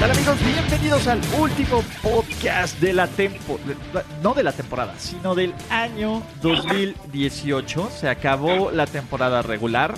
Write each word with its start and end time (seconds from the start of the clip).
¿Qué 0.00 0.06
tal 0.06 0.16
amigos? 0.16 0.38
Bienvenidos 0.42 1.06
al 1.08 1.20
último 1.38 1.84
podcast 2.02 2.80
de 2.80 2.94
la 2.94 3.06
temporada, 3.06 4.06
no 4.22 4.32
de 4.32 4.42
la 4.42 4.52
temporada, 4.52 4.94
sino 4.96 5.34
del 5.34 5.52
año 5.68 6.22
2018. 6.40 7.90
Se 7.90 8.08
acabó 8.08 8.70
la 8.70 8.86
temporada 8.86 9.42
regular. 9.42 9.92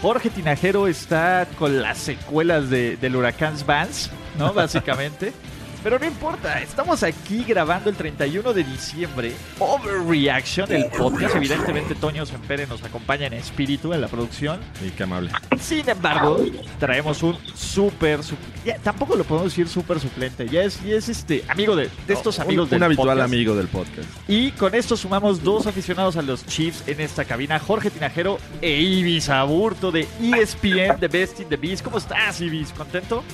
Jorge 0.00 0.30
Tinajero 0.30 0.88
está 0.88 1.46
con 1.58 1.82
las 1.82 1.98
secuelas 1.98 2.70
de, 2.70 2.96
del 2.96 3.14
huracán 3.14 3.54
Vance, 3.66 4.10
¿no? 4.38 4.54
Básicamente. 4.54 5.34
Pero 5.82 5.98
no 5.98 6.06
importa, 6.06 6.60
estamos 6.60 7.02
aquí 7.02 7.44
grabando 7.44 7.90
el 7.90 7.96
31 7.96 8.52
de 8.52 8.62
diciembre. 8.62 9.32
Overreaction, 9.58 10.70
el 10.72 10.86
podcast. 10.86 11.34
Evidentemente, 11.34 11.94
Toño 11.96 12.24
Sempere 12.24 12.66
nos 12.68 12.84
acompaña 12.84 13.26
en 13.26 13.32
espíritu 13.32 13.92
en 13.92 14.00
la 14.00 14.06
producción. 14.08 14.60
Sí, 14.80 14.92
qué 14.96 15.02
amable. 15.02 15.30
Sin 15.60 15.88
embargo, 15.88 16.38
traemos 16.78 17.22
un 17.24 17.36
súper. 17.54 18.22
su- 18.22 18.36
tampoco 18.84 19.16
lo 19.16 19.24
podemos 19.24 19.50
decir 19.50 19.68
súper 19.68 19.98
suplente. 19.98 20.48
Ya 20.48 20.62
es, 20.62 20.80
ya 20.84 20.94
es 20.94 21.08
este 21.08 21.44
amigo 21.48 21.74
de, 21.74 21.90
de 22.06 22.14
estos 22.14 22.38
amigos 22.38 22.64
un, 22.66 22.70
del 22.70 22.78
un 22.78 22.84
habitual 22.84 23.08
podcast. 23.16 23.24
amigo 23.32 23.56
del 23.56 23.66
podcast. 23.68 24.08
Y 24.28 24.52
con 24.52 24.74
esto 24.76 24.96
sumamos 24.96 25.42
dos 25.42 25.66
aficionados 25.66 26.16
a 26.16 26.22
los 26.22 26.46
Chiefs 26.46 26.84
en 26.86 27.00
esta 27.00 27.24
cabina: 27.24 27.58
Jorge 27.58 27.90
Tinajero 27.90 28.38
e 28.60 28.70
Ibis 28.80 29.28
Aburto 29.30 29.90
de 29.90 30.06
ESPN, 30.22 31.00
The 31.00 31.08
Best 31.08 31.40
in 31.40 31.48
the 31.48 31.56
Beast. 31.56 31.82
¿Cómo 31.82 31.98
estás, 31.98 32.40
Ibis? 32.40 32.72
¿Contento? 32.72 33.24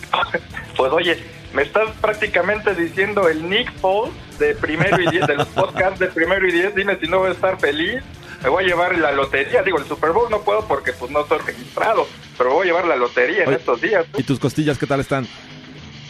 Pues 0.77 0.92
oye, 0.92 1.19
me 1.53 1.63
estás 1.63 1.91
prácticamente 2.01 2.75
diciendo 2.75 3.29
el 3.29 3.49
Nick 3.49 3.73
Foles 3.79 4.13
de 4.39 4.55
primero 4.55 5.01
y 5.01 5.11
diez, 5.11 5.27
de 5.27 5.37
los 5.37 5.49
podcasts 5.49 5.99
de 5.99 6.09
primero 6.09 6.47
y 6.47 6.53
diez. 6.53 6.75
Dime 6.75 6.97
si 7.01 7.07
no 7.07 7.19
voy 7.21 7.31
a 7.31 7.33
estar 7.33 7.59
feliz. 7.59 8.03
Me 8.43 8.49
voy 8.51 8.65
a 8.65 8.67
llevar 8.69 8.97
la 8.99 9.11
lotería. 9.13 9.63
Digo, 9.63 9.79
el 9.79 9.87
Super 9.87 10.13
Bowl 10.13 10.31
no 10.31 10.43
puedo 10.43 10.65
porque 10.67 10.93
pues 10.93 11.11
no 11.11 11.23
estoy 11.23 11.39
registrado, 11.39 12.07
pero 12.37 12.53
voy 12.53 12.63
a 12.63 12.67
llevar 12.67 12.85
la 12.87 12.95
lotería 12.97 13.45
en 13.45 13.53
estos 13.53 13.81
días. 13.81 14.07
¿Y 14.17 14.23
tus 14.23 14.39
costillas 14.39 14.79
qué 14.79 14.87
tal 14.87 15.01
están? 15.01 15.27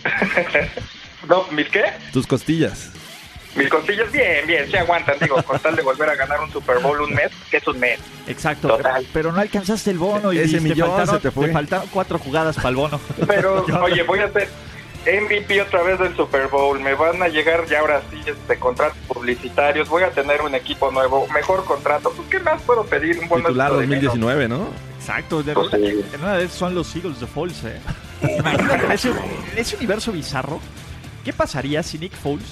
No, 1.26 1.44
¿mis 1.50 1.68
qué? 1.68 1.84
Tus 2.12 2.26
costillas. 2.26 2.90
Mis 3.56 3.68
costillas, 3.68 4.10
bien, 4.12 4.46
bien, 4.46 4.70
se 4.70 4.78
aguantan. 4.78 5.16
Digo, 5.20 5.42
con 5.42 5.58
tal 5.58 5.74
de 5.74 5.82
volver 5.82 6.08
a 6.08 6.14
ganar 6.14 6.40
un 6.40 6.50
Super 6.50 6.78
Bowl 6.78 7.00
un 7.00 7.12
mes, 7.12 7.30
que 7.50 7.56
es 7.56 7.66
un 7.66 7.78
mes. 7.78 7.98
Exacto. 8.26 8.68
Total. 8.68 9.04
Pero 9.12 9.32
no 9.32 9.40
alcanzaste 9.40 9.90
el 9.90 9.98
bono, 9.98 10.32
y 10.32 10.38
Ese 10.38 10.60
millón 10.60 11.06
se 11.06 11.18
te 11.18 11.30
fue. 11.30 11.50
faltaron 11.50 11.88
cuatro 11.92 12.18
jugadas 12.18 12.56
para 12.56 12.68
el 12.68 12.76
bono. 12.76 13.00
Pero, 13.26 13.64
oye, 13.82 14.02
voy 14.04 14.20
a 14.20 14.32
ser 14.32 14.48
MVP 15.22 15.60
otra 15.62 15.82
vez 15.82 15.98
del 15.98 16.14
Super 16.16 16.48
Bowl. 16.48 16.78
Me 16.80 16.94
van 16.94 17.22
a 17.22 17.28
llegar 17.28 17.66
ya 17.66 17.80
ahora 17.80 18.02
sí 18.10 18.18
este 18.26 18.58
contratos 18.58 18.96
publicitarios. 19.08 19.88
Voy 19.88 20.02
a 20.02 20.10
tener 20.10 20.42
un 20.42 20.54
equipo 20.54 20.90
nuevo, 20.90 21.26
mejor 21.28 21.64
contrato. 21.64 22.12
Pues, 22.14 22.28
¿qué 22.28 22.38
más 22.40 22.60
puedo 22.62 22.84
pedir? 22.84 23.18
Un 23.18 23.28
buen 23.28 23.42
Titular 23.42 23.68
resto 23.70 23.80
de 23.80 23.86
dinero. 23.86 24.12
2019, 24.12 24.48
¿no? 24.48 24.68
Exacto, 24.98 25.42
de 25.42 25.54
Pues 25.54 25.70
verdad, 25.70 25.86
sí. 25.88 26.04
en 26.14 26.20
una 26.22 26.32
vez 26.34 26.52
son 26.52 26.74
los 26.74 26.94
Eagles 26.94 27.20
de 27.20 27.26
Foles, 27.26 27.64
¿eh? 27.64 27.80
Imagínate, 28.38 28.84
en 28.86 28.92
ese, 28.92 29.08
en 29.10 29.58
ese 29.58 29.76
universo 29.76 30.12
bizarro, 30.12 30.60
¿qué 31.24 31.32
pasaría 31.32 31.82
si 31.82 31.98
Nick 31.98 32.12
Foles 32.14 32.44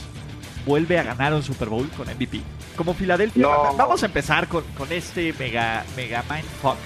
vuelve 0.64 0.98
a 0.98 1.02
ganar 1.02 1.34
un 1.34 1.42
Super 1.42 1.68
Bowl 1.68 1.88
con 1.90 2.06
MVP? 2.08 2.40
Como 2.76 2.94
Filadelfia, 2.94 3.42
No. 3.42 3.74
vamos 3.76 4.02
a 4.02 4.06
empezar 4.06 4.48
con, 4.48 4.62
con 4.78 4.90
este 4.92 5.32
mega, 5.38 5.84
mega 5.96 6.22
mindfuck. 6.30 6.76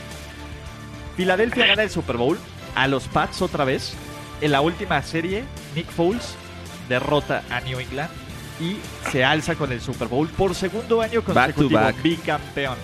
Filadelfia 1.16 1.66
gana 1.66 1.82
el 1.82 1.90
Super 1.90 2.16
Bowl 2.16 2.38
a 2.74 2.88
los 2.88 3.06
Pats 3.08 3.42
otra 3.42 3.64
vez. 3.64 3.94
En 4.40 4.52
la 4.52 4.60
última 4.60 5.02
serie, 5.02 5.44
Nick 5.74 5.90
Foles 5.90 6.34
derrota 6.88 7.42
a 7.50 7.60
New 7.60 7.78
England 7.78 8.10
y 8.60 8.76
se 9.10 9.24
alza 9.24 9.54
con 9.54 9.72
el 9.72 9.80
Super 9.80 10.08
Bowl 10.08 10.28
por 10.28 10.54
segundo 10.54 11.00
año 11.00 11.22
consecutivo, 11.22 11.80
back. 11.80 12.02
bicampeón. 12.02 12.76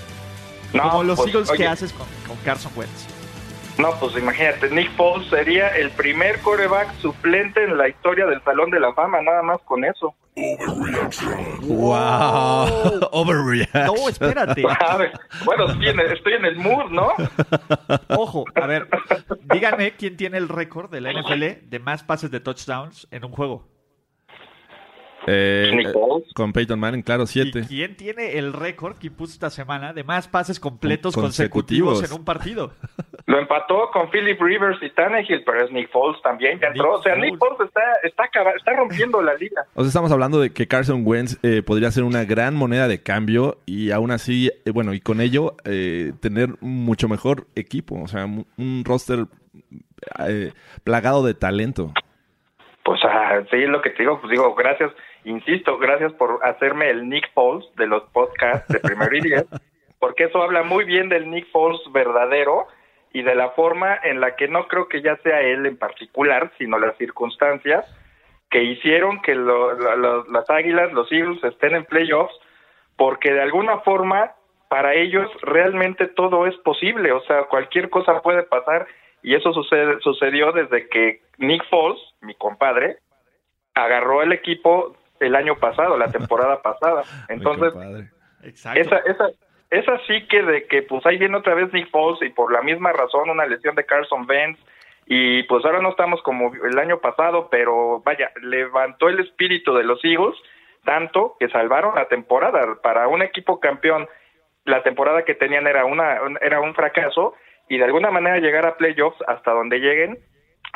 No, 0.72 0.82
Como 0.90 1.04
los 1.04 1.16
pues, 1.16 1.34
Eagles 1.34 1.50
que 1.50 1.66
haces 1.66 1.92
con, 1.92 2.06
con 2.26 2.36
Carson 2.44 2.72
Wentz. 2.76 3.15
No, 3.78 3.90
pues 4.00 4.16
imagínate, 4.16 4.70
Nick 4.70 4.90
Foles 4.92 5.28
sería 5.28 5.68
el 5.68 5.90
primer 5.90 6.40
coreback 6.40 6.94
suplente 7.00 7.62
en 7.62 7.76
la 7.76 7.88
historia 7.88 8.26
del 8.26 8.42
Salón 8.42 8.70
de 8.70 8.80
la 8.80 8.94
Fama, 8.94 9.20
nada 9.20 9.42
más 9.42 9.60
con 9.62 9.84
eso. 9.84 10.14
¡Wow! 11.62 13.08
Overreact. 13.12 13.74
No, 13.74 14.08
espérate. 14.08 14.62
A 14.80 14.96
ver, 14.96 15.12
bueno, 15.44 15.66
estoy 15.66 15.88
en, 15.88 16.00
el, 16.00 16.12
estoy 16.12 16.32
en 16.34 16.44
el 16.46 16.56
mood, 16.56 16.90
¿no? 16.90 17.08
Ojo, 18.08 18.44
a 18.54 18.66
ver, 18.66 18.88
díganme 19.52 19.92
quién 19.92 20.16
tiene 20.16 20.38
el 20.38 20.48
récord 20.48 20.90
de 20.90 21.00
la 21.00 21.12
NFL 21.12 21.68
de 21.68 21.78
más 21.78 22.02
pases 22.02 22.30
de 22.30 22.40
touchdowns 22.40 23.08
en 23.10 23.24
un 23.24 23.32
juego. 23.32 23.75
Eh, 25.26 25.70
eh, 25.72 25.92
con 26.34 26.52
Peyton 26.52 26.78
Manning, 26.78 27.02
claro, 27.02 27.24
¿Y 27.24 27.26
siete. 27.26 27.62
quién 27.68 27.96
tiene 27.96 28.38
el 28.38 28.52
récord 28.52 28.96
que 28.96 29.10
puso 29.10 29.32
esta 29.32 29.50
semana 29.50 29.92
de 29.92 30.04
más 30.04 30.28
pases 30.28 30.60
completos 30.60 31.14
Con- 31.14 31.24
consecutivos, 31.24 31.94
consecutivos. 32.00 32.10
en 32.12 32.18
un 32.20 32.24
partido? 32.24 32.72
Lo 33.26 33.40
empató 33.40 33.90
con 33.92 34.08
Philip 34.10 34.40
Rivers 34.40 34.80
y 34.82 34.90
Tannehill, 34.90 35.42
pero 35.44 35.64
es 35.64 35.72
Nick 35.72 35.90
Foles 35.90 36.22
también, 36.22 36.60
ya 36.60 36.68
entró. 36.68 36.84
Nick 36.84 36.98
o 36.98 37.02
sea, 37.02 37.14
Foles. 37.14 37.30
Nick 37.32 37.40
Foles 37.40 37.60
está, 38.04 38.28
está, 38.54 38.72
rompiendo 38.72 39.20
la 39.20 39.34
liga. 39.34 39.64
O 39.74 39.82
sea, 39.82 39.88
estamos 39.88 40.12
hablando 40.12 40.40
de 40.40 40.52
que 40.52 40.68
Carson 40.68 41.02
Wentz 41.04 41.38
eh, 41.42 41.62
podría 41.62 41.90
ser 41.90 42.04
una 42.04 42.24
gran 42.24 42.54
moneda 42.54 42.86
de 42.86 43.02
cambio 43.02 43.58
y 43.66 43.90
aún 43.90 44.12
así, 44.12 44.52
eh, 44.64 44.70
bueno, 44.70 44.94
y 44.94 45.00
con 45.00 45.20
ello 45.20 45.56
eh, 45.64 46.12
tener 46.20 46.50
mucho 46.60 47.08
mejor 47.08 47.48
equipo. 47.56 48.00
O 48.00 48.06
sea, 48.06 48.26
un 48.26 48.46
un 48.58 48.84
roster 48.84 49.26
eh, 50.28 50.52
plagado 50.84 51.24
de 51.24 51.34
talento. 51.34 51.92
Pues 52.84 53.00
ah, 53.04 53.40
sí, 53.50 53.56
es 53.56 53.68
lo 53.68 53.82
que 53.82 53.90
te 53.90 54.04
digo, 54.04 54.20
pues 54.20 54.30
digo, 54.30 54.54
gracias, 54.54 54.92
insisto, 55.30 55.78
gracias 55.78 56.12
por 56.14 56.40
hacerme 56.44 56.90
el 56.90 57.08
Nick 57.08 57.32
Foles 57.34 57.66
de 57.76 57.86
los 57.86 58.02
podcasts 58.10 58.68
de 58.72 58.80
Primero 58.80 59.16
y 59.16 59.20
Diez, 59.20 59.44
porque 60.00 60.24
eso 60.24 60.42
habla 60.42 60.62
muy 60.62 60.84
bien 60.84 61.08
del 61.08 61.30
Nick 61.30 61.50
Foles 61.50 61.80
verdadero 61.92 62.66
y 63.12 63.22
de 63.22 63.34
la 63.34 63.50
forma 63.50 63.96
en 64.02 64.20
la 64.20 64.36
que 64.36 64.48
no 64.48 64.66
creo 64.68 64.88
que 64.88 65.02
ya 65.02 65.16
sea 65.18 65.40
él 65.40 65.64
en 65.66 65.76
particular, 65.76 66.52
sino 66.58 66.78
las 66.78 66.96
circunstancias 66.98 67.84
que 68.50 68.62
hicieron 68.62 69.20
que 69.22 69.34
lo- 69.34 69.72
la- 69.78 69.96
la- 69.96 70.24
las 70.30 70.48
Águilas, 70.50 70.92
los 70.92 71.10
Eagles 71.10 71.42
estén 71.44 71.74
en 71.74 71.84
playoffs, 71.84 72.34
porque 72.96 73.32
de 73.32 73.40
alguna 73.42 73.78
forma 73.80 74.32
para 74.68 74.94
ellos 74.94 75.30
realmente 75.42 76.06
todo 76.08 76.46
es 76.46 76.56
posible, 76.58 77.12
o 77.12 77.20
sea, 77.22 77.44
cualquier 77.44 77.88
cosa 77.90 78.20
puede 78.22 78.42
pasar 78.42 78.86
y 79.22 79.34
eso 79.34 79.52
sucede, 79.52 79.98
sucedió 80.00 80.52
desde 80.52 80.88
que 80.88 81.20
Nick 81.38 81.64
Foles, 81.70 81.98
mi 82.20 82.34
compadre, 82.34 82.98
agarró 83.74 84.22
el 84.22 84.32
equipo 84.32 84.96
el 85.20 85.34
año 85.34 85.56
pasado, 85.56 85.96
la 85.96 86.08
temporada 86.12 86.62
pasada. 86.62 87.02
Entonces. 87.28 87.72
Exacto. 88.42 88.80
esa, 88.80 88.98
esa, 88.98 89.28
esa 89.70 89.98
sí 90.06 90.26
que 90.28 90.42
de 90.42 90.66
que 90.66 90.82
pues 90.82 91.04
ahí 91.06 91.18
viene 91.18 91.36
otra 91.36 91.54
vez 91.54 91.72
Nick 91.72 91.90
Foles 91.90 92.22
y 92.22 92.28
por 92.30 92.52
la 92.52 92.62
misma 92.62 92.92
razón 92.92 93.28
una 93.30 93.46
lesión 93.46 93.74
de 93.74 93.84
Carson 93.84 94.26
Wentz 94.28 94.60
y 95.06 95.42
pues 95.44 95.64
ahora 95.64 95.80
no 95.80 95.90
estamos 95.90 96.22
como 96.22 96.52
el 96.54 96.78
año 96.78 96.98
pasado, 97.00 97.48
pero 97.50 98.00
vaya, 98.04 98.30
levantó 98.42 99.08
el 99.08 99.20
espíritu 99.20 99.74
de 99.74 99.84
los 99.84 100.04
Eagles 100.04 100.36
tanto 100.84 101.36
que 101.40 101.48
salvaron 101.48 101.94
la 101.96 102.06
temporada 102.06 102.60
para 102.82 103.08
un 103.08 103.22
equipo 103.22 103.58
campeón. 103.58 104.08
La 104.64 104.82
temporada 104.84 105.24
que 105.24 105.34
tenían 105.34 105.66
era 105.66 105.84
una 105.84 106.22
un- 106.22 106.38
era 106.40 106.60
un 106.60 106.74
fracaso 106.74 107.34
y 107.68 107.78
de 107.78 107.84
alguna 107.84 108.10
manera 108.12 108.38
llegar 108.38 108.66
a 108.66 108.76
playoffs 108.76 109.18
hasta 109.26 109.50
donde 109.52 109.78
lleguen, 109.80 110.18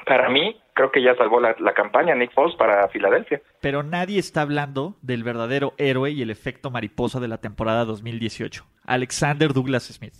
para 0.06 0.28
mí 0.28 0.60
creo 0.80 0.90
que 0.92 1.02
ya 1.02 1.14
salvó 1.16 1.40
la, 1.40 1.54
la 1.58 1.74
campaña 1.74 2.14
Nick 2.14 2.32
Foles 2.32 2.56
para 2.56 2.88
Filadelfia. 2.88 3.42
Pero 3.60 3.82
nadie 3.82 4.18
está 4.18 4.40
hablando 4.40 4.96
del 5.02 5.22
verdadero 5.24 5.74
héroe 5.76 6.10
y 6.10 6.22
el 6.22 6.30
efecto 6.30 6.70
mariposa 6.70 7.20
de 7.20 7.28
la 7.28 7.36
temporada 7.38 7.84
2018. 7.84 8.64
Alexander 8.86 9.52
Douglas 9.52 9.84
Smith. 9.84 10.14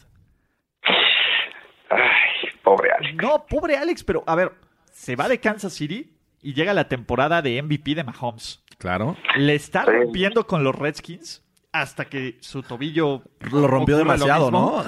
Ay, 1.88 2.50
pobre 2.62 2.90
Alex. 2.92 3.14
No, 3.22 3.46
pobre 3.48 3.76
Alex, 3.76 4.04
pero 4.04 4.22
a 4.26 4.34
ver, 4.34 4.52
se 4.92 5.16
va 5.16 5.28
de 5.28 5.40
Kansas 5.40 5.72
City 5.72 6.12
y 6.42 6.52
llega 6.54 6.74
la 6.74 6.88
temporada 6.88 7.40
de 7.42 7.60
MVP 7.62 7.94
de 7.94 8.04
Mahomes. 8.04 8.62
Claro. 8.78 9.16
Le 9.36 9.54
está 9.54 9.84
Sí. 9.84 9.90
rompiendo 9.92 10.46
con 10.46 10.62
los 10.62 10.74
Redskins 10.74 11.42
hasta 11.72 12.04
que 12.06 12.36
su 12.40 12.62
tobillo 12.62 13.22
Lo 13.50 13.66
rompió 13.66 13.94
lo 13.96 14.00
demasiado. 14.00 14.50
¿no? 14.50 14.84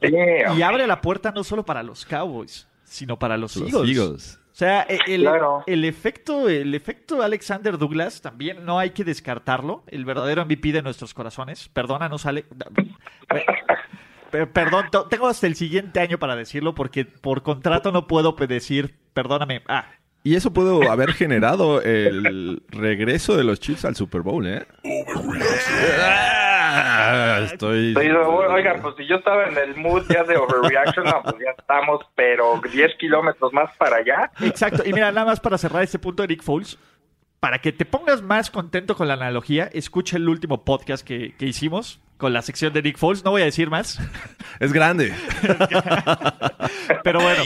Sí, 0.00 0.14
Y 0.56 0.62
abre 0.62 0.86
la 0.86 1.00
puerta 1.00 1.30
no 1.32 1.44
solo 1.44 1.64
para 1.64 1.82
los 1.82 2.04
Cowboys, 2.04 2.68
sino 2.84 3.18
para 3.18 3.36
los, 3.36 3.56
Los 3.56 3.72
Eagles. 3.72 3.96
Eagles. 3.98 4.38
O 4.52 4.54
sea, 4.54 4.82
e- 4.88 4.98
el, 5.06 5.22
Claro. 5.22 5.64
el 5.66 5.84
efecto, 5.86 6.48
el 6.48 6.74
efecto 6.74 7.22
Alexander 7.22 7.78
Douglas 7.78 8.20
también 8.20 8.64
no 8.66 8.78
hay 8.78 8.90
que 8.90 9.02
descartarlo. 9.02 9.82
El 9.86 10.04
verdadero 10.04 10.44
MVP 10.44 10.72
de 10.72 10.82
nuestros 10.82 11.14
corazones. 11.14 11.68
Perdónanos, 11.70 12.26
Ale. 12.26 12.44
Pe- 14.30 14.46
Perdón, 14.46 14.86
tengo 15.10 15.26
hasta 15.28 15.46
el 15.46 15.54
siguiente 15.56 16.00
año 16.00 16.18
para 16.18 16.36
decirlo 16.36 16.74
porque 16.74 17.04
por 17.04 17.42
contrato 17.42 17.92
no 17.92 18.06
puedo 18.06 18.32
decir, 18.32 18.94
perdóname. 19.14 19.62
Ah, 19.68 19.86
Y 20.24 20.36
eso 20.36 20.52
pudo 20.52 20.90
haber 20.90 21.12
generado 21.14 21.80
el 21.82 22.62
regreso 22.68 23.36
de 23.36 23.44
los 23.44 23.58
Chiefs 23.58 23.84
al 23.86 23.96
Super 23.96 24.20
Bowl, 24.22 24.46
¿eh? 24.46 24.66
Estoy... 27.40 27.94
Oiga, 27.96 28.78
pues 28.80 28.94
si 28.96 29.06
yo 29.06 29.16
estaba 29.16 29.46
en 29.46 29.56
el 29.56 29.76
mood 29.76 30.04
ya 30.08 30.24
de 30.24 30.36
overreaction, 30.36 31.04
no, 31.04 31.22
pues 31.22 31.36
ya 31.38 31.50
estamos, 31.58 32.00
pero 32.14 32.60
10 32.60 32.96
kilómetros 32.98 33.52
más 33.52 33.74
para 33.76 33.96
allá. 33.96 34.30
Exacto. 34.40 34.82
Y 34.84 34.92
mira, 34.92 35.12
nada 35.12 35.26
más 35.26 35.40
para 35.40 35.58
cerrar 35.58 35.82
este 35.82 35.98
punto 35.98 36.22
de 36.22 36.28
Nick 36.28 36.42
Foles, 36.42 36.78
para 37.40 37.58
que 37.58 37.72
te 37.72 37.84
pongas 37.84 38.22
más 38.22 38.50
contento 38.50 38.96
con 38.96 39.08
la 39.08 39.14
analogía, 39.14 39.68
escucha 39.72 40.16
el 40.16 40.28
último 40.28 40.64
podcast 40.64 41.06
que, 41.06 41.34
que 41.36 41.46
hicimos 41.46 42.00
con 42.22 42.32
la 42.32 42.40
sección 42.40 42.72
de 42.72 42.82
Nick 42.82 42.98
Foles. 42.98 43.24
No 43.24 43.32
voy 43.32 43.42
a 43.42 43.46
decir 43.46 43.68
más. 43.68 43.98
Es 44.60 44.72
grande. 44.72 45.12
Pero 47.02 47.20
bueno, 47.20 47.42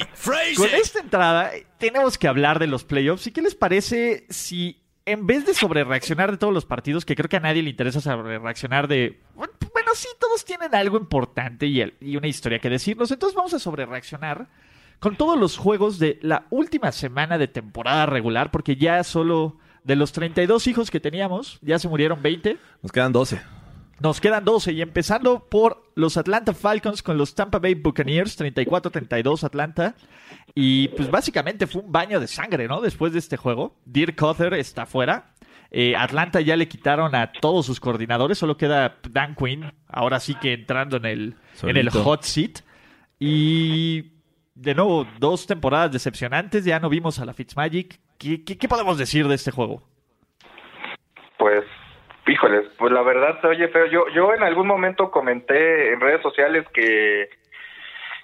con 0.56 0.68
esta 0.68 1.00
entrada 1.00 1.50
tenemos 1.78 2.18
que 2.18 2.28
hablar 2.28 2.58
de 2.58 2.66
los 2.66 2.84
playoffs. 2.84 3.26
¿Y 3.26 3.32
qué 3.32 3.40
les 3.40 3.54
parece 3.54 4.26
si 4.28 4.85
en 5.06 5.26
vez 5.26 5.47
de 5.47 5.55
sobrereaccionar 5.55 6.32
de 6.32 6.37
todos 6.37 6.53
los 6.53 6.67
partidos, 6.67 7.05
que 7.05 7.14
creo 7.14 7.29
que 7.29 7.37
a 7.37 7.41
nadie 7.41 7.62
le 7.62 7.70
interesa 7.70 8.00
sobrereaccionar 8.00 8.88
de... 8.88 9.20
Bueno, 9.35 9.53
sí, 9.94 10.08
todos 10.20 10.44
tienen 10.44 10.75
algo 10.75 10.99
importante 10.99 11.67
y, 11.67 11.82
y 12.00 12.17
una 12.17 12.26
historia 12.26 12.58
que 12.58 12.69
decirnos. 12.69 13.11
Entonces 13.11 13.35
vamos 13.35 13.55
a 13.55 13.58
sobrereaccionar 13.58 14.49
con 14.99 15.17
todos 15.17 15.38
los 15.38 15.56
juegos 15.56 15.99
de 15.99 16.19
la 16.23 16.47
última 16.50 16.93
semana 16.93 17.38
de 17.38 17.49
temporada 17.49 18.06
regular, 18.06 18.50
porque 18.50 18.76
ya 18.76 19.03
solo 19.05 19.58
de 19.85 19.97
los 19.97 20.12
32 20.12 20.67
hijos 20.67 20.91
que 20.91 21.00
teníamos, 21.00 21.58
ya 21.62 21.79
se 21.79 21.88
murieron 21.88 22.20
20. 22.20 22.58
Nos 22.82 22.93
quedan 22.93 23.12
12. 23.12 23.41
Nos 24.00 24.20
quedan 24.20 24.44
12 24.44 24.73
y 24.73 24.82
empezando 24.82 25.47
por 25.49 25.82
los 25.94 26.17
Atlanta 26.17 26.53
Falcons 26.53 27.03
con 27.03 27.17
los 27.17 27.35
Tampa 27.35 27.58
Bay 27.58 27.75
Buccaneers, 27.75 28.38
34-32 28.38 29.44
Atlanta. 29.44 29.94
Y 30.58 30.88
pues 30.88 31.11
básicamente 31.11 31.67
fue 31.67 31.82
un 31.82 31.93
baño 31.93 32.19
de 32.19 32.26
sangre, 32.26 32.67
¿no? 32.67 32.81
Después 32.81 33.12
de 33.12 33.19
este 33.19 33.37
juego. 33.37 33.76
Dirk 33.85 34.17
Cotter 34.17 34.55
está 34.55 34.87
fuera. 34.87 35.35
Eh, 35.70 35.94
Atlanta 35.94 36.41
ya 36.41 36.56
le 36.56 36.67
quitaron 36.67 37.14
a 37.14 37.31
todos 37.31 37.67
sus 37.67 37.79
coordinadores, 37.79 38.38
solo 38.38 38.56
queda 38.56 38.97
Dan 39.11 39.35
Quinn, 39.35 39.70
ahora 39.87 40.19
sí 40.19 40.35
que 40.37 40.55
entrando 40.55 40.97
en 40.97 41.05
el, 41.05 41.35
en 41.62 41.76
el 41.76 41.91
hot 41.91 42.23
seat. 42.23 42.61
Y 43.19 44.12
de 44.55 44.75
nuevo, 44.75 45.06
dos 45.19 45.47
temporadas 45.47 45.93
decepcionantes, 45.93 46.64
ya 46.64 46.81
no 46.81 46.88
vimos 46.88 47.19
a 47.19 47.26
la 47.26 47.35
Fitzmagic. 47.35 48.00
¿Qué, 48.17 48.43
qué, 48.43 48.56
qué 48.56 48.67
podemos 48.67 48.97
decir 48.97 49.29
de 49.29 49.35
este 49.35 49.50
juego? 49.50 49.82
Pues 51.37 51.64
Híjoles, 52.29 52.67
pues 52.76 52.93
la 52.93 53.03
verdad 53.03 53.41
se 53.41 53.47
oye 53.47 53.69
feo. 53.69 53.87
Yo, 53.87 54.08
yo 54.12 54.35
en 54.35 54.43
algún 54.43 54.67
momento 54.67 55.12
comenté 55.12 55.93
en 55.93 56.00
redes 56.00 56.20
sociales 56.23 56.67
que, 56.75 57.29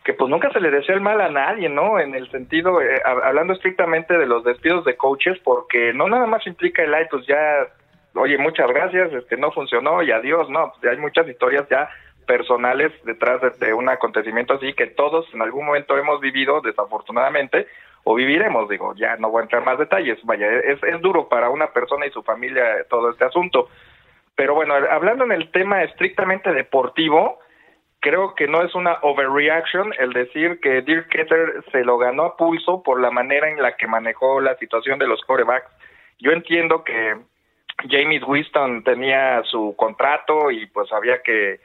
que 0.04 0.14
pues 0.14 0.28
nunca 0.28 0.50
se 0.50 0.60
le 0.60 0.70
desea 0.70 0.96
el 0.96 1.00
mal 1.00 1.20
a 1.20 1.28
nadie, 1.28 1.68
¿no? 1.68 2.00
En 2.00 2.14
el 2.14 2.28
sentido, 2.30 2.80
eh, 2.80 3.00
hablando 3.04 3.52
estrictamente 3.52 4.18
de 4.18 4.26
los 4.26 4.42
despidos 4.42 4.84
de 4.84 4.96
coaches, 4.96 5.38
porque 5.44 5.92
no 5.92 6.08
nada 6.08 6.26
más 6.26 6.46
implica 6.46 6.82
el 6.82 6.92
ay, 6.92 7.06
pues 7.10 7.24
ya, 7.26 7.68
oye, 8.14 8.36
muchas 8.38 8.68
gracias, 8.68 9.12
este 9.12 9.36
no 9.36 9.52
funcionó 9.52 10.02
y 10.02 10.10
adiós, 10.10 10.50
no, 10.50 10.72
pues 10.72 10.92
hay 10.92 10.98
muchas 10.98 11.28
historias 11.28 11.68
ya 11.68 11.88
personales 12.26 12.92
detrás 13.04 13.40
de, 13.58 13.74
un 13.74 13.88
acontecimiento 13.88 14.54
así 14.54 14.72
que 14.74 14.86
todos 14.86 15.26
en 15.34 15.42
algún 15.42 15.66
momento 15.66 15.96
hemos 15.96 16.20
vivido, 16.20 16.60
desafortunadamente, 16.60 17.68
o 18.04 18.14
viviremos, 18.14 18.68
digo, 18.68 18.94
ya 18.96 19.16
no 19.16 19.30
voy 19.30 19.40
a 19.40 19.42
entrar 19.44 19.62
en 19.62 19.66
más 19.66 19.78
detalles, 19.78 20.18
vaya, 20.24 20.48
es, 20.48 20.82
es 20.82 21.00
duro 21.00 21.28
para 21.28 21.50
una 21.50 21.68
persona 21.68 22.06
y 22.06 22.10
su 22.10 22.22
familia 22.24 22.84
todo 22.90 23.10
este 23.10 23.24
asunto. 23.24 23.68
Pero 24.34 24.54
bueno, 24.54 24.74
hablando 24.74 25.24
en 25.24 25.32
el 25.32 25.50
tema 25.52 25.84
estrictamente 25.84 26.52
deportivo, 26.52 27.38
creo 28.02 28.34
que 28.34 28.48
no 28.48 28.62
es 28.62 28.74
una 28.74 28.98
overreaction 29.02 29.94
el 29.98 30.12
decir 30.12 30.58
que 30.60 30.82
Dirk 30.82 31.08
Ketter 31.08 31.64
se 31.70 31.84
lo 31.84 31.98
ganó 31.98 32.24
a 32.24 32.36
pulso 32.36 32.82
por 32.82 33.00
la 33.00 33.12
manera 33.12 33.48
en 33.48 33.62
la 33.62 33.76
que 33.76 33.86
manejó 33.86 34.40
la 34.40 34.56
situación 34.56 34.98
de 34.98 35.06
los 35.06 35.22
corebacks. 35.22 35.70
Yo 36.18 36.32
entiendo 36.32 36.82
que 36.82 37.16
James 37.88 38.22
Winston 38.26 38.82
tenía 38.82 39.42
su 39.44 39.74
contrato 39.76 40.50
y 40.50 40.66
pues 40.66 40.92
había 40.92 41.22
que 41.22 41.60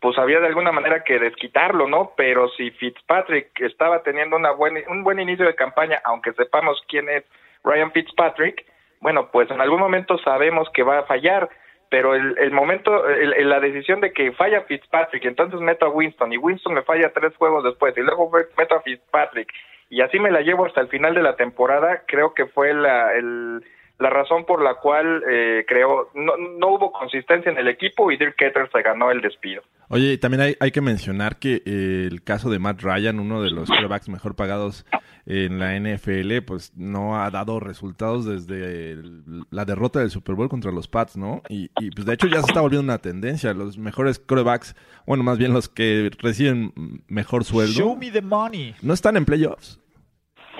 pues 0.00 0.18
había 0.18 0.40
de 0.40 0.46
alguna 0.46 0.72
manera 0.72 1.02
que 1.02 1.18
desquitarlo, 1.18 1.88
¿no? 1.88 2.12
Pero 2.16 2.48
si 2.50 2.70
Fitzpatrick 2.72 3.60
estaba 3.60 4.02
teniendo 4.02 4.36
una 4.36 4.50
buena, 4.50 4.80
un 4.88 5.02
buen 5.02 5.18
inicio 5.18 5.46
de 5.46 5.54
campaña, 5.54 6.00
aunque 6.04 6.32
sepamos 6.34 6.82
quién 6.88 7.08
es 7.08 7.24
Ryan 7.64 7.92
Fitzpatrick, 7.92 8.64
bueno, 9.00 9.30
pues 9.30 9.50
en 9.50 9.60
algún 9.60 9.80
momento 9.80 10.18
sabemos 10.18 10.68
que 10.70 10.82
va 10.82 11.00
a 11.00 11.04
fallar 11.04 11.48
pero 11.90 12.14
el, 12.14 12.38
el 12.38 12.52
momento, 12.52 13.06
el, 13.08 13.48
la 13.48 13.60
decisión 13.60 14.00
de 14.00 14.12
que 14.12 14.32
falla 14.32 14.62
Fitzpatrick, 14.62 15.24
entonces 15.24 15.60
meto 15.60 15.84
a 15.84 15.90
Winston 15.90 16.32
y 16.32 16.38
Winston 16.38 16.72
me 16.72 16.82
falla 16.82 17.12
tres 17.12 17.36
juegos 17.36 17.64
después 17.64 17.94
y 17.96 18.00
luego 18.00 18.30
meto 18.56 18.76
a 18.76 18.80
Fitzpatrick 18.80 19.52
y 19.90 20.00
así 20.00 20.20
me 20.20 20.30
la 20.30 20.40
llevo 20.40 20.66
hasta 20.66 20.80
el 20.80 20.88
final 20.88 21.14
de 21.14 21.22
la 21.22 21.34
temporada, 21.34 22.04
creo 22.06 22.32
que 22.32 22.46
fue 22.46 22.72
la, 22.72 23.12
el, 23.14 23.60
la 23.98 24.08
razón 24.08 24.46
por 24.46 24.62
la 24.62 24.74
cual 24.74 25.24
eh, 25.28 25.64
creo 25.66 26.10
no, 26.14 26.36
no 26.36 26.68
hubo 26.68 26.92
consistencia 26.92 27.50
en 27.50 27.58
el 27.58 27.66
equipo 27.66 28.10
y 28.10 28.16
Dirk 28.16 28.36
Ketter 28.36 28.70
se 28.70 28.82
ganó 28.82 29.10
el 29.10 29.20
despido. 29.20 29.62
Oye, 29.92 30.18
también 30.18 30.40
hay, 30.40 30.56
hay 30.60 30.70
que 30.70 30.80
mencionar 30.80 31.40
que 31.40 31.64
eh, 31.66 32.06
el 32.08 32.22
caso 32.22 32.48
de 32.48 32.60
Matt 32.60 32.80
Ryan, 32.80 33.18
uno 33.18 33.42
de 33.42 33.50
los 33.50 33.68
quarterbacks 33.68 34.08
mejor 34.08 34.36
pagados 34.36 34.86
en 35.26 35.58
la 35.58 35.76
NFL, 35.76 36.42
pues 36.46 36.72
no 36.76 37.20
ha 37.20 37.28
dado 37.32 37.58
resultados 37.58 38.24
desde 38.24 39.02
la 39.50 39.64
derrota 39.64 39.98
del 39.98 40.12
Super 40.12 40.36
Bowl 40.36 40.48
contra 40.48 40.70
los 40.70 40.86
Pats, 40.86 41.16
¿no? 41.16 41.42
Y, 41.48 41.72
y, 41.80 41.90
pues 41.90 42.06
de 42.06 42.14
hecho 42.14 42.28
ya 42.28 42.40
se 42.40 42.46
está 42.46 42.60
volviendo 42.60 42.84
una 42.84 42.98
tendencia. 42.98 43.52
Los 43.52 43.78
mejores 43.78 44.20
quarterbacks, 44.20 44.76
bueno, 45.08 45.24
más 45.24 45.38
bien 45.38 45.52
los 45.52 45.68
que 45.68 46.12
reciben 46.20 46.72
mejor 47.08 47.42
sueldo. 47.42 47.72
Show 47.72 47.96
me 47.96 48.12
the 48.12 48.22
money. 48.22 48.76
No 48.82 48.94
están 48.94 49.16
en 49.16 49.24
playoffs. 49.24 49.80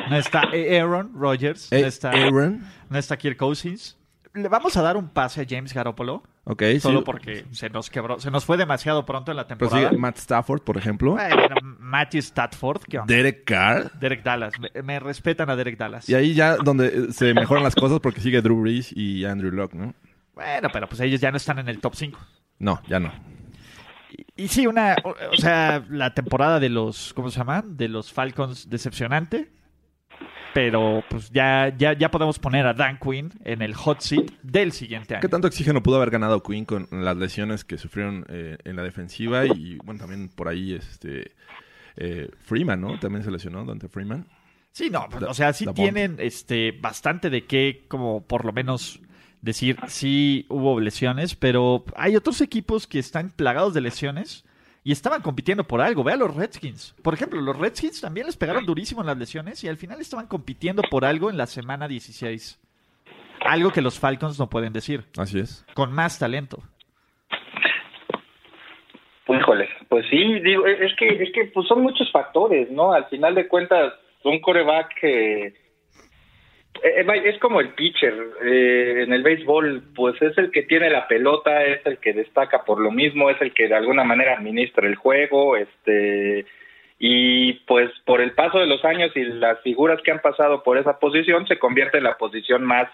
No 0.08 0.16
está 0.16 0.42
Aaron 0.42 1.12
Rodgers. 1.14 1.70
no 1.70 1.78
está 1.78 2.10
Aaron. 2.10 2.64
No 2.88 2.98
está 2.98 3.16
Kirk 3.16 3.36
Cousins. 3.36 3.96
Le 4.32 4.48
vamos 4.48 4.76
a 4.76 4.82
dar 4.82 4.96
un 4.96 5.08
pase 5.08 5.40
a 5.40 5.46
James 5.48 5.74
Garoppolo. 5.74 6.22
Ok, 6.44 6.62
Solo 6.80 7.02
porque 7.02 7.46
se 7.50 7.68
nos 7.68 7.90
quebró, 7.90 8.20
se 8.20 8.30
nos 8.30 8.44
fue 8.44 8.56
demasiado 8.56 9.04
pronto 9.04 9.32
en 9.32 9.36
la 9.36 9.46
temporada. 9.46 9.88
Pues 9.88 10.00
Matt 10.00 10.18
Stafford, 10.18 10.62
por 10.62 10.76
ejemplo. 10.76 11.12
Bueno, 11.12 11.56
Matthew 11.78 12.20
Stafford. 12.20 12.82
Derek 13.06 13.44
Carr. 13.44 13.90
Derek 13.98 14.22
Dallas. 14.22 14.54
Me, 14.84 15.00
respetan 15.00 15.50
a 15.50 15.56
Derek 15.56 15.76
Dallas. 15.76 16.08
Y 16.08 16.14
ahí 16.14 16.34
ya 16.34 16.56
donde 16.56 17.12
se 17.12 17.34
mejoran 17.34 17.64
las 17.64 17.74
cosas 17.74 17.98
porque 17.98 18.20
sigue 18.20 18.40
Drew 18.40 18.60
Brees 18.60 18.92
y 18.96 19.24
Andrew 19.24 19.50
Locke, 19.50 19.74
¿no? 19.74 19.94
Bueno, 20.34 20.68
pero 20.72 20.88
pues 20.88 21.00
ellos 21.00 21.20
ya 21.20 21.30
no 21.32 21.36
están 21.36 21.58
en 21.58 21.68
el 21.68 21.80
top 21.80 21.94
5. 21.96 22.18
No, 22.60 22.80
ya 22.88 23.00
no. 23.00 23.12
Y, 24.12 24.44
y, 24.44 24.48
sí, 24.48 24.66
una, 24.66 24.96
o 25.04 25.36
sea, 25.36 25.84
la 25.88 26.14
temporada 26.14 26.60
de 26.60 26.68
los, 26.68 27.12
¿cómo 27.14 27.30
se 27.30 27.38
llama? 27.38 27.64
De 27.66 27.88
los 27.88 28.12
Falcons 28.12 28.70
decepcionante 28.70 29.50
pero 30.52 31.04
pues 31.08 31.30
ya, 31.30 31.74
ya, 31.76 31.92
ya 31.92 32.10
podemos 32.10 32.38
poner 32.38 32.66
a 32.66 32.74
Dan 32.74 32.98
Quinn 32.98 33.30
en 33.44 33.62
el 33.62 33.74
hot 33.74 34.00
seat 34.00 34.30
del 34.42 34.72
siguiente 34.72 35.14
año. 35.14 35.20
¿Qué 35.20 35.28
tanto 35.28 35.48
oxígeno 35.48 35.82
pudo 35.82 35.96
haber 35.96 36.10
ganado 36.10 36.42
Quinn 36.42 36.64
con 36.64 36.88
las 36.90 37.16
lesiones 37.16 37.64
que 37.64 37.78
sufrieron 37.78 38.26
eh, 38.28 38.58
en 38.64 38.76
la 38.76 38.82
defensiva? 38.82 39.46
Y 39.46 39.76
bueno, 39.84 40.00
también 40.00 40.28
por 40.28 40.48
ahí 40.48 40.74
este 40.74 41.32
eh, 41.96 42.30
Freeman, 42.40 42.80
¿no? 42.80 42.98
También 42.98 43.24
se 43.24 43.30
lesionó 43.30 43.64
Dante 43.64 43.88
Freeman. 43.88 44.26
Sí, 44.72 44.88
no, 44.90 45.06
pues, 45.10 45.22
o 45.24 45.34
sea, 45.34 45.52
sí 45.52 45.66
tienen 45.74 46.16
este 46.18 46.72
bastante 46.72 47.28
de 47.28 47.44
qué, 47.44 47.84
como 47.88 48.22
por 48.22 48.44
lo 48.44 48.52
menos 48.52 49.00
decir, 49.42 49.78
sí 49.88 50.46
hubo 50.48 50.78
lesiones, 50.80 51.34
pero 51.34 51.84
hay 51.96 52.16
otros 52.16 52.40
equipos 52.40 52.86
que 52.86 52.98
están 52.98 53.30
plagados 53.30 53.74
de 53.74 53.80
lesiones 53.80 54.44
y 54.82 54.92
estaban 54.92 55.22
compitiendo 55.22 55.64
por 55.64 55.80
algo. 55.80 56.04
Ve 56.04 56.12
a 56.12 56.16
los 56.16 56.34
Redskins. 56.34 56.94
Por 57.02 57.14
ejemplo, 57.14 57.40
los 57.40 57.56
Redskins 57.56 58.00
también 58.00 58.26
les 58.26 58.36
pegaron 58.36 58.64
durísimo 58.64 59.02
en 59.02 59.08
las 59.08 59.18
lesiones 59.18 59.62
y 59.64 59.68
al 59.68 59.76
final 59.76 60.00
estaban 60.00 60.26
compitiendo 60.26 60.82
por 60.90 61.04
algo 61.04 61.30
en 61.30 61.36
la 61.36 61.46
semana 61.46 61.88
16. 61.88 62.58
Algo 63.44 63.70
que 63.70 63.82
los 63.82 63.98
Falcons 63.98 64.38
no 64.38 64.48
pueden 64.48 64.72
decir. 64.72 65.04
Así 65.16 65.38
es. 65.38 65.64
Con 65.74 65.92
más 65.92 66.18
talento. 66.18 66.62
Híjole, 69.28 69.68
pues 69.88 70.06
sí, 70.10 70.40
digo, 70.40 70.66
es 70.66 70.92
que, 70.96 71.06
es 71.22 71.30
que 71.32 71.44
pues 71.54 71.66
son 71.68 71.82
muchos 71.82 72.10
factores, 72.10 72.68
¿no? 72.70 72.92
Al 72.92 73.06
final 73.06 73.34
de 73.36 73.46
cuentas, 73.46 73.94
un 74.24 74.40
coreback 74.40 74.92
que 75.00 75.54
es 76.82 77.38
como 77.38 77.60
el 77.60 77.70
pitcher 77.70 78.14
eh, 78.42 79.02
en 79.04 79.12
el 79.12 79.22
béisbol, 79.22 79.82
pues 79.94 80.20
es 80.22 80.36
el 80.38 80.50
que 80.50 80.62
tiene 80.62 80.90
la 80.90 81.06
pelota, 81.08 81.64
es 81.64 81.84
el 81.84 81.98
que 81.98 82.12
destaca 82.12 82.64
por 82.64 82.80
lo 82.80 82.90
mismo, 82.90 83.30
es 83.30 83.40
el 83.40 83.52
que 83.52 83.68
de 83.68 83.74
alguna 83.74 84.04
manera 84.04 84.34
administra 84.34 84.86
el 84.86 84.96
juego, 84.96 85.56
este 85.56 86.46
y 86.98 87.54
pues 87.66 87.90
por 88.04 88.20
el 88.20 88.32
paso 88.32 88.58
de 88.58 88.66
los 88.66 88.84
años 88.84 89.10
y 89.16 89.24
las 89.24 89.60
figuras 89.62 90.00
que 90.02 90.10
han 90.10 90.20
pasado 90.20 90.62
por 90.62 90.76
esa 90.76 90.98
posición 90.98 91.46
se 91.46 91.58
convierte 91.58 91.96
en 91.96 92.04
la 92.04 92.18
posición 92.18 92.62
más 92.62 92.88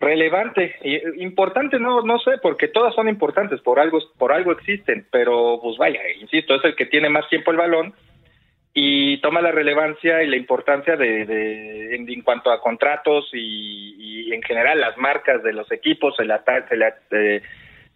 relevante. 0.00 0.74
Importante 1.18 1.78
no 1.78 2.02
no 2.02 2.18
sé 2.18 2.32
porque 2.42 2.68
todas 2.68 2.94
son 2.94 3.08
importantes 3.08 3.60
por 3.60 3.78
algo 3.78 4.00
por 4.18 4.32
algo 4.32 4.52
existen 4.52 5.06
pero 5.10 5.58
pues 5.62 5.78
vaya 5.78 6.00
insisto 6.20 6.56
es 6.56 6.64
el 6.64 6.74
que 6.74 6.86
tiene 6.86 7.08
más 7.08 7.28
tiempo 7.28 7.50
el 7.50 7.56
balón 7.56 7.94
y 8.78 9.16
toma 9.22 9.40
la 9.40 9.52
relevancia 9.52 10.22
y 10.22 10.26
la 10.26 10.36
importancia 10.36 10.96
de, 10.96 11.94
en, 11.94 12.20
cuanto 12.20 12.50
a 12.50 12.60
contratos 12.60 13.30
y, 13.32 14.30
en 14.34 14.42
general 14.42 14.78
las 14.78 14.98
marcas 14.98 15.42
de 15.42 15.54
los 15.54 15.72
equipos 15.72 16.14
se 16.14 16.26
le, 16.26 16.34
se 16.68 16.76
le, 16.76 16.92
eh, 17.12 17.42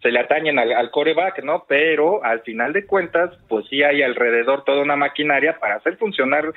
se 0.01 0.11
le 0.11 0.19
atañen 0.19 0.57
al, 0.57 0.89
coreback, 0.89 1.43
¿no? 1.43 1.65
Pero 1.67 2.23
al 2.23 2.41
final 2.41 2.73
de 2.73 2.87
cuentas, 2.87 3.29
pues 3.47 3.67
sí 3.69 3.83
hay 3.83 4.01
alrededor 4.01 4.63
toda 4.63 4.81
una 4.81 4.95
maquinaria 4.95 5.59
para 5.59 5.75
hacer 5.75 5.97
funcionar 5.97 6.51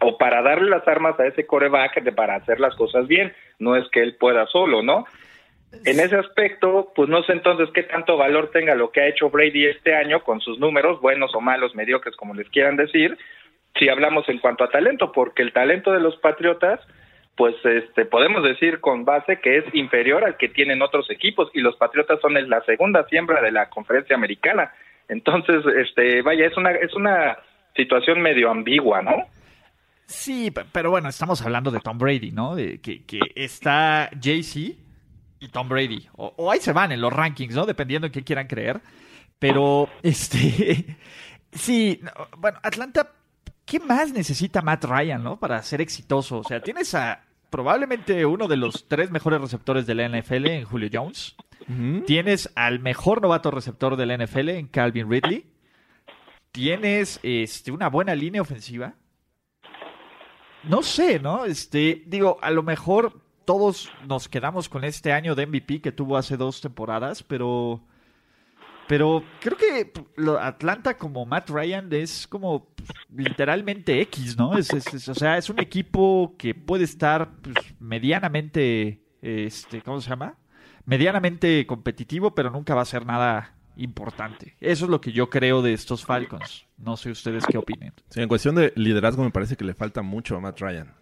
o 0.00 0.18
para 0.18 0.42
darle 0.42 0.68
las 0.68 0.88
armas 0.88 1.20
a 1.20 1.28
ese 1.28 1.46
coreback 1.46 2.02
de, 2.02 2.10
para 2.10 2.34
hacer 2.34 2.58
las 2.58 2.74
cosas 2.74 3.06
bien, 3.06 3.32
no 3.60 3.76
es 3.76 3.88
que 3.90 4.02
él 4.02 4.16
pueda 4.16 4.46
solo, 4.46 4.82
¿no? 4.82 5.04
En 5.84 6.00
ese 6.00 6.16
aspecto, 6.16 6.90
pues 6.96 7.08
no 7.08 7.22
sé 7.22 7.34
entonces 7.34 7.68
qué 7.72 7.84
tanto 7.84 8.16
valor 8.16 8.50
tenga 8.50 8.74
lo 8.74 8.90
que 8.90 9.02
ha 9.02 9.06
hecho 9.06 9.30
Brady 9.30 9.66
este 9.66 9.94
año 9.94 10.24
con 10.24 10.40
sus 10.40 10.58
números, 10.58 11.00
buenos 11.00 11.32
o 11.36 11.40
malos, 11.40 11.76
mediocres, 11.76 12.16
como 12.16 12.34
les 12.34 12.48
quieran 12.48 12.74
decir, 12.74 13.16
si 13.78 13.88
hablamos 13.88 14.28
en 14.28 14.38
cuanto 14.38 14.64
a 14.64 14.70
talento, 14.70 15.12
porque 15.12 15.42
el 15.42 15.52
talento 15.52 15.92
de 15.92 16.00
los 16.00 16.16
Patriotas, 16.16 16.80
pues 17.36 17.54
este 17.64 18.04
podemos 18.04 18.42
decir 18.42 18.80
con 18.80 19.04
base 19.04 19.40
que 19.40 19.58
es 19.58 19.64
inferior 19.72 20.24
al 20.24 20.36
que 20.36 20.48
tienen 20.48 20.82
otros 20.82 21.10
equipos 21.10 21.50
y 21.54 21.60
los 21.60 21.76
Patriotas 21.76 22.20
son 22.20 22.34
la 22.34 22.62
segunda 22.64 23.06
siembra 23.08 23.40
de 23.40 23.52
la 23.52 23.70
Conferencia 23.70 24.16
Americana. 24.16 24.72
Entonces, 25.08 25.64
este, 25.76 26.22
vaya, 26.22 26.46
es 26.46 26.56
una 26.56 26.72
es 26.72 26.94
una 26.94 27.38
situación 27.76 28.20
medio 28.20 28.50
ambigua, 28.50 29.02
¿no? 29.02 29.26
Sí, 30.06 30.52
pero 30.72 30.90
bueno, 30.90 31.08
estamos 31.08 31.40
hablando 31.42 31.70
de 31.70 31.78
Tom 31.78 31.96
Brady, 31.96 32.32
¿no? 32.32 32.56
De 32.56 32.80
que, 32.80 33.04
que 33.04 33.20
está 33.36 34.10
JC 34.20 34.76
y 35.38 35.48
Tom 35.48 35.68
Brady. 35.68 36.08
O, 36.16 36.50
ahí 36.50 36.58
se 36.60 36.72
van 36.72 36.90
en 36.90 37.00
los 37.00 37.12
rankings, 37.12 37.54
¿no? 37.54 37.64
Dependiendo 37.64 38.06
en 38.06 38.12
qué 38.12 38.24
quieran 38.24 38.48
creer. 38.48 38.80
Pero, 39.38 39.88
este. 40.02 40.96
sí, 41.52 42.00
bueno, 42.38 42.58
Atlanta, 42.62 43.12
¿qué 43.70 43.78
más 43.78 44.12
necesita 44.12 44.62
Matt 44.62 44.84
Ryan, 44.84 45.22
¿no? 45.22 45.38
Para 45.38 45.62
ser 45.62 45.80
exitoso. 45.80 46.38
O 46.38 46.44
sea, 46.44 46.60
tienes 46.60 46.92
a 46.96 47.22
probablemente 47.50 48.26
uno 48.26 48.48
de 48.48 48.56
los 48.56 48.88
tres 48.88 49.12
mejores 49.12 49.40
receptores 49.40 49.86
de 49.86 49.94
la 49.94 50.08
NFL 50.08 50.48
en 50.48 50.64
Julio 50.64 50.90
Jones. 50.92 51.36
Tienes 52.04 52.50
al 52.56 52.80
mejor 52.80 53.22
novato 53.22 53.52
receptor 53.52 53.94
de 53.94 54.06
la 54.06 54.16
NFL 54.16 54.48
en 54.48 54.66
Calvin 54.66 55.08
Ridley. 55.08 55.46
Tienes 56.50 57.20
este, 57.22 57.70
una 57.70 57.88
buena 57.88 58.16
línea 58.16 58.42
ofensiva. 58.42 58.94
No 60.64 60.82
sé, 60.82 61.20
¿no? 61.20 61.44
Este, 61.44 62.02
digo, 62.06 62.38
a 62.42 62.50
lo 62.50 62.64
mejor 62.64 63.20
todos 63.44 63.92
nos 64.04 64.28
quedamos 64.28 64.68
con 64.68 64.82
este 64.82 65.12
año 65.12 65.36
de 65.36 65.46
MVP 65.46 65.80
que 65.80 65.92
tuvo 65.92 66.16
hace 66.16 66.36
dos 66.36 66.60
temporadas, 66.60 67.22
pero 67.22 67.84
pero 68.90 69.22
creo 69.40 69.56
que 69.56 69.92
Atlanta 70.40 70.98
como 70.98 71.24
Matt 71.24 71.48
Ryan 71.48 71.92
es 71.92 72.26
como 72.26 72.74
literalmente 73.14 74.00
X, 74.00 74.36
¿no? 74.36 74.58
Es, 74.58 74.68
o 75.08 75.14
sea, 75.14 75.38
es 75.38 75.48
un 75.48 75.60
equipo 75.60 76.34
que 76.36 76.56
puede 76.56 76.82
estar 76.82 77.30
pues, 77.40 77.54
medianamente, 77.78 79.00
este, 79.22 79.80
¿cómo 79.82 80.00
se 80.00 80.10
llama? 80.10 80.38
Medianamente 80.86 81.64
competitivo, 81.68 82.34
pero 82.34 82.50
nunca 82.50 82.74
va 82.74 82.82
a 82.82 82.84
ser 82.84 83.06
nada 83.06 83.54
importante. 83.76 84.56
Eso 84.58 84.86
es 84.86 84.90
lo 84.90 85.00
que 85.00 85.12
yo 85.12 85.30
creo 85.30 85.62
de 85.62 85.72
estos 85.72 86.04
Falcons. 86.04 86.66
No 86.76 86.96
sé 86.96 87.12
ustedes 87.12 87.46
qué 87.46 87.58
opinen. 87.58 87.92
Sí, 88.08 88.20
en 88.20 88.28
cuestión 88.28 88.56
de 88.56 88.72
liderazgo 88.74 89.22
me 89.22 89.30
parece 89.30 89.56
que 89.56 89.64
le 89.64 89.74
falta 89.74 90.02
mucho 90.02 90.36
a 90.36 90.40
Matt 90.40 90.58
Ryan. 90.58 90.92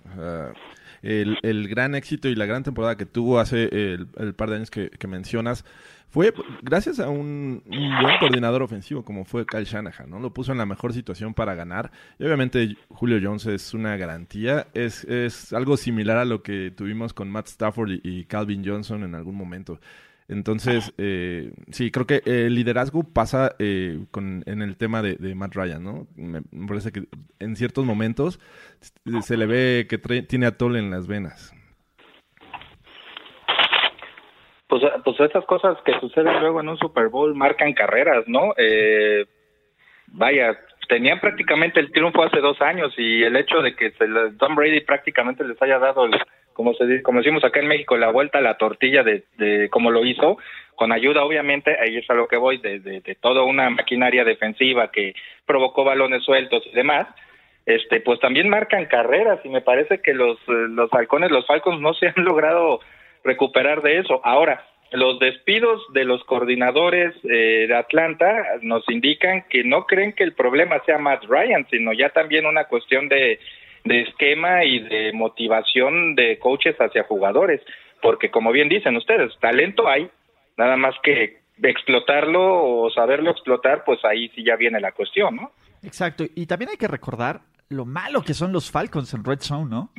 El, 1.03 1.69
gran 1.69 1.95
éxito 1.95 2.29
y 2.29 2.35
la 2.35 2.47
gran 2.47 2.63
temporada 2.63 2.97
que 2.97 3.07
tuvo 3.07 3.39
hace 3.39 3.65
el, 3.73 4.35
par 4.35 4.51
de 4.51 4.57
años 4.57 4.71
que, 4.71 4.91
mencionas 5.09 5.65
fue 6.11 6.33
gracias 6.63 7.01
a 7.01 7.09
un, 7.09 7.63
buen 7.67 8.19
coordinador 8.19 8.63
ofensivo 8.63 9.05
como 9.05 9.25
fue 9.25 9.45
Kyle 9.47 9.65
Shanahan, 9.65 10.09
¿no? 10.09 10.21
Lo 10.21 10.33
puso 10.33 10.53
en 10.53 10.59
la 10.59 10.67
mejor 10.67 10.93
situación 10.95 11.35
para 11.35 11.55
ganar. 11.55 11.91
Y 12.19 12.25
obviamente 12.25 12.77
Julio 12.89 13.19
Jones 13.23 13.47
es 13.47 13.75
una 13.75 13.97
garantía. 13.97 14.69
Es, 14.73 15.05
es 15.05 15.53
algo 15.53 15.77
similar 15.77 16.17
a 16.17 16.25
lo 16.25 16.43
que 16.43 16.71
tuvimos 16.71 17.13
con 17.13 17.31
Matt 17.31 17.49
Stafford 17.49 18.01
y 18.03 18.25
Calvin 18.25 18.65
Johnson 18.65 19.05
en 19.05 19.15
algún 19.15 19.35
momento. 19.35 19.81
Entonces, 20.29 20.95
eh, 20.99 21.53
sí, 21.71 21.91
creo 21.91 22.07
que 22.07 22.21
el 22.27 22.55
liderazgo 22.55 23.03
pasa 23.03 23.57
eh, 23.59 24.05
con, 24.11 24.43
en 24.47 24.61
el 24.61 24.77
tema 24.77 25.01
de, 25.01 25.35
Matt 25.35 25.55
Ryan, 25.55 25.83
¿no? 25.83 26.07
Me, 26.17 26.43
parece 26.67 26.93
que 26.93 27.05
en 27.39 27.57
ciertos 27.57 27.87
momentos 27.87 28.39
se 29.23 29.37
le 29.39 29.47
ve 29.47 29.87
que 29.89 29.99
tiene 30.23 30.47
atol 30.47 30.77
en 30.77 30.91
las 30.91 31.07
venas. 31.07 31.55
Pues, 34.69 34.83
pues 35.03 35.19
esas 35.21 35.47
cosas 35.47 35.79
que 35.83 35.99
suceden 35.99 36.41
luego 36.41 36.61
en 36.61 36.69
un 36.69 36.77
Super 36.77 37.09
Bowl 37.09 37.35
marcan 37.35 37.73
carreras, 37.73 38.25
¿no? 38.27 38.53
Eh, 38.59 39.25
vaya, 40.09 40.59
tenían 40.89 41.21
prácticamente 41.21 41.81
el 41.81 41.91
triunfo 41.91 42.23
hace 42.23 42.41
dos 42.41 42.61
años 42.61 42.93
y 42.99 43.23
el 43.23 43.35
hecho 43.37 43.63
de 43.63 43.75
que 43.75 43.93
se 43.93 44.07
Tom 44.39 44.55
Brady 44.55 44.83
prácticamente 44.83 45.43
les 45.43 45.61
haya 45.63 45.79
dado 45.79 46.05
el 46.05 46.13
como 46.59 46.75
se 46.75 47.03
como 47.05 47.21
decimos 47.21 47.45
acá 47.45 47.61
en 47.61 47.69
México, 47.69 47.97
la 47.97 48.11
vuelta 48.11 48.39
a 48.39 48.41
la 48.41 48.57
tortilla 48.57 49.05
de, 49.05 49.23
de 49.37 49.69
como 49.69 49.93
lo 49.93 50.05
hizo, 50.05 50.39
con 50.75 50.91
ayuda 50.91 51.23
obviamente, 51.23 51.77
ahí 51.79 51.99
es 51.99 52.11
a 52.11 52.15
lo 52.15 52.27
que 52.27 52.37
voy, 52.37 52.59
de, 52.59 52.81
de, 52.81 53.15
toda 53.15 53.45
una 53.45 53.71
maquinaria 53.71 54.25
defensiva 54.25 54.91
que 54.91 55.15
provocó 55.47 55.85
balones 55.85 56.25
sueltos 56.25 56.65
y 56.67 56.75
demás, 56.75 57.07
este 57.65 58.01
pues 58.01 58.19
también 58.19 58.49
marcan 58.49 58.87
carreras 58.87 59.39
y 59.45 59.51
me 59.51 59.61
parece 59.61 60.01
que 60.03 60.15
los, 60.15 60.37
los 60.49 60.93
halcones, 60.93 61.31
los 61.31 61.47
falcons 61.47 61.81
no 61.81 61.95
se 61.95 62.09
han 62.09 62.15
logrado 62.25 62.81
recuperar 63.23 63.81
de 63.83 63.99
eso. 63.99 64.21
Ahora, 64.25 64.67
los 64.91 65.21
despidos 65.21 65.81
de 65.93 66.05
los 66.05 66.25
coordinadores 66.25 67.15
eh, 67.23 67.67
de 67.69 67.77
Atlanta 67.77 68.35
nos 68.63 68.83
indican 68.89 69.45
que 69.49 69.63
no 69.63 69.87
creen 69.87 70.13
que 70.13 70.25
el 70.25 70.33
problema 70.33 70.83
sea 70.87 70.99
Matt 70.99 71.25
Ryan, 71.27 71.69
sino 71.71 71.93
ya 71.93 72.09
también 72.09 72.47
una 72.47 72.65
cuestión 72.65 73.09
de 73.09 73.39
de 73.85 74.03
esquema 74.03 74.65
y 74.65 74.81
de 74.81 75.13
motivación 75.13 76.15
de 76.15 76.39
coaches 76.39 76.77
hacia 76.79 77.05
jugadores, 77.05 77.61
porque 78.03 78.31
como 78.31 78.53
bien 78.53 78.69
dicen 78.69 78.97
ustedes, 78.97 79.33
talento 79.41 79.89
hay, 79.89 80.11
nada 80.57 80.77
más 80.77 80.95
que 81.03 81.39
explotarlo 81.63 82.65
o 82.65 82.91
saberlo 82.91 83.31
explotar, 83.31 83.85
pues 83.85 84.05
ahí 84.05 84.31
sí 84.35 84.45
ya 84.45 84.57
viene 84.57 84.81
la 84.81 84.93
cuestión, 84.93 85.37
¿no? 85.37 85.53
Exacto, 85.83 86.25
y 86.35 86.47
también 86.47 86.71
hay 86.71 86.77
que 86.77 86.89
recordar 86.89 87.41
lo 87.69 87.85
malo 87.85 88.23
que 88.23 88.35
son 88.35 88.53
los 88.53 88.71
Falcons 88.71 89.13
en 89.15 89.25
Red 89.25 89.41
Zone, 89.41 89.69
¿no? 89.69 89.91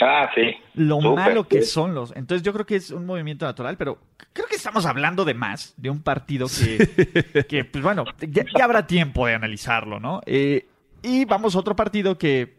Ah, 0.00 0.30
sí. 0.34 0.54
Lo 0.74 1.00
malo 1.00 1.44
que 1.48 1.62
son 1.62 1.94
los. 1.94 2.14
Entonces 2.14 2.44
yo 2.44 2.52
creo 2.52 2.64
que 2.64 2.76
es 2.76 2.90
un 2.90 3.04
movimiento 3.04 3.46
natural, 3.46 3.76
pero 3.76 3.98
creo 4.32 4.46
que 4.46 4.56
estamos 4.56 4.86
hablando 4.86 5.24
de 5.24 5.34
más, 5.34 5.74
de 5.76 5.90
un 5.90 6.02
partido 6.02 6.46
que, 6.46 7.44
que 7.48 7.64
pues 7.64 7.82
bueno, 7.82 8.04
ya, 8.20 8.44
habrá 8.62 8.86
tiempo 8.86 9.26
de 9.26 9.34
analizarlo, 9.34 9.98
¿no? 9.98 10.20
Eh, 10.26 10.66
y 11.02 11.24
vamos 11.24 11.54
a 11.54 11.58
otro 11.58 11.76
partido 11.76 12.18
que 12.18 12.40
eh, 12.40 12.56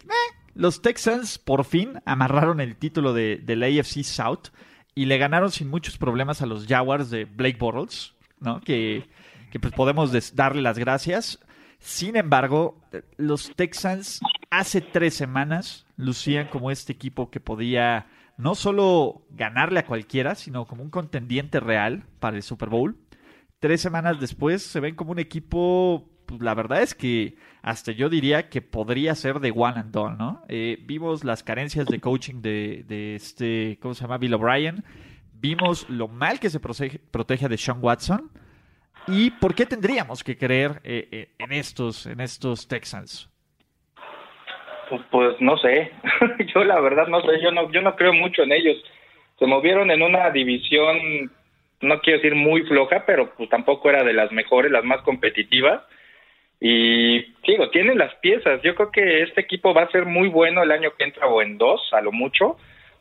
los 0.54 0.82
Texans 0.82 1.38
por 1.38 1.66
fin 1.66 2.02
amarraron 2.06 2.60
el 2.60 2.76
título 2.76 3.14
de, 3.14 3.38
del 3.38 3.64
AFC 3.64 4.04
South 4.04 4.50
y 4.96 5.06
le 5.06 5.18
ganaron 5.18 5.52
sin 5.52 5.70
muchos 5.70 5.98
problemas 5.98 6.42
a 6.42 6.46
los 6.46 6.68
Jaguars 6.68 7.10
de 7.10 7.26
Blake 7.26 7.58
Bortles, 7.58 8.14
¿no? 8.40 8.60
Que, 8.62 9.08
que 9.52 9.60
pues 9.60 9.74
podemos 9.74 10.36
darle 10.36 10.62
las 10.62 10.78
gracias. 10.78 11.40
Sin 11.80 12.18
embargo, 12.18 12.82
los 13.18 13.56
Texans 13.56 14.20
hace 14.50 14.82
tres 14.82 15.14
semanas 15.14 15.86
lucían 15.96 16.48
como 16.48 16.72
este 16.72 16.92
equipo 16.92 17.30
que 17.30 17.40
podía 17.40 18.08
no 18.38 18.56
solo 18.56 19.22
ganarle 19.32 19.80
a 19.80 19.86
cualquiera, 19.86 20.36
sino 20.36 20.66
como 20.66 20.84
un 20.84 20.90
contendiente 20.90 21.60
real 21.60 22.04
para 22.20 22.36
el 22.36 22.44
Super 22.44 22.70
Bowl. 22.70 22.98
Tres 23.60 23.82
semanas 23.82 24.20
después 24.20 24.64
se 24.64 24.80
ven 24.80 24.96
como 24.96 25.12
un 25.12 25.20
equipo 25.20 26.10
pues 26.30 26.42
la 26.42 26.54
verdad 26.54 26.84
es 26.84 26.94
que 26.94 27.36
hasta 27.62 27.92
yo 27.92 28.10
diría 28.10 28.50
que 28.50 28.62
podría 28.62 29.16
ser 29.16 29.40
de 29.40 29.52
one 29.56 29.80
and 29.80 29.92
done, 29.92 30.16
¿no? 30.18 30.44
Eh, 30.48 30.78
vimos 30.82 31.24
las 31.24 31.44
carencias 31.44 31.88
de 31.88 32.00
coaching 32.00 32.42
de, 32.42 32.84
de, 32.88 33.16
este, 33.16 33.78
¿cómo 33.82 33.94
se 33.94 34.04
llama? 34.04 34.18
Bill 34.18 34.34
O'Brien. 34.34 34.84
Vimos 35.34 35.90
lo 35.90 36.08
mal 36.08 36.40
que 36.40 36.50
se 36.50 36.60
protege, 36.60 37.48
de 37.50 37.58
Sean 37.58 37.80
Watson. 37.82 38.30
¿Y 39.08 39.32
por 39.32 39.56
qué 39.56 39.66
tendríamos 39.66 40.24
que 40.24 40.38
creer 40.38 40.82
eh, 40.84 41.08
eh, 41.12 41.30
en 41.38 41.52
estos, 41.52 42.06
en 42.06 42.20
estos 42.22 42.68
Texans? 42.68 43.30
Pues, 44.90 45.02
pues 45.12 45.36
no 45.42 45.58
sé. 45.58 45.92
yo 46.54 46.64
la 46.64 46.80
verdad 46.80 47.08
no 47.08 47.22
sé. 47.22 47.42
Yo 47.42 47.52
no, 47.52 47.72
yo 47.72 47.82
no 47.82 47.96
creo 47.96 48.14
mucho 48.14 48.44
en 48.44 48.52
ellos. 48.52 48.78
Se 49.38 49.46
movieron 49.46 49.92
en 49.92 50.02
una 50.02 50.30
división, 50.30 51.32
no 51.82 52.00
quiero 52.02 52.20
decir 52.20 52.36
muy 52.36 52.64
floja, 52.64 53.04
pero 53.06 53.34
pues 53.36 53.50
tampoco 53.50 53.90
era 53.90 54.04
de 54.04 54.14
las 54.14 54.32
mejores, 54.32 54.72
las 54.72 54.84
más 54.84 55.02
competitivas 55.02 55.82
y 56.60 57.22
digo, 57.48 57.70
tienen 57.70 57.98
las 57.98 58.14
piezas. 58.16 58.62
Yo 58.64 58.76
creo 58.76 58.92
que 58.92 59.24
este 59.24 59.42
equipo 59.42 59.74
va 59.74 59.84
a 59.84 59.92
ser 59.92 60.06
muy 60.06 60.28
bueno 60.28 60.64
el 60.64 60.72
año 60.72 60.92
que 60.98 61.06
entra 61.06 61.28
o 61.28 61.42
en 61.42 61.58
dos, 61.58 61.82
a 61.94 62.02
lo 62.02 62.12
mucho. 62.12 62.58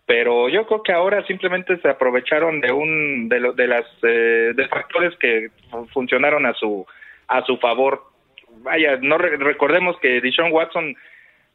Pero 0.07 0.49
yo 0.49 0.67
creo 0.67 0.83
que 0.83 0.93
ahora 0.93 1.27
simplemente 1.27 1.77
se 1.79 1.89
aprovecharon 1.89 2.61
de 2.61 2.73
un 2.73 3.29
de, 3.29 3.41
lo, 3.41 3.53
de 3.53 3.67
las 3.67 3.85
eh, 4.03 4.53
de 4.55 4.69
factores 4.69 5.15
que 5.19 5.49
funcionaron 5.93 6.47
a 6.47 6.55
su 6.55 6.87
a 7.27 7.45
su 7.45 7.59
favor. 7.59 8.05
Vaya, 8.63 8.97
no 9.03 9.19
recordemos 9.19 9.99
que 10.01 10.21
Dishon 10.23 10.51
Watson, 10.51 10.97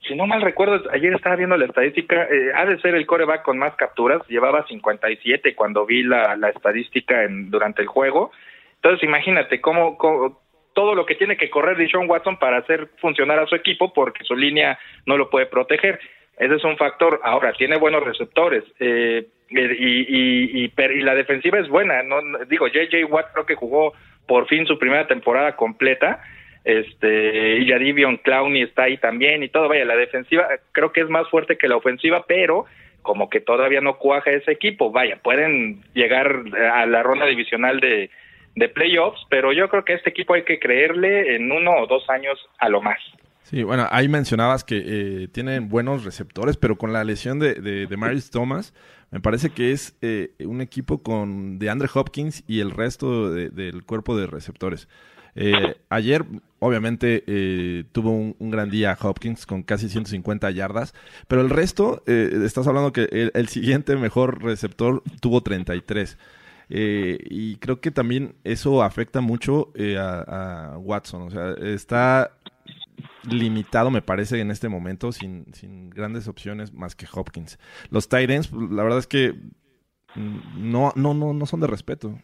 si 0.08 0.14
no 0.14 0.28
mal 0.28 0.42
recuerdo, 0.42 0.84
ayer 0.92 1.14
estaba 1.14 1.36
viendo 1.36 1.58
la 1.58 1.66
estadística, 1.66 2.26
eh, 2.26 2.52
ha 2.54 2.66
de 2.66 2.80
ser 2.80 2.94
el 2.94 3.08
coreback 3.08 3.42
con 3.42 3.58
más 3.58 3.76
capturas, 3.76 4.22
llevaba 4.28 4.68
57 4.68 5.56
cuando 5.56 5.88
vi 5.88 6.04
la, 6.04 6.36
la 6.36 6.50
estadística 6.50 7.24
en, 7.24 7.50
durante 7.50 7.82
el 7.82 7.88
juego. 7.88 8.32
Entonces, 8.76 9.04
imagínate 9.04 9.62
cómo, 9.62 9.98
cómo 9.98 10.43
todo 10.74 10.96
lo 10.96 11.06
que 11.06 11.16
tiene 11.16 11.38
que 11.38 11.50
correr 11.50 11.78
Dishon 11.78 12.10
Watson 12.10 12.38
para 12.38 12.58
hacer 12.58 12.90
funcionar 13.00 13.40
a 13.40 13.48
su 13.48 13.56
equipo 13.56 13.94
porque 13.94 14.24
su 14.24 14.36
línea 14.36 14.78
no 15.06 15.18
lo 15.18 15.30
puede 15.30 15.46
proteger. 15.46 16.00
Ese 16.38 16.56
es 16.56 16.64
un 16.64 16.78
factor. 16.78 17.20
Ahora, 17.24 17.54
tiene 17.54 17.78
buenos 17.78 18.04
receptores 18.04 18.64
eh, 18.80 19.28
y, 19.50 20.66
y, 20.66 20.72
y, 20.76 21.02
la 21.02 21.16
defensiva 21.16 21.60
es 21.60 21.68
buena. 21.68 22.02
No, 22.04 22.22
digo, 22.48 22.68
JJ 22.68 23.06
Watt 23.06 23.34
creo 23.34 23.46
que 23.46 23.56
jugó 23.56 23.94
por 24.28 24.48
fin 24.48 24.66
su 24.66 24.80
primera 24.80 25.08
temporada 25.08 25.56
completa. 25.56 26.24
este, 26.66 27.58
y 27.58 27.68
Jadivion 27.68 28.18
Clowney 28.18 28.64
está 28.64 28.84
ahí 28.84 28.98
también 28.98 29.44
y 29.44 29.50
todo, 29.50 29.68
vaya, 29.68 29.86
la 29.86 29.98
defensiva 29.98 30.48
creo 30.72 30.94
que 30.94 31.02
es 31.02 31.10
más 31.10 31.30
fuerte 31.30 31.58
que 31.58 31.68
la 31.68 31.76
ofensiva, 31.76 32.24
pero 32.26 32.66
como 33.02 33.30
que 33.30 33.42
todavía 33.42 33.82
no 33.82 33.98
cuaja 33.98 34.32
ese 34.32 34.52
equipo, 34.54 34.90
vaya, 34.90 35.18
pueden 35.22 35.82
llegar 35.94 36.42
a 36.74 36.86
la 36.86 37.04
ronda 37.04 37.26
divisional 37.26 37.82
de, 37.82 38.10
de 38.56 38.70
playoffs, 38.70 39.20
pero 39.30 39.52
yo 39.52 39.70
creo 39.70 39.84
que 39.84 39.94
este 39.94 40.10
equipo 40.10 40.34
hay 40.34 40.44
que 40.44 40.60
creerle 40.60 41.36
en 41.36 41.52
uno 41.52 41.72
o 41.72 41.88
dos 41.88 42.10
años 42.10 42.38
a 42.60 42.70
lo 42.70 42.82
más. 42.82 43.00
Sí, 43.44 43.64
bueno, 43.64 43.88
ahí 43.92 44.08
mencionabas 44.08 44.64
que 44.64 44.84
eh, 44.86 45.28
tienen 45.28 45.70
buenos 45.70 46.06
receptores, 46.06 46.58
pero 46.58 46.78
con 46.78 46.94
la 46.94 47.04
lesión 47.04 47.40
de, 47.40 47.56
de, 47.56 47.98
Marius 47.98 48.32
Thomas, 48.32 48.74
me 49.12 49.20
parece 49.20 49.50
que 49.50 49.72
es 49.72 49.98
eh, 50.02 50.32
un 50.40 50.62
equipo 50.62 51.04
con 51.04 51.60
de 51.60 51.70
Andre 51.70 51.90
Hopkins 51.94 52.44
y 52.48 52.62
el 52.62 52.72
resto 52.72 53.32
del 53.32 53.84
cuerpo 53.84 54.16
de 54.16 54.28
receptores. 54.28 54.88
Eh, 55.36 55.76
ayer, 55.90 56.26
obviamente, 56.60 57.24
eh, 57.26 57.86
tuvo 57.92 58.12
un, 58.12 58.52
gran 58.52 58.70
día 58.70 58.98
Hopkins 59.00 59.46
con 59.46 59.64
casi 59.64 59.90
150 59.90 60.50
yardas, 60.52 60.94
pero 61.28 61.42
el 61.42 61.50
resto, 61.50 62.04
eh, 62.06 62.42
estás 62.46 62.68
hablando 62.68 62.94
que 62.94 63.32
el, 63.34 63.48
siguiente 63.48 63.96
mejor 63.96 64.44
receptor 64.44 65.02
tuvo 65.22 65.42
33. 65.42 66.18
Y 66.70 67.58
creo 67.58 67.82
que 67.82 67.92
también 67.92 68.36
eso 68.44 68.84
afecta 68.84 69.22
mucho 69.22 69.72
a, 69.98 70.78
Watson. 70.78 71.24
O 71.24 71.30
sea, 71.32 71.52
está 71.62 72.32
limitado, 73.24 73.90
me 73.90 74.02
parece, 74.02 74.40
en 74.40 74.52
este 74.52 74.70
momento, 74.70 75.12
sin, 75.12 75.46
sin 75.54 75.90
grandes 75.90 76.28
opciones 76.28 76.74
más 76.74 76.96
que 76.96 77.08
Hopkins. 77.12 77.58
Los 77.90 78.10
Titans, 78.10 78.52
la 78.52 78.84
verdad 78.84 79.00
es 79.00 79.08
que 79.08 79.34
mm, 80.16 80.72
no, 80.72 80.94
no, 80.96 81.14
no, 81.14 81.34
no 81.34 81.46
son 81.46 81.60
de 81.60 81.68
respeto. 81.68 82.20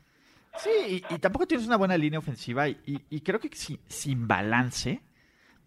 Sí, 0.58 1.04
y, 1.10 1.20
tampoco 1.20 1.48
tienes 1.48 1.68
una 1.68 1.78
buena 1.78 1.98
línea 1.98 2.20
ofensiva 2.20 2.68
y, 2.68 3.22
creo 3.24 3.40
que 3.40 3.50
sin 3.88 4.28
balance 4.28 5.02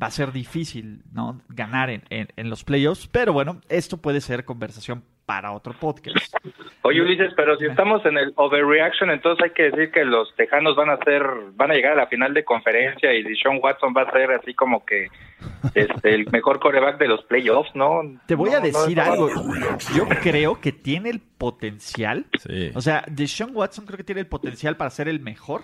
va 0.02 0.09
a 0.09 0.11
ser 0.11 0.33
difícil 0.33 1.05
no 1.12 1.41
ganar 1.49 1.88
en, 1.88 2.02
en, 2.11 2.50
los 2.50 2.64
playoffs, 2.64 3.07
pero 3.07 3.33
bueno, 3.33 3.61
esto 3.69 3.99
puede 3.99 4.21
ser 4.21 4.45
conversación 4.45 5.05
para 5.26 5.52
otro 5.52 5.75
podcast. 5.79 6.35
Oye 6.83 7.00
Ulises, 7.00 7.33
pero 7.37 7.57
si 7.57 7.67
estamos 7.67 8.05
en 8.07 8.19
el 8.19 8.33
overreaction, 8.37 9.11
entonces 9.11 9.45
hay 9.45 9.50
que 9.50 9.71
decir 9.71 9.91
que 9.91 10.05
los 10.05 10.35
Tejanos 10.37 10.76
van 10.76 10.91
a 10.91 10.97
ser, 10.99 11.23
van 11.55 11.71
a 11.71 11.75
llegar 11.75 11.93
a 11.93 11.97
la 11.97 12.07
final 12.07 12.35
de 12.35 12.45
conferencia 12.45 13.12
y 13.14 13.23
Sean 13.37 13.59
Watson 13.62 13.95
va 13.97 14.02
a 14.02 14.12
ser 14.12 14.33
así 14.33 14.55
como 14.55 14.85
que 14.85 15.09
este, 15.75 16.14
el 16.14 16.31
mejor 16.31 16.61
coreback 16.61 16.99
de 16.99 17.09
los 17.09 17.23
playoffs, 17.25 17.75
¿no? 17.75 18.02
Te 18.26 18.35
voy 18.35 18.50
a 18.50 18.61
decir 18.61 19.00
algo. 19.00 19.31
Yo 19.95 20.09
creo 20.09 20.61
que 20.61 20.73
tiene 20.73 21.11
el 21.11 21.21
potencial. 21.21 22.26
O 22.75 22.81
sea, 22.81 23.05
Deshaun 23.09 23.55
Watson 23.55 23.87
creo 23.87 23.97
que 23.97 24.05
tiene 24.05 24.21
el 24.21 24.26
potencial 24.26 24.76
para 24.76 24.91
ser 24.91 25.09
el 25.09 25.21
mejor 25.21 25.62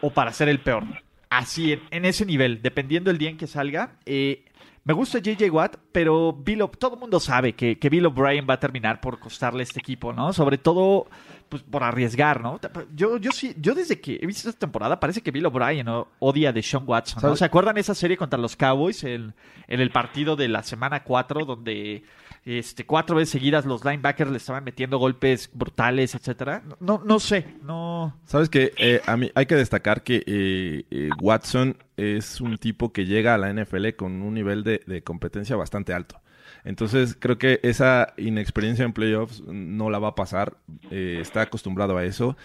o 0.00 0.10
para 0.10 0.32
ser 0.32 0.48
el 0.48 0.60
peor. 0.60 0.84
Así, 1.28 1.80
en, 1.90 2.04
ese 2.04 2.24
nivel, 2.24 2.62
dependiendo 2.62 3.10
del 3.10 3.18
día 3.18 3.30
en 3.30 3.36
que 3.36 3.46
salga. 3.46 3.96
Eh, 4.06 4.44
me 4.86 4.92
gusta 4.94 5.18
JJ 5.18 5.50
Watt, 5.50 5.78
pero 5.90 6.32
Bill 6.32 6.62
todo 6.78 6.94
el 6.94 7.00
mundo 7.00 7.18
sabe 7.18 7.54
que, 7.54 7.76
que 7.76 7.88
Bill 7.90 8.06
O'Brien 8.06 8.46
va 8.48 8.54
a 8.54 8.60
terminar 8.60 9.00
por 9.00 9.18
costarle 9.18 9.64
este 9.64 9.80
equipo, 9.80 10.12
¿no? 10.12 10.32
Sobre 10.32 10.58
todo 10.58 11.08
pues, 11.48 11.64
por 11.64 11.82
arriesgar, 11.82 12.40
¿no? 12.40 12.60
Yo, 12.94 13.16
yo 13.16 13.32
sí, 13.32 13.52
yo 13.58 13.74
desde 13.74 14.00
que 14.00 14.20
he 14.22 14.26
visto 14.26 14.48
esta 14.48 14.60
temporada 14.60 15.00
parece 15.00 15.22
que 15.22 15.32
Bill 15.32 15.46
O'Brien 15.46 15.88
odia 16.20 16.52
de 16.52 16.62
Sean 16.62 16.84
Watson, 16.86 17.20
¿no? 17.20 17.34
¿Se 17.34 17.44
acuerdan 17.44 17.78
esa 17.78 17.96
serie 17.96 18.16
contra 18.16 18.38
los 18.38 18.54
Cowboys 18.54 19.02
en, 19.02 19.34
en 19.66 19.80
el 19.80 19.90
partido 19.90 20.36
de 20.36 20.46
la 20.46 20.62
semana 20.62 21.02
4 21.02 21.44
donde 21.44 22.04
este, 22.46 22.86
cuatro 22.86 23.16
veces 23.16 23.30
seguidas 23.30 23.66
los 23.66 23.84
linebackers 23.84 24.30
le 24.30 24.36
estaban 24.36 24.62
metiendo 24.62 24.98
golpes 24.98 25.50
brutales, 25.52 26.14
etcétera. 26.14 26.62
No, 26.78 27.02
no 27.04 27.18
sé, 27.18 27.44
no. 27.64 28.16
Sabes 28.24 28.48
que 28.48 28.72
eh, 28.78 29.02
a 29.04 29.16
mí 29.16 29.32
hay 29.34 29.46
que 29.46 29.56
destacar 29.56 30.04
que 30.04 30.22
eh, 30.24 30.84
eh, 30.92 31.10
Watson 31.20 31.76
es 31.96 32.40
un 32.40 32.56
tipo 32.58 32.92
que 32.92 33.04
llega 33.04 33.34
a 33.34 33.38
la 33.38 33.52
NFL 33.52 33.88
con 33.96 34.22
un 34.22 34.34
nivel 34.34 34.62
de, 34.62 34.80
de 34.86 35.02
competencia 35.02 35.56
bastante 35.56 35.92
alto. 35.92 36.20
Entonces 36.62 37.16
creo 37.18 37.36
que 37.36 37.58
esa 37.64 38.14
inexperiencia 38.16 38.84
en 38.84 38.92
playoffs 38.92 39.42
no 39.48 39.90
la 39.90 39.98
va 39.98 40.08
a 40.08 40.14
pasar. 40.14 40.56
está 40.90 41.42
acostumbrado 41.42 41.96
a 41.96 42.04
eso. 42.04 42.36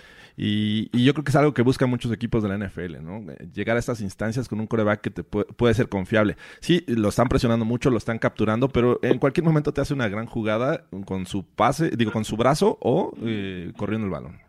Y, 0.44 0.90
yo 1.06 1.14
creo 1.14 1.24
que 1.24 1.30
es 1.30 1.36
algo 1.36 1.54
que 1.54 1.62
buscan 1.62 1.88
muchos 1.88 2.12
equipos 2.12 2.42
de 2.42 2.50
la 2.50 2.58
NFL, 2.58 3.04
¿no? 3.04 3.22
Llegar 3.54 3.76
a 3.76 3.80
estas 3.80 4.02
instancias 4.02 4.50
con 4.50 4.60
un 4.60 4.66
coreback 4.66 5.00
que 5.00 5.12
te 5.12 5.24
puede, 5.24 5.76
ser 5.76 5.88
confiable. 5.88 6.36
Sí, 6.62 6.84
lo 6.88 7.10
están 7.10 7.30
presionando 7.30 7.64
mucho, 7.64 7.92
lo 7.92 7.98
están 7.98 8.18
capturando, 8.18 8.68
pero 8.68 9.00
en 9.04 9.20
cualquier 9.20 9.44
momento 9.44 9.72
te 9.72 9.82
hace 9.82 9.94
una 9.94 10.10
gran 10.10 10.26
jugada 10.26 10.86
con 11.06 11.28
su 11.28 11.46
pase, 11.46 11.92
digo, 11.96 12.12
con 12.12 12.26
su 12.26 12.38
brazo 12.38 12.80
o 12.82 13.14
eh, 13.24 13.72
corriendo 13.78 14.08
el 14.08 14.12
balón. 14.12 14.42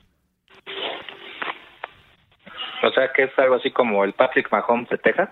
O 2.83 2.91
sea 2.95 3.13
que 3.15 3.25
es 3.25 3.39
algo 3.39 3.57
así 3.57 3.71
como 3.71 4.03
el 4.03 4.15
Patrick 4.15 4.51
Mahomes 4.51 4.89
de 4.89 4.97
Texas. 4.97 5.29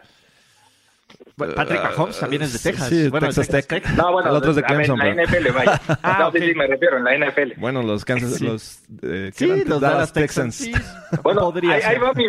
Patrick 1.36 1.82
Mahomes 1.82 2.18
también 2.18 2.42
es 2.42 2.52
de 2.52 2.70
Texas. 2.70 2.88
Sí, 2.88 3.08
bueno, 3.08 3.28
Texas 3.28 3.66
Tech. 3.66 3.86
No, 3.96 4.12
bueno, 4.12 4.30
el 4.30 4.36
otro 4.36 4.50
es 4.50 4.56
de 4.56 4.62
Clemson. 4.62 5.00
En 5.00 5.16
la 5.16 5.24
NFL, 5.24 5.50
vaya. 5.52 5.80
ah, 6.02 6.16
no, 6.20 6.32
sí, 6.32 6.38
sí, 6.40 6.54
me 6.54 6.66
refiero, 6.66 6.98
en 6.98 7.04
la 7.04 7.16
NFL. 7.16 7.52
Bueno, 7.56 7.82
los 7.82 8.04
Kansas, 8.04 8.34
sí. 8.34 8.46
los, 8.46 8.82
eh, 9.02 9.30
sí, 9.32 9.64
los 9.64 9.80
Dallas, 9.80 10.12
Texans. 10.12 10.54
Sí. 10.54 10.72
bueno, 11.22 11.40
Podría 11.40 11.74
ahí, 11.74 11.82
ahí, 11.82 11.98
va 11.98 12.12
mi, 12.12 12.26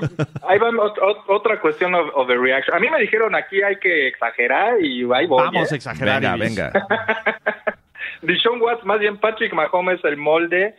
ahí 0.48 0.60
va 0.60 0.70
otra 1.28 1.60
cuestión 1.60 1.94
of, 1.96 2.10
overreaction. 2.15 2.76
A 2.76 2.80
mí 2.80 2.89
me 2.89 3.00
dijeron 3.02 3.36
aquí 3.36 3.62
hay 3.62 3.78
que 3.78 4.08
exagerar 4.08 4.82
y 4.82 5.04
ahí 5.13 5.28
voy. 5.28 5.44
Vamos 5.44 5.72
¿eh? 5.72 5.76
a 5.76 5.78
exagerar. 5.78 6.22
Venga, 6.22 6.36
venga. 6.38 6.72
Dishon 8.22 8.62
Watts, 8.62 8.86
más 8.86 9.00
bien 9.00 9.17
Patrick 9.17 9.54
Mahomes, 9.54 10.04
el 10.04 10.17
molde 10.17 10.76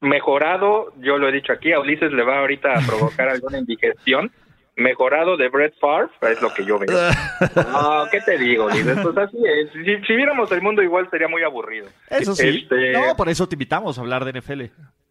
mejorado, 0.00 0.94
yo 0.98 1.18
lo 1.18 1.28
he 1.28 1.32
dicho 1.32 1.52
aquí, 1.52 1.72
a 1.72 1.80
Ulises 1.80 2.12
le 2.12 2.22
va 2.22 2.38
ahorita 2.38 2.72
a 2.72 2.86
provocar 2.86 3.28
alguna 3.28 3.58
indigestión 3.58 4.32
mejorado 4.80 5.36
de 5.36 5.48
Brett 5.48 5.78
Favre, 5.78 6.08
es 6.22 6.42
lo 6.42 6.52
que 6.52 6.64
yo 6.64 6.78
veo. 6.78 6.88
No, 7.72 8.06
¿qué 8.10 8.20
te 8.20 8.38
digo, 8.38 8.68
Liz? 8.68 8.84
Pues 9.02 9.16
así 9.16 9.38
es. 9.44 9.70
Si, 10.06 10.14
viéramos 10.14 10.50
el 10.52 10.62
mundo 10.62 10.82
igual 10.82 11.08
sería 11.10 11.28
muy 11.28 11.42
aburrido. 11.42 11.88
Eso 12.08 12.34
sí. 12.34 12.62
Este, 12.62 12.92
no, 12.92 13.16
por 13.16 13.28
eso 13.28 13.48
te 13.48 13.54
invitamos 13.54 13.98
a 13.98 14.00
hablar 14.00 14.24
de 14.24 14.40
NFL. 14.40 14.62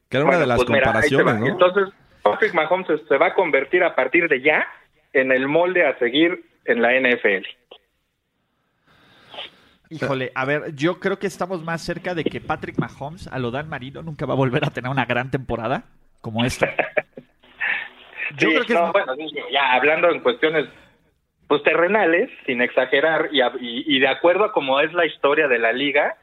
Que 0.10 0.17
era 0.17 0.25
una 0.25 0.39
de 0.39 0.47
las 0.47 0.58
pues 0.58 0.67
comparaciones, 0.67 1.39
¿no? 1.39 1.47
Entonces, 1.47 1.93
Patrick 2.23 2.53
Mahomes 2.53 2.88
se 3.08 3.17
va 3.17 3.27
a 3.27 3.34
convertir 3.34 3.84
a 3.84 3.95
partir 3.95 4.27
de 4.27 4.41
ya 4.41 4.67
en 5.13 5.32
el 5.32 5.47
molde 5.47 5.86
a 5.86 5.97
seguir 5.99 6.43
en 6.65 6.82
la 6.82 6.91
NFL. 6.93 7.45
Híjole, 9.91 10.32
a 10.36 10.45
ver, 10.45 10.75
yo 10.75 10.99
creo 10.99 11.17
que 11.17 11.27
estamos 11.27 11.63
más 11.63 11.82
cerca 11.82 12.13
de 12.13 12.23
que 12.23 12.41
Patrick 12.41 12.77
Mahomes 12.77 13.27
a 13.27 13.39
lo 13.39 13.49
Dan 13.49 13.69
Marino 13.69 14.03
nunca 14.03 14.25
va 14.27 14.34
a 14.34 14.38
volver 14.38 14.63
a 14.63 14.69
tener 14.69 14.91
una 14.91 15.05
gran 15.05 15.32
temporada 15.32 15.86
como 16.21 16.45
esta. 16.45 16.67
Yo 18.37 18.49
creo 18.49 18.65
que 18.65 18.73
no, 18.73 18.91
bueno, 18.91 19.13
ya 19.51 19.73
hablando 19.73 20.09
en 20.09 20.19
cuestiones 20.21 20.67
pues 21.47 21.63
terrenales, 21.63 22.29
sin 22.45 22.61
exagerar, 22.61 23.29
y, 23.31 23.41
y, 23.59 23.99
de 23.99 24.07
acuerdo 24.07 24.43
a 24.43 24.51
cómo 24.51 24.79
es 24.81 24.93
la 24.93 25.07
historia 25.07 25.47
de 25.47 25.57
la 25.57 25.73
liga, 25.73 26.15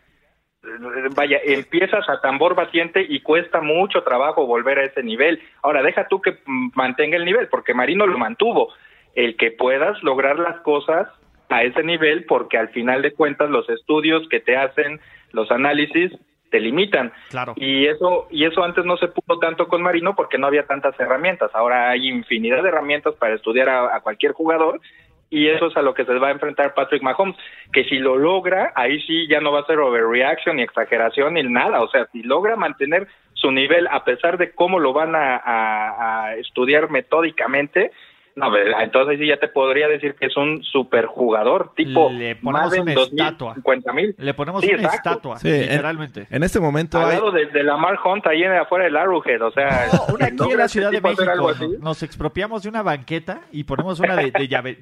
vaya, 1.16 1.38
empiezas 1.42 2.08
a 2.08 2.20
tambor 2.20 2.54
batiente 2.54 3.04
y 3.08 3.20
cuesta 3.20 3.60
mucho 3.60 4.02
trabajo 4.02 4.46
volver 4.46 4.78
a 4.78 4.84
ese 4.84 5.02
nivel. 5.02 5.40
Ahora, 5.62 5.82
deja 5.82 6.06
tú 6.08 6.20
que 6.20 6.38
mantenga 6.46 7.16
el 7.16 7.24
nivel, 7.24 7.48
porque 7.48 7.74
Marino 7.74 8.06
lo 8.06 8.18
mantuvo. 8.18 8.72
El 9.14 9.36
que 9.36 9.50
puedas 9.50 10.00
lograr 10.02 10.38
las 10.38 10.60
cosas 10.60 11.08
a 11.48 11.62
ese 11.62 11.82
nivel, 11.82 12.24
porque 12.26 12.58
al 12.58 12.68
final 12.68 13.02
de 13.02 13.12
cuentas 13.12 13.50
los 13.50 13.68
estudios 13.68 14.28
que 14.28 14.40
te 14.40 14.56
hacen, 14.56 15.00
los 15.32 15.50
análisis, 15.50 16.12
te 16.56 16.60
limitan. 16.60 17.12
Claro. 17.28 17.52
Y 17.56 17.86
eso, 17.86 18.28
y 18.30 18.46
eso 18.46 18.64
antes 18.64 18.86
no 18.86 18.96
se 18.96 19.08
pudo 19.08 19.38
tanto 19.38 19.68
con 19.68 19.82
Marino 19.82 20.14
porque 20.16 20.38
no 20.38 20.46
había 20.46 20.66
tantas 20.66 20.98
herramientas. 20.98 21.50
Ahora 21.52 21.90
hay 21.90 22.08
infinidad 22.08 22.62
de 22.62 22.70
herramientas 22.70 23.14
para 23.16 23.34
estudiar 23.34 23.68
a, 23.68 24.00
cualquier 24.00 24.32
jugador 24.32 24.80
y 25.28 25.48
eso 25.48 25.66
es 25.66 25.76
a 25.76 25.82
lo 25.82 25.92
que 25.92 26.06
se 26.06 26.14
va 26.14 26.28
a 26.28 26.32
enfrentar 26.32 26.72
Patrick 26.72 27.02
Mahomes, 27.02 27.36
que 27.72 27.84
si 27.84 27.98
lo 27.98 28.16
logra, 28.16 28.72
ahí 28.74 29.02
sí 29.02 29.26
ya 29.28 29.40
no 29.40 29.52
va 29.52 29.60
a 29.60 29.66
ser 29.66 29.78
overreaction 29.80 30.56
ni 30.56 30.62
exageración 30.62 31.34
ni 31.34 31.42
nada, 31.42 31.82
o 31.82 31.90
sea, 31.90 32.06
si 32.12 32.22
logra 32.22 32.56
mantener 32.56 33.08
su 33.34 33.50
nivel 33.50 33.88
a 33.88 34.04
pesar 34.04 34.38
de 34.38 34.52
cómo 34.52 34.78
lo 34.78 34.92
van 34.92 35.14
a, 35.16 35.42
a 35.44 36.36
estudiar 36.36 36.90
metódicamente, 36.90 37.90
no, 38.37 38.55
entonces 38.81 39.18
sí 39.18 39.29
ya 39.29 39.38
te 39.38 39.49
podría 39.49 39.88
decir 39.88 40.14
que 40.14 40.27
es 40.27 40.37
un 40.37 40.62
superjugador, 40.62 41.72
tipo 41.75 42.11
Le 42.11 42.37
ponemos 42.37 42.79
una 42.79 42.92
estatua. 42.92 43.55
mil. 43.94 44.14
Le 44.18 44.35
ponemos 44.35 44.62
una 44.62 44.88
estatua, 44.88 45.38
literalmente. 45.42 46.27
En, 46.29 46.42
este 46.42 46.61
momento 46.61 46.99
Al 46.99 47.09
lado 47.09 47.33
de, 47.33 47.62
Lamar 47.62 47.99
Hunt 48.05 48.27
ahí 48.27 48.44
afuera 48.44 48.85
del 48.85 48.96
Arrowhead, 48.96 49.40
o 49.40 49.51
sea... 49.51 49.88
una 50.12 50.27
aquí 50.27 50.53
en 50.53 50.59
la 50.59 50.68
Ciudad 50.68 50.90
de 50.90 51.01
México, 51.01 51.53
nos 51.81 52.03
expropiamos 52.03 52.62
de 52.62 52.68
una 52.68 52.83
banqueta 52.83 53.40
y 53.53 53.64
ponemos 53.64 54.01
una 54.01 54.16
de, 54.16 54.49
llave, 54.49 54.79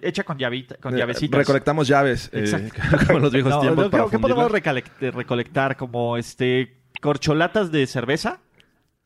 hecha 0.00 0.24
con, 0.24 0.38
llavita, 0.38 0.76
con 0.76 0.96
llavecitas. 0.96 1.38
Recolectamos 1.38 1.86
llaves, 1.86 2.30
eh, 2.32 2.70
como 3.06 3.18
los 3.18 3.32
viejos 3.32 3.60
tiempos 3.60 3.90
¿Qué 4.10 4.18
podemos 4.18 4.50
recolectar? 4.50 5.76
Como 5.76 6.16
este 6.16 6.78
corcholatas 7.00 7.70
de 7.70 7.86
cerveza 7.86 8.40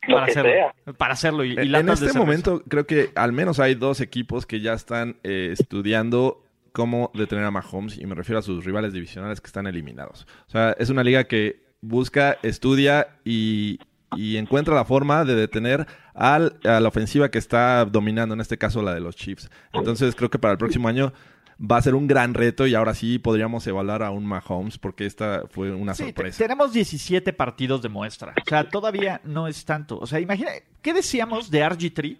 para 0.09 0.25
hacerlo, 0.25 0.51
para 0.97 1.13
hacerlo 1.13 1.45
y, 1.45 1.57
en 1.57 1.89
este 1.89 2.13
momento 2.13 2.63
creo 2.67 2.85
que 2.85 3.11
al 3.15 3.31
menos 3.31 3.59
hay 3.59 3.75
dos 3.75 4.01
equipos 4.01 4.45
que 4.45 4.61
ya 4.61 4.73
están 4.73 5.17
eh, 5.23 5.55
estudiando 5.57 6.43
cómo 6.71 7.11
detener 7.13 7.45
a 7.45 7.51
Mahomes 7.51 7.97
y 7.97 8.05
me 8.05 8.15
refiero 8.15 8.39
a 8.39 8.41
sus 8.41 8.63
rivales 8.65 8.93
divisionales 8.93 9.41
que 9.41 9.47
están 9.47 9.67
eliminados. 9.67 10.27
O 10.47 10.51
sea, 10.51 10.75
es 10.77 10.89
una 10.89 11.03
liga 11.03 11.23
que 11.23 11.63
busca, 11.81 12.37
estudia 12.43 13.17
y 13.25 13.79
y 14.15 14.37
encuentra 14.37 14.75
la 14.75 14.85
forma 14.85 15.25
de 15.25 15.35
detener 15.35 15.87
al, 16.13 16.57
a 16.63 16.79
la 16.79 16.87
ofensiva 16.87 17.29
que 17.29 17.37
está 17.37 17.85
dominando, 17.85 18.33
en 18.33 18.41
este 18.41 18.57
caso 18.57 18.81
la 18.81 18.93
de 18.93 18.99
los 18.99 19.15
Chiefs. 19.15 19.49
Entonces 19.73 20.15
creo 20.15 20.29
que 20.29 20.39
para 20.39 20.53
el 20.53 20.57
próximo 20.57 20.87
año 20.87 21.13
va 21.59 21.77
a 21.77 21.81
ser 21.81 21.93
un 21.95 22.07
gran 22.07 22.33
reto 22.33 22.65
y 22.67 22.75
ahora 22.75 22.93
sí 22.93 23.19
podríamos 23.19 23.65
evaluar 23.67 24.01
a 24.03 24.11
un 24.11 24.25
Mahomes 24.25 24.77
porque 24.77 25.05
esta 25.05 25.43
fue 25.49 25.71
una 25.71 25.93
Sí, 25.93 26.03
sorpresa. 26.05 26.37
tenemos 26.37 26.71
17 26.73 27.33
partidos 27.33 27.81
de 27.81 27.89
muestra. 27.89 28.33
O 28.45 28.49
sea, 28.49 28.69
todavía 28.69 29.19
no 29.25 29.47
es 29.47 29.65
tanto. 29.65 29.99
O 29.99 30.07
sea, 30.07 30.19
imagina, 30.19 30.51
¿qué 30.81 30.93
decíamos 30.93 31.51
de 31.51 31.61
RG3 31.65 32.17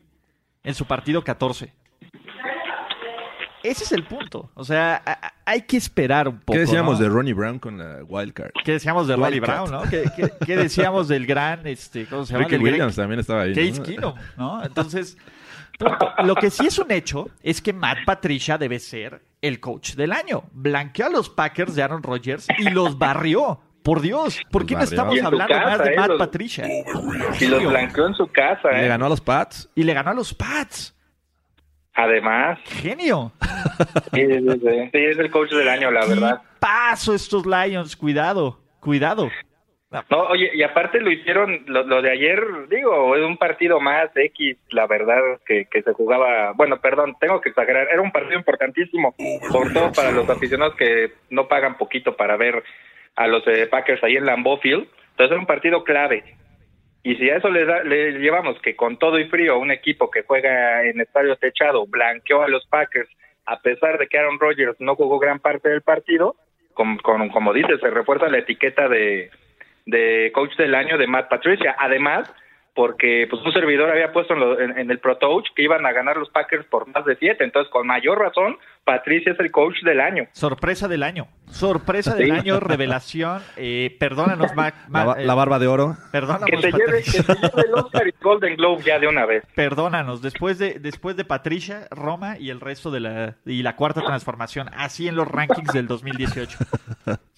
en 0.64 0.74
su 0.76 0.86
partido 0.86 1.24
14? 1.24 1.72
Ese 3.62 3.84
es 3.84 3.92
el 3.92 4.06
punto. 4.06 4.50
O 4.56 4.64
sea, 4.64 5.02
a- 5.06 5.34
hay 5.46 5.64
que 5.64 5.76
esperar 5.76 6.30
un 6.30 6.40
poco. 6.40 6.54
¿Qué 6.54 6.60
decíamos 6.60 6.98
¿no? 6.98 7.04
de 7.04 7.10
Ronnie 7.10 7.34
Brown 7.34 7.60
con 7.60 7.78
la 7.78 8.04
Wildcard? 8.08 8.52
¿Qué 8.64 8.72
decíamos 8.74 9.08
de 9.08 9.18
Ronnie. 9.18 9.42
Brown, 9.42 9.70
no? 9.70 9.82
¿Qué, 9.84 10.06
qué- 10.16 10.32
qué 10.46 10.56
decíamos 10.56 11.10
del 11.10 11.26
gran, 11.26 11.68
este, 11.68 12.06
¿cómo 12.06 12.26
se 12.26 12.32
llama? 12.34 12.46
Ricky 12.46 12.56
gran 12.56 12.64
Williams 12.64 12.96
también 12.96 13.20
estaba 13.20 13.42
ahí. 13.42 13.54
Case 13.54 13.80
¿no? 13.80 13.84
Keenum, 13.84 14.14
¿no? 14.38 14.64
Entonces. 14.64 15.18
lo 16.24 16.36
que 16.36 16.50
sí 16.50 16.68
es 16.68 16.78
un 16.80 16.92
hecho 16.92 17.30
es 17.42 17.62
que 17.62 17.74
Matt 17.74 18.00
Patricia 18.06 18.58
debe 18.58 18.80
ser 18.80 19.22
el 19.42 19.60
coach 19.60 19.94
del 19.96 20.12
año. 20.12 20.44
Blanqueó 20.52 21.06
a 21.08 21.10
los 21.10 21.30
Packers 21.30 21.76
de 21.76 21.84
Aaron 21.84 22.04
Rodgers 22.04 22.48
y 22.58 22.70
los 22.70 22.98
barrió. 22.98 23.62
Por 23.82 24.02
Dios, 24.02 24.38
¿por 24.52 24.66
qué 24.66 24.76
no 24.76 24.82
estamos 24.82 25.16
hablando 25.22 25.48
casa, 25.48 25.66
más 25.70 25.80
de 25.84 25.94
¿eh? 25.94 25.96
Matt 25.98 26.10
Los- 26.10 26.20
Patricia? 26.20 26.68
Y 27.40 27.48
los 27.48 27.64
blanqueó 27.64 28.08
en 28.08 28.14
su 28.14 28.28
casa, 28.28 28.72
Le 28.72 28.86
¿eh? 28.86 28.88
ganó 28.90 29.06
a 29.06 29.10
los 29.10 29.22
Pats. 29.22 29.70
Y 29.74 29.84
le 29.84 29.94
ganó 29.94 30.12
a 30.12 30.14
los 30.14 30.34
Pats. 30.34 30.94
Además, 31.94 32.60
Genio. 32.66 33.32
sí, 34.14 34.26
sí, 34.26 34.38
sí. 34.52 34.90
Sí, 34.92 34.98
es 35.00 35.18
el 35.18 35.32
coach 35.32 35.52
del 35.52 35.68
año, 35.70 35.92
la 35.92 36.06
verdad. 36.06 36.42
Paso 36.60 37.14
estos 37.16 37.46
Lions, 37.46 37.96
cuidado, 37.96 38.60
cuidado. 38.82 39.30
No, 40.12 40.20
oye, 40.28 40.52
y 40.54 40.62
aparte 40.62 41.00
lo 41.02 41.10
hicieron, 41.10 41.64
lo, 41.66 41.84
lo 41.84 42.02
de 42.04 42.12
ayer, 42.12 42.40
digo, 42.70 43.16
es 43.16 43.24
un 43.24 43.38
partido 43.38 43.80
más 43.80 44.12
X, 44.16 44.56
la 44.70 44.86
verdad, 44.86 45.20
que, 45.48 45.66
que 45.66 45.82
se 45.82 45.94
jugaba, 45.94 46.52
bueno, 46.52 46.80
perdón, 46.80 47.16
tengo 47.20 47.42
que 47.42 47.50
exagerar, 47.50 47.88
era 47.92 48.02
un 48.02 48.12
partido 48.12 48.38
importantísimo, 48.38 49.16
sobre 49.52 49.72
todo 49.74 49.92
para 49.92 50.12
los 50.12 50.30
aficionados 50.30 50.76
que 50.76 51.14
no 51.32 51.48
pagan 51.48 51.78
poquito 51.78 52.16
para 52.16 52.38
ver 52.38 52.64
a 53.16 53.26
los 53.28 53.46
eh, 53.48 53.66
Packers 53.66 54.04
ahí 54.04 54.16
en 54.16 54.28
Lambeau 54.28 54.58
Field, 54.58 54.84
entonces 55.12 55.32
era 55.32 55.40
un 55.40 55.48
partido 55.48 55.84
clave. 55.84 56.24
Y 57.02 57.16
si 57.16 57.28
a 57.30 57.38
eso 57.38 57.50
le, 57.50 57.66
da- 57.66 57.84
le 57.84 58.12
llevamos 58.20 58.62
que 58.62 58.76
con 58.76 58.98
todo 59.00 59.18
y 59.18 59.26
frío 59.26 59.58
un 59.58 59.72
equipo 59.72 60.12
que 60.12 60.22
juega 60.22 60.84
en 60.84 61.02
estadio 61.02 61.36
techado 61.38 61.88
blanqueó 61.88 62.44
a 62.44 62.48
los 62.48 62.66
Packers, 62.68 63.10
a 63.48 63.60
pesar 63.62 63.98
de 63.98 64.08
que 64.08 64.20
Aaron 64.20 64.40
Rodgers 64.40 64.76
no 64.80 64.96
jugó 64.96 65.18
gran 65.18 65.40
parte 65.40 65.70
del 65.70 65.82
partido, 65.82 66.36
con, 66.76 66.98
con- 66.98 67.30
como 67.30 67.54
dices, 67.54 67.80
se 67.82 67.90
refuerza 67.90 68.28
la 68.28 68.38
etiqueta 68.38 68.88
de, 68.88 69.32
de 69.90 70.32
coach 70.34 70.56
del 70.56 70.76
año 70.76 70.98
de 70.98 71.08
Matt 71.08 71.30
Patricia. 71.30 71.76
Además, 71.78 72.34
porque 72.76 73.28
pues 73.30 73.42
un 73.44 73.52
servidor 73.52 73.90
había 73.90 74.12
puesto 74.14 74.34
en, 74.34 74.40
lo- 74.40 74.60
en- 74.60 74.90
el 74.92 75.00
Pro 75.00 75.18
Touch 75.18 75.48
que 75.56 75.64
iban 75.64 75.86
a 75.86 75.92
ganar 75.92 76.18
los 76.18 76.30
Packers 76.30 76.66
por 76.68 76.88
más 76.88 77.04
de 77.06 77.16
siete. 77.18 77.44
Entonces, 77.44 77.70
con 77.72 77.86
mayor 77.88 78.20
razón, 78.20 78.58
Patricia 78.84 79.34
es 79.34 79.40
el 79.40 79.52
coach 79.52 79.76
del 79.84 80.00
año. 80.00 80.24
Sorpresa 80.32 80.88
del 80.88 81.04
año. 81.04 81.28
Sorpresa 81.52 82.16
del 82.16 82.26
Sí. 82.28 82.32
año, 82.32 82.60
revelación. 82.60 83.42
Eh, 83.58 83.96
perdónanos, 84.00 84.56
Mac. 84.56 84.74
La, 84.90 85.16
eh, 85.18 85.26
la 85.26 85.36
barba 85.36 85.60
de 85.60 85.68
oro. 85.68 85.96
perdónanos, 86.12 86.50
Que 86.50 86.58
se 86.62 86.72
lleve, 86.72 86.98
que 87.04 87.12
se 87.12 87.22
lleve 87.36 87.62
el 87.68 87.74
Oscar 87.76 88.08
y 88.08 88.14
Golden 88.24 88.56
Globe 88.56 88.84
ya 88.84 88.98
de 89.00 89.08
una 89.08 89.26
vez. 89.26 89.44
Perdónanos, 89.56 90.22
después 90.22 90.58
de, 90.58 90.80
después 90.80 91.16
de 91.18 91.26
Patricia, 91.26 91.88
Roma 91.92 92.38
y 92.40 92.50
el 92.50 92.60
resto 92.60 92.90
de 92.92 93.00
la 93.00 93.36
y 93.46 93.62
la 93.64 93.76
cuarta 93.76 94.02
transformación, 94.02 94.70
así 94.76 95.08
en 95.08 95.16
los 95.16 95.28
rankings 95.28 95.72
del 95.74 95.88
2018. 95.88 96.58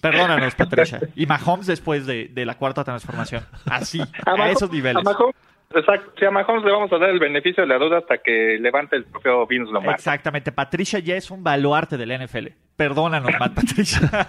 Perdónanos, 0.00 0.54
Patricia. 0.54 1.00
Y 1.14 1.26
Mahomes 1.26 1.66
después 1.66 2.06
de, 2.06 2.28
de 2.32 2.46
la 2.46 2.54
cuarta 2.56 2.84
transformación. 2.84 3.44
Así, 3.66 4.00
a, 4.00 4.34
Mahomes- 4.36 4.52
esos 4.52 4.70
niveles. 4.70 5.06
a 5.06 5.10
Mahomes- 5.10 5.34
exacto, 5.74 6.12
sí, 6.18 6.24
a 6.24 6.30
Mahomes 6.30 6.64
le 6.64 6.72
vamos 6.72 6.92
a 6.92 6.98
dar 6.98 7.10
el 7.10 7.18
beneficio 7.18 7.62
de 7.62 7.68
la 7.68 7.78
duda 7.78 7.98
hasta 7.98 8.18
que 8.18 8.58
levante 8.60 8.96
el 8.96 9.04
trofeo 9.04 9.46
Vince 9.46 9.72
Lombardi. 9.72 9.94
Exactamente, 9.94 10.52
Patricia 10.52 10.98
ya 10.98 11.16
es 11.16 11.30
un 11.30 11.42
baluarte 11.42 11.96
del 11.96 12.24
NFL. 12.24 12.48
Perdónanos, 12.76 13.30
Matt 13.40 13.54
Patricia. 13.54 14.28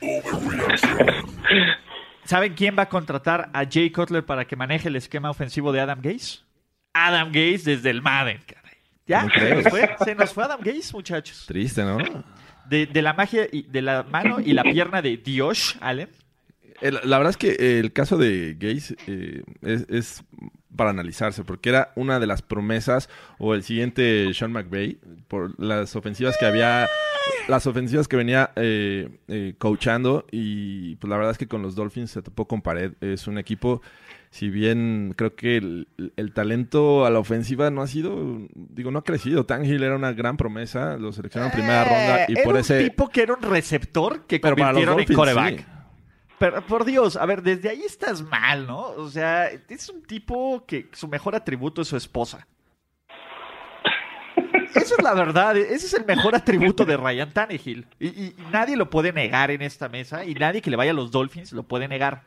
¿Saben 2.24 2.54
quién 2.54 2.76
va 2.78 2.84
a 2.84 2.88
contratar 2.88 3.50
a 3.52 3.64
Jay 3.70 3.90
Cutler 3.90 4.24
para 4.24 4.44
que 4.46 4.56
maneje 4.56 4.88
el 4.88 4.96
esquema 4.96 5.30
ofensivo 5.30 5.72
de 5.72 5.80
Adam 5.80 6.00
Gase? 6.00 6.40
Adam 6.92 7.28
Gase 7.28 7.62
desde 7.64 7.90
el 7.90 8.02
Madden, 8.02 8.40
caray. 8.46 8.78
¿Ya? 9.06 9.22
¿Cómo 9.22 9.32
Se 9.34 9.54
nos, 9.54 9.68
fue, 9.68 9.96
se 10.04 10.14
nos 10.14 10.32
fue 10.32 10.44
Adam 10.44 10.60
Gase, 10.62 10.92
muchachos. 10.94 11.44
Triste, 11.46 11.82
¿no? 11.82 11.98
De, 12.66 12.86
de 12.86 13.02
la 13.02 13.12
magia 13.12 13.46
y 13.50 13.62
de 13.62 13.82
la 13.82 14.04
mano 14.04 14.40
y 14.40 14.52
la 14.52 14.62
pierna 14.62 15.02
de 15.02 15.16
Dios 15.16 15.76
Allen. 15.80 16.08
El- 16.82 16.98
la 17.04 17.18
verdad 17.18 17.30
es 17.30 17.36
que 17.36 17.50
eh, 17.52 17.78
el 17.78 17.92
caso 17.92 18.18
de 18.18 18.56
Gaze 18.58 18.96
eh, 19.06 19.42
es, 19.62 19.86
es 19.88 20.24
para 20.74 20.90
analizarse, 20.90 21.44
porque 21.44 21.68
era 21.68 21.92
una 21.96 22.18
de 22.18 22.26
las 22.26 22.42
promesas 22.42 23.08
o 23.38 23.54
el 23.54 23.62
siguiente 23.62 24.32
Sean 24.34 24.52
McVay 24.52 24.98
por 25.28 25.58
las 25.62 25.94
ofensivas 25.96 26.36
que 26.38 26.46
había, 26.46 26.88
las 27.46 27.66
ofensivas 27.66 28.08
que 28.08 28.16
venía 28.16 28.50
eh, 28.56 29.08
eh, 29.28 29.54
coachando 29.58 30.26
y 30.30 30.96
pues 30.96 31.08
la 31.10 31.16
verdad 31.16 31.32
es 31.32 31.38
que 31.38 31.46
con 31.46 31.62
los 31.62 31.74
Dolphins 31.74 32.10
se 32.10 32.22
topó 32.22 32.48
con 32.48 32.62
pared. 32.62 32.92
Es 33.02 33.26
un 33.26 33.36
equipo, 33.36 33.82
si 34.30 34.48
bien 34.48 35.12
creo 35.14 35.34
que 35.36 35.58
el, 35.58 35.88
el 36.16 36.32
talento 36.32 37.04
a 37.04 37.10
la 37.10 37.18
ofensiva 37.18 37.70
no 37.70 37.82
ha 37.82 37.86
sido, 37.86 38.48
digo, 38.54 38.90
no 38.90 39.00
ha 39.00 39.04
crecido. 39.04 39.44
Tangill 39.44 39.82
era 39.82 39.94
una 39.94 40.12
gran 40.14 40.38
promesa, 40.38 40.96
lo 40.96 41.12
seleccionaron 41.12 41.52
en 41.52 41.58
primera 41.58 41.84
ronda 41.84 42.24
y 42.28 42.32
Eh, 42.32 42.34
era 42.38 42.42
por 42.44 42.54
un 42.54 42.60
ese... 42.60 42.82
tipo 42.82 43.08
que 43.10 43.22
era 43.22 43.34
un 43.34 43.42
receptor 43.42 44.26
que 44.26 44.40
Pero 44.40 44.56
para 44.56 44.72
los 44.72 44.84
convirtieron 44.86 44.92
en 45.00 45.06
Dolphins, 45.06 45.16
coreback. 45.18 45.58
sí. 45.60 45.64
Pero 46.42 46.60
por 46.66 46.84
Dios, 46.84 47.14
a 47.14 47.24
ver, 47.24 47.40
desde 47.40 47.68
ahí 47.68 47.82
estás 47.82 48.20
mal, 48.20 48.66
¿no? 48.66 48.80
O 48.80 49.08
sea, 49.08 49.46
es 49.46 49.88
un 49.88 50.02
tipo 50.02 50.64
que 50.66 50.88
su 50.90 51.06
mejor 51.06 51.36
atributo 51.36 51.82
es 51.82 51.86
su 51.86 51.96
esposa. 51.96 52.48
Esa 54.74 54.96
es 54.96 55.02
la 55.04 55.14
verdad, 55.14 55.56
ese 55.56 55.86
es 55.86 55.94
el 55.94 56.04
mejor 56.04 56.34
atributo 56.34 56.84
de 56.84 56.96
Ryan 56.96 57.32
Tannehill. 57.32 57.86
Y, 58.00 58.34
nadie 58.50 58.76
lo 58.76 58.90
puede 58.90 59.12
negar 59.12 59.52
en 59.52 59.62
esta 59.62 59.88
mesa, 59.88 60.24
y 60.24 60.34
nadie 60.34 60.60
que 60.62 60.70
le 60.70 60.76
vaya 60.76 60.90
a 60.90 60.94
los 60.94 61.12
Dolphins 61.12 61.52
lo 61.52 61.62
puede 61.62 61.86
negar. 61.86 62.24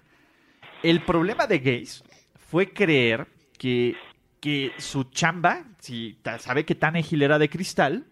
El 0.81 1.01
problema 1.01 1.45
de 1.45 1.59
Gaze 1.59 2.01
fue 2.49 2.71
creer 2.71 3.27
que, 3.57 3.97
que 4.39 4.71
su 4.77 5.03
chamba, 5.03 5.65
si 5.79 6.17
sabe 6.39 6.63
que 6.63 6.75
Tannehill 6.75 7.21
era 7.21 7.37
de 7.37 7.49
cristal, 7.49 8.05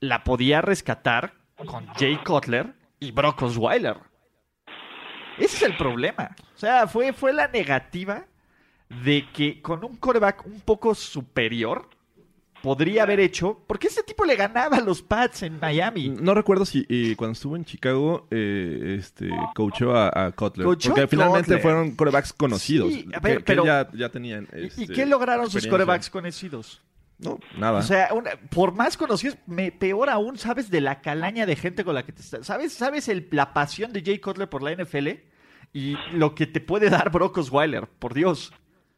la 0.00 0.24
podía 0.24 0.62
rescatar 0.62 1.34
con 1.66 1.86
Jay 1.88 2.16
Cutler 2.24 2.72
y 2.98 3.10
Brock 3.10 3.42
Osweiler. 3.42 4.13
Ese 5.38 5.56
es 5.56 5.62
el 5.62 5.76
problema. 5.76 6.34
O 6.56 6.58
sea, 6.58 6.86
fue, 6.86 7.12
fue 7.12 7.32
la 7.32 7.48
negativa 7.48 8.24
de 9.04 9.26
que 9.32 9.60
con 9.62 9.84
un 9.84 9.96
coreback 9.96 10.46
un 10.46 10.60
poco 10.60 10.94
superior 10.94 11.88
podría 12.62 13.02
haber 13.02 13.20
hecho, 13.20 13.60
porque 13.66 13.88
este 13.88 14.02
tipo 14.02 14.24
le 14.24 14.36
ganaba 14.36 14.78
a 14.78 14.80
los 14.80 15.02
Pats 15.02 15.42
en 15.42 15.58
Miami. 15.60 16.08
No 16.08 16.32
recuerdo 16.32 16.64
si 16.64 16.86
eh, 16.88 17.14
cuando 17.16 17.32
estuvo 17.32 17.56
en 17.56 17.64
Chicago 17.66 18.26
eh, 18.30 18.96
este 18.98 19.28
coachó 19.54 19.94
a, 19.94 20.08
a 20.26 20.32
Cutler. 20.32 20.64
Coachó 20.64 20.90
porque 20.90 21.06
finalmente 21.08 21.44
Cutler. 21.46 21.60
fueron 21.62 21.90
corebacks 21.94 22.32
conocidos. 22.32 22.90
Sí, 22.92 23.06
a 23.14 23.20
que- 23.20 23.28
ver, 23.28 23.38
que 23.38 23.44
pero- 23.44 23.66
ya, 23.66 23.88
ya 23.92 24.08
tenían. 24.08 24.48
¿Y- 24.54 24.60
¿Y 24.60 24.64
este, 24.66 24.88
qué 24.94 25.04
lograron 25.06 25.50
sus 25.50 25.66
corebacks 25.66 26.08
conocidos? 26.08 26.80
No, 27.24 27.38
nada. 27.58 27.78
O 27.78 27.82
sea, 27.82 28.08
una- 28.12 28.32
por 28.50 28.72
más 28.74 28.96
conocidos, 28.96 29.36
me, 29.46 29.72
peor 29.72 30.10
aún, 30.10 30.36
¿sabes 30.38 30.70
de 30.70 30.80
la 30.80 31.00
calaña 31.00 31.46
de 31.46 31.56
gente 31.56 31.84
con 31.84 31.94
la 31.94 32.04
que 32.04 32.12
te 32.12 32.22
estás? 32.22 32.46
¿Sabes, 32.46 32.72
sabes 32.72 33.08
el- 33.08 33.28
la 33.32 33.52
pasión 33.52 33.92
de 33.92 34.02
Jay 34.02 34.18
Cutler 34.18 34.48
por 34.48 34.62
la 34.62 34.72
NFL? 34.72 35.08
Y 35.72 35.96
lo 36.12 36.34
que 36.34 36.46
te 36.46 36.60
puede 36.60 36.88
dar 36.90 37.10
Brock 37.10 37.38
Osweiler, 37.38 37.88
por 37.88 38.14
Dios. 38.14 38.52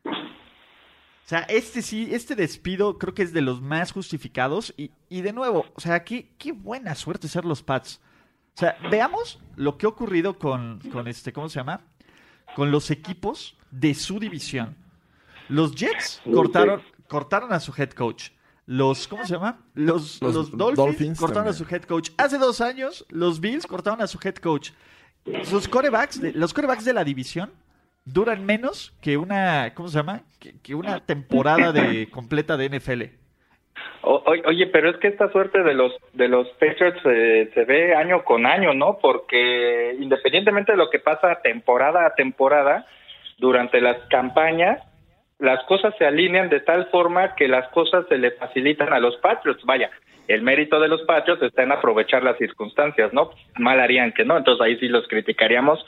O 0.04 1.28
sea, 1.28 1.40
este 1.48 1.82
sí, 1.82 2.08
este 2.12 2.36
despido 2.36 2.98
creo 2.98 3.12
que 3.14 3.22
es 3.22 3.32
de 3.32 3.40
los 3.40 3.60
más 3.60 3.90
justificados. 3.92 4.72
Y, 4.76 4.92
y 5.08 5.22
de 5.22 5.32
nuevo, 5.32 5.66
o 5.74 5.80
sea, 5.80 6.04
qué, 6.04 6.30
qué 6.38 6.52
buena 6.52 6.94
suerte 6.94 7.26
ser 7.28 7.44
los 7.44 7.62
Pats. 7.62 8.00
O 8.54 8.58
sea, 8.60 8.76
veamos 8.90 9.40
lo 9.56 9.76
que 9.76 9.86
ha 9.86 9.88
ocurrido 9.88 10.38
con, 10.38 10.80
con 10.92 11.08
este, 11.08 11.32
¿cómo 11.32 11.48
se 11.48 11.58
llama? 11.58 11.80
Con 12.54 12.70
los 12.70 12.90
equipos 12.90 13.56
de 13.70 13.94
su 13.94 14.20
división. 14.20 14.76
Los 15.48 15.74
Jets 15.74 16.22
cortaron, 16.32 16.82
cortaron 17.08 17.52
a 17.52 17.60
su 17.60 17.72
head 17.76 17.90
coach. 17.90 18.30
Los, 18.66 19.06
¿cómo 19.06 19.24
se 19.24 19.34
llama? 19.34 19.60
Los, 19.74 20.20
Los 20.20 20.34
los, 20.34 20.50
Dolphins, 20.56 20.76
Dolphins 20.76 21.20
cortaron 21.20 21.48
a 21.48 21.52
su 21.52 21.64
head 21.70 21.82
coach. 21.84 22.10
Hace 22.18 22.36
dos 22.38 22.60
años, 22.60 23.06
los 23.10 23.40
Bills 23.40 23.66
cortaron 23.66 24.00
a 24.02 24.06
su 24.08 24.18
head 24.26 24.34
coach. 24.36 24.70
Sus 25.44 25.68
corebacks, 25.68 26.20
de- 26.20 26.32
los 26.32 26.52
corebacks 26.52 26.84
de 26.84 26.92
la 26.92 27.04
división 27.04 27.52
duran 28.04 28.44
menos 28.44 28.92
que 29.00 29.16
una, 29.16 29.72
¿cómo 29.74 29.88
se 29.88 29.98
llama? 29.98 30.22
Que, 30.40 30.54
que 30.60 30.74
una 30.74 31.00
temporada 31.00 31.72
de 31.72 32.08
completa 32.12 32.56
de 32.56 32.68
NFL. 32.70 33.02
O- 34.02 34.22
o- 34.24 34.48
oye, 34.48 34.66
pero 34.68 34.90
es 34.90 34.96
que 34.98 35.08
esta 35.08 35.30
suerte 35.32 35.62
de 35.62 35.74
los 35.74 35.92
de 36.12 36.28
los 36.28 36.48
Patriots 36.60 37.00
eh, 37.04 37.50
se 37.54 37.64
ve 37.64 37.94
año 37.94 38.24
con 38.24 38.46
año, 38.46 38.72
¿no? 38.74 38.98
Porque 39.00 39.96
independientemente 40.00 40.72
de 40.72 40.78
lo 40.78 40.90
que 40.90 40.98
pasa 41.00 41.40
temporada 41.42 42.06
a 42.06 42.14
temporada, 42.14 42.86
durante 43.38 43.80
las 43.80 43.96
campañas, 44.08 44.80
las 45.38 45.62
cosas 45.64 45.94
se 45.98 46.06
alinean 46.06 46.48
de 46.48 46.60
tal 46.60 46.86
forma 46.86 47.34
que 47.34 47.48
las 47.48 47.68
cosas 47.68 48.06
se 48.08 48.18
le 48.18 48.32
facilitan 48.32 48.92
a 48.92 49.00
los 49.00 49.16
Patriots. 49.18 49.64
Vaya, 49.64 49.90
el 50.28 50.42
mérito 50.42 50.80
de 50.80 50.88
los 50.88 51.02
Patriots 51.02 51.42
está 51.42 51.62
en 51.62 51.72
aprovechar 51.72 52.22
las 52.22 52.38
circunstancias, 52.38 53.12
¿no? 53.12 53.30
Mal 53.58 53.80
harían 53.80 54.12
que 54.12 54.24
no, 54.24 54.36
entonces 54.36 54.64
ahí 54.64 54.78
sí 54.78 54.88
los 54.88 55.06
criticaríamos, 55.08 55.84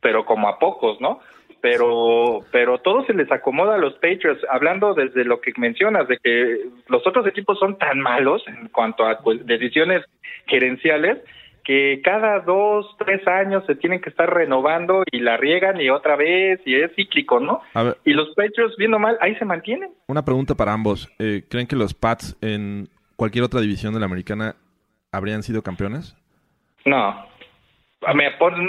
pero 0.00 0.24
como 0.24 0.48
a 0.48 0.58
pocos, 0.58 1.00
¿no? 1.00 1.20
pero 1.60 2.44
pero 2.52 2.78
todo 2.78 3.04
se 3.06 3.14
les 3.14 3.30
acomoda 3.32 3.74
a 3.74 3.78
los 3.78 3.94
Patriots, 3.94 4.44
hablando 4.50 4.94
desde 4.94 5.24
lo 5.24 5.40
que 5.40 5.52
mencionas, 5.56 6.06
de 6.06 6.18
que 6.18 6.60
los 6.88 7.04
otros 7.06 7.26
equipos 7.26 7.58
son 7.58 7.76
tan 7.76 7.98
malos 7.98 8.44
en 8.46 8.68
cuanto 8.68 9.04
a 9.04 9.18
pues, 9.18 9.44
decisiones 9.46 10.04
gerenciales, 10.46 11.18
que 11.66 12.00
cada 12.04 12.38
dos, 12.40 12.86
tres 12.96 13.26
años 13.26 13.64
se 13.66 13.74
tienen 13.74 14.00
que 14.00 14.08
estar 14.08 14.32
renovando 14.32 15.02
y 15.10 15.18
la 15.18 15.36
riegan 15.36 15.80
y 15.80 15.90
otra 15.90 16.14
vez 16.14 16.60
y 16.64 16.76
es 16.76 16.94
cíclico, 16.94 17.40
¿no? 17.40 17.60
Y 18.04 18.12
los 18.12 18.28
Patriots, 18.36 18.76
viendo 18.78 19.00
mal, 19.00 19.18
ahí 19.20 19.34
se 19.34 19.44
mantienen. 19.44 19.90
Una 20.06 20.24
pregunta 20.24 20.54
para 20.54 20.72
ambos. 20.72 21.08
Eh, 21.18 21.42
¿Creen 21.50 21.66
que 21.66 21.74
los 21.74 21.92
Pats 21.92 22.36
en 22.40 22.88
cualquier 23.16 23.42
otra 23.42 23.60
división 23.60 23.92
de 23.94 23.98
la 23.98 24.06
americana 24.06 24.54
habrían 25.10 25.42
sido 25.42 25.62
campeones? 25.62 26.16
No. 26.84 27.26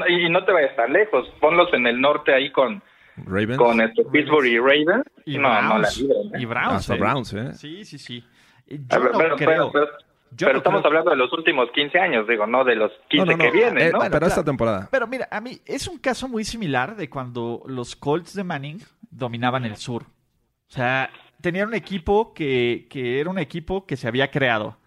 y 0.10 0.30
no 0.30 0.44
te 0.44 0.52
vayas 0.52 0.76
tan 0.76 0.92
lejos. 0.92 1.30
Ponlos 1.40 1.72
en 1.74 1.86
el 1.86 2.02
norte 2.02 2.34
ahí 2.34 2.52
con, 2.52 2.82
Ravens. 3.18 3.58
Con 3.58 3.80
este 3.80 4.04
Pittsburgh 4.06 4.46
y 4.48 4.58
Ravens. 4.58 5.06
Y 5.26 5.38
no, 5.38 5.50
Browns. 5.50 5.70
no 5.70 5.78
la 5.80 5.90
libran, 5.90 6.36
¿eh? 6.36 6.42
Y 6.42 6.46
Browns. 6.46 6.74
Hasta 6.74 6.96
¿eh? 6.96 7.00
Browns, 7.00 7.34
¿eh? 7.34 7.54
Sí, 7.54 7.86
sí, 7.86 8.00
sí. 8.00 8.24
Yo 8.68 9.02
ver, 9.02 9.12
no 9.12 9.18
pero, 9.20 9.36
creo. 9.36 9.72
pero- 9.72 9.72
pero- 9.72 9.88
Yo 10.32 10.46
pero 10.48 10.54
no 10.54 10.58
estamos 10.58 10.82
creo- 10.82 10.90
hablando 10.90 11.12
de 11.12 11.18
los 11.18 11.32
últimos 11.34 11.70
15 11.72 12.00
años, 12.00 12.28
digo, 12.28 12.46
no 12.48 12.64
de 12.64 12.76
los 12.76 12.92
15 13.10 13.26
No, 13.26 13.32
no, 13.32 13.38
no. 13.38 13.44
que 13.44 13.52
vienen, 13.58 13.88
Eh, 13.88 13.92
¿no? 13.92 14.00
pero 14.00 14.10
claro. 14.12 14.28
esta 14.28 14.44
temporada. 14.44 14.88
Pero 14.92 15.08
mira, 15.08 15.28
a 15.32 15.40
mí 15.42 15.60
es 15.66 15.88
un 15.88 15.98
caso 16.00 16.28
muy 16.28 16.44
similar 16.44 16.96
de 16.96 17.10
cuando 17.10 17.64
los 17.68 17.96
Colts 17.96 18.34
de 18.36 18.44
Manning 18.44 18.80
dominaban 19.10 19.66
el 19.66 19.78
sur. 19.78 20.04
O 20.04 20.72
sea, 20.72 21.10
tenían 21.42 21.70
un 21.70 21.74
equipo 21.76 22.34
que, 22.34 22.88
que 22.90 23.20
era 23.20 23.30
un 23.30 23.40
equipo 23.40 23.86
que 23.86 23.96
se 23.98 24.08
había 24.08 24.30
creado. 24.32 24.78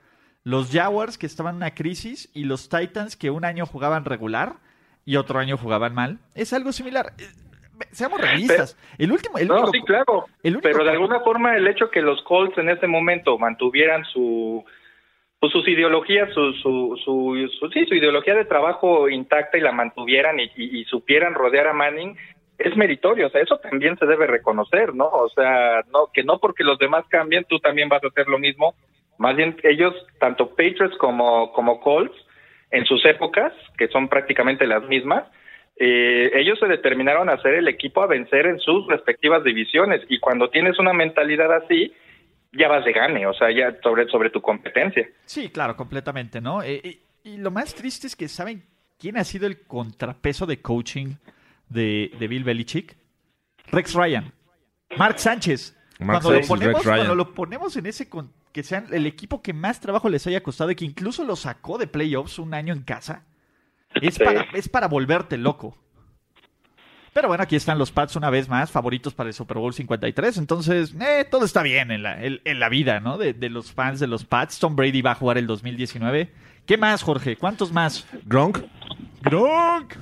Los 0.44 0.70
Jaguars 0.72 1.18
que 1.18 1.26
estaban 1.26 1.53
en 1.55 1.57
una 1.59 1.74
crisis 1.74 2.31
y 2.35 2.44
los 2.44 2.68
Titans 2.68 3.16
que 3.16 3.31
un 3.31 3.44
año 3.44 3.66
jugaban 3.66 4.05
regular 4.05 4.55
y 5.05 5.16
otro 5.16 5.38
año 5.38 5.57
jugaban 5.57 5.94
mal. 5.94 6.18
Es 6.35 6.53
algo 6.53 6.72
similar. 6.72 7.12
Eh, 7.18 7.24
Seamos 7.92 8.20
realistas. 8.20 8.76
el 8.98 9.11
último, 9.11 9.38
el 9.38 9.48
No, 9.48 9.55
único- 9.55 9.72
sí, 9.72 9.81
claro. 9.87 10.26
el 10.42 10.53
único 10.57 10.62
Pero 10.68 10.79
de 10.79 10.85
que- 10.85 10.90
alguna 10.90 11.20
forma 11.20 11.57
el 11.57 11.66
hecho 11.66 11.90
que 11.90 12.03
los 12.03 12.20
Colts 12.24 12.59
en 12.59 12.68
ese 12.68 12.87
momento 12.87 13.38
mantuvieran 13.38 14.05
su 14.05 14.62
pues 15.40 15.53
sus 15.53 15.66
ideologías, 15.66 16.33
su, 16.35 16.53
su, 16.55 16.96
su, 17.05 17.68
sí, 17.72 17.87
su 17.87 17.94
ideología 17.94 18.35
de 18.35 18.44
trabajo 18.44 19.09
intacta 19.09 19.57
y 19.59 19.62
la 19.62 19.72
mantuvieran 19.72 20.38
y, 20.38 20.44
y- 20.55 20.81
y 20.81 20.85
supieran 20.85 21.35
rodear 21.35 21.66
a 21.66 21.72
Manning 21.72 22.14
es 22.59 22.76
meritorio, 22.76 23.26
o 23.26 23.31
sea, 23.31 23.40
eso 23.40 23.57
también 23.59 23.96
se 23.98 24.05
debe 24.05 24.26
reconocer, 24.26 24.94
¿no? 24.94 25.07
O 25.07 25.31
sea, 25.31 25.83
no 25.90 26.09
que 26.12 26.22
no 26.22 26.38
porque 26.38 26.62
los 26.62 26.79
demás 26.79 27.07
cambien, 27.09 27.44
tú 27.48 27.59
también 27.59 27.88
vas 27.88 28.05
a 28.05 28.09
hacer 28.09 28.29
lo 28.29 28.38
mismo. 28.38 28.74
Más 29.16 29.35
bien 29.35 29.57
ellos, 29.62 29.94
tanto 30.18 30.50
Patriots 30.50 30.96
como, 30.98 31.53
como 31.53 31.81
Colts, 31.81 32.14
en 32.70 32.85
sus 32.85 33.03
épocas, 33.07 33.53
que 33.79 33.88
son 33.88 34.09
prácticamente 34.09 34.66
las 34.66 34.83
mismas, 34.88 35.24
eh, 35.76 36.31
ellos 36.35 36.59
se 36.59 36.66
determinaron 36.66 37.31
a 37.31 37.40
ser 37.40 37.55
el 37.55 37.66
equipo 37.68 38.03
a 38.03 38.07
vencer 38.07 38.46
en 38.46 38.59
sus 38.61 38.87
respectivas 38.88 39.42
divisiones 39.42 40.03
y 40.11 40.18
cuando 40.18 40.50
tienes 40.50 40.79
una 40.79 40.92
mentalidad 40.92 41.50
así, 41.55 41.94
ya 42.52 42.68
vas 42.68 42.84
de 42.84 42.92
gane, 42.92 43.26
o 43.26 43.32
sea, 43.34 43.50
ya 43.50 43.76
sobre, 43.82 44.06
sobre 44.08 44.30
tu 44.30 44.40
competencia. 44.40 45.08
Sí, 45.24 45.48
claro, 45.50 45.76
completamente, 45.76 46.40
¿no? 46.40 46.62
Eh, 46.62 46.80
eh, 46.84 47.00
y 47.24 47.36
lo 47.36 47.50
más 47.50 47.74
triste 47.74 48.06
es 48.06 48.16
que 48.16 48.28
saben 48.28 48.64
quién 48.98 49.16
ha 49.16 49.24
sido 49.24 49.46
el 49.46 49.62
contrapeso 49.62 50.46
de 50.46 50.60
coaching 50.60 51.14
de, 51.68 52.10
de 52.18 52.28
Bill 52.28 52.44
Belichick. 52.44 52.96
Rex 53.70 53.94
Ryan. 53.94 54.32
Mark 54.96 55.18
Sánchez. 55.18 55.76
Mark 56.00 56.22
cuando, 56.22 56.30
lo 56.30 56.34
Sánchez, 56.36 56.48
ponemos, 56.48 56.74
Rex 56.74 56.84
Ryan. 56.86 56.98
cuando 56.98 57.14
lo 57.14 57.34
ponemos 57.34 57.76
en 57.76 57.86
ese 57.86 58.08
con- 58.08 58.32
que 58.52 58.62
sean 58.64 58.86
el 58.90 59.06
equipo 59.06 59.42
que 59.42 59.52
más 59.52 59.80
trabajo 59.80 60.08
les 60.08 60.26
haya 60.26 60.42
costado 60.42 60.70
y 60.72 60.74
que 60.74 60.84
incluso 60.84 61.24
lo 61.24 61.36
sacó 61.36 61.78
de 61.78 61.86
playoffs 61.86 62.38
un 62.40 62.52
año 62.54 62.72
en 62.72 62.82
casa, 62.82 63.24
es, 63.94 64.14
Sí. 64.16 64.24
para, 64.24 64.42
es 64.54 64.68
para 64.68 64.88
volverte 64.88 65.36
loco. 65.36 65.76
Pero 67.12 67.27
bueno, 67.29 67.42
aquí 67.42 67.57
están 67.57 67.77
los 67.79 67.90
Pats 67.90 68.14
una 68.16 68.31
vez 68.31 68.49
más, 68.49 68.70
favoritos 68.70 69.14
para 69.14 69.29
el 69.29 69.35
Super 69.35 69.59
Bowl 69.59 69.75
53. 69.75 70.38
Entonces, 70.38 70.94
eh, 71.01 71.27
todo 71.29 71.44
está 71.44 71.62
bien 71.62 71.90
en 71.90 72.03
la, 72.05 72.25
en, 72.25 72.40
en 72.44 72.61
la 72.61 72.68
vida, 72.68 73.01
¿no? 73.01 73.18
De, 73.18 73.33
de 73.33 73.51
los 73.51 73.73
fans 73.73 73.99
de 73.99 74.07
los 74.07 74.25
Pats. 74.25 74.59
Tom 74.61 74.77
Brady 74.77 75.03
va 75.03 75.12
a 75.12 75.14
jugar 75.16 75.37
el 75.37 75.46
2019. 75.49 76.31
¿Qué 76.66 76.77
más, 76.77 77.03
Jorge? 77.03 77.35
¿Cuántos 77.37 77.73
más? 77.73 78.07
Gronk. 78.27 78.59
Gronk. 79.23 79.94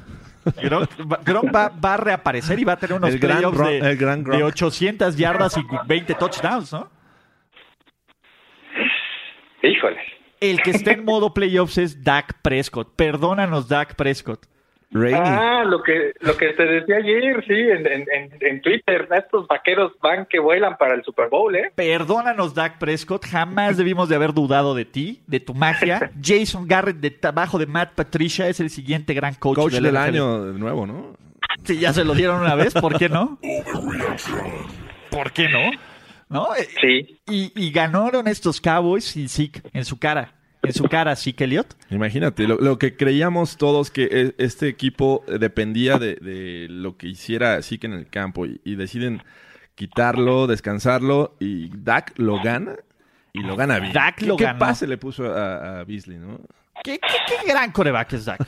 Gronk, 0.62 0.90
va- 1.10 1.20
Gronk 1.24 1.54
va, 1.54 1.68
va 1.70 1.94
a 1.94 1.96
reaparecer 1.96 2.58
y 2.58 2.64
va 2.64 2.74
a 2.74 2.76
tener 2.78 2.96
unos 2.96 3.10
playoffs 3.16 3.58
de, 3.58 3.78
el 3.90 3.96
gran 3.96 4.24
de 4.24 4.42
800 4.42 5.16
yardas 5.16 5.56
y 5.56 5.62
20 5.86 6.14
touchdowns, 6.14 6.72
¿no? 6.72 6.90
Híjole. 9.62 9.98
El 10.40 10.62
que 10.62 10.70
está 10.70 10.92
en 10.92 11.04
modo 11.04 11.34
playoffs 11.34 11.78
es 11.78 12.02
Dak 12.04 12.40
Prescott. 12.42 12.94
Perdónanos, 12.94 13.68
Dak 13.68 13.94
Prescott. 13.96 14.46
Ah, 14.94 15.64
lo 15.66 15.82
que 15.82 16.14
lo 16.20 16.34
que 16.36 16.48
te 16.54 16.64
decía 16.64 16.96
ayer, 16.96 17.44
sí, 17.46 17.52
en, 17.52 17.86
en, 17.86 18.30
en, 18.40 18.62
Twitter, 18.62 19.06
estos 19.14 19.46
vaqueros 19.46 19.92
van 20.02 20.24
que 20.24 20.38
vuelan 20.38 20.78
para 20.78 20.94
el 20.94 21.04
Super 21.04 21.28
Bowl, 21.28 21.54
¿eh? 21.54 21.70
Perdónanos, 21.74 22.54
Dak 22.54 22.78
Prescott. 22.78 23.26
Jamás 23.26 23.76
debimos 23.76 24.08
de 24.08 24.16
haber 24.16 24.32
dudado 24.32 24.74
de 24.74 24.86
ti, 24.86 25.20
de 25.26 25.40
tu 25.40 25.52
magia. 25.52 26.10
Jason 26.22 26.66
Garrett, 26.66 26.96
de 26.96 27.10
trabajo 27.10 27.58
de 27.58 27.66
Matt 27.66 27.94
Patricia, 27.94 28.48
es 28.48 28.60
el 28.60 28.70
siguiente 28.70 29.12
gran 29.12 29.34
coach, 29.34 29.56
Coach 29.56 29.74
del 29.74 29.96
año 29.96 30.52
de 30.52 30.58
nuevo, 30.58 30.86
¿no? 30.86 31.16
Sí, 31.64 31.78
ya 31.78 31.92
se 31.92 32.04
lo 32.04 32.14
dieron 32.14 32.40
una 32.40 32.54
vez, 32.54 32.72
¿por 32.72 32.98
qué 32.98 33.10
no? 33.10 33.38
¿Por 35.10 35.32
qué 35.32 35.48
no? 35.48 35.70
¿No? 36.30 36.48
Sí. 36.80 37.20
Y, 37.26 37.52
y 37.54 37.70
ganaron 37.72 38.26
estos 38.26 38.60
Cowboys 38.60 39.16
y 39.16 39.28
Zeke 39.28 39.60
en 39.72 39.84
su 39.84 39.98
cara. 39.98 40.37
En 40.62 40.72
su 40.72 40.84
cara, 40.84 41.14
Zeke 41.16 41.44
Elliott. 41.44 41.74
Imagínate, 41.90 42.46
lo, 42.48 42.56
lo 42.56 42.78
que 42.78 42.96
creíamos 42.96 43.56
todos 43.56 43.90
que 43.90 44.04
e- 44.10 44.34
este 44.38 44.68
equipo 44.68 45.24
dependía 45.26 45.98
de, 45.98 46.16
de 46.16 46.66
lo 46.68 46.96
que 46.96 47.06
hiciera 47.08 47.62
Zeke 47.62 47.86
en 47.86 47.92
el 47.92 48.08
campo 48.08 48.44
y, 48.46 48.60
y 48.64 48.74
deciden 48.74 49.22
quitarlo, 49.74 50.46
descansarlo 50.46 51.36
y 51.38 51.70
Dak 51.76 52.12
lo 52.18 52.42
gana 52.42 52.74
y 53.32 53.42
lo 53.42 53.54
gana 53.56 53.78
bien. 53.78 53.92
Dak 53.92 54.16
¿Qué, 54.16 54.26
lo 54.26 54.36
qué 54.36 54.44
ganó. 54.44 54.58
pase 54.58 54.86
le 54.88 54.98
puso 54.98 55.32
a, 55.32 55.80
a 55.80 55.84
Beasley, 55.84 56.18
no? 56.18 56.40
¿Qué, 56.82 56.98
qué, 56.98 57.08
qué 57.42 57.52
gran 57.52 57.70
coreback 57.72 58.12
es 58.14 58.24
Dak? 58.24 58.40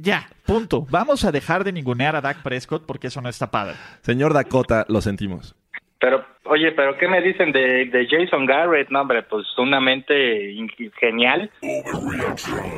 Ya, 0.00 0.28
punto. 0.46 0.86
Vamos 0.90 1.24
a 1.24 1.32
dejar 1.32 1.64
de 1.64 1.72
ningunear 1.72 2.14
a 2.16 2.20
Dak 2.20 2.42
Prescott 2.42 2.84
porque 2.86 3.08
eso 3.08 3.20
no 3.20 3.28
está 3.28 3.50
padre. 3.50 3.74
Señor 4.02 4.32
Dakota, 4.32 4.84
lo 4.88 5.00
sentimos. 5.00 5.54
Pero, 6.02 6.24
oye, 6.46 6.72
pero 6.72 6.98
¿qué 6.98 7.06
me 7.06 7.22
dicen 7.22 7.52
de, 7.52 7.84
de 7.84 8.08
Jason 8.10 8.44
Garrett? 8.44 8.90
No, 8.90 9.02
hombre, 9.02 9.22
pues 9.22 9.46
una 9.56 9.78
mente 9.78 10.52
genial 10.98 11.48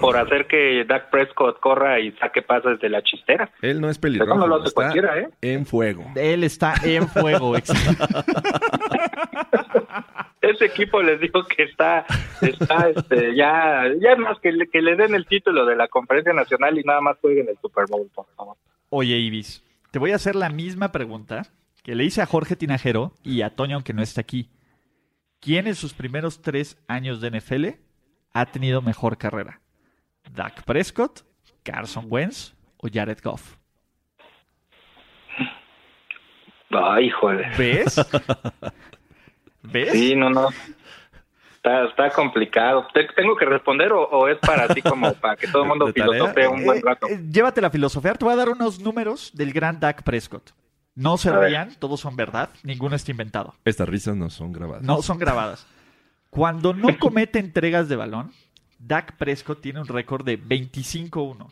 por 0.02 0.18
hacer 0.18 0.46
que 0.46 0.84
Dak 0.84 1.08
Prescott 1.08 1.58
corra 1.58 1.98
y 2.00 2.12
saque 2.12 2.42
pases 2.42 2.78
de 2.80 2.90
la 2.90 3.02
chistera. 3.02 3.50
Él 3.62 3.80
no 3.80 3.88
es 3.88 3.96
peligroso. 3.96 4.34
No 4.34 4.46
lo 4.46 4.56
hace 4.56 4.68
está 4.68 4.82
cualquiera, 4.82 5.18
¿eh? 5.18 5.30
En 5.40 5.64
fuego. 5.64 6.04
Él 6.16 6.44
está 6.44 6.74
en 6.84 7.08
fuego. 7.08 7.56
Ese 10.42 10.66
equipo 10.66 11.00
les 11.02 11.18
digo 11.18 11.46
que 11.46 11.62
está, 11.62 12.04
está, 12.42 12.90
este, 12.90 13.34
ya, 13.34 13.84
ya 14.02 14.16
más 14.16 14.38
que 14.40 14.52
le, 14.52 14.68
que 14.68 14.82
le 14.82 14.96
den 14.96 15.14
el 15.14 15.24
título 15.24 15.64
de 15.64 15.76
la 15.76 15.88
conferencia 15.88 16.34
nacional 16.34 16.78
y 16.78 16.82
nada 16.82 17.00
más 17.00 17.16
jueguen 17.22 17.48
el 17.48 17.56
Super 17.56 17.86
Bowl, 17.88 18.06
por 18.14 18.26
favor. 18.36 18.58
Oye, 18.90 19.16
Ibis, 19.16 19.64
te 19.92 19.98
voy 19.98 20.12
a 20.12 20.16
hacer 20.16 20.36
la 20.36 20.50
misma 20.50 20.92
pregunta 20.92 21.44
que 21.84 21.94
le 21.94 22.02
hice 22.04 22.20
a 22.22 22.26
Jorge 22.26 22.56
Tinajero 22.56 23.12
y 23.22 23.42
a 23.42 23.54
Toño, 23.54 23.76
aunque 23.76 23.92
no 23.92 24.02
está 24.02 24.20
aquí. 24.22 24.50
¿Quién 25.40 25.66
en 25.68 25.74
sus 25.76 25.94
primeros 25.94 26.42
tres 26.42 26.76
años 26.88 27.20
de 27.20 27.30
NFL 27.30 27.66
ha 28.32 28.46
tenido 28.46 28.82
mejor 28.82 29.18
carrera? 29.18 29.60
¿Dak 30.32 30.64
Prescott, 30.64 31.20
Carson 31.62 32.06
Wentz 32.08 32.54
o 32.78 32.88
Jared 32.92 33.18
Goff? 33.22 33.56
Ay, 36.70 37.10
joder. 37.10 37.56
¿Ves? 37.56 37.96
¿Ves? 39.62 39.92
Sí, 39.92 40.16
no, 40.16 40.28
no. 40.30 40.48
Está, 41.56 41.84
está 41.86 42.10
complicado. 42.10 42.86
¿Te- 42.92 43.06
¿Tengo 43.14 43.36
que 43.36 43.44
responder 43.44 43.92
o, 43.92 44.02
o 44.02 44.28
es 44.28 44.38
para 44.38 44.64
así 44.64 44.82
como 44.82 45.12
para 45.20 45.36
que 45.36 45.46
todo 45.46 45.62
el 45.62 45.68
mundo 45.68 45.92
filosofee 45.92 46.46
un 46.48 46.64
buen 46.64 46.78
Eh, 46.78 46.82
rato? 46.84 47.06
eh, 47.08 47.22
llévate 47.30 47.60
la 47.60 47.70
filosofía. 47.70 48.14
Te 48.14 48.24
voy 48.24 48.34
a 48.34 48.36
dar 48.36 48.48
unos 48.48 48.80
números 48.80 49.30
del 49.34 49.52
gran 49.52 49.78
Dak 49.78 50.02
Prescott. 50.02 50.50
No 50.94 51.16
se 51.18 51.28
A 51.30 51.38
ver. 51.38 51.50
rían, 51.50 51.74
todos 51.78 52.00
son 52.00 52.14
verdad, 52.16 52.50
ninguno 52.62 52.94
está 52.94 53.10
inventado. 53.10 53.54
Estas 53.64 53.88
risas 53.88 54.16
no 54.16 54.30
son 54.30 54.52
grabadas. 54.52 54.82
No 54.82 55.02
son 55.02 55.18
grabadas. 55.18 55.66
Cuando 56.30 56.72
no 56.72 56.98
comete 57.00 57.38
entregas 57.38 57.88
de 57.88 57.96
balón, 57.96 58.32
Dak 58.78 59.16
Prescott 59.16 59.60
tiene 59.60 59.80
un 59.80 59.86
récord 59.88 60.24
de 60.24 60.40
25-1. 60.40 61.50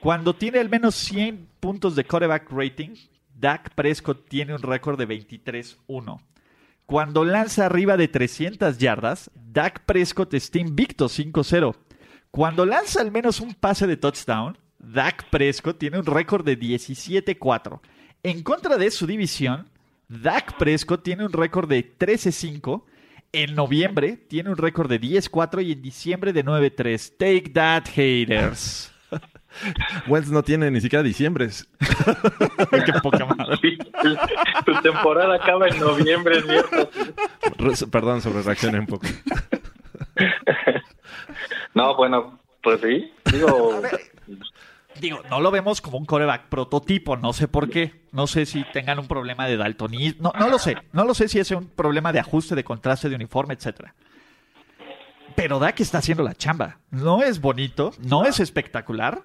Cuando 0.00 0.34
tiene 0.34 0.58
al 0.60 0.68
menos 0.68 0.94
100 0.94 1.48
puntos 1.58 1.96
de 1.96 2.04
quarterback 2.04 2.48
rating, 2.50 2.94
Dak 3.34 3.74
Prescott 3.74 4.28
tiene 4.28 4.54
un 4.54 4.62
récord 4.62 4.98
de 4.98 5.08
23-1. 5.08 6.20
Cuando 6.86 7.24
lanza 7.24 7.66
arriba 7.66 7.96
de 7.96 8.08
300 8.08 8.78
yardas, 8.78 9.30
Dak 9.34 9.84
Prescott 9.84 10.32
está 10.34 10.58
invicto 10.58 11.06
5-0. 11.06 11.74
Cuando 12.30 12.64
lanza 12.64 13.00
al 13.00 13.10
menos 13.10 13.40
un 13.40 13.54
pase 13.54 13.86
de 13.86 13.96
touchdown, 13.96 14.56
Dak 14.78 15.28
Prescott 15.30 15.78
tiene 15.78 15.98
un 15.98 16.06
récord 16.06 16.44
de 16.44 16.58
17-4. 16.58 17.80
En 18.22 18.42
contra 18.42 18.76
de 18.76 18.90
su 18.90 19.06
división, 19.06 19.68
Dak 20.08 20.56
Prescott 20.58 21.02
tiene 21.02 21.24
un 21.24 21.32
récord 21.32 21.68
de 21.68 21.96
13-5. 21.98 22.82
En 23.32 23.54
noviembre 23.54 24.16
tiene 24.16 24.50
un 24.50 24.56
récord 24.56 24.88
de 24.88 25.00
10-4 25.00 25.64
y 25.64 25.72
en 25.72 25.82
diciembre 25.82 26.32
de 26.32 26.44
9-3. 26.44 27.12
Take 27.18 27.50
that, 27.50 27.84
haters. 27.94 28.92
Wentz 30.06 30.30
no 30.30 30.42
tiene 30.42 30.70
ni 30.70 30.80
siquiera 30.80 31.02
diciembre. 31.02 31.48
Qué 32.70 32.92
poca 33.02 33.24
madre. 33.26 33.78
Tu 34.64 34.82
temporada 34.82 35.36
acaba 35.36 35.68
en 35.68 35.78
noviembre, 35.78 36.42
mierda. 36.42 36.88
Perdón, 37.90 38.22
sobre 38.22 38.42
reaccioné 38.42 38.80
un 38.80 38.86
poco. 38.86 39.06
No, 41.74 41.94
bueno, 41.94 42.40
pues 42.60 42.80
sí. 42.80 43.12
Digo, 43.30 43.80
Digo, 45.00 45.20
no 45.30 45.40
lo 45.40 45.50
vemos 45.50 45.80
como 45.80 45.98
un 45.98 46.04
coreback 46.04 46.48
prototipo, 46.48 47.16
no 47.16 47.32
sé 47.32 47.48
por 47.48 47.70
qué. 47.70 48.06
No 48.12 48.26
sé 48.26 48.46
si 48.46 48.64
tengan 48.72 48.98
un 48.98 49.06
problema 49.06 49.46
de 49.46 49.56
daltonismo. 49.56 50.32
No, 50.34 50.40
no 50.40 50.48
lo 50.48 50.58
sé. 50.58 50.76
No 50.92 51.04
lo 51.04 51.14
sé 51.14 51.28
si 51.28 51.38
es 51.38 51.50
un 51.50 51.66
problema 51.66 52.12
de 52.12 52.20
ajuste, 52.20 52.54
de 52.54 52.64
contraste, 52.64 53.08
de 53.08 53.16
uniforme, 53.16 53.54
etcétera. 53.54 53.94
Pero 55.36 55.58
Dak 55.58 55.80
está 55.80 55.98
haciendo 55.98 56.24
la 56.24 56.34
chamba. 56.34 56.80
No 56.90 57.22
es 57.22 57.40
bonito, 57.40 57.92
no 58.00 58.24
es 58.24 58.40
espectacular, 58.40 59.22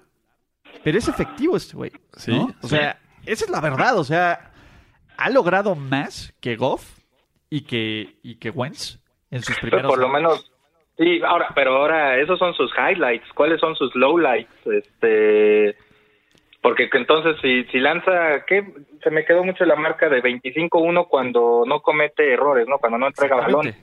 pero 0.84 0.98
es 0.98 1.08
efectivo 1.08 1.56
este 1.56 1.76
güey. 1.76 1.92
Sí. 2.16 2.32
O 2.32 2.68
sí. 2.68 2.68
sea, 2.68 3.00
esa 3.26 3.44
es 3.44 3.50
la 3.50 3.60
verdad. 3.60 3.98
O 3.98 4.04
sea, 4.04 4.52
ha 5.16 5.30
logrado 5.30 5.74
más 5.74 6.32
que 6.40 6.56
Goff 6.56 6.98
y 7.50 7.62
que, 7.62 8.18
y 8.22 8.36
que 8.36 8.50
Wentz 8.50 8.98
en 9.30 9.42
sus 9.42 9.56
pues 9.56 9.60
primeros 9.60 9.90
por 9.90 9.98
lo 9.98 10.08
menos. 10.08 10.52
Sí, 10.96 11.20
ahora, 11.26 11.48
pero 11.54 11.76
ahora, 11.76 12.18
esos 12.18 12.38
son 12.38 12.54
sus 12.54 12.70
highlights. 12.78 13.26
¿Cuáles 13.34 13.58
son 13.60 13.74
sus 13.76 13.94
lowlights? 13.96 14.50
Este. 14.66 15.76
Porque 16.62 16.88
que 16.88 16.98
entonces, 16.98 17.36
si, 17.42 17.64
si 17.64 17.78
lanza. 17.78 18.44
¿Qué? 18.46 18.64
Se 19.02 19.10
me 19.10 19.24
quedó 19.24 19.44
mucho 19.44 19.64
la 19.64 19.76
marca 19.76 20.08
de 20.08 20.22
25-1 20.22 21.08
cuando 21.08 21.64
no 21.66 21.80
comete 21.80 22.32
errores, 22.32 22.66
¿no? 22.68 22.78
Cuando 22.78 22.98
no 22.98 23.06
entrega 23.08 23.36
balón. 23.36 23.74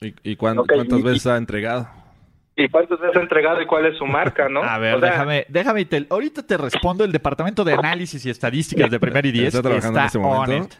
¿Y, 0.00 0.14
y 0.22 0.36
cuán- 0.36 0.56
cuántas 0.66 0.98
y- 0.98 1.02
veces 1.02 1.26
ha 1.26 1.36
entregado? 1.36 1.88
¿Y 2.56 2.68
cuántas 2.68 3.00
veces 3.00 3.16
ha 3.16 3.20
entregado 3.20 3.62
y 3.62 3.66
cuál 3.66 3.86
es 3.86 3.96
su 3.96 4.04
marca, 4.06 4.48
no? 4.48 4.62
A 4.62 4.78
ver, 4.78 4.96
O 4.96 5.00
sea, 5.00 5.10
déjame, 5.12 5.46
déjame, 5.48 5.84
te- 5.86 6.06
ahorita 6.10 6.46
te 6.46 6.56
respondo. 6.58 7.04
El 7.04 7.12
departamento 7.12 7.64
de 7.64 7.72
análisis 7.72 8.24
y 8.26 8.30
estadísticas 8.30 8.90
de 8.90 9.00
Primer 9.00 9.24
y 9.26 9.32
Diez 9.32 9.54
Está 9.54 9.62
trabajando 9.62 9.98
en 9.98 10.04
este 10.06 10.18
momento. 10.18 10.56
on 10.56 10.62
it. 10.64 10.72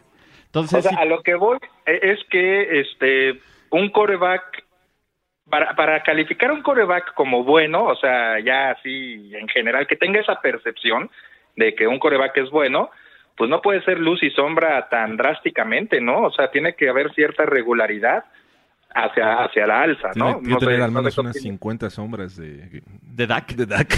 Entonces, 0.47 0.79
O 0.79 0.83
sea, 0.83 0.91
sí, 0.91 0.97
a 1.01 1.05
lo 1.07 1.23
que 1.23 1.35
voy 1.37 1.59
e- 1.87 2.01
es 2.13 2.19
que 2.31 2.81
este 2.81 3.41
un 3.71 3.89
coreback 3.91 4.43
para, 5.51 5.75
para 5.75 6.03
calificar 6.03 6.51
a 6.51 6.55
un 6.55 6.63
coreback 6.63 7.13
como 7.15 7.45
bueno, 7.45 7.85
o 7.85 7.97
sea, 7.97 8.39
ya 8.41 8.71
así 8.71 9.33
en 9.35 9.49
general, 9.49 9.87
que 9.87 9.97
tenga 9.97 10.21
esa 10.21 10.41
percepción 10.41 11.11
de 11.57 11.75
que 11.75 11.87
un 11.87 11.99
coreback 11.99 12.37
es 12.39 12.51
bueno, 12.51 12.91
pues 13.37 13.51
no 13.51 13.61
puede 13.61 13.83
ser 13.83 13.99
luz 13.99 14.23
y 14.23 14.31
sombra 14.31 14.89
tan 14.89 15.17
drásticamente, 15.17 16.01
¿no? 16.01 16.23
O 16.23 16.31
sea, 16.33 16.51
tiene 16.51 16.75
que 16.75 16.89
haber 16.89 17.13
cierta 17.15 17.45
regularidad 17.47 18.25
hacia 18.93 19.45
hacia 19.45 19.67
la 19.69 19.83
alza, 19.83 20.11
¿no? 20.17 20.41
No 20.43 20.59
tener 20.59 20.77
sé- 20.79 20.83
al 20.83 20.93
no 20.93 20.99
menos 21.01 21.15
sé 21.15 21.21
unas 21.21 21.35
qué- 21.35 21.41
50 21.41 21.91
sombras 21.91 22.37
de, 22.37 22.83
de 23.03 23.27
Dak. 23.27 23.49
de 23.55 23.67
Dak. 23.67 23.89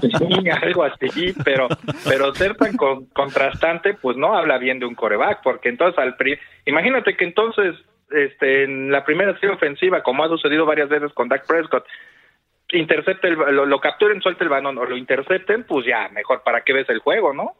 Sí, 0.00 0.48
algo 0.50 0.82
así, 0.84 1.32
pero 1.44 1.68
pero 2.04 2.34
ser 2.34 2.56
tan 2.56 2.76
con- 2.76 3.06
contrastante, 3.06 3.94
pues 3.94 4.16
no 4.16 4.34
habla 4.36 4.58
bien 4.58 4.78
de 4.80 4.86
un 4.86 4.94
coreback, 4.96 5.42
porque 5.42 5.68
entonces 5.68 5.96
al 5.98 6.16
pri 6.16 6.38
imagínate 6.64 7.16
que 7.16 7.24
entonces 7.24 7.76
este 8.10 8.64
en 8.64 8.90
la 8.90 9.04
primera 9.04 9.34
serie 9.34 9.54
ofensiva, 9.54 10.02
como 10.02 10.24
ha 10.24 10.28
sucedido 10.28 10.64
varias 10.66 10.88
veces 10.88 11.12
con 11.12 11.28
Dak 11.28 11.46
Prescott, 11.46 11.84
intercepte 12.72 13.28
el, 13.28 13.34
lo, 13.34 13.66
lo 13.66 13.80
capturen, 13.80 14.20
suelte 14.20 14.44
el 14.44 14.50
balón 14.50 14.78
o 14.78 14.84
lo 14.84 14.96
intercepten, 14.96 15.64
pues 15.64 15.86
ya, 15.86 16.08
mejor 16.08 16.42
para 16.42 16.62
qué 16.62 16.72
ves 16.72 16.88
el 16.88 17.00
juego, 17.00 17.32
¿no? 17.32 17.54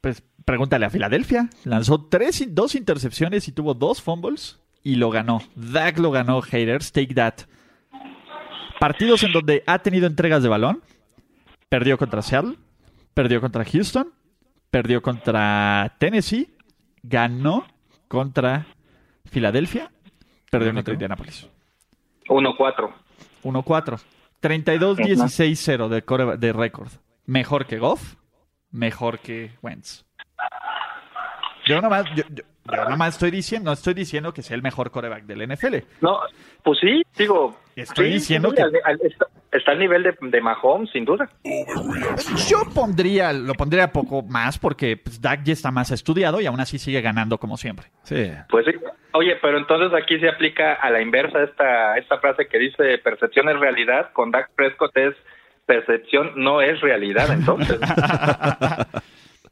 Pues 0.00 0.22
pregúntale 0.44 0.86
a 0.86 0.90
Filadelfia. 0.90 1.48
Lanzó 1.64 2.08
tres, 2.08 2.42
dos 2.54 2.74
intercepciones 2.74 3.48
y 3.48 3.52
tuvo 3.52 3.74
dos 3.74 4.02
fumbles 4.02 4.60
y 4.82 4.96
lo 4.96 5.10
ganó. 5.10 5.40
Dak 5.54 5.98
lo 5.98 6.10
ganó, 6.10 6.40
haters. 6.40 6.92
Take 6.92 7.14
that. 7.14 7.34
Partidos 8.78 9.22
en 9.24 9.32
donde 9.32 9.62
ha 9.66 9.80
tenido 9.80 10.06
entregas 10.06 10.42
de 10.42 10.48
balón. 10.48 10.82
Perdió 11.68 11.98
contra 11.98 12.22
Seattle. 12.22 12.56
Perdió 13.12 13.40
contra 13.40 13.64
Houston. 13.64 14.12
Perdió 14.70 15.02
contra 15.02 15.96
Tennessee. 15.98 16.48
Ganó 17.02 17.66
contra 18.08 18.66
Filadelfia. 19.30 19.90
Perdió 20.50 20.72
contra 20.74 20.92
Indianapolis. 20.94 21.48
1-4. 22.26 22.92
1-4. 23.44 24.00
32-16-0 24.42 25.88
de, 25.88 26.04
core- 26.04 26.36
de 26.38 26.52
récord. 26.52 26.88
Mejor 27.26 27.66
que 27.66 27.78
Goff, 27.78 28.14
mejor 28.70 29.18
que 29.20 29.52
Wentz. 29.62 30.04
Yo 31.66 31.80
nomás, 31.80 32.04
yo, 32.16 32.24
yo- 32.30 32.44
yo 32.72 32.84
nomás 32.88 33.14
estoy 33.14 33.30
diciendo, 33.30 33.70
no 33.70 33.72
estoy 33.74 33.94
diciendo 33.94 34.32
que 34.32 34.42
sea 34.42 34.54
el 34.56 34.62
mejor 34.62 34.90
coreback 34.90 35.24
del 35.24 35.42
NFL. 35.48 35.76
No, 36.00 36.20
pues 36.64 36.78
sí, 36.80 37.02
digo, 37.16 37.58
Estoy 37.82 38.06
sí, 38.08 38.12
diciendo 38.14 38.50
sí, 38.50 38.56
que- 38.56 38.62
al- 38.62 38.72
al- 38.84 39.00
está, 39.02 39.26
está 39.52 39.72
al 39.72 39.78
nivel 39.78 40.02
de, 40.02 40.14
de 40.20 40.40
Mahomes, 40.40 40.90
sin 40.90 41.04
duda. 41.04 41.28
Yo 42.48 42.62
pondría, 42.74 43.32
lo 43.32 43.54
pondría 43.54 43.92
poco 43.92 44.22
más 44.22 44.58
porque 44.58 44.96
pues, 44.96 45.20
Dak 45.20 45.42
ya 45.44 45.52
está 45.52 45.70
más 45.70 45.90
estudiado 45.90 46.40
y 46.40 46.46
aún 46.46 46.60
así 46.60 46.78
sigue 46.78 47.00
ganando 47.00 47.38
como 47.38 47.56
siempre. 47.56 47.86
Sí. 48.04 48.30
Pues 48.48 48.66
sí. 48.66 48.72
Oye, 49.12 49.36
pero 49.42 49.58
entonces 49.58 49.90
aquí 50.00 50.18
se 50.20 50.28
aplica 50.28 50.74
a 50.74 50.90
la 50.90 51.00
inversa 51.02 51.42
esta, 51.42 51.96
esta 51.98 52.18
frase 52.18 52.46
que 52.46 52.58
dice 52.58 52.98
percepción 52.98 53.48
es 53.48 53.58
realidad, 53.58 54.12
con 54.12 54.30
Dak 54.30 54.50
Prescott 54.54 54.96
es 54.96 55.14
percepción 55.66 56.32
no 56.36 56.60
es 56.60 56.80
realidad, 56.80 57.30
entonces. 57.32 57.78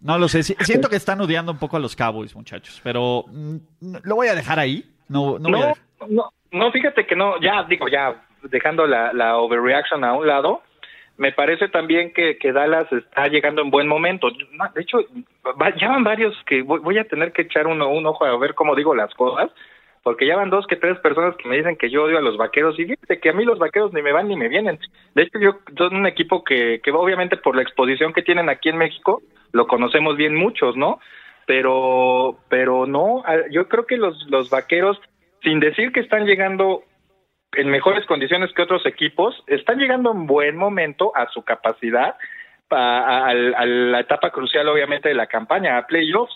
No 0.01 0.17
lo 0.17 0.29
sé, 0.29 0.45
si- 0.45 0.55
siento 0.61 0.89
que 0.89 0.95
están 0.95 1.21
odiando 1.21 1.51
un 1.51 1.59
poco 1.59 1.77
a 1.77 1.81
los 1.81 1.97
Cowboys, 1.97 2.33
muchachos, 2.37 2.81
pero 2.85 3.25
mm, 3.27 3.57
lo 4.05 4.15
voy 4.15 4.29
a 4.29 4.35
dejar 4.37 4.61
ahí. 4.61 4.85
No, 5.09 5.41
no, 5.41 5.49
voy 5.51 5.63
a 5.63 5.75
no, 6.09 6.33
no, 6.53 6.71
fíjate 6.73 7.07
que 7.07 7.17
no, 7.17 7.41
ya 7.41 7.65
digo, 7.65 7.89
ya 7.89 8.23
dejando 8.43 8.87
la, 8.87 9.13
la 9.13 9.39
overreaction 9.39 10.05
a 10.05 10.15
un 10.15 10.27
lado, 10.27 10.63
me 11.17 11.33
parece 11.33 11.69
también 11.69 12.13
que, 12.13 12.39
que 12.39 12.53
Dallas 12.53 12.91
está 12.93 13.27
llegando 13.27 13.61
en 13.61 13.71
buen 13.71 13.89
momento. 13.89 14.31
De 14.31 14.81
hecho, 14.81 15.01
ya 15.77 15.89
van 15.89 16.05
varios 16.05 16.35
que 16.47 16.63
voy, 16.63 16.79
voy 16.81 16.99
a 16.99 17.09
tener 17.09 17.33
que 17.33 17.43
echar 17.43 17.67
uno, 17.67 17.89
un 17.91 18.07
ojo 18.07 18.25
a 18.25 18.39
ver 18.39 18.55
cómo 18.55 18.77
digo 18.77 18.95
las 18.95 19.13
cosas, 19.15 19.51
porque 20.05 20.27
ya 20.27 20.37
van 20.37 20.49
dos 20.49 20.67
que 20.69 20.77
tres 20.77 20.97
personas 21.01 21.37
que 21.37 21.49
me 21.49 21.57
dicen 21.57 21.77
que 21.77 21.91
yo 21.91 22.05
odio 22.05 22.19
a 22.19 22.23
los 22.23 22.37
vaqueros, 22.37 22.79
y 22.79 22.85
fíjate 22.87 23.19
que 23.19 23.31
a 23.31 23.33
mí 23.33 23.45
los 23.45 23.59
vaqueros 23.59 23.93
ni 23.93 24.01
me 24.01 24.13
van 24.13 24.29
ni 24.29 24.37
me 24.37 24.49
vienen. 24.49 24.79
De 25.15 25.25
hecho, 25.25 25.41
yo 25.41 25.59
son 25.77 25.97
un 25.97 26.07
equipo 26.07 26.45
que, 26.45 26.81
que 26.83 26.93
obviamente 26.93 27.37
por 27.37 27.57
la 27.57 27.63
exposición 27.63 28.13
que 28.13 28.23
tienen 28.23 28.49
aquí 28.49 28.69
en 28.69 28.79
México, 28.79 29.21
lo 29.53 29.67
conocemos 29.67 30.17
bien 30.17 30.37
muchos, 30.37 30.77
¿no? 30.77 31.01
Pero, 31.47 32.39
pero 32.49 32.87
no, 32.87 33.25
yo 33.51 33.69
creo 33.69 33.87
que 33.87 33.97
los, 33.97 34.25
los 34.31 34.51
vaqueros, 34.51 35.01
sin 35.43 35.61
decir 35.61 35.93
que 35.93 36.01
están 36.01 36.25
llegando 36.25 36.83
en 37.53 37.71
mejores 37.71 38.05
condiciones 38.07 38.51
que 38.55 38.63
otros 38.63 38.85
equipos, 38.87 39.35
están 39.47 39.79
llegando 39.79 40.13
en 40.13 40.27
buen 40.27 40.57
momento 40.57 41.13
a 41.17 41.29
su 41.31 41.43
capacidad, 41.43 42.17
a, 42.71 42.77
a- 42.77 43.27
a- 43.29 43.31
a 43.31 43.67
la 43.67 44.01
etapa 44.01 44.31
crucial 44.31 44.69
obviamente 44.69 45.09
de 45.09 45.15
la 45.15 45.27
campaña, 45.27 45.79
a 45.79 45.87
playoffs. 45.87 46.35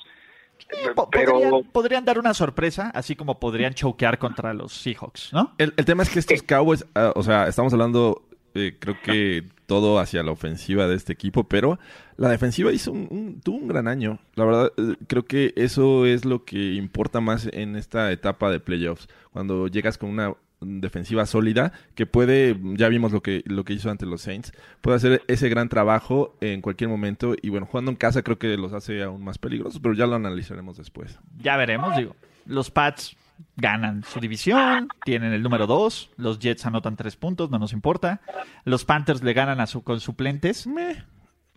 Pero 0.70 0.94
podrían, 0.94 1.64
podrían 1.72 2.04
dar 2.04 2.18
una 2.18 2.32
sorpresa, 2.34 2.90
así 2.94 3.16
como 3.16 3.38
podrían 3.40 3.74
choquear 3.74 4.16
contra 4.18 4.54
los 4.54 4.72
Seahawks, 4.72 5.32
¿no? 5.32 5.52
El, 5.58 5.74
el 5.76 5.84
tema 5.84 6.04
es 6.04 6.10
que 6.10 6.20
estos 6.20 6.42
Cowboys, 6.44 6.86
ah, 6.94 7.12
o 7.14 7.22
sea, 7.22 7.46
estamos 7.48 7.72
hablando, 7.72 8.22
eh, 8.54 8.76
creo 8.78 8.96
que 9.02 9.42
todo 9.72 9.98
hacia 9.98 10.22
la 10.22 10.32
ofensiva 10.32 10.86
de 10.86 10.96
este 10.96 11.14
equipo, 11.14 11.44
pero 11.44 11.78
la 12.18 12.28
defensiva 12.28 12.70
hizo 12.72 12.92
un, 12.92 13.40
tuvo 13.42 13.56
un 13.56 13.68
gran 13.68 13.88
año. 13.88 14.18
La 14.34 14.44
verdad, 14.44 14.72
eh, 14.76 14.96
creo 15.06 15.24
que 15.24 15.54
eso 15.56 16.04
es 16.04 16.26
lo 16.26 16.44
que 16.44 16.74
importa 16.74 17.22
más 17.22 17.48
en 17.50 17.74
esta 17.76 18.12
etapa 18.12 18.50
de 18.50 18.60
playoffs. 18.60 19.08
Cuando 19.32 19.68
llegas 19.68 19.96
con 19.96 20.10
una 20.10 20.34
defensiva 20.60 21.24
sólida 21.24 21.72
que 21.94 22.04
puede, 22.04 22.54
ya 22.74 22.90
vimos 22.90 23.12
lo 23.12 23.22
que, 23.22 23.42
lo 23.46 23.64
que 23.64 23.72
hizo 23.72 23.90
ante 23.90 24.04
los 24.04 24.20
Saints, 24.20 24.52
puede 24.82 24.98
hacer 24.98 25.22
ese 25.26 25.48
gran 25.48 25.70
trabajo 25.70 26.36
en 26.42 26.60
cualquier 26.60 26.90
momento 26.90 27.34
y 27.40 27.48
bueno, 27.48 27.64
jugando 27.64 27.90
en 27.90 27.96
casa 27.96 28.20
creo 28.20 28.38
que 28.38 28.54
los 28.58 28.74
hace 28.74 29.02
aún 29.02 29.24
más 29.24 29.38
peligrosos, 29.38 29.80
pero 29.80 29.94
ya 29.94 30.06
lo 30.06 30.16
analizaremos 30.16 30.76
después. 30.76 31.18
Ya 31.38 31.56
veremos, 31.56 31.96
digo. 31.96 32.14
Los 32.44 32.70
Pats 32.70 33.16
ganan 33.56 34.04
su 34.04 34.20
división, 34.20 34.88
tienen 35.04 35.32
el 35.32 35.42
número 35.42 35.66
2, 35.66 36.10
los 36.16 36.38
Jets 36.38 36.66
anotan 36.66 36.96
3 36.96 37.16
puntos, 37.16 37.50
no 37.50 37.58
nos 37.58 37.72
importa. 37.72 38.20
Los 38.64 38.84
Panthers 38.84 39.22
le 39.22 39.32
ganan 39.32 39.60
a 39.60 39.66
su, 39.66 39.82
con 39.82 40.00
suplentes. 40.00 40.68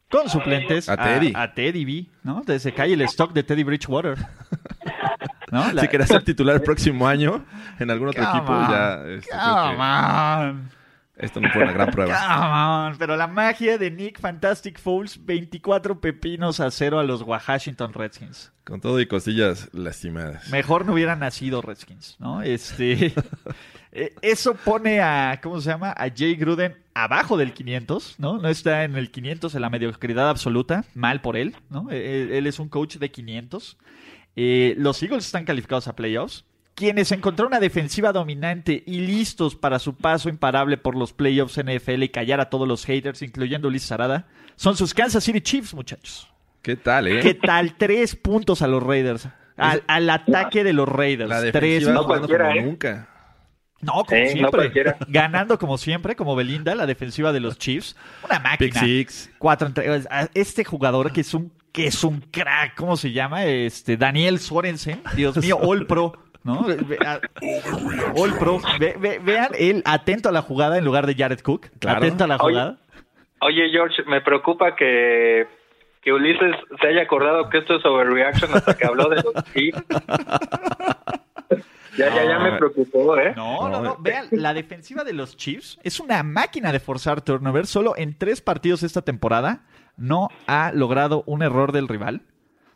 Con 0.10 0.30
suplentes 0.30 0.88
A 0.90 0.98
Teddy. 0.98 1.34
A, 1.36 1.54
Teddy 1.54 1.84
B, 1.86 2.10
¿no? 2.24 2.42
Desde 2.46 2.60
se 2.60 2.74
cae 2.74 2.94
el 2.94 3.02
stock 3.02 3.34
de 3.34 3.44
Teddy 3.44 3.64
Bridgewater. 3.64 4.18
¿No? 5.52 5.72
La- 5.72 5.82
Si 5.84 5.88
quería 5.88 6.08
ser 6.08 6.24
titular 6.24 6.56
el 6.56 6.62
próximo 6.64 7.08
año 7.08 7.46
en 7.80 7.90
algún 7.92 8.10
otro 8.10 8.24
Come 8.24 8.38
equipo, 8.38 8.54
on. 8.54 8.70
ya 8.70 8.94
este, 9.08 9.30
creo 9.30 9.56
Come 9.56 9.76
que 9.76 9.82
on. 9.82 10.70
Esto 11.18 11.40
no 11.40 11.50
fue 11.50 11.64
una 11.64 11.72
gran 11.72 11.92
prueba. 11.92 12.14
Come 12.28 12.92
on. 12.92 12.98
Pero 12.98 13.16
la 13.16 13.28
magia 13.28 13.78
de 13.78 13.90
Nick 13.92 14.20
Fantastic 14.20 14.80
Fools, 14.80 15.24
24 15.26 16.02
pepinos 16.02 16.60
a 16.60 16.70
cero 16.72 17.00
a 17.00 17.04
los 17.04 17.22
Washington 17.22 17.94
Redskins. 17.94 18.52
Con 18.66 18.82
todo 18.82 19.00
y 19.00 19.08
costillas 19.08 19.70
lastimadas. 19.74 20.50
Mejor 20.50 20.86
no 20.86 20.94
hubieran 20.94 21.20
nacido 21.20 21.62
Redskins, 21.62 22.18
¿no? 22.20 22.42
Este, 22.42 23.14
eh, 23.92 24.14
eso 24.22 24.56
pone 24.56 25.02
a, 25.02 25.40
¿cómo 25.42 25.62
se 25.62 25.70
llama? 25.70 25.92
A 25.92 26.10
Jay 26.10 26.36
Gruden 26.36 26.76
abajo 26.94 27.38
del 27.38 27.54
500, 27.54 28.16
¿no? 28.20 28.40
No 28.40 28.50
está 28.50 28.84
en 28.84 28.96
el 28.96 29.12
500 29.12 29.54
en 29.56 29.62
la 29.62 29.70
mediocridad 29.70 30.30
absoluta, 30.30 30.84
mal 30.96 31.22
por 31.22 31.38
él, 31.38 31.56
¿no? 31.70 31.92
Él, 31.92 32.32
él 32.32 32.48
es 32.48 32.60
un 32.60 32.70
coach 32.70 32.98
de 32.98 33.12
500. 33.12 33.78
Eh, 34.36 34.76
los 34.78 35.02
Eagles 35.02 35.26
están 35.26 35.46
calificados 35.46 35.88
a 35.88 35.96
playoffs. 35.96 36.46
Quienes 36.76 37.12
encontraron 37.12 37.52
una 37.54 37.60
defensiva 37.60 38.12
dominante 38.12 38.84
y 38.86 39.00
listos 39.00 39.56
para 39.56 39.80
su 39.80 39.96
paso 39.96 40.30
imparable 40.30 40.78
por 40.78 40.96
los 40.96 41.14
playoffs 41.14 41.58
NFL 41.64 42.04
y 42.04 42.10
callar 42.10 42.40
a 42.42 42.50
todos 42.50 42.68
los 42.68 42.86
haters, 42.86 43.22
incluyendo 43.22 43.70
Ulises 43.70 43.92
Arada, 43.94 44.28
son 44.56 44.76
sus 44.78 44.94
Kansas 44.94 45.24
City 45.24 45.42
Chiefs, 45.42 45.74
muchachos. 45.74 46.30
¿Qué 46.62 46.76
tal, 46.76 47.08
eh? 47.08 47.20
¿Qué 47.22 47.34
tal? 47.34 47.76
Tres 47.78 48.16
puntos 48.16 48.62
a 48.62 48.68
los 48.68 48.84
Raiders. 48.84 49.28
Al, 49.58 49.84
al 49.88 50.10
ataque 50.10 50.64
de 50.64 50.74
los 50.74 50.88
Raiders. 50.90 51.30
La 51.30 51.40
Tres 51.40 51.54
defensiva 51.54 51.94
No 51.94 52.06
cualquiera, 52.06 52.48
como 52.50 52.60
¿eh? 52.60 52.64
nunca. 52.64 53.10
No, 53.82 53.92
como 54.04 54.06
Sí, 54.08 54.16
no 54.16 54.28
siempre. 54.32 54.50
cualquiera. 54.52 54.98
Ganando 55.08 55.60
como 55.60 55.78
siempre, 55.78 56.16
como 56.16 56.36
Belinda, 56.36 56.74
la 56.76 56.86
defensiva 56.86 57.32
de 57.32 57.40
los 57.40 57.58
Chiefs. 57.58 57.96
Una 58.24 58.42
Pick 58.58 58.74
máquina. 58.74 58.80
six. 58.82 59.30
Cuatro 59.38 59.68
entre- 59.68 60.04
Este 60.34 60.66
jugador 60.66 61.14
que 61.14 61.22
es 61.22 61.34
un 61.34 61.54
que 61.72 61.88
es 61.88 62.04
un 62.06 62.22
crack, 62.22 62.74
¿cómo 62.76 62.96
se 62.96 63.12
llama? 63.12 63.44
Este 63.46 63.98
Daniel 63.98 64.40
Sorensen. 64.40 65.02
Dios 65.16 65.36
mío, 65.38 65.58
All 65.62 65.86
Pro. 65.86 66.14
¿No? 66.46 66.64
Ve- 66.64 66.98
a- 67.06 67.20
All 68.16 68.38
Pro. 68.38 68.62
Ve- 68.80 68.96
ve- 69.00 69.20
vean 69.22 69.50
él 69.58 69.82
atento 69.84 70.30
a 70.30 70.32
la 70.32 70.42
jugada 70.44 70.78
en 70.78 70.86
lugar 70.86 71.08
de 71.08 71.16
Jared 71.16 71.40
Cook. 71.42 71.68
Claro. 71.80 71.98
Atento 71.98 72.24
a 72.24 72.28
la 72.28 72.36
Oye, 72.38 72.54
jugada. 72.54 72.78
Oye, 73.42 73.70
George, 73.72 74.04
me 74.08 74.22
preocupa 74.22 74.76
que, 74.76 75.48
que 76.02 76.14
Ulises 76.14 76.56
se 76.80 76.88
haya 76.88 77.02
acordado 77.02 77.50
que 77.50 77.58
esto 77.58 77.76
es 77.76 77.86
overreaction 77.86 78.54
hasta 78.54 78.78
que 78.78 78.86
habló 78.86 79.10
de 79.10 79.16
los 79.24 79.34
Chiefs. 79.54 79.84
ya, 81.98 82.14
ya, 82.14 82.26
ya 82.26 82.40
me 82.40 82.58
preocupó, 82.58 83.18
¿eh? 83.18 83.34
No, 83.36 83.70
no, 83.70 83.82
No. 83.82 83.98
Vean, 84.00 84.28
la 84.32 84.54
defensiva 84.54 85.04
de 85.04 85.14
los 85.14 85.38
Chiefs 85.38 85.80
es 85.84 86.00
una 86.00 86.22
máquina 86.24 86.72
de 86.72 86.80
forzar 86.80 87.22
turnover. 87.22 87.68
Solo 87.68 87.96
en 87.98 88.18
tres 88.18 88.42
partidos 88.42 88.84
esta 88.84 89.02
temporada 89.02 89.62
no 89.98 90.30
ha 90.48 90.72
logrado 90.74 91.24
un 91.26 91.42
error 91.42 91.72
del 91.72 91.88
rival. 91.88 92.22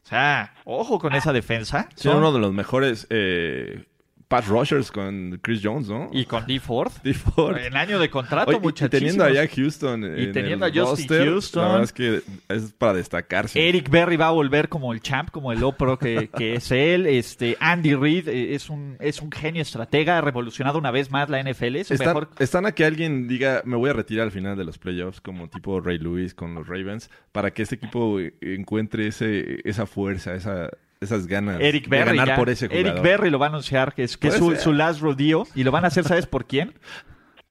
O 0.10 0.12
sea, 0.12 0.55
ojo 0.66 0.97
con 0.97 1.14
esa 1.14 1.32
defensa. 1.34 1.88
Son 1.93 2.14
Son- 2.14 2.18
uno 2.18 2.32
de 2.32 2.39
los 2.39 2.51
mejores 2.51 3.05
eh, 3.12 3.86
pass 4.30 4.48
rushers 4.48 4.92
con 4.92 5.40
Chris 5.42 5.60
Jones, 5.62 5.90
¿no? 5.90 6.10
Y 6.14 6.24
con 6.24 6.46
D. 6.46 6.60
Ford. 6.60 6.92
D. 7.04 7.14
Ford. 7.16 7.58
En 7.58 7.76
año 7.76 8.00
de 8.00 8.10
contrato, 8.10 8.52
Oye, 8.52 8.60
y 8.60 8.62
muchachos. 8.62 8.92
teniendo 8.92 9.24
allá 9.24 9.42
a 9.42 9.48
Houston 9.48 10.04
Y 10.04 10.24
en 10.26 10.32
teniendo 10.32 10.68
el 10.68 10.72
a 10.72 10.86
Justin 10.86 11.10
roster, 11.10 11.28
Houston. 11.28 11.62
La 11.64 11.68
verdad 11.70 11.84
es 11.84 11.94
que 11.94 12.22
es 12.48 12.72
para 12.74 12.94
destacarse. 12.94 13.68
Eric 13.68 13.90
Berry 13.90 14.18
va 14.18 14.28
a 14.28 14.32
volver 14.32 14.70
como 14.70 14.94
el 14.94 15.02
champ, 15.02 15.32
como 15.32 15.52
el 15.52 15.64
Opro 15.64 15.98
que, 15.98 16.30
que 16.30 16.54
es 16.54 16.72
él. 16.72 17.08
Este 17.08 17.58
Andy 17.60 17.96
Reid 17.96 18.30
eh, 18.30 18.54
es 18.54 18.70
un, 18.70 18.98
es 19.00 19.20
un 19.20 19.32
genio 19.32 19.64
estratega, 19.64 20.20
ha 20.20 20.22
revolucionado 20.22 20.78
una 20.78 20.92
vez 20.92 21.10
más 21.10 21.28
la 21.28 21.42
NFL. 21.42 21.78
Es 21.78 21.92
Están, 21.92 22.08
mejor 22.10 22.30
están 22.38 22.66
a 22.68 22.72
que 22.74 22.86
alguien 22.86 23.28
diga, 23.28 23.64
me 23.66 23.76
voy 23.78 23.90
a 23.90 23.94
retirar 23.94 24.26
al 24.26 24.32
final 24.32 24.56
de 24.56 24.64
los 24.64 24.78
playoffs, 24.78 25.22
como 25.22 25.50
tipo 25.50 25.82
Ray 25.82 25.98
Lewis 25.98 26.36
con 26.36 26.54
los 26.54 26.68
Ravens, 26.68 27.10
para 27.32 27.52
que 27.52 27.64
este 27.64 27.76
equipo 27.76 28.20
encuentre 28.42 29.08
ese, 29.08 29.60
esa 29.68 29.88
fuerza, 29.88 30.36
esa, 30.36 30.70
esas 31.02 31.28
ganas 31.28 31.62
Eric 31.62 31.88
de 31.88 31.97
ganar 32.04 32.28
ya. 32.28 32.36
por 32.36 32.50
ese 32.50 32.68
jugador. 32.68 32.88
Eric 32.91 33.02
Berry 33.04 33.30
lo 33.30 33.39
va 33.39 33.45
a 33.47 33.50
anunciar, 33.50 33.93
que 33.93 34.04
es, 34.04 34.18
que 34.18 34.32
su, 34.32 34.56
su 34.58 34.74
last 34.74 35.00
rodeo. 35.00 35.47
Y 35.56 35.64
lo 35.64 35.72
van 35.72 35.86
a 35.86 35.88
hacer, 35.88 36.04
¿sabes 36.04 36.26
por 36.26 36.45
quién? 36.45 36.74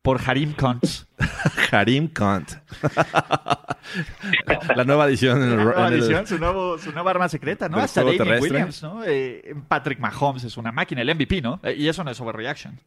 Por 0.03 0.21
Harim 0.25 0.53
Kuntz. 0.53 1.07
Harim 1.73 2.09
Kant. 2.09 2.53
la 4.77 4.85
nueva 4.85 5.07
edición 5.07 5.43
en 5.43 5.51
el, 5.51 5.57
La 5.59 5.65
nueva 5.65 5.89
en 5.89 5.95
el- 5.95 6.01
edición, 6.01 6.27
su, 6.27 6.39
nuevo, 6.39 6.79
su 6.79 6.93
nueva 6.93 7.11
arma 7.11 7.29
secreta, 7.29 7.69
¿no? 7.69 7.79
Hasta 7.79 8.05
David 8.05 8.19
terrestre. 8.19 8.51
Williams, 8.51 8.83
¿no? 8.83 9.03
Eh, 9.05 9.55
Patrick 9.67 9.99
Mahomes 9.99 10.45
es 10.45 10.57
una 10.57 10.71
máquina, 10.71 11.01
el 11.03 11.15
MVP, 11.15 11.41
¿no? 11.41 11.59
Eh, 11.63 11.75
y 11.79 11.89
eso 11.89 12.05
no 12.05 12.11
es 12.11 12.21
overreaction. 12.21 12.79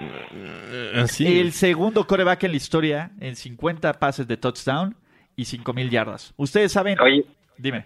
Eh, 0.00 1.04
sí. 1.08 1.40
El 1.40 1.52
segundo 1.52 2.06
coreback 2.06 2.44
en 2.44 2.52
la 2.52 2.56
historia 2.56 3.10
en 3.20 3.36
50 3.36 3.92
pases 3.94 4.26
de 4.26 4.36
touchdown 4.36 4.96
y 5.36 5.44
5000 5.44 5.90
yardas. 5.90 6.32
Ustedes 6.36 6.72
saben. 6.72 6.98
Oye, 7.00 7.26
Dime. 7.58 7.84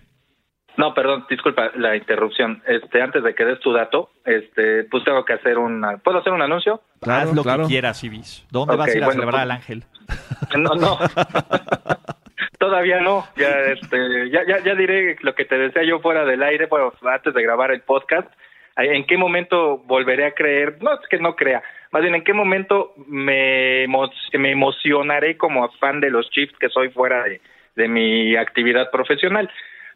No, 0.76 0.92
perdón, 0.94 1.24
disculpa 1.28 1.70
la 1.76 1.96
interrupción. 1.96 2.62
Este, 2.66 3.00
antes 3.02 3.22
de 3.22 3.34
que 3.34 3.44
des 3.44 3.60
tu 3.60 3.72
dato, 3.72 4.10
este, 4.24 4.84
pues 4.84 5.04
tengo 5.04 5.24
que 5.24 5.34
hacer 5.34 5.58
una, 5.58 5.96
¿puedo 5.98 6.18
hacer 6.18 6.32
un 6.32 6.42
anuncio? 6.42 6.80
Claro, 7.00 7.30
Haz 7.30 7.34
lo 7.36 7.42
claro. 7.42 7.62
que 7.64 7.68
quieras, 7.68 8.02
Ibis. 8.04 8.46
¿Dónde 8.50 8.76
vas 8.76 8.88
a 8.88 8.96
ir 8.96 9.02
a 9.02 9.06
bueno, 9.06 9.20
celebrar 9.22 9.32
pues- 9.34 9.42
al 9.42 9.50
ángel? 9.50 9.84
No, 10.58 10.74
no. 10.74 10.98
Todavía 12.58 13.00
no. 13.00 13.26
Ya, 13.36 13.50
este, 13.72 14.30
ya, 14.30 14.40
ya, 14.46 14.58
ya 14.64 14.74
diré 14.74 15.16
lo 15.20 15.34
que 15.34 15.44
te 15.44 15.58
decía 15.58 15.82
yo 15.84 16.00
fuera 16.00 16.24
del 16.24 16.42
aire, 16.42 16.66
bueno, 16.66 16.92
antes 17.02 17.34
de 17.34 17.42
grabar 17.42 17.70
el 17.72 17.82
podcast. 17.82 18.28
¿En 18.76 19.04
qué 19.06 19.16
momento 19.16 19.78
volveré 19.78 20.26
a 20.26 20.32
creer? 20.34 20.78
No, 20.82 20.94
es 20.94 21.00
que 21.08 21.18
no 21.18 21.36
crea. 21.36 21.62
Más 21.92 22.02
bien, 22.02 22.14
¿en 22.14 22.24
qué 22.24 22.32
momento 22.32 22.92
me, 23.06 23.84
emo- 23.86 24.10
me 24.32 24.50
emocionaré 24.50 25.36
como 25.36 25.68
fan 25.78 26.00
de 26.00 26.10
los 26.10 26.28
Chiefs 26.30 26.56
que 26.58 26.68
soy 26.68 26.88
fuera 26.90 27.22
de, 27.24 27.40
de 27.76 27.88
mi 27.88 28.34
actividad 28.36 28.90
profesional? 28.90 29.48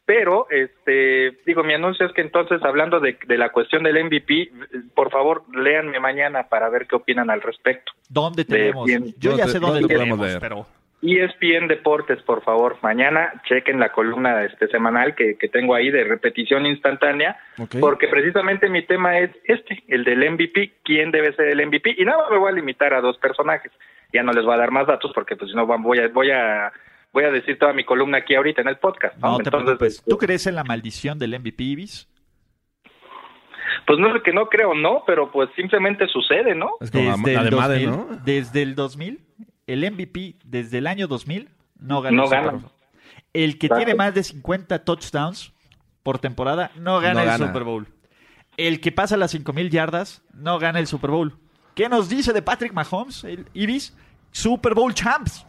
Pero, 0.09 0.47
este, 0.49 1.37
digo, 1.45 1.63
mi 1.65 1.75
anuncio 1.75 2.07
es 2.07 2.13
que 2.15 2.23
entonces, 2.23 2.63
hablando 2.65 2.99
de, 2.99 3.19
de 3.27 3.37
la 3.37 3.51
cuestión 3.51 3.83
del 3.83 4.03
MVP, 4.07 4.51
por 4.95 5.11
favor, 5.11 5.43
léanme 5.55 6.01
mañana 6.01 6.49
para 6.49 6.71
ver 6.71 6.87
qué 6.87 6.97
opinan 6.97 7.29
al 7.29 7.43
respecto. 7.43 7.93
¿Dónde 8.09 8.45
De 8.45 8.57
tenemos? 8.57 8.89
Yo 8.91 9.03
ya 9.37 9.45
¿Dónde- 9.45 9.53
sé 9.53 9.59
dónde 9.59 9.81
dónde 9.81 9.83
lo 9.83 9.89
podemos 9.89 10.19
tenemos, 10.19 10.27
leer? 10.27 10.41
pero 10.41 10.67
ESPN 11.03 11.69
Deportes, 11.69 12.23
por 12.23 12.43
favor, 12.43 12.79
mañana 12.83 13.35
chequen 13.47 13.79
la 13.79 13.93
columna 13.93 14.45
este 14.45 14.67
semanal 14.69 15.15
que, 15.15 15.37
que 15.37 15.47
tengo 15.49 15.75
ahí 15.75 15.91
de 15.91 16.05
repetición 16.05 16.65
instantánea, 16.65 17.37
porque 17.79 18.09
precisamente 18.09 18.71
mi 18.71 18.81
tema 18.87 19.19
es 19.19 19.31
este, 19.45 19.85
el 19.89 20.05
del 20.05 20.29
MVP, 20.31 20.73
quién 20.85 21.11
debe 21.11 21.35
ser 21.35 21.49
el 21.49 21.67
MVP, 21.67 21.97
y 21.99 22.05
nada 22.07 22.31
me 22.31 22.39
voy 22.39 22.51
a 22.51 22.55
limitar 22.55 22.95
a 22.95 23.03
dos 23.03 23.19
personajes. 23.19 23.71
Ya 24.11 24.23
no 24.23 24.33
les 24.33 24.43
voy 24.43 24.55
a 24.55 24.59
dar 24.59 24.71
más 24.71 24.87
datos 24.87 25.13
porque 25.15 25.37
pues 25.37 25.51
si 25.51 25.57
no 25.57 25.67
van- 25.67 25.83
voy 25.83 25.99
a 25.99 26.09
voy 26.09 26.31
a 26.31 26.73
voy 27.13 27.25
a 27.25 27.31
decir 27.31 27.59
toda 27.59 27.73
mi 27.73 27.85
columna 27.85 28.19
aquí 28.19 28.35
ahorita 28.35 28.63
en 28.63 28.69
el 28.69 28.79
podcast. 28.79 29.17
no, 29.19 29.33
¿no? 29.33 29.37
te 29.39 29.45
Entonces, 29.45 29.65
preocupes. 29.79 30.05
¿Tú 30.09 30.19
crees 30.19 30.47
en 30.47 30.55
la 30.55 30.65
maldición 30.65 31.19
del 31.19 31.39
MVP, 31.39 31.63
Ibis? 31.65 32.09
pues 33.87 33.99
no 33.99 34.15
es 34.15 34.23
que 34.23 34.33
no 34.33 34.47
creo, 34.49 34.75
no, 34.75 35.03
pero 35.07 35.31
pues 35.33 35.49
simplemente 35.57 36.07
sucede, 36.09 36.55
¿no? 36.55 36.73
Es 36.81 36.91
como 36.91 37.17
Desde 37.17 37.33
la 37.35 37.41
el 37.43 37.51
de 37.51 37.57
Madden, 37.57 37.91
2000, 37.91 38.09
¿no? 38.11 38.21
Desde 38.25 38.63
el 38.63 38.75
2000, 38.75 39.21
el 39.67 39.91
MVP 39.93 40.37
desde 40.45 40.79
el 40.79 40.87
año 40.87 41.07
2000 41.09 41.49
no 41.81 42.03
gana 42.03 42.17
No 42.17 42.23
el 42.25 42.29
Super 42.29 42.45
gana. 42.45 42.53
Bowl. 42.59 42.71
El 43.33 43.59
que 43.59 43.69
tiene 43.69 43.95
más 43.95 44.15
de 44.15 44.23
50 44.25 44.85
touchdowns 44.85 45.53
por 46.03 46.19
temporada 46.19 46.71
no 46.77 47.01
gana 47.01 47.15
No 47.15 47.21
el 47.21 47.27
gana. 47.27 47.47
Super 47.47 47.65
Bowl. 47.65 47.87
El 48.59 48.81
que 48.81 48.93
pasa 48.93 49.17
las 49.17 49.31
5000 49.31 49.71
yardas 49.71 50.23
no 50.35 50.59
gana 50.59 50.81
el 50.81 50.87
Super 50.87 51.11
Bowl. 51.11 51.39
¿Qué 51.75 51.89
nos 51.89 52.09
dice 52.11 52.33
de 52.33 52.43
Patrick 52.43 52.73
Mahomes, 52.75 53.25
el 53.25 53.47
Ibis? 53.55 53.97
Super 54.33 54.75
Bowl 54.75 54.93
champs. 54.93 55.47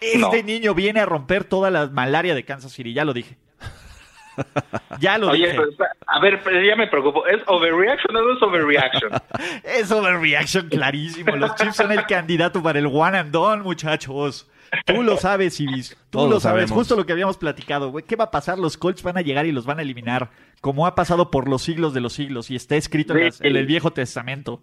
Este 0.00 0.18
No. 0.18 0.30
niño 0.32 0.74
viene 0.74 1.00
a 1.00 1.06
romper 1.06 1.44
toda 1.44 1.70
la 1.70 1.86
malaria 1.86 2.34
de 2.34 2.44
Kansas 2.44 2.72
City, 2.72 2.92
ya 2.92 3.04
lo 3.04 3.12
dije. 3.12 3.36
Ya 5.00 5.16
lo 5.18 5.30
Oye, 5.30 5.46
dije. 5.48 5.58
a 6.06 6.20
ver, 6.20 6.40
pero 6.42 6.60
ya 6.60 6.74
me 6.76 6.88
preocupo, 6.88 7.24
¿es 7.26 7.40
overreaction 7.46 8.16
o 8.16 8.20
no 8.22 8.36
es 8.36 8.42
overreaction? 8.42 9.10
Es 9.64 9.90
overreaction 9.92 10.68
clarísimo. 10.68 11.36
Los 11.36 11.54
Chiefs 11.54 11.76
son 11.76 11.92
el 11.92 12.04
candidato 12.06 12.62
para 12.62 12.78
el 12.80 12.86
one 12.86 13.16
and 13.18 13.30
done, 13.30 13.62
muchachos. 13.62 14.50
Tú 14.86 15.02
lo 15.04 15.16
sabes, 15.18 15.60
Ibis. 15.60 15.90
Tú 15.90 15.96
Todos 16.18 16.30
lo 16.30 16.40
sabes. 16.40 16.62
sabemos. 16.62 16.70
Justo 16.72 16.96
lo 16.96 17.06
que 17.06 17.12
habíamos 17.12 17.38
platicado, 17.38 17.90
güey. 17.90 18.04
¿Qué 18.04 18.16
va 18.16 18.24
a 18.24 18.30
pasar? 18.32 18.58
Los 18.58 18.76
Colts 18.76 19.04
van 19.04 19.16
a 19.16 19.20
llegar 19.20 19.46
y 19.46 19.52
los 19.52 19.66
van 19.66 19.78
a 19.78 19.82
eliminar. 19.82 20.30
Como 20.60 20.86
ha 20.88 20.96
pasado 20.96 21.30
por 21.30 21.48
los 21.48 21.62
siglos 21.62 21.94
de 21.94 22.00
los 22.00 22.12
siglos. 22.12 22.50
Y 22.50 22.56
está 22.56 22.74
escrito 22.74 23.12
en, 23.12 23.18
Sí. 23.18 23.24
las- 23.26 23.40
en 23.40 23.56
el 23.56 23.66
Viejo 23.66 23.92
Testamento. 23.92 24.62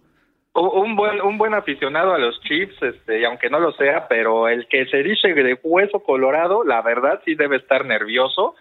Un 0.54 0.96
buen 0.96 1.20
un 1.22 1.38
buen 1.38 1.54
aficionado 1.54 2.12
a 2.12 2.18
los 2.18 2.38
Chiefs, 2.42 2.76
este, 2.82 3.20
y 3.20 3.24
aunque 3.24 3.48
no 3.48 3.58
lo 3.58 3.72
sea, 3.72 4.06
pero 4.06 4.48
el 4.48 4.66
que 4.68 4.84
se 4.86 5.02
dice 5.02 5.32
de 5.32 5.58
hueso 5.62 6.00
colorado, 6.00 6.62
la 6.62 6.82
verdad 6.82 7.22
sí 7.24 7.34
debe 7.34 7.56
estar 7.56 7.86
nervioso, 7.86 8.54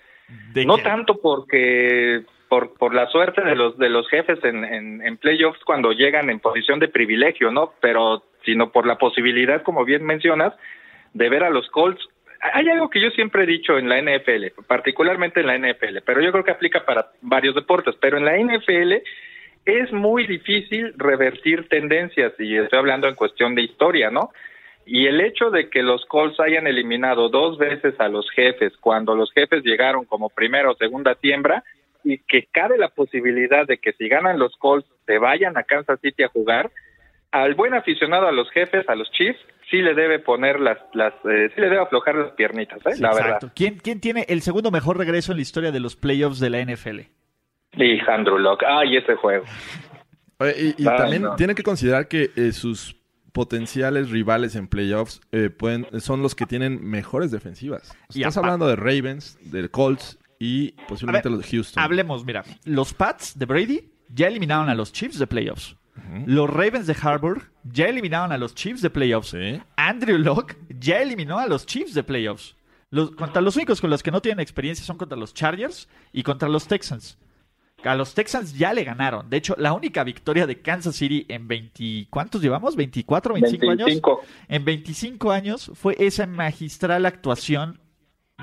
¿De 0.53 0.65
no 0.65 0.77
qué? 0.77 0.83
tanto 0.83 1.19
porque 1.19 2.21
por 2.47 2.75
por 2.75 2.93
la 2.93 3.07
suerte 3.07 3.41
de 3.41 3.55
los 3.55 3.77
de 3.77 3.89
los 3.89 4.07
jefes 4.07 4.41
en, 4.45 4.63
en, 4.63 5.05
en 5.05 5.17
playoffs 5.17 5.59
cuando 5.65 5.91
llegan 5.91 6.29
en 6.29 6.39
posición 6.39 6.79
de 6.79 6.87
privilegio, 6.87 7.51
¿no? 7.51 7.73
Pero 7.81 8.23
sino 8.45 8.71
por 8.71 8.87
la 8.87 8.97
posibilidad, 8.97 9.61
como 9.61 9.83
bien 9.83 10.05
mencionas, 10.05 10.53
de 11.13 11.29
ver 11.29 11.43
a 11.43 11.49
los 11.49 11.67
Colts. 11.69 12.07
Hay 12.53 12.67
algo 12.69 12.89
que 12.89 13.01
yo 13.01 13.09
siempre 13.11 13.43
he 13.43 13.45
dicho 13.45 13.77
en 13.77 13.87
la 13.87 14.01
NFL, 14.01 14.63
particularmente 14.65 15.41
en 15.41 15.47
la 15.47 15.57
NFL, 15.57 15.99
pero 16.05 16.21
yo 16.21 16.31
creo 16.31 16.43
que 16.43 16.51
aplica 16.51 16.85
para 16.85 17.07
varios 17.21 17.53
deportes, 17.53 17.95
pero 17.99 18.17
en 18.17 18.25
la 18.25 18.37
NFL 18.37 18.93
es 19.65 19.91
muy 19.91 20.25
difícil 20.25 20.93
revertir 20.97 21.67
tendencias 21.69 22.33
y 22.39 22.57
estoy 22.57 22.79
hablando 22.79 23.07
en 23.07 23.15
cuestión 23.15 23.55
de 23.55 23.61
historia, 23.61 24.09
¿no? 24.09 24.31
Y 24.85 25.05
el 25.05 25.21
hecho 25.21 25.51
de 25.51 25.69
que 25.69 25.83
los 25.83 26.05
Colts 26.05 26.39
hayan 26.39 26.65
eliminado 26.65 27.29
dos 27.29 27.57
veces 27.57 27.93
a 27.99 28.09
los 28.09 28.29
jefes 28.31 28.73
cuando 28.79 29.15
los 29.15 29.31
jefes 29.31 29.63
llegaron 29.63 30.05
como 30.05 30.29
primera 30.29 30.71
o 30.71 30.75
segunda 30.75 31.15
siembra 31.15 31.63
y 32.03 32.17
que 32.17 32.47
cabe 32.51 32.77
la 32.77 32.89
posibilidad 32.89 33.67
de 33.67 33.77
que 33.77 33.93
si 33.93 34.09
ganan 34.09 34.39
los 34.39 34.55
Colts 34.57 34.89
se 35.05 35.19
vayan 35.19 35.55
a 35.57 35.63
Kansas 35.63 35.99
City 36.01 36.23
a 36.23 36.29
jugar, 36.29 36.71
al 37.31 37.53
buen 37.53 37.75
aficionado 37.75 38.27
a 38.27 38.31
los 38.31 38.49
jefes, 38.51 38.89
a 38.89 38.95
los 38.95 39.09
Chiefs, 39.11 39.39
sí 39.69 39.81
le 39.81 39.93
debe 39.93 40.19
poner 40.19 40.59
las, 40.59 40.79
las 40.93 41.13
eh, 41.25 41.49
sí 41.53 41.61
le 41.61 41.69
debe 41.69 41.81
aflojar 41.81 42.15
las 42.15 42.31
piernitas, 42.31 42.79
¿eh? 42.85 42.95
Sí, 42.95 43.01
la 43.01 43.09
exacto. 43.09 43.33
verdad. 43.33 43.53
¿Quién, 43.55 43.77
¿Quién 43.77 44.01
tiene 44.01 44.25
el 44.27 44.41
segundo 44.41 44.71
mejor 44.71 44.97
regreso 44.97 45.31
en 45.31 45.37
la 45.37 45.43
historia 45.43 45.71
de 45.71 45.79
los 45.79 45.95
playoffs 45.95 46.39
de 46.39 46.49
la 46.49 46.59
NFL? 46.59 47.01
Y 47.73 47.99
Andrew 48.01 48.37
Locke, 48.37 48.63
ay, 48.67 48.97
ese 48.97 49.15
juego. 49.15 49.45
Oye, 50.39 50.75
y 50.77 50.83
y 50.83 50.87
Ay, 50.87 50.97
también 50.97 51.21
no. 51.21 51.35
tienen 51.35 51.55
que 51.55 51.63
considerar 51.63 52.07
que 52.07 52.31
eh, 52.35 52.51
sus 52.51 52.95
potenciales 53.31 54.09
rivales 54.09 54.55
en 54.55 54.67
playoffs 54.67 55.21
eh, 55.31 55.49
pueden, 55.49 55.87
son 56.01 56.21
los 56.21 56.35
que 56.35 56.45
tienen 56.45 56.83
mejores 56.85 57.31
defensivas. 57.31 57.95
Y 58.13 58.19
Estás 58.21 58.37
hablando 58.37 58.67
de 58.67 58.75
Ravens, 58.75 59.37
de 59.51 59.69
Colts 59.69 60.19
y 60.39 60.71
posiblemente 60.87 61.29
ver, 61.29 61.37
los 61.37 61.45
de 61.45 61.51
Houston. 61.57 61.81
Hablemos, 61.83 62.25
mira. 62.25 62.43
Los 62.65 62.93
Pats 62.93 63.37
de 63.37 63.45
Brady 63.45 63.91
ya 64.09 64.27
eliminaron 64.27 64.67
a 64.69 64.75
los 64.75 64.91
Chiefs 64.91 65.17
de 65.19 65.27
playoffs. 65.27 65.77
Los 66.25 66.49
Ravens 66.49 66.87
de 66.87 66.95
Harvard 66.99 67.43
ya 67.63 67.85
eliminaron 67.85 68.31
a 68.31 68.37
los 68.37 68.55
Chiefs 68.55 68.81
de 68.81 68.89
playoffs. 68.89 69.29
Sí. 69.29 69.61
Andrew 69.75 70.17
Locke 70.17 70.57
ya 70.79 71.01
eliminó 71.01 71.37
a 71.37 71.45
los 71.47 71.65
Chiefs 71.65 71.93
de 71.93 72.03
playoffs. 72.03 72.55
Los, 72.89 73.11
contra 73.11 73.41
los 73.41 73.55
únicos 73.55 73.79
con 73.79 73.89
los 73.89 74.01
que 74.01 74.09
no 74.11 74.19
tienen 74.21 74.39
experiencia 74.41 74.83
son 74.83 74.97
contra 74.97 75.17
los 75.17 75.33
Chargers 75.33 75.87
y 76.11 76.23
contra 76.23 76.49
los 76.49 76.67
Texans. 76.67 77.17
A 77.83 77.95
los 77.95 78.13
Texans 78.13 78.57
ya 78.57 78.73
le 78.73 78.83
ganaron. 78.83 79.29
De 79.29 79.37
hecho, 79.37 79.55
la 79.57 79.73
única 79.73 80.03
victoria 80.03 80.45
de 80.47 80.61
Kansas 80.61 80.95
City 80.95 81.25
en 81.29 81.47
20... 81.47 82.07
¿Cuántos 82.09 82.41
llevamos? 82.41 82.77
¿24, 82.77 83.33
25, 83.33 83.67
25. 83.67 83.71
años? 83.71 84.29
En 84.47 84.65
25 84.65 85.31
años 85.31 85.71
fue 85.73 85.95
esa 85.99 86.27
magistral 86.27 87.05
actuación 87.05 87.79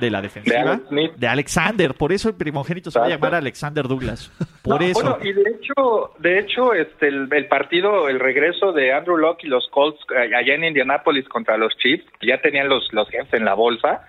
de 0.00 0.10
la 0.10 0.22
defensiva 0.22 0.80
De 1.16 1.26
Alexander. 1.26 1.94
Por 1.94 2.12
eso 2.12 2.28
el 2.28 2.36
primogénito 2.36 2.90
se 2.90 2.98
va 2.98 3.06
a 3.06 3.08
llamar 3.08 3.34
Alexander 3.34 3.86
Douglas. 3.86 4.30
Por 4.62 4.80
No, 4.80 4.86
eso. 4.86 5.00
Bueno, 5.00 5.18
y 5.22 5.32
de 5.32 5.50
hecho, 5.50 6.12
de 6.18 6.38
hecho 6.38 6.74
este, 6.74 7.08
el, 7.08 7.28
el 7.32 7.46
partido, 7.46 8.08
el 8.08 8.20
regreso 8.20 8.72
de 8.72 8.92
Andrew 8.92 9.16
Locke 9.16 9.44
y 9.44 9.48
los 9.48 9.68
Colts 9.68 10.00
eh, 10.14 10.34
allá 10.34 10.54
en 10.54 10.64
Indianapolis 10.64 11.28
contra 11.28 11.56
los 11.56 11.76
Chiefs, 11.78 12.04
que 12.20 12.28
ya 12.28 12.40
tenían 12.40 12.68
los, 12.68 12.92
los 12.92 13.08
jefes 13.08 13.32
en 13.34 13.44
la 13.44 13.54
bolsa. 13.54 14.06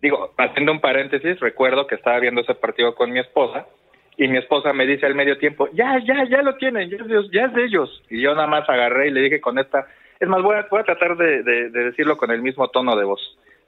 Digo, 0.00 0.32
haciendo 0.36 0.72
un 0.72 0.80
paréntesis, 0.80 1.40
recuerdo 1.40 1.86
que 1.86 1.96
estaba 1.96 2.20
viendo 2.20 2.40
ese 2.40 2.54
partido 2.54 2.94
con 2.94 3.10
mi 3.10 3.20
esposa 3.20 3.66
y 4.18 4.28
mi 4.28 4.36
esposa 4.36 4.72
me 4.74 4.84
dice 4.86 5.06
al 5.06 5.14
medio 5.14 5.38
tiempo, 5.38 5.68
ya, 5.72 5.98
ya, 6.04 6.24
ya 6.28 6.42
lo 6.42 6.56
tienen, 6.56 6.90
ya 6.90 6.96
es 6.98 7.06
de, 7.06 7.14
ellos- 7.14 7.30
ya 7.32 7.44
es 7.46 7.54
de 7.54 7.64
ellos. 7.64 8.02
Y 8.10 8.20
yo 8.20 8.34
nada 8.34 8.46
más 8.48 8.68
agarré 8.68 9.08
y 9.08 9.10
le 9.12 9.20
dije 9.22 9.40
con 9.40 9.58
esta, 9.58 9.86
es 10.20 10.28
más, 10.28 10.42
voy 10.42 10.56
a, 10.56 10.66
voy 10.70 10.80
a 10.80 10.84
tratar 10.84 11.16
de, 11.16 11.42
de- 11.44 11.70
de 11.70 11.84
decirlo 11.84 12.16
con 12.18 12.30
el 12.32 12.42
mismo 12.42 12.68
tono 12.68 12.96
de 12.96 13.04
voz. 13.04 13.20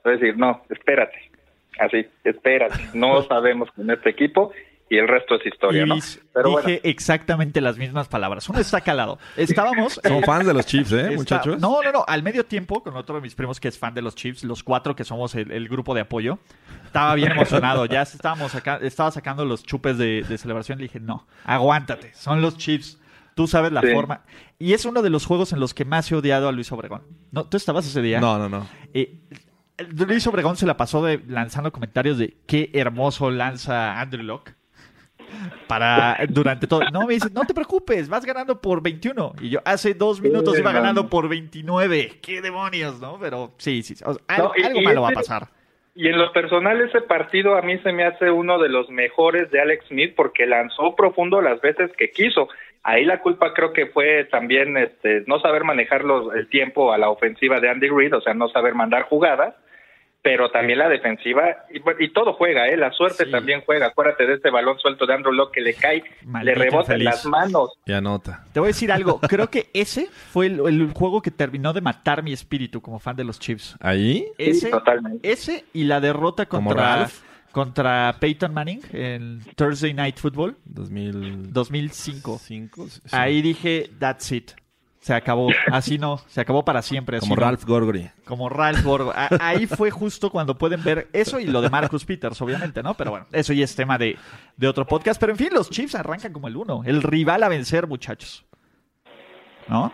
Voy 0.04 0.14
a 0.14 0.16
decir, 0.16 0.36
no, 0.36 0.62
espérate, 0.68 1.30
así, 1.78 2.04
espérate, 2.24 2.74
no 2.94 3.22
sabemos 3.28 3.70
con 3.72 3.90
este 3.90 4.10
equipo 4.10 4.52
y 4.88 4.98
el 4.98 5.06
resto 5.06 5.36
es 5.36 5.46
historia, 5.46 5.84
Y 5.84 5.88
¿no? 5.88 5.94
dije 5.94 6.18
Pero 6.34 6.50
bueno. 6.50 6.68
exactamente 6.82 7.60
las 7.60 7.78
mismas 7.78 8.08
palabras. 8.08 8.48
Uno 8.48 8.58
está 8.58 8.80
calado. 8.80 9.20
Estábamos. 9.36 10.00
Son 10.02 10.20
fans 10.24 10.46
de 10.48 10.52
los 10.52 10.66
Chiefs, 10.66 10.90
¿eh, 10.92 11.00
Está- 11.02 11.14
muchachos? 11.16 11.60
No, 11.60 11.80
no, 11.80 11.92
no. 11.92 12.04
Al 12.08 12.24
medio 12.24 12.44
tiempo, 12.44 12.82
con 12.82 12.96
otro 12.96 13.14
de 13.14 13.20
mis 13.20 13.36
primos 13.36 13.60
que 13.60 13.68
es 13.68 13.78
fan 13.78 13.94
de 13.94 14.02
los 14.02 14.16
Chiefs, 14.16 14.42
los 14.42 14.64
cuatro 14.64 14.96
que 14.96 15.04
somos 15.04 15.36
el, 15.36 15.52
el 15.52 15.68
grupo 15.68 15.94
de 15.94 16.00
apoyo, 16.00 16.40
estaba 16.90 17.14
bien 17.14 17.30
emocionado. 17.30 17.86
Ya 17.86 18.02
estábamos 18.02 18.52
estaba 18.82 19.10
sacando 19.12 19.44
los 19.44 19.62
chupes 19.62 19.96
de, 19.96 20.22
de 20.28 20.38
celebración. 20.38 20.78
Le 20.78 20.84
dije, 20.84 20.98
no, 21.00 21.26
aguántate. 21.44 22.12
Son 22.14 22.42
los 22.42 22.56
Chiefs. 22.58 22.98
Tú 23.36 23.46
sabes 23.46 23.70
la 23.72 23.80
Sí. 23.80 23.92
forma. 23.94 24.22
Y 24.58 24.72
es 24.74 24.84
uno 24.84 25.00
de 25.00 25.08
los 25.08 25.24
juegos 25.24 25.52
en 25.52 25.60
los 25.60 25.72
que 25.72 25.84
más 25.84 26.10
he 26.10 26.16
odiado 26.16 26.48
a 26.48 26.52
Luis 26.52 26.70
Obregón. 26.72 27.02
¿No? 27.30 27.44
¿Tú 27.44 27.56
estabas 27.56 27.86
ese 27.86 28.02
día? 28.02 28.20
No, 28.20 28.38
no, 28.38 28.48
no. 28.48 28.66
Eh, 28.92 29.20
Luis 29.96 30.26
Obregón 30.26 30.56
se 30.56 30.66
la 30.66 30.76
pasó 30.76 31.02
de 31.04 31.22
lanzando 31.26 31.72
comentarios 31.72 32.18
de 32.18 32.36
qué 32.46 32.70
hermoso 32.74 33.30
lanza 33.30 33.98
Andrew 34.00 34.24
Locke. 34.24 34.54
Para 35.68 36.18
durante 36.28 36.66
todo. 36.66 36.82
No, 36.92 37.06
me 37.06 37.14
dice, 37.14 37.30
no 37.32 37.42
te 37.44 37.54
preocupes, 37.54 38.08
vas 38.08 38.24
ganando 38.24 38.60
por 38.60 38.82
21. 38.82 39.34
Y 39.40 39.50
yo 39.50 39.60
hace 39.64 39.94
dos 39.94 40.20
minutos 40.20 40.54
Sí, 40.54 40.60
iba 40.60 40.72
ganando 40.72 41.08
por 41.08 41.28
29. 41.28 42.18
¡Qué 42.20 42.42
demonios, 42.42 43.00
no! 43.00 43.16
Pero 43.20 43.54
sí, 43.58 43.82
sí. 43.84 43.94
o 44.04 44.14
sea, 44.14 44.22
algo 44.28 44.48
No, 44.48 44.52
y- 44.60 44.64
algo 44.64 44.80
y 44.80 44.84
malo 44.84 45.02
va 45.02 45.08
a 45.08 45.12
ese- 45.12 45.20
pasar. 45.20 45.48
Y 45.94 46.08
en 46.08 46.18
lo 46.18 46.32
personal 46.32 46.80
ese 46.80 47.00
partido 47.00 47.56
a 47.56 47.62
mí 47.62 47.78
se 47.78 47.92
me 47.92 48.04
hace 48.04 48.30
uno 48.30 48.58
de 48.58 48.68
los 48.68 48.88
mejores 48.90 49.50
de 49.50 49.60
Alex 49.60 49.86
Smith 49.88 50.14
porque 50.16 50.46
lanzó 50.46 50.94
profundo 50.94 51.40
las 51.40 51.60
veces 51.60 51.90
que 51.96 52.10
quiso. 52.10 52.48
Ahí 52.82 53.04
la 53.04 53.20
culpa 53.20 53.52
creo 53.52 53.72
que 53.72 53.86
fue 53.86 54.24
también 54.24 54.76
este, 54.76 55.24
no 55.26 55.40
saber 55.40 55.64
manejar 55.64 56.04
los- 56.04 56.34
el 56.34 56.48
tiempo 56.48 56.92
a 56.92 56.98
la 56.98 57.10
ofensiva 57.10 57.60
de 57.60 57.68
Andy 57.68 57.88
Reid, 57.88 58.14
o 58.14 58.20
sea, 58.20 58.34
no 58.34 58.48
saber 58.48 58.74
mandar 58.74 59.02
jugadas, 59.02 59.54
pero 60.22 60.50
también 60.50 60.78
la 60.78 60.88
defensiva, 60.88 61.42
y, 61.70 62.08
todo 62.12 62.34
juega, 62.34 62.68
¿eh? 62.68 62.76
la 62.76 62.92
suerte 62.92 63.24
Sí. 63.24 63.30
también 63.30 63.62
juega. 63.64 63.86
Acuérdate 63.86 64.26
de 64.26 64.34
este 64.34 64.50
balón 64.50 64.78
suelto 64.78 65.06
de 65.06 65.14
Andrew 65.14 65.32
Locke 65.32 65.54
que 65.54 65.60
le 65.62 65.74
cae, 65.74 66.04
Maldito 66.24 66.58
le 66.58 66.64
rebota 66.64 66.94
en 66.94 67.04
las 67.04 67.24
manos. 67.24 67.78
Y 67.86 67.92
anota. 67.92 68.44
Te 68.52 68.60
voy 68.60 68.66
a 68.68 68.68
decir 68.68 68.92
algo. 68.92 69.18
Creo 69.20 69.48
que 69.50 69.70
ese 69.72 70.08
fue 70.10 70.46
el, 70.46 70.60
el 70.66 70.92
juego 70.92 71.22
que 71.22 71.30
terminó 71.30 71.72
de 71.72 71.80
matar 71.80 72.22
mi 72.22 72.32
espíritu 72.32 72.82
como 72.82 72.98
fan 72.98 73.16
de 73.16 73.24
los 73.24 73.38
Chiefs. 73.40 73.76
¿Ahí? 73.80 74.26
Ese, 74.36 74.70
totalmente. 74.70 75.30
ese 75.30 75.64
y 75.72 75.84
la 75.84 76.00
derrota 76.00 76.46
contra, 76.46 77.08
contra 77.52 78.16
Peyton 78.20 78.52
Manning 78.52 78.80
en 78.92 79.40
Thursday 79.56 79.94
Night 79.94 80.18
Football 80.18 80.56
2005. 80.66 81.48
2005. 81.50 82.38
sí. 82.40 83.00
Ahí 83.10 83.40
dije, 83.42 83.90
that's 83.98 84.30
it. 84.32 84.52
Se 85.00 85.14
acabó. 85.14 85.48
Así 85.72 85.96
no, 85.98 86.20
se 86.28 86.42
acabó 86.42 86.62
para 86.64 86.82
siempre. 86.82 87.16
así 87.16 87.26
Como 87.26 87.36
no. 87.40 87.46
Ralph 87.46 87.64
Gorgory. 87.64 88.10
Como 88.26 88.48
Ralph 88.50 88.82
Borgo. 88.84 89.12
A- 89.16 89.28
Ahí 89.40 89.66
fue 89.66 89.90
justo 89.90 90.28
cuando 90.30 90.58
pueden 90.58 90.84
ver 90.84 91.08
eso 91.14 91.40
y 91.40 91.46
lo 91.46 91.62
de 91.62 91.70
Marcus 91.70 92.04
Peters, 92.04 92.40
obviamente, 92.42 92.82
¿no? 92.82 92.92
Pero 92.94 93.10
bueno, 93.12 93.26
eso 93.32 93.54
ya 93.54 93.64
es 93.64 93.74
tema 93.74 93.96
de, 93.96 94.18
de 94.58 94.68
otro 94.68 94.86
podcast. 94.86 95.18
Pero 95.18 95.32
en 95.32 95.38
fin, 95.38 95.48
los 95.52 95.70
Chiefs 95.70 95.94
arrancan 95.94 96.32
como 96.34 96.48
el 96.48 96.56
uno. 96.56 96.82
El 96.84 97.02
rival 97.02 97.42
a 97.42 97.48
vencer, 97.48 97.86
muchachos. 97.86 98.44
¿No? 99.68 99.92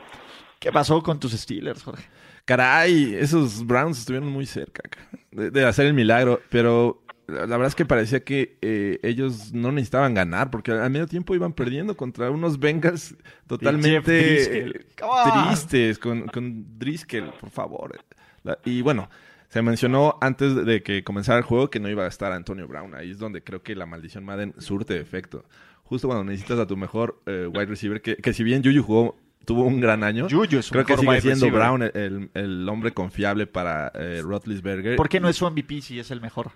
¿Qué 0.59 0.73
pasó 0.73 1.03
con 1.03 1.21
tus 1.21 1.33
Steelers, 1.33 1.83
Jorge? 1.85 2.05
Caray, 2.45 3.15
esos 3.15 3.65
Browns 3.67 3.99
estuvieron 3.99 4.29
muy 4.31 4.47
cerca 4.47 4.83
ca, 4.89 4.99
de, 5.33 5.51
de 5.51 5.65
hacer 5.67 5.87
el 5.87 5.95
milagro, 5.95 6.41
pero 6.51 7.03
la 7.29 7.47
verdad 7.47 7.67
es 7.69 7.75
que 7.75 7.85
parecía 7.87 8.23
que 8.25 8.57
eh, 8.63 8.99
ellos 9.03 9.53
no 9.53 9.73
necesitaban 9.73 10.15
ganar, 10.15 10.51
porque 10.51 10.73
al 10.73 10.91
medio 10.91 11.07
tiempo 11.07 11.35
iban 11.35 11.53
perdiendo 11.53 11.97
contra 11.97 12.31
unos 12.31 12.59
Bengals 12.59 13.17
totalmente 13.47 14.13
Driscoll. 14.13 14.77
eh, 14.77 15.47
tristes, 15.49 15.99
con, 15.99 16.27
con 16.29 16.79
Driscoll, 16.79 17.33
por 17.41 17.51
favor. 17.51 17.99
La- 18.43 18.59
y 18.65 18.83
bueno, 18.83 19.09
se 19.49 19.63
mencionó 19.63 20.19
antes 20.21 20.55
de 20.65 20.83
que 20.83 21.03
comenzara 21.05 21.39
el 21.39 21.45
juego 21.45 21.71
que 21.71 21.81
no 21.81 21.89
iba 21.89 22.05
a 22.05 22.09
estar 22.09 22.33
Antonio 22.33 22.67
Brown. 22.69 22.95
Ahí 22.95 23.11
es 23.11 23.19
donde 23.19 23.43
creo 23.43 23.63
que 23.63 23.75
la 23.75 23.87
maldición 23.87 24.25
Madden 24.25 24.55
surte 24.59 24.99
efecto. 25.01 25.45
Justo 25.85 26.09
cuando 26.09 26.25
necesitas 26.25 26.59
a 26.59 26.67
tu 26.67 26.77
mejor 26.77 27.23
eh, 27.27 27.47
wide 27.53 27.67
receiver, 27.67 28.03
que, 28.03 28.17
que 28.17 28.33
si 28.33 28.43
bien 28.43 28.63
Juju 28.65 28.83
jugó, 28.83 29.17
tuvo 29.45 29.63
un 29.65 29.81
gran 29.81 30.03
año. 30.03 30.27
Es 30.27 30.33
Creo 30.71 30.85
que 30.85 30.97
sigue 30.97 31.21
siendo 31.21 31.47
receiver. 31.47 31.53
Brown 31.53 31.83
el, 31.83 31.91
el- 31.95 32.31
el 32.35 32.69
hombre 32.69 32.93
confiable 32.93 33.47
para 33.47 33.93
eh, 33.95 34.21
Roethlisberger. 34.23 34.97
¿Por 34.97 35.09
qué 35.09 35.21
no 35.21 35.29
es 35.29 35.37
su 35.37 35.49
MVP 35.49 35.81
si 35.83 36.01
es 36.01 36.11
el 36.11 36.21
mejor? 36.21 36.51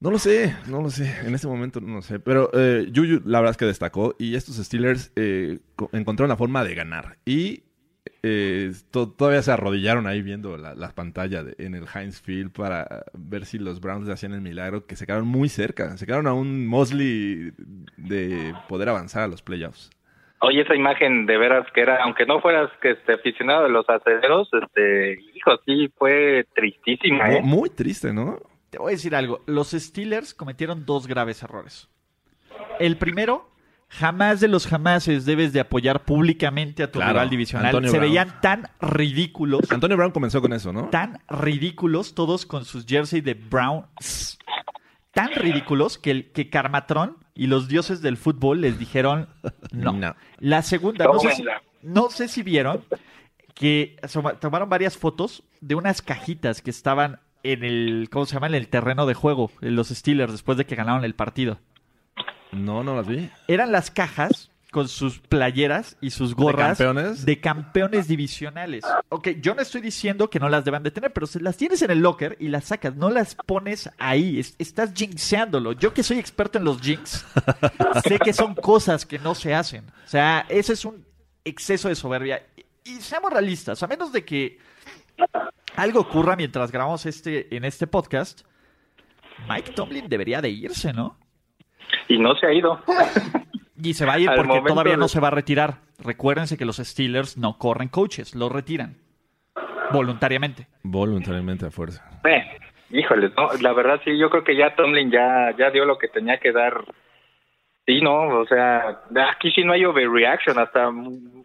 No 0.00 0.10
lo 0.10 0.18
sé, 0.18 0.56
no 0.68 0.80
lo 0.80 0.88
sé. 0.88 1.14
En 1.26 1.34
este 1.34 1.46
momento 1.46 1.80
no 1.80 1.96
lo 1.96 2.02
sé. 2.02 2.18
Pero 2.20 2.50
eh, 2.54 2.86
Juju, 2.94 3.20
la 3.26 3.40
verdad 3.40 3.50
es 3.50 3.56
que 3.58 3.66
destacó. 3.66 4.14
Y 4.18 4.34
estos 4.34 4.56
Steelers 4.56 5.12
eh, 5.14 5.58
co- 5.76 5.90
encontraron 5.92 6.30
la 6.30 6.36
forma 6.38 6.64
de 6.64 6.74
ganar. 6.74 7.18
Y 7.26 7.64
eh, 8.22 8.72
to- 8.90 9.10
todavía 9.10 9.42
se 9.42 9.52
arrodillaron 9.52 10.06
ahí 10.06 10.22
viendo 10.22 10.56
la, 10.56 10.74
la 10.74 10.88
pantalla 10.94 11.42
de- 11.44 11.54
en 11.58 11.74
el 11.74 11.84
Heinz 11.94 12.22
Field 12.22 12.50
para 12.52 13.04
ver 13.12 13.44
si 13.44 13.58
los 13.58 13.80
Browns 13.82 14.06
le 14.06 14.14
hacían 14.14 14.32
el 14.32 14.40
milagro. 14.40 14.86
Que 14.86 14.96
se 14.96 15.04
quedaron 15.04 15.28
muy 15.28 15.50
cerca. 15.50 15.94
Se 15.98 16.06
quedaron 16.06 16.26
a 16.28 16.32
un 16.32 16.66
Mosley 16.66 17.52
de 17.98 18.54
poder 18.70 18.88
avanzar 18.88 19.24
a 19.24 19.28
los 19.28 19.42
playoffs. 19.42 19.90
Oye, 20.42 20.62
esa 20.62 20.74
imagen 20.74 21.26
de 21.26 21.36
veras 21.36 21.66
que 21.74 21.82
era, 21.82 22.02
aunque 22.04 22.24
no 22.24 22.40
fueras 22.40 22.70
que 22.80 22.92
este 22.92 23.12
aficionado 23.12 23.64
de 23.64 23.68
los 23.68 23.84
aceleros, 23.86 24.48
este, 24.62 25.20
hijo, 25.34 25.58
sí 25.66 25.92
fue 25.98 26.46
tristísima, 26.54 27.26
Mu- 27.26 27.32
¿eh? 27.32 27.40
Muy 27.42 27.68
triste, 27.68 28.14
¿no? 28.14 28.38
Te 28.70 28.78
voy 28.78 28.92
a 28.92 28.96
decir 28.96 29.14
algo. 29.14 29.42
Los 29.46 29.70
Steelers 29.72 30.32
cometieron 30.34 30.86
dos 30.86 31.06
graves 31.06 31.42
errores. 31.42 31.88
El 32.78 32.96
primero, 32.96 33.50
jamás 33.88 34.40
de 34.40 34.48
los 34.48 34.66
jamases 34.66 35.24
debes 35.24 35.52
de 35.52 35.60
apoyar 35.60 36.04
públicamente 36.04 36.82
a 36.84 36.90
tu 36.90 36.98
Claro, 36.98 37.14
rival 37.14 37.30
divisional. 37.30 37.66
Antonio 37.66 37.90
Se 37.90 37.98
Brown. 37.98 38.10
veían 38.10 38.40
tan 38.40 38.68
ridículos, 38.80 39.70
Antonio 39.70 39.96
Brown 39.96 40.12
comenzó 40.12 40.40
con 40.40 40.52
eso, 40.52 40.72
¿no? 40.72 40.88
tan 40.90 41.18
ridículos 41.28 42.14
todos 42.14 42.46
con 42.46 42.64
sus 42.64 42.86
jerseys 42.86 43.24
de 43.24 43.34
Browns. 43.34 44.38
Tan 45.12 45.32
ridículos 45.34 45.98
que, 45.98 46.10
el, 46.12 46.30
que 46.30 46.48
Carmatron 46.50 47.16
y 47.34 47.48
los 47.48 47.66
dioses 47.66 48.00
del 48.00 48.16
fútbol 48.16 48.60
les 48.60 48.78
dijeron 48.78 49.28
no. 49.72 49.92
No. 49.92 50.14
La 50.38 50.62
segunda, 50.62 51.06
no 51.06 51.18
sé, 51.18 51.30
si, 51.32 51.42
Tómenla. 51.42 51.62
no 51.82 52.10
sé 52.10 52.28
si 52.28 52.42
vieron 52.44 52.84
que 53.54 53.96
tomaron 54.40 54.68
varias 54.68 54.96
fotos 54.96 55.42
de 55.60 55.74
unas 55.74 56.00
cajitas 56.00 56.62
que 56.62 56.70
estaban 56.70 57.18
en 57.42 57.64
el, 57.64 58.08
¿cómo 58.10 58.26
se 58.26 58.34
llama? 58.34 58.46
En 58.48 58.54
el 58.54 58.68
terreno 58.68 59.06
de 59.06 59.14
juego, 59.14 59.50
en 59.60 59.76
los 59.76 59.88
Steelers, 59.88 60.32
después 60.32 60.58
de 60.58 60.66
que 60.66 60.74
ganaron 60.76 61.04
el 61.04 61.14
partido. 61.14 61.58
No, 62.52 62.82
no 62.82 62.96
las 62.96 63.06
vi. 63.06 63.30
Eran 63.48 63.70
las 63.72 63.90
cajas 63.90 64.50
con 64.72 64.86
sus 64.88 65.18
playeras 65.18 65.96
y 66.00 66.10
sus 66.10 66.34
gorras 66.36 66.78
campeones? 66.78 67.24
de 67.26 67.40
campeones 67.40 68.06
divisionales. 68.06 68.84
Ok, 69.08 69.28
yo 69.40 69.54
no 69.56 69.62
estoy 69.62 69.80
diciendo 69.80 70.30
que 70.30 70.38
no 70.38 70.48
las 70.48 70.64
deban 70.64 70.84
de 70.84 70.92
tener, 70.92 71.12
pero 71.12 71.26
si 71.26 71.40
las 71.40 71.56
tienes 71.56 71.82
en 71.82 71.90
el 71.90 71.98
locker 71.98 72.36
y 72.38 72.48
las 72.48 72.66
sacas, 72.66 72.94
no 72.94 73.10
las 73.10 73.34
pones 73.34 73.90
ahí, 73.98 74.38
es- 74.38 74.54
estás 74.58 74.92
jinxeándolo. 74.94 75.72
Yo 75.72 75.92
que 75.92 76.04
soy 76.04 76.18
experto 76.20 76.58
en 76.58 76.64
los 76.64 76.80
jinx, 76.80 77.24
sé 78.04 78.18
que 78.20 78.32
son 78.32 78.54
cosas 78.54 79.06
que 79.06 79.18
no 79.18 79.34
se 79.34 79.54
hacen. 79.54 79.84
O 80.04 80.08
sea, 80.08 80.46
ese 80.48 80.74
es 80.74 80.84
un 80.84 81.04
exceso 81.44 81.88
de 81.88 81.96
soberbia. 81.96 82.40
Y, 82.84 82.90
y 82.92 83.00
seamos 83.00 83.32
realistas, 83.32 83.82
a 83.82 83.88
menos 83.88 84.12
de 84.12 84.24
que 84.24 84.58
algo 85.76 86.00
ocurra 86.00 86.36
mientras 86.36 86.72
grabamos 86.72 87.06
este 87.06 87.54
en 87.54 87.64
este 87.64 87.86
podcast, 87.86 88.42
Mike 89.48 89.72
Tomlin 89.72 90.08
debería 90.08 90.40
de 90.40 90.50
irse, 90.50 90.92
¿no? 90.92 91.16
Y 92.08 92.18
no 92.18 92.34
se 92.36 92.46
ha 92.46 92.52
ido. 92.52 92.80
Y 93.82 93.94
se 93.94 94.04
va 94.04 94.14
a 94.14 94.18
ir 94.18 94.28
Al 94.28 94.36
porque 94.36 94.60
todavía 94.60 94.96
no 94.96 95.08
se 95.08 95.20
va 95.20 95.28
a 95.28 95.30
retirar. 95.30 95.78
Recuérdense 95.98 96.58
que 96.58 96.64
los 96.64 96.76
Steelers 96.76 97.38
no 97.38 97.56
corren 97.58 97.88
coaches, 97.88 98.34
los 98.34 98.52
retiran. 98.52 98.98
Voluntariamente. 99.90 100.68
Voluntariamente 100.82 101.66
a 101.66 101.70
fuerza. 101.70 102.04
Eh, 102.24 102.44
híjole, 102.90 103.30
no, 103.36 103.48
la 103.60 103.72
verdad 103.72 104.00
sí, 104.04 104.18
yo 104.18 104.30
creo 104.30 104.44
que 104.44 104.56
ya 104.56 104.74
Tomlin 104.76 105.10
ya, 105.10 105.54
ya 105.58 105.70
dio 105.70 105.84
lo 105.84 105.98
que 105.98 106.08
tenía 106.08 106.38
que 106.38 106.52
dar. 106.52 106.84
Sí, 107.90 108.00
no, 108.00 108.38
o 108.38 108.46
sea, 108.46 109.00
aquí 109.32 109.50
sí 109.50 109.64
no 109.64 109.72
hay 109.72 109.84
overreaction, 109.84 110.56
hasta 110.60 110.92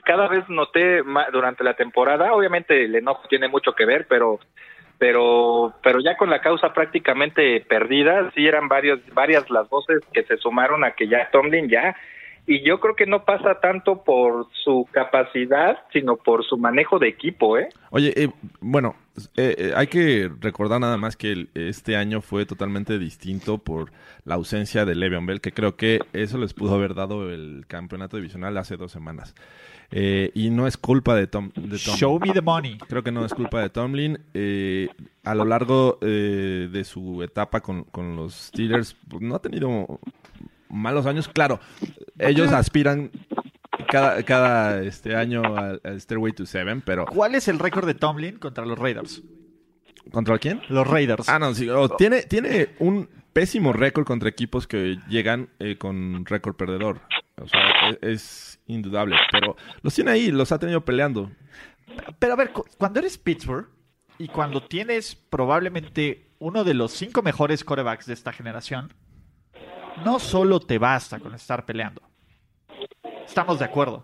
cada 0.03 0.27
vez 0.27 0.47
noté 0.47 1.01
durante 1.33 1.63
la 1.63 1.73
temporada, 1.73 2.33
obviamente 2.33 2.85
el 2.85 2.93
enojo 2.93 3.27
tiene 3.27 3.47
mucho 3.47 3.73
que 3.73 3.83
ver, 3.83 4.05
pero 4.07 4.39
pero 4.99 5.73
pero 5.81 5.99
ya 6.01 6.15
con 6.15 6.29
la 6.29 6.41
causa 6.41 6.71
prácticamente 6.71 7.61
perdida, 7.61 8.31
sí 8.35 8.45
eran 8.45 8.67
varios 8.67 8.99
varias 9.15 9.49
las 9.49 9.67
voces 9.69 10.05
que 10.13 10.21
se 10.21 10.37
sumaron 10.37 10.83
a 10.83 10.91
que 10.91 11.07
ya 11.07 11.31
Tomlin 11.31 11.67
ya 11.67 11.95
y 12.47 12.63
yo 12.63 12.79
creo 12.79 12.95
que 12.95 13.07
no 13.07 13.25
pasa 13.25 13.59
tanto 13.59 14.03
por 14.03 14.47
su 14.63 14.87
capacidad, 14.91 15.79
sino 15.91 16.15
por 16.15 16.45
su 16.45 16.57
manejo 16.57 16.99
de 16.99 17.07
equipo, 17.07 17.57
¿eh? 17.57 17.69
Oye, 17.89 18.13
eh, 18.15 18.29
bueno, 18.59 18.95
eh, 19.35 19.55
eh, 19.57 19.73
hay 19.75 19.87
que 19.87 20.29
recordar 20.39 20.79
nada 20.79 20.97
más 20.97 21.17
que 21.17 21.47
este 21.55 21.95
año 21.95 22.21
fue 22.21 22.45
totalmente 22.45 22.99
distinto 22.99 23.57
por 23.57 23.91
la 24.25 24.35
ausencia 24.35 24.85
de 24.85 24.93
Le'Veon 24.93 25.25
Bell, 25.25 25.41
que 25.41 25.53
creo 25.53 25.75
que 25.75 25.99
eso 26.13 26.37
les 26.37 26.53
pudo 26.53 26.75
haber 26.75 26.93
dado 26.93 27.31
el 27.31 27.65
campeonato 27.67 28.17
divisional 28.17 28.57
hace 28.57 28.77
dos 28.77 28.91
semanas. 28.91 29.33
y 29.91 30.49
no 30.51 30.67
es 30.67 30.77
culpa 30.77 31.15
de, 31.15 31.27
Tom, 31.27 31.51
de 31.55 31.77
Show 31.77 32.19
me 32.19 32.31
the 32.31 32.41
money. 32.41 32.77
Creo 32.89 33.01
que 33.01 33.11
no 33.11 33.25
es 33.25 33.33
culpa 33.33 33.61
de 33.61 33.69
Tomlin. 33.69 34.19
a 35.23 35.33
lo 35.33 35.45
largo 35.45 35.97
de 36.01 36.83
su 36.83 37.23
etapa 37.23 37.61
con, 37.61 37.85
con 37.85 38.15
los 38.15 38.35
Steelers, 38.35 38.95
pues, 39.09 39.21
no 39.21 39.35
ha 39.35 39.41
tenido 39.41 39.99
malos 40.69 41.05
años. 41.05 41.27
Claro, 41.27 41.59
ellos 42.19 42.51
aspiran 42.51 43.11
cada, 43.89 44.23
cada 44.23 44.83
este 44.83 45.15
año 45.15 45.43
al, 45.55 45.81
Stairway 45.99 46.33
to 46.33 46.45
Seven, 46.45 46.81
pero... 46.81 47.05
¿Cuál 47.05 47.35
es 47.35 47.47
el 47.47 47.59
récord 47.59 47.85
de 47.85 47.93
Tomlin 47.93 48.37
contra 48.37 48.65
los 48.65 48.77
Raiders? 48.77 49.23
¿Contra 50.11 50.37
quién? 50.37 50.61
Los 50.69 50.87
Raiders. 50.87 51.27
Ah, 51.29 51.39
no, 51.39 51.53
sí. 51.53 51.69
Oh, 51.69 51.89
tiene, 51.89 52.23
tiene 52.23 52.69
un 52.79 53.09
pésimo 53.33 53.73
récord 53.73 54.05
contra 54.05 54.29
equipos 54.29 54.67
que 54.67 54.99
llegan 55.09 55.49
eh, 55.59 55.77
con 55.77 56.25
récord 56.25 56.55
perdedor. 56.55 57.01
O 57.41 57.47
sea, 57.47 57.89
es, 57.89 57.97
es, 58.01 58.59
indudable. 58.67 59.17
Pero 59.31 59.57
los 59.81 59.93
tiene 59.93 60.11
ahí, 60.11 60.31
los 60.31 60.51
ha 60.51 60.59
tenido 60.59 60.85
peleando. 60.85 61.31
Pero 62.19 62.33
a 62.33 62.35
ver, 62.37 62.51
cuando 62.77 62.99
eres 62.99 63.17
Pittsburgh 63.17 63.67
y 64.17 64.27
cuando 64.27 64.63
tienes 64.63 65.15
probablemente 65.15 66.29
uno 66.39 66.63
de 66.63 66.73
los 66.73 66.91
cinco 66.91 67.21
mejores 67.21 67.63
corebacks 67.63 68.05
de 68.05 68.13
esta 68.13 68.31
generación, 68.31 68.93
no 70.03 70.19
solo 70.19 70.59
te 70.59 70.77
basta 70.77 71.19
con 71.19 71.33
estar 71.33 71.65
peleando. 71.65 72.01
Estamos 73.25 73.59
de 73.59 73.65
acuerdo. 73.65 74.03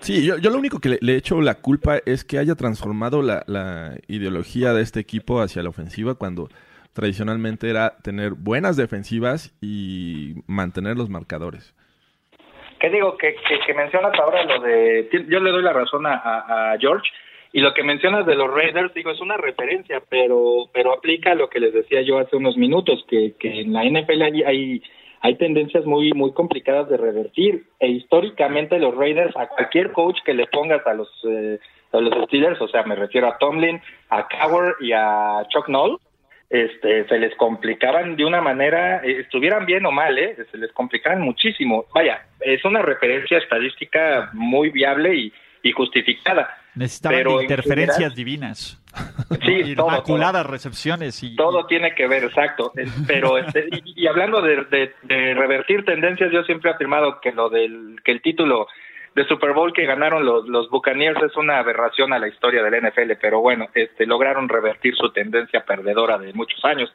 Sí, 0.00 0.24
yo, 0.24 0.36
lo 0.36 0.58
único 0.58 0.78
que 0.78 0.98
le, 1.00 1.12
he 1.12 1.16
hecho 1.16 1.40
la 1.40 1.56
culpa 1.56 1.98
es 2.04 2.24
que 2.24 2.38
haya 2.38 2.54
transformado 2.54 3.22
la, 3.22 3.96
ideología 4.06 4.72
de 4.72 4.82
este 4.82 5.00
equipo 5.00 5.40
hacia 5.40 5.62
la 5.62 5.70
ofensiva 5.70 6.14
cuando 6.14 6.48
tradicionalmente 6.92 7.68
era 7.68 7.96
tener 8.02 8.32
buenas 8.32 8.76
defensivas 8.76 9.54
y 9.60 10.34
mantener 10.46 10.96
los 10.96 11.10
marcadores. 11.10 11.74
¿Qué 12.78 12.90
digo? 12.90 13.16
Que, 13.16 13.34
que, 13.66 13.74
mencionas 13.74 14.12
ahora 14.18 14.44
lo 14.44 14.60
de... 14.60 15.08
Yo 15.28 15.40
le 15.40 15.50
doy 15.50 15.62
la 15.62 15.72
razón 15.72 16.06
a, 16.06 16.14
a 16.14 16.78
George 16.78 17.10
y 17.56 17.60
lo 17.60 17.72
que 17.72 17.82
mencionas 17.82 18.26
de 18.26 18.34
los 18.34 18.52
Raiders, 18.52 18.92
digo, 18.92 19.10
es 19.10 19.20
una 19.22 19.38
referencia, 19.38 20.02
pero 20.10 20.68
pero 20.74 20.92
aplica 20.92 21.34
lo 21.34 21.48
que 21.48 21.58
les 21.58 21.72
decía 21.72 22.02
yo 22.02 22.18
hace 22.18 22.36
unos 22.36 22.58
minutos, 22.58 23.02
que, 23.08 23.32
que 23.40 23.60
en 23.60 23.72
la 23.72 23.82
NFL 23.82 24.20
hay, 24.20 24.42
hay, 24.42 24.82
hay 25.22 25.34
tendencias 25.36 25.86
muy 25.86 26.12
muy 26.12 26.34
complicadas 26.34 26.90
de 26.90 26.98
revertir. 26.98 27.64
E 27.80 27.88
históricamente 27.88 28.78
los 28.78 28.94
Raiders, 28.94 29.34
a 29.38 29.46
cualquier 29.46 29.92
coach 29.92 30.18
que 30.22 30.34
le 30.34 30.46
pongas 30.48 30.86
a 30.86 30.92
los, 30.92 31.08
eh, 31.26 31.58
a 31.92 31.96
los 31.96 32.26
Steelers, 32.26 32.60
o 32.60 32.68
sea, 32.68 32.82
me 32.82 32.94
refiero 32.94 33.26
a 33.26 33.38
Tomlin, 33.38 33.80
a 34.10 34.28
Cowher 34.28 34.74
y 34.80 34.92
a 34.92 35.42
Chuck 35.48 35.70
Noll, 35.70 35.98
este, 36.50 37.08
se 37.08 37.18
les 37.18 37.34
complicaban 37.36 38.16
de 38.16 38.26
una 38.26 38.42
manera, 38.42 38.98
eh, 39.02 39.20
estuvieran 39.20 39.64
bien 39.64 39.86
o 39.86 39.92
mal, 39.92 40.18
¿eh? 40.18 40.36
se 40.52 40.58
les 40.58 40.72
complicaban 40.72 41.22
muchísimo. 41.22 41.86
Vaya, 41.94 42.20
es 42.38 42.62
una 42.66 42.82
referencia 42.82 43.38
estadística 43.38 44.28
muy 44.34 44.68
viable 44.68 45.14
y, 45.14 45.32
y 45.62 45.72
justificada 45.72 46.54
Necesitaban 46.76 47.42
interferencias 47.42 48.14
divinas. 48.14 48.80
Sí, 49.44 49.52
Inmaculadas 49.72 50.46
recepciones. 50.46 51.22
Y, 51.22 51.34
todo 51.34 51.66
tiene 51.66 51.94
que 51.94 52.06
ver, 52.06 52.24
exacto. 52.24 52.72
Pero 53.06 53.38
este, 53.38 53.68
y, 53.84 54.06
hablando 54.06 54.42
de, 54.42 54.92
revertir 55.08 55.84
tendencias, 55.84 56.30
yo 56.30 56.42
siempre 56.44 56.70
he 56.70 56.74
afirmado 56.74 57.20
que 57.20 57.32
lo 57.32 57.48
del 57.48 58.00
que 58.04 58.12
el 58.12 58.20
título 58.20 58.68
de 59.14 59.26
Super 59.26 59.54
Bowl 59.54 59.72
que 59.72 59.86
ganaron 59.86 60.26
los, 60.26 60.46
los 60.46 60.68
Buccaneers 60.68 61.22
es 61.22 61.34
una 61.36 61.58
aberración 61.58 62.12
a 62.12 62.18
la 62.18 62.28
historia 62.28 62.62
del 62.62 62.86
NFL, 62.86 63.12
pero 63.18 63.40
bueno, 63.40 63.68
este 63.72 64.04
lograron 64.04 64.46
revertir 64.46 64.94
su 64.94 65.10
tendencia 65.10 65.64
perdedora 65.64 66.18
de 66.18 66.34
muchos 66.34 66.62
años. 66.66 66.92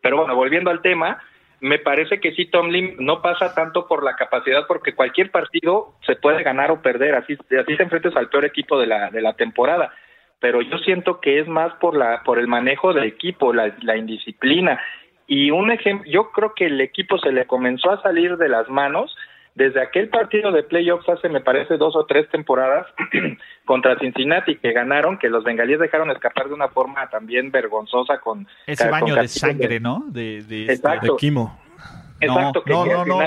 Pero 0.00 0.16
bueno, 0.16 0.34
volviendo 0.34 0.70
al 0.70 0.82
tema, 0.82 1.22
me 1.60 1.78
parece 1.78 2.20
que 2.20 2.32
sí, 2.32 2.46
Tomlin 2.46 2.96
no 2.98 3.22
pasa 3.22 3.54
tanto 3.54 3.86
por 3.86 4.02
la 4.02 4.16
capacidad, 4.16 4.66
porque 4.66 4.94
cualquier 4.94 5.30
partido 5.30 5.94
se 6.06 6.16
puede 6.16 6.42
ganar 6.42 6.70
o 6.70 6.82
perder, 6.82 7.14
así, 7.14 7.34
así 7.34 7.76
te 7.76 7.82
enfrentes 7.82 8.16
al 8.16 8.28
peor 8.28 8.44
equipo 8.44 8.78
de 8.78 8.86
la, 8.86 9.10
de 9.10 9.20
la 9.20 9.34
temporada. 9.34 9.92
Pero 10.40 10.62
yo 10.62 10.78
siento 10.78 11.20
que 11.20 11.38
es 11.38 11.46
más 11.46 11.74
por, 11.74 11.96
la, 11.96 12.22
por 12.22 12.38
el 12.38 12.48
manejo 12.48 12.94
del 12.94 13.04
equipo, 13.04 13.52
la, 13.52 13.74
la 13.82 13.96
indisciplina. 13.96 14.80
Y 15.26 15.50
un 15.50 15.70
ejemplo, 15.70 16.10
yo 16.10 16.30
creo 16.30 16.54
que 16.54 16.66
el 16.66 16.80
equipo 16.80 17.18
se 17.18 17.30
le 17.30 17.46
comenzó 17.46 17.90
a 17.90 18.02
salir 18.02 18.36
de 18.38 18.48
las 18.48 18.68
manos 18.68 19.14
desde 19.54 19.82
aquel 19.82 20.08
partido 20.08 20.52
de 20.52 20.62
playoffs 20.62 21.08
hace, 21.08 21.28
me 21.28 21.40
parece, 21.40 21.76
dos 21.76 21.96
o 21.96 22.06
tres 22.06 22.28
temporadas 22.30 22.86
contra 23.64 23.98
Cincinnati 23.98 24.56
que 24.56 24.72
ganaron, 24.72 25.18
que 25.18 25.28
los 25.28 25.44
bengalíes 25.44 25.80
dejaron 25.80 26.10
escapar 26.10 26.48
de 26.48 26.54
una 26.54 26.68
forma 26.68 27.08
también 27.10 27.50
vergonzosa 27.50 28.18
con... 28.18 28.46
Ese 28.66 28.88
baño 28.88 29.14
de 29.14 29.28
sangre, 29.28 29.80
¿no? 29.80 30.04
De, 30.08 30.42
de, 30.42 30.72
este, 30.72 30.88
de 30.88 31.10
Kimo. 31.18 31.58
Exacto, 32.20 32.62
no, 32.66 32.84
no, 32.84 33.04
no, 33.06 33.18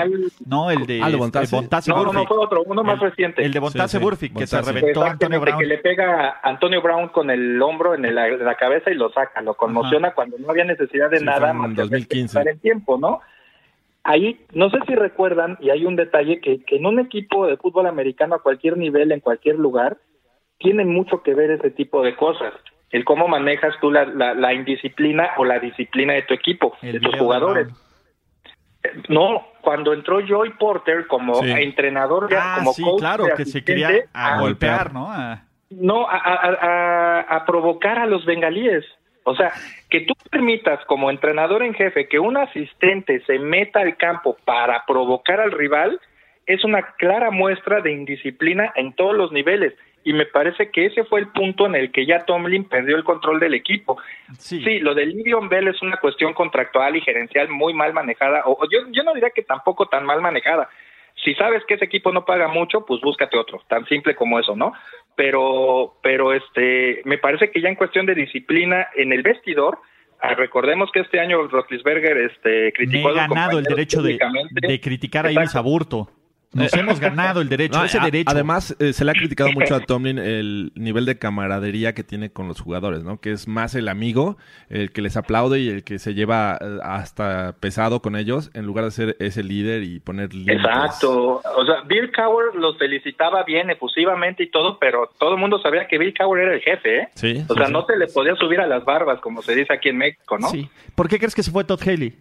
no, 0.46 0.70
el 0.70 0.86
de, 0.86 1.02
ah, 1.02 1.08
el 1.08 1.16
Bontase. 1.16 1.56
No, 1.88 2.12
no, 2.12 2.26
fue 2.26 2.36
otro, 2.38 2.62
uno 2.64 2.84
más 2.84 3.00
reciente. 3.00 3.44
El 3.44 3.52
de 3.52 3.58
Bontase 3.58 3.98
sí, 4.16 4.30
que 4.30 4.46
se 4.46 4.62
reventó 4.62 5.02
a 5.02 5.10
Antonio 5.10 5.40
Brown. 5.40 5.58
que 5.58 5.66
le 5.66 5.78
pega 5.78 6.38
a 6.40 6.48
Antonio 6.48 6.80
Brown 6.80 7.08
con 7.08 7.28
el 7.30 7.60
hombro 7.60 7.94
en, 7.94 8.14
la 8.14 8.54
cabeza 8.54 8.90
y 8.90 8.94
lo 8.94 9.10
saca, 9.10 9.40
lo 9.42 9.54
conmociona 9.54 10.12
cuando 10.14 10.38
no 10.38 10.48
había 10.48 10.64
necesidad 10.64 11.10
de 11.10 11.20
nada 11.20 11.52
más 11.52 11.70
en 11.70 11.74
2015. 11.74 12.40
el 12.40 12.60
tiempo, 12.60 12.96
¿no? 12.96 13.20
Ahí 14.04 14.38
no 14.52 14.70
sé 14.70 14.78
si 14.86 14.94
recuerdan, 14.94 15.56
y 15.60 15.70
hay 15.70 15.84
un 15.84 15.96
detalle 15.96 16.40
que, 16.40 16.62
que 16.62 16.76
en 16.76 16.86
un 16.86 17.00
equipo 17.00 17.46
de 17.46 17.56
fútbol 17.56 17.86
americano 17.86 18.36
a 18.36 18.42
cualquier 18.42 18.76
nivel, 18.76 19.10
en 19.10 19.20
cualquier 19.20 19.56
lugar, 19.56 19.98
tiene 20.58 20.84
mucho 20.84 21.22
que 21.22 21.34
ver 21.34 21.50
ese 21.50 21.70
tipo 21.70 22.02
de 22.02 22.14
cosas. 22.14 22.52
El 22.90 23.04
cómo 23.04 23.26
manejas 23.26 23.74
tú 23.80 23.90
la, 23.90 24.04
la, 24.04 24.52
indisciplina 24.54 25.30
o 25.36 25.44
la 25.44 25.58
disciplina 25.58 26.12
de 26.12 26.22
tu 26.22 26.34
equipo, 26.34 26.76
de 26.80 27.00
tus 27.00 27.16
jugadores. 27.16 27.66
no, 29.08 29.44
cuando 29.62 29.92
entró 29.92 30.20
Joy 30.24 30.50
Porter 30.58 31.08
como 31.08 31.42
entrenador, 31.42 32.28
ah, 32.38 32.56
como 32.58 32.72
sí, 32.72 32.84
claro, 32.98 33.26
que 33.36 33.46
se 33.46 33.64
quería 33.64 33.90
a, 34.12 34.38
golpear, 34.38 34.92
¿no? 34.92 35.08
No, 35.70 36.08
a, 36.08 36.16
a, 36.16 37.20
a, 37.36 37.44
provocar 37.46 37.98
a 37.98 38.06
los 38.06 38.24
bengalíes. 38.24 38.84
O 39.24 39.34
sea, 39.34 39.52
que 39.90 40.00
tú 40.00 40.14
permitas 40.30 40.84
como 40.84 41.10
entrenador 41.10 41.62
en 41.62 41.74
jefe 41.74 42.08
que 42.08 42.18
un 42.18 42.36
asistente 42.36 43.20
se 43.26 43.38
meta 43.38 43.80
al 43.80 43.96
campo 43.96 44.36
para 44.44 44.84
provocar 44.86 45.40
al 45.40 45.52
rival 45.52 46.00
es 46.46 46.62
una 46.62 46.82
clara 46.98 47.30
muestra 47.30 47.80
de 47.80 47.92
indisciplina 47.92 48.72
en 48.76 48.92
todos 48.94 49.16
los 49.16 49.32
niveles. 49.32 49.74
Y 50.06 50.12
me 50.12 50.26
parece 50.26 50.70
que 50.70 50.84
ese 50.84 51.04
fue 51.04 51.20
el 51.20 51.28
punto 51.28 51.64
en 51.64 51.74
el 51.74 51.90
que 51.90 52.04
ya 52.04 52.26
Tomlin 52.26 52.68
perdió 52.68 52.96
el 52.96 53.04
control 53.04 53.40
del 53.40 53.54
equipo. 53.54 53.96
Sí, 54.38 54.78
lo 54.80 54.94
de 54.94 55.06
Livion 55.06 55.48
Bell 55.48 55.68
es 55.68 55.80
una 55.80 55.96
cuestión 55.96 56.34
contractual 56.34 56.94
y 56.96 57.00
gerencial 57.00 57.48
muy 57.48 57.72
mal 57.72 57.94
manejada, 57.94 58.42
o 58.44 58.58
yo, 58.70 58.80
yo 58.90 59.02
no 59.02 59.14
diría 59.14 59.30
que 59.30 59.42
tampoco 59.42 59.86
tan 59.86 60.04
mal 60.04 60.20
manejada, 60.20 60.68
si 61.24 61.34
sabes 61.34 61.64
que 61.66 61.74
ese 61.74 61.86
equipo 61.86 62.12
no 62.12 62.24
paga 62.24 62.48
mucho, 62.48 62.84
pues 62.84 63.00
búscate 63.00 63.38
otro, 63.38 63.62
tan 63.68 63.86
simple 63.86 64.14
como 64.14 64.38
eso, 64.38 64.54
¿no? 64.54 64.72
Pero, 65.16 65.94
pero 66.02 66.32
este, 66.32 67.00
me 67.04 67.18
parece 67.18 67.50
que 67.50 67.60
ya 67.60 67.68
en 67.68 67.76
cuestión 67.76 68.06
de 68.06 68.14
disciplina 68.14 68.88
en 68.94 69.12
el 69.12 69.22
vestidor, 69.22 69.78
ah, 70.20 70.34
recordemos 70.34 70.90
que 70.92 71.00
este 71.00 71.20
año 71.20 71.46
Rotlisberger 71.48 72.18
este, 72.18 72.72
criticó 72.72 73.08
Me 73.08 73.14
he 73.14 73.16
ganado 73.16 73.58
el 73.58 73.64
derecho 73.64 74.02
de, 74.02 74.18
de 74.52 74.80
criticar 74.80 75.26
a 75.26 75.32
Iris 75.32 75.56
Aburto. 75.56 76.10
Nos 76.54 76.72
hemos 76.74 77.00
ganado 77.00 77.40
el 77.40 77.48
derecho, 77.48 77.84
ese 77.84 78.00
derecho. 78.00 78.30
Además, 78.30 78.76
eh, 78.78 78.92
se 78.92 79.04
le 79.04 79.10
ha 79.10 79.14
criticado 79.14 79.50
mucho 79.54 79.74
a 79.74 79.80
Tomlin 79.80 80.18
el 80.18 80.72
nivel 80.74 81.04
de 81.04 81.18
camaradería 81.18 81.94
que 81.94 82.04
tiene 82.04 82.30
con 82.30 82.48
los 82.48 82.60
jugadores, 82.60 83.02
¿no? 83.02 83.20
Que 83.20 83.32
es 83.32 83.48
más 83.48 83.74
el 83.74 83.88
amigo, 83.88 84.36
el 84.68 84.92
que 84.92 85.02
les 85.02 85.16
aplaude 85.16 85.60
y 85.60 85.68
el 85.68 85.84
que 85.84 85.98
se 85.98 86.14
lleva 86.14 86.58
eh, 86.60 86.78
hasta 86.82 87.56
pesado 87.60 88.00
con 88.00 88.16
ellos, 88.16 88.50
en 88.54 88.66
lugar 88.66 88.84
de 88.84 88.90
ser 88.90 89.16
ese 89.18 89.42
líder 89.42 89.82
y 89.82 90.00
poner 90.00 90.32
límites. 90.32 90.56
Exacto. 90.56 91.42
O 91.56 91.66
sea, 91.66 91.82
Bill 91.86 92.12
Cowher 92.12 92.54
los 92.54 92.78
felicitaba 92.78 93.42
bien 93.44 93.70
efusivamente 93.70 94.44
y 94.44 94.50
todo, 94.50 94.78
pero 94.78 95.10
todo 95.18 95.34
el 95.34 95.40
mundo 95.40 95.58
sabía 95.60 95.86
que 95.86 95.98
Bill 95.98 96.14
Cowher 96.16 96.44
era 96.44 96.54
el 96.54 96.60
jefe, 96.60 96.98
¿eh? 96.98 97.08
Sí. 97.14 97.44
O 97.48 97.54
sea, 97.54 97.68
no 97.68 97.84
se 97.86 97.96
le 97.96 98.06
podía 98.06 98.34
subir 98.36 98.60
a 98.60 98.66
las 98.66 98.84
barbas, 98.84 99.20
como 99.20 99.42
se 99.42 99.54
dice 99.54 99.72
aquí 99.72 99.88
en 99.88 99.98
México, 99.98 100.38
¿no? 100.38 100.48
Sí. 100.48 100.68
¿Por 100.94 101.08
qué 101.08 101.18
crees 101.18 101.34
que 101.34 101.42
se 101.42 101.50
fue 101.50 101.64
Todd 101.64 101.80
Haley? 101.82 102.14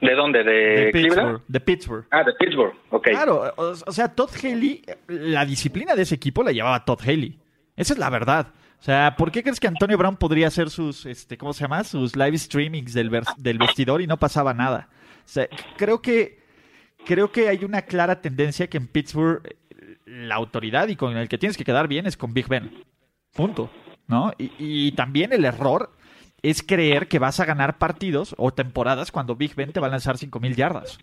¿De 0.00 0.14
dónde? 0.14 0.42
¿De, 0.44 0.90
Pittsburgh. 0.92 1.42
De 1.46 1.60
Pittsburgh. 1.60 2.06
Ah, 2.10 2.24
de 2.24 2.32
Pittsburgh, 2.32 2.74
ok. 2.90 3.08
Claro, 3.08 3.52
o, 3.56 3.92
sea, 3.92 4.08
Todd 4.08 4.30
Haley, 4.42 4.82
la 5.08 5.44
disciplina 5.44 5.94
de 5.94 6.02
ese 6.02 6.14
equipo 6.14 6.42
la 6.42 6.52
llevaba 6.52 6.84
Todd 6.84 7.00
Haley. 7.02 7.38
Esa 7.76 7.92
es 7.92 7.98
la 7.98 8.10
verdad. 8.10 8.48
O 8.78 8.82
sea, 8.82 9.14
¿por 9.18 9.30
qué 9.30 9.42
crees 9.42 9.60
que 9.60 9.66
Antonio 9.66 9.98
Brown 9.98 10.16
podría 10.16 10.46
hacer 10.46 10.70
sus, 10.70 11.04
este, 11.04 11.36
¿cómo 11.36 11.52
se 11.52 11.64
llama? 11.64 11.84
Sus 11.84 12.16
live 12.16 12.38
streamings 12.38 12.94
del, 12.94 13.10
del 13.36 13.58
vestidor 13.58 14.00
y 14.00 14.06
no 14.06 14.18
pasaba 14.18 14.54
nada? 14.54 14.88
sea, 15.30 15.48
creo 15.76 16.02
que 16.02 16.40
creo 17.06 17.30
que 17.32 17.48
hay 17.48 17.64
una 17.64 17.82
clara 17.82 18.20
tendencia 18.20 18.68
que 18.68 18.76
en 18.76 18.88
Pittsburgh 18.88 19.42
eh, 19.44 19.96
la 20.06 20.34
autoridad 20.34 20.88
y 20.88 20.96
con 20.96 21.16
el 21.16 21.28
que 21.28 21.38
tienes 21.38 21.56
que 21.56 21.64
quedar 21.64 21.88
bien 21.88 22.06
es 22.06 22.16
con 22.16 22.34
Big 22.34 22.48
Ben. 22.48 22.84
Punto. 23.34 23.70
¿No? 24.06 24.32
Y, 24.38 24.50
y 24.58 24.92
también 24.92 25.32
el 25.32 25.44
error 25.44 25.92
es 26.42 26.62
creer 26.62 27.08
que 27.08 27.18
vas 27.18 27.40
a 27.40 27.44
ganar 27.44 27.78
partidos 27.78 28.34
o 28.38 28.52
temporadas 28.52 29.12
cuando 29.12 29.36
Big 29.36 29.54
Ben 29.54 29.72
te 29.72 29.80
va 29.80 29.86
a 29.88 29.90
lanzar 29.90 30.18
5000 30.18 30.56
yardas. 30.56 30.98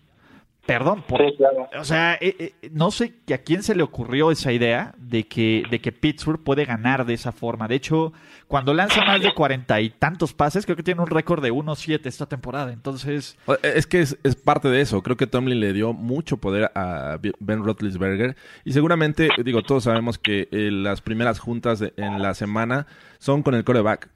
Perdón, 0.66 1.02
por, 1.08 1.18
Sí, 1.24 1.34
claro. 1.38 1.66
o 1.80 1.84
sea, 1.84 2.18
eh, 2.20 2.36
eh, 2.60 2.68
no 2.72 2.90
sé 2.90 3.14
a 3.32 3.38
quién 3.38 3.62
se 3.62 3.74
le 3.74 3.82
ocurrió 3.82 4.30
esa 4.30 4.52
idea 4.52 4.94
de 4.98 5.26
que, 5.26 5.62
de 5.70 5.80
que 5.80 5.92
Pittsburgh 5.92 6.42
puede 6.44 6.66
ganar 6.66 7.06
de 7.06 7.14
esa 7.14 7.32
forma. 7.32 7.66
De 7.68 7.76
hecho, 7.76 8.12
cuando 8.48 8.74
lanza 8.74 9.02
más 9.06 9.22
de 9.22 9.32
cuarenta 9.32 9.80
y 9.80 9.88
tantos 9.88 10.34
pases, 10.34 10.66
creo 10.66 10.76
que 10.76 10.82
tiene 10.82 11.00
un 11.00 11.06
récord 11.06 11.42
de 11.42 11.50
1-7 11.50 12.04
esta 12.04 12.26
temporada. 12.26 12.70
Entonces, 12.74 13.38
O- 13.46 13.56
Es 13.62 13.86
que 13.86 14.00
es, 14.02 14.18
es 14.24 14.36
parte 14.36 14.68
de 14.68 14.82
eso. 14.82 15.02
Creo 15.02 15.16
que 15.16 15.26
Tomlin 15.26 15.58
le 15.58 15.72
dio 15.72 15.94
mucho 15.94 16.36
poder 16.36 16.70
a 16.74 17.18
Ben 17.40 17.64
Roethlisberger. 17.64 18.36
Y 18.66 18.72
seguramente, 18.74 19.30
digo, 19.42 19.62
todos 19.62 19.84
sabemos 19.84 20.18
que 20.18 20.48
eh, 20.50 20.68
las 20.70 21.00
primeras 21.00 21.38
juntas 21.38 21.78
de- 21.78 21.94
en 21.96 22.20
la 22.20 22.34
semana 22.34 22.86
son 23.20 23.42
con 23.42 23.54
el 23.54 23.64
coreback. 23.64 24.10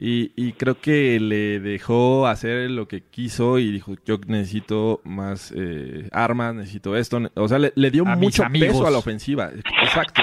Y, 0.00 0.30
y 0.36 0.52
creo 0.52 0.80
que 0.80 1.18
le 1.18 1.58
dejó 1.58 2.28
hacer 2.28 2.70
lo 2.70 2.86
que 2.86 3.02
quiso 3.02 3.58
y 3.58 3.72
dijo, 3.72 3.96
yo 4.06 4.18
necesito 4.28 5.00
más 5.02 5.52
eh, 5.56 6.08
armas, 6.12 6.54
necesito 6.54 6.96
esto. 6.96 7.20
O 7.34 7.48
sea, 7.48 7.58
le, 7.58 7.72
le 7.74 7.90
dio 7.90 8.06
A 8.06 8.14
mucho 8.14 8.44
peso 8.52 8.86
a 8.86 8.92
la 8.92 8.98
ofensiva. 8.98 9.50
Exacto. 9.82 10.22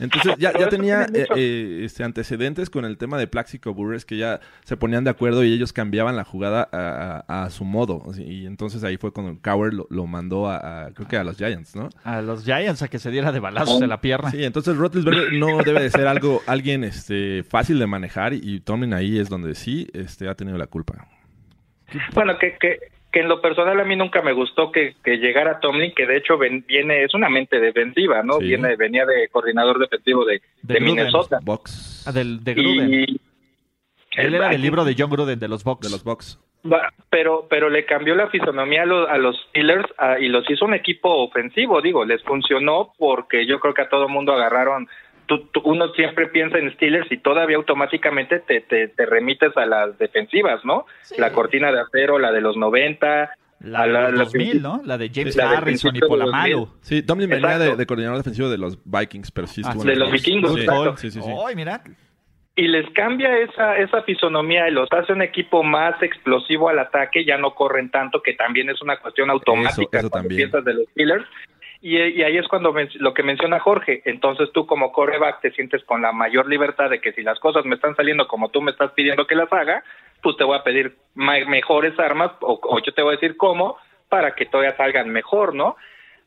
Entonces 0.00 0.34
ya, 0.38 0.52
ya 0.58 0.68
tenía 0.68 1.04
eh, 1.14 1.26
eh, 1.36 1.80
este, 1.84 2.02
antecedentes 2.04 2.70
con 2.70 2.84
el 2.84 2.96
tema 2.98 3.18
de 3.18 3.26
Plaxico 3.26 3.74
Burress 3.74 4.04
que 4.04 4.16
ya 4.16 4.40
se 4.64 4.76
ponían 4.76 5.04
de 5.04 5.10
acuerdo 5.10 5.44
y 5.44 5.52
ellos 5.52 5.72
cambiaban 5.72 6.16
la 6.16 6.24
jugada 6.24 6.68
a, 6.72 7.24
a- 7.28 7.44
a 7.44 7.50
su 7.50 7.64
modo. 7.64 8.02
Y 8.18 8.46
entonces 8.46 8.82
ahí 8.82 8.96
fue 8.96 9.12
cuando 9.12 9.38
Cowher 9.42 9.74
lo, 9.74 9.86
lo 9.90 10.06
mandó 10.06 10.48
a, 10.48 10.86
a- 10.86 10.90
creo 10.92 11.06
que 11.06 11.16
a 11.16 11.24
los 11.24 11.36
Giants, 11.36 11.76
¿no? 11.76 11.90
a 12.02 12.22
los 12.22 12.44
Giants 12.44 12.82
a 12.82 12.88
que 12.88 12.98
se 12.98 13.10
diera 13.10 13.30
de 13.30 13.40
balazos 13.40 13.80
en 13.82 13.88
la 13.90 14.00
pierna. 14.00 14.30
Sí, 14.30 14.42
entonces 14.42 14.76
Roethlisberger 14.76 15.34
no 15.34 15.58
debe 15.62 15.82
de 15.82 15.90
ser 15.90 16.06
algo 16.06 16.40
alguien 16.46 16.82
este 16.84 17.44
fácil 17.44 17.78
de 17.78 17.86
manejar 17.86 18.32
y, 18.32 18.40
y 18.42 18.60
Tomlin 18.60 18.94
ahí 18.94 19.18
es 19.18 19.28
donde 19.28 19.54
sí 19.54 19.86
este 19.92 20.28
ha 20.28 20.34
tenido 20.34 20.56
la 20.58 20.66
culpa. 20.66 21.06
Bueno, 22.14 22.38
que, 22.38 22.56
que, 22.60 22.78
que 23.12 23.20
en 23.20 23.28
lo 23.28 23.40
personal 23.40 23.78
a 23.80 23.84
mí 23.84 23.96
nunca 23.96 24.22
me 24.22 24.32
gustó 24.32 24.70
que, 24.70 24.94
que 25.02 25.16
llegara 25.18 25.58
Tomlin, 25.60 25.92
que 25.94 26.06
de 26.06 26.16
hecho 26.18 26.38
ven- 26.38 26.64
viene, 26.68 27.02
es 27.04 27.12
una 27.14 27.28
mente 27.28 27.58
defensiva, 27.58 28.22
¿no? 28.22 28.34
Sí. 28.38 28.44
Viene, 28.46 28.76
venía 28.76 29.04
de 29.04 29.28
coordinador 29.28 29.78
defensivo 29.78 30.24
de, 30.24 30.40
De 30.62 30.74
de. 30.74 30.80
Minnesota. 30.80 31.38
Box 31.42 32.04
Ah, 32.06 32.12
del, 32.12 32.42
de 32.44 32.54
Gruden. 32.54 32.94
Y, 32.94 33.20
Él 34.16 34.34
era 34.34 34.48
del 34.48 34.62
libro 34.62 34.84
de 34.84 34.94
John 34.98 35.10
Gruden 35.10 35.38
de 35.38 35.48
los 35.48 35.64
Bucks. 35.64 35.86
de 35.86 35.90
los 35.90 36.04
Bucks. 36.04 36.38
Va, 36.70 36.92
Pero, 37.08 37.46
pero 37.48 37.70
le 37.70 37.84
cambió 37.86 38.14
la 38.14 38.28
fisonomía 38.28 38.82
a 38.82 38.86
los, 38.86 39.08
a 39.08 39.16
los 39.18 39.36
Steelers 39.48 39.86
ah, 39.98 40.18
y 40.20 40.28
los 40.28 40.48
hizo 40.50 40.64
un 40.66 40.74
equipo 40.74 41.08
ofensivo, 41.24 41.80
digo, 41.80 42.04
les 42.04 42.22
funcionó 42.22 42.92
porque 42.98 43.46
yo 43.46 43.58
creo 43.60 43.72
que 43.72 43.82
a 43.82 43.88
todo 43.88 44.08
mundo 44.08 44.32
agarraron, 44.34 44.86
tú- 45.30 45.46
tú- 45.52 45.62
uno 45.64 45.92
siempre 45.94 46.26
piensa 46.26 46.58
en 46.58 46.72
Steelers 46.74 47.10
y 47.12 47.18
todavía 47.18 47.56
automáticamente 47.56 48.40
te, 48.40 48.62
te, 48.62 48.88
te 48.88 49.06
remites 49.06 49.56
a 49.56 49.64
las 49.64 49.96
defensivas, 49.96 50.64
¿no? 50.64 50.86
La 51.18 51.30
cortina 51.32 51.70
de 51.70 51.80
acero, 51.80 52.18
la 52.18 52.32
de 52.32 52.40
los 52.40 52.56
90, 52.56 53.30
La 53.60 53.86
de 53.86 53.92
la- 53.92 54.02
los 54.10 54.18
la 54.18 54.24
2000, 54.24 54.60
¿no? 54.62 54.80
La 54.84 54.98
de 54.98 55.08
James 55.14 55.36
la 55.36 55.50
Harrison 55.52 55.94
y 55.94 56.00
de 56.00 56.00
los 56.00 56.08
Polamalu. 56.08 56.68
Sí, 56.80 57.02
Tomlin 57.02 57.30
venía 57.30 57.58
de, 57.58 57.76
de 57.76 57.86
coordinador 57.86 58.18
defensivo 58.18 58.48
de 58.48 58.58
los 58.58 58.76
Vikings, 58.84 59.30
pero 59.30 59.46
sí 59.46 59.62
Ah, 59.64 59.72
sí. 59.78 59.86
De 59.86 59.94
los 59.96 60.10
vikingos, 60.10 60.54
Sí, 60.54 60.60
exacto. 60.62 60.96
sí, 60.96 61.10
sí, 61.12 61.20
sí. 61.22 61.30
Ay, 61.46 61.54
mira. 61.54 61.80
y 62.56 62.66
les 62.68 62.90
cambia 62.90 63.38
esa 63.38 63.76
esa 63.78 64.02
fisonomía 64.02 64.68
y 64.68 64.72
los 64.72 64.88
hace 64.92 65.12
un 65.14 65.22
equipo 65.22 65.62
más 65.62 66.02
explosivo 66.02 66.68
al 66.68 66.78
ataque, 66.80 67.24
ya 67.24 67.38
no 67.38 67.54
corren 67.54 67.90
tanto, 67.90 68.20
que 68.22 68.34
también 68.34 68.68
es 68.68 68.82
una 68.82 68.98
cuestión 68.98 69.30
automática 69.30 69.70
Eso- 69.70 69.82
eso 69.82 69.90
cuando 69.90 70.10
también. 70.10 70.36
piensas 70.50 70.64
de 70.64 70.74
los 70.74 70.84
Steelers. 70.90 71.24
Y, 71.82 71.96
ahí 71.96 72.36
es 72.36 72.46
cuando 72.48 72.72
men- 72.72 72.90
lo 72.96 73.14
que 73.14 73.22
menciona 73.22 73.58
Jorge, 73.58 74.02
entonces 74.04 74.50
tú 74.52 74.66
como 74.66 74.92
coreback 74.92 75.40
te 75.40 75.50
sientes 75.52 75.82
con 75.84 76.02
la 76.02 76.12
mayor 76.12 76.46
libertad 76.46 76.90
de 76.90 77.00
que 77.00 77.12
si 77.12 77.22
las 77.22 77.38
cosas 77.40 77.64
me 77.64 77.76
están 77.76 77.96
saliendo 77.96 78.28
como 78.28 78.50
tú 78.50 78.60
me 78.60 78.70
estás 78.70 78.92
pidiendo 78.92 79.26
que 79.26 79.34
las 79.34 79.50
haga, 79.50 79.82
pues 80.22 80.36
te 80.36 80.44
voy 80.44 80.58
a 80.58 80.62
pedir 80.62 80.96
mejores 81.14 81.98
armas 81.98 82.32
o, 82.40 82.60
yo 82.84 82.92
te 82.92 83.00
voy 83.02 83.14
a 83.14 83.16
decir 83.16 83.36
cómo 83.38 83.78
para 84.10 84.34
que 84.34 84.44
todavía 84.44 84.76
salgan 84.76 85.08
mejor, 85.08 85.54
¿no? 85.54 85.76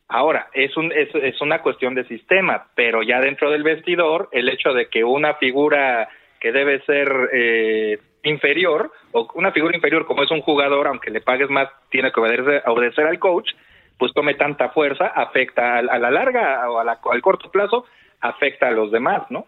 Ahora, 0.08 0.48
es, 0.52 0.76
un, 0.76 0.92
es 0.92 1.40
una 1.40 1.62
cuestión 1.62 1.94
de 1.94 2.04
sistema, 2.04 2.66
pero 2.74 3.02
ya 3.02 3.20
dentro 3.20 3.50
del 3.50 3.62
vestidor, 3.62 4.28
el 4.32 4.48
hecho 4.48 4.72
de 4.74 4.88
que 4.88 5.04
una 5.04 5.34
figura 5.34 6.08
que 6.40 6.52
debe 6.52 6.80
ser 6.82 7.30
eh, 7.32 7.98
inferior, 8.22 8.92
o 9.12 9.30
una 9.34 9.50
figura 9.52 9.74
inferior 9.74 10.04
como 10.04 10.22
es 10.22 10.30
un 10.30 10.42
jugador, 10.42 10.88
aunque 10.88 11.10
le 11.10 11.22
pagues 11.22 11.48
más, 11.48 11.70
tiene 11.90 12.12
que 12.12 12.20
obedecer, 12.20 12.62
obedecer 12.66 13.06
al 13.06 13.18
coach, 13.18 13.50
pues 13.98 14.12
tome 14.12 14.34
tanta 14.34 14.70
fuerza, 14.70 15.06
afecta 15.06 15.76
a, 15.76 15.78
a 15.78 15.98
la 15.98 16.10
larga 16.10 16.68
o 16.70 16.78
a 16.78 16.84
la- 16.84 16.98
al 17.10 17.22
corto 17.22 17.50
plazo, 17.50 17.86
afecta 18.20 18.68
a 18.68 18.72
los 18.72 18.90
demás, 18.90 19.22
¿no? 19.30 19.46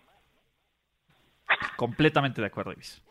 Completamente 1.77 2.41
de 2.41 2.47
acuerdo, 2.49 2.73
Ibis. 2.73 3.03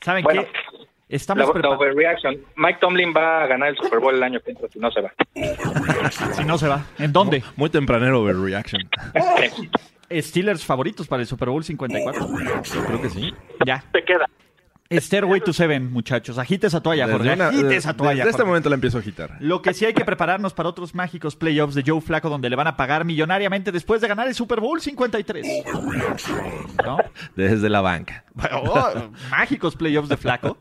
¿Saben 0.00 0.24
Bueno, 0.24 0.42
qué? 0.44 0.86
Estamos 1.08 1.54
La, 1.54 1.60
la 1.60 1.68
overreaction. 1.70 2.38
Mike 2.56 2.78
Tomlin 2.80 3.12
va 3.14 3.42
a 3.42 3.46
ganar 3.46 3.68
el 3.68 3.76
Super 3.76 3.98
Bowl 3.98 4.14
el 4.14 4.22
año 4.22 4.40
que 4.40 4.52
entra, 4.52 4.66
si 4.68 4.78
no 4.78 4.90
se 4.90 5.00
va. 5.02 5.12
Si 6.32 6.44
no 6.44 6.56
se 6.58 6.68
va. 6.68 6.84
¿En 6.98 7.12
dónde? 7.12 7.42
Muy 7.56 7.68
tempranero 7.70 8.20
overreaction. 8.22 8.82
Steelers 10.10 10.64
favoritos 10.64 11.06
para 11.08 11.20
el 11.22 11.26
Super 11.28 11.48
Bowl 11.50 11.62
54. 11.64 12.26
Creo 12.86 13.00
que 13.02 13.08
sí. 13.10 13.34
Ya. 13.66 13.82
Te 13.92 14.02
queda. 14.04 14.26
Stairway 14.90 15.40
to 15.40 15.52
Seven, 15.54 15.90
muchachos. 15.90 16.36
Agite 16.38 16.66
esa 16.66 16.82
toalla, 16.82 17.08
Jorge. 17.10 17.32
Una- 17.32 17.48
Agite 17.48 17.76
esa 17.76 17.94
toalla. 17.94 18.24
desde 18.24 18.30
este 18.30 18.44
momento 18.44 18.68
la 18.68 18.74
empiezo 18.74 18.98
a 18.98 19.00
agitar. 19.00 19.36
Lo 19.40 19.62
que 19.62 19.72
sí 19.72 19.86
hay 19.86 19.94
que 19.94 20.04
prepararnos 20.04 20.52
para 20.52 20.68
otros 20.68 20.94
mágicos 20.94 21.34
playoffs 21.34 21.74
de 21.74 21.82
Joe 21.86 22.00
Flaco 22.02 22.28
donde 22.28 22.50
le 22.50 22.56
van 22.56 22.66
a 22.66 22.76
pagar 22.76 23.04
millonariamente 23.06 23.72
después 23.72 24.00
de 24.02 24.08
ganar 24.08 24.28
el 24.28 24.34
Super 24.34 24.60
Bowl 24.60 24.80
53. 24.80 25.46
¿No? 26.84 26.98
Desde 27.36 27.68
la 27.70 27.80
banca. 27.80 28.24
Oh, 28.52 28.92
mágicos 29.30 29.76
playoffs 29.76 30.08
de 30.10 30.16
Flaco. 30.18 30.58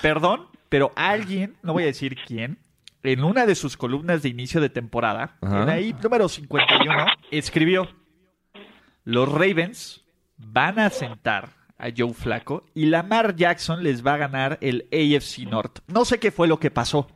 Perdón, 0.00 0.46
pero 0.68 0.92
alguien, 0.94 1.56
no 1.62 1.72
voy 1.72 1.84
a 1.84 1.86
decir 1.86 2.16
quién, 2.26 2.58
en 3.02 3.24
una 3.24 3.46
de 3.46 3.54
sus 3.54 3.76
columnas 3.76 4.22
de 4.22 4.28
inicio 4.28 4.60
de 4.60 4.68
temporada, 4.68 5.36
Ajá. 5.40 5.62
en 5.62 5.68
ahí 5.70 5.96
número 6.02 6.28
51, 6.28 7.06
escribió: 7.30 7.88
Los 9.04 9.30
Ravens 9.30 10.04
van 10.38 10.78
a 10.78 10.90
sentar 10.90 11.50
a 11.78 11.88
Joe 11.96 12.14
Flaco 12.14 12.64
y 12.74 12.86
Lamar 12.86 13.36
Jackson 13.36 13.82
les 13.82 14.04
va 14.04 14.14
a 14.14 14.18
ganar 14.18 14.58
el 14.60 14.88
AFC 14.92 15.40
North. 15.48 15.80
No 15.88 16.04
sé 16.04 16.18
qué 16.18 16.30
fue 16.30 16.48
lo 16.48 16.58
que 16.58 16.70
pasó, 16.70 17.08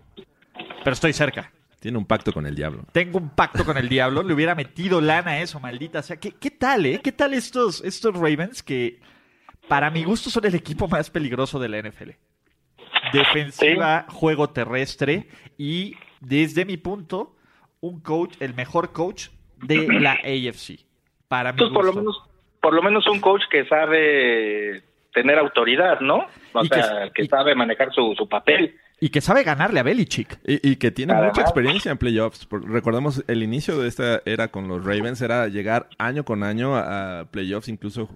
pero 0.84 0.92
estoy 0.92 1.12
cerca. 1.12 1.52
Tiene 1.80 1.96
un 1.96 2.04
pacto 2.04 2.32
con 2.32 2.46
el 2.46 2.54
diablo. 2.54 2.84
Tengo 2.92 3.18
un 3.18 3.30
pacto 3.30 3.64
con 3.64 3.78
el 3.78 3.88
diablo, 3.88 4.22
le 4.22 4.34
hubiera 4.34 4.54
metido 4.54 5.00
lana 5.00 5.32
a 5.32 5.40
eso, 5.40 5.60
maldita 5.60 6.02
sea. 6.02 6.18
¿Qué, 6.18 6.32
qué 6.32 6.50
tal, 6.50 6.84
eh? 6.84 7.00
¿Qué 7.02 7.10
tal 7.10 7.32
estos, 7.32 7.82
estos 7.82 8.14
Ravens 8.14 8.62
que, 8.62 9.00
para 9.66 9.90
mi 9.90 10.04
gusto, 10.04 10.28
son 10.28 10.44
el 10.44 10.54
equipo 10.54 10.88
más 10.88 11.08
peligroso 11.08 11.58
de 11.58 11.68
la 11.70 11.80
NFL? 11.80 12.10
Defensiva, 13.14 14.04
juego 14.10 14.50
terrestre 14.50 15.28
y, 15.56 15.96
desde 16.20 16.66
mi 16.66 16.76
punto, 16.76 17.34
un 17.80 18.00
coach, 18.00 18.34
el 18.40 18.52
mejor 18.52 18.92
coach 18.92 19.28
de 19.56 19.88
la 19.88 20.12
AFC. 20.12 20.84
Para 21.28 21.52
mi 21.54 21.58
por 21.58 21.72
lo 21.72 21.78
gusto. 21.78 21.94
menos, 21.94 22.22
por 22.60 22.74
lo 22.74 22.82
menos 22.82 23.06
un 23.06 23.20
coach 23.20 23.42
que 23.50 23.64
sabe 23.66 24.82
tener 25.12 25.38
autoridad, 25.38 26.00
¿no? 26.00 26.26
O 26.52 26.62
que- 26.62 26.68
sea, 26.68 27.10
que, 27.14 27.22
y- 27.24 27.26
sabe 27.28 27.54
manejar 27.54 27.92
su, 27.92 28.14
su 28.16 28.28
papel. 28.28 28.74
Y 29.02 29.08
que 29.08 29.22
sabe 29.22 29.42
ganarle 29.44 29.80
a 29.80 29.82
Belichick. 29.82 30.38
Y, 30.46 30.72
y 30.72 30.76
que 30.76 30.90
tiene 30.90 31.14
Además- 31.14 31.30
mucha 31.30 31.40
experiencia 31.40 31.90
en 31.90 31.96
playoffs. 31.96 32.46
Recordemos, 32.50 33.24
el 33.28 33.42
inicio 33.42 33.80
de 33.80 33.88
esta 33.88 34.20
era 34.26 34.48
con 34.48 34.68
los 34.68 34.84
Ravens 34.84 35.22
era 35.22 35.48
llegar 35.48 35.88
año 35.98 36.22
con 36.24 36.42
año 36.42 36.76
a, 36.76 37.24
playoffs, 37.30 37.68
incluso 37.68 38.08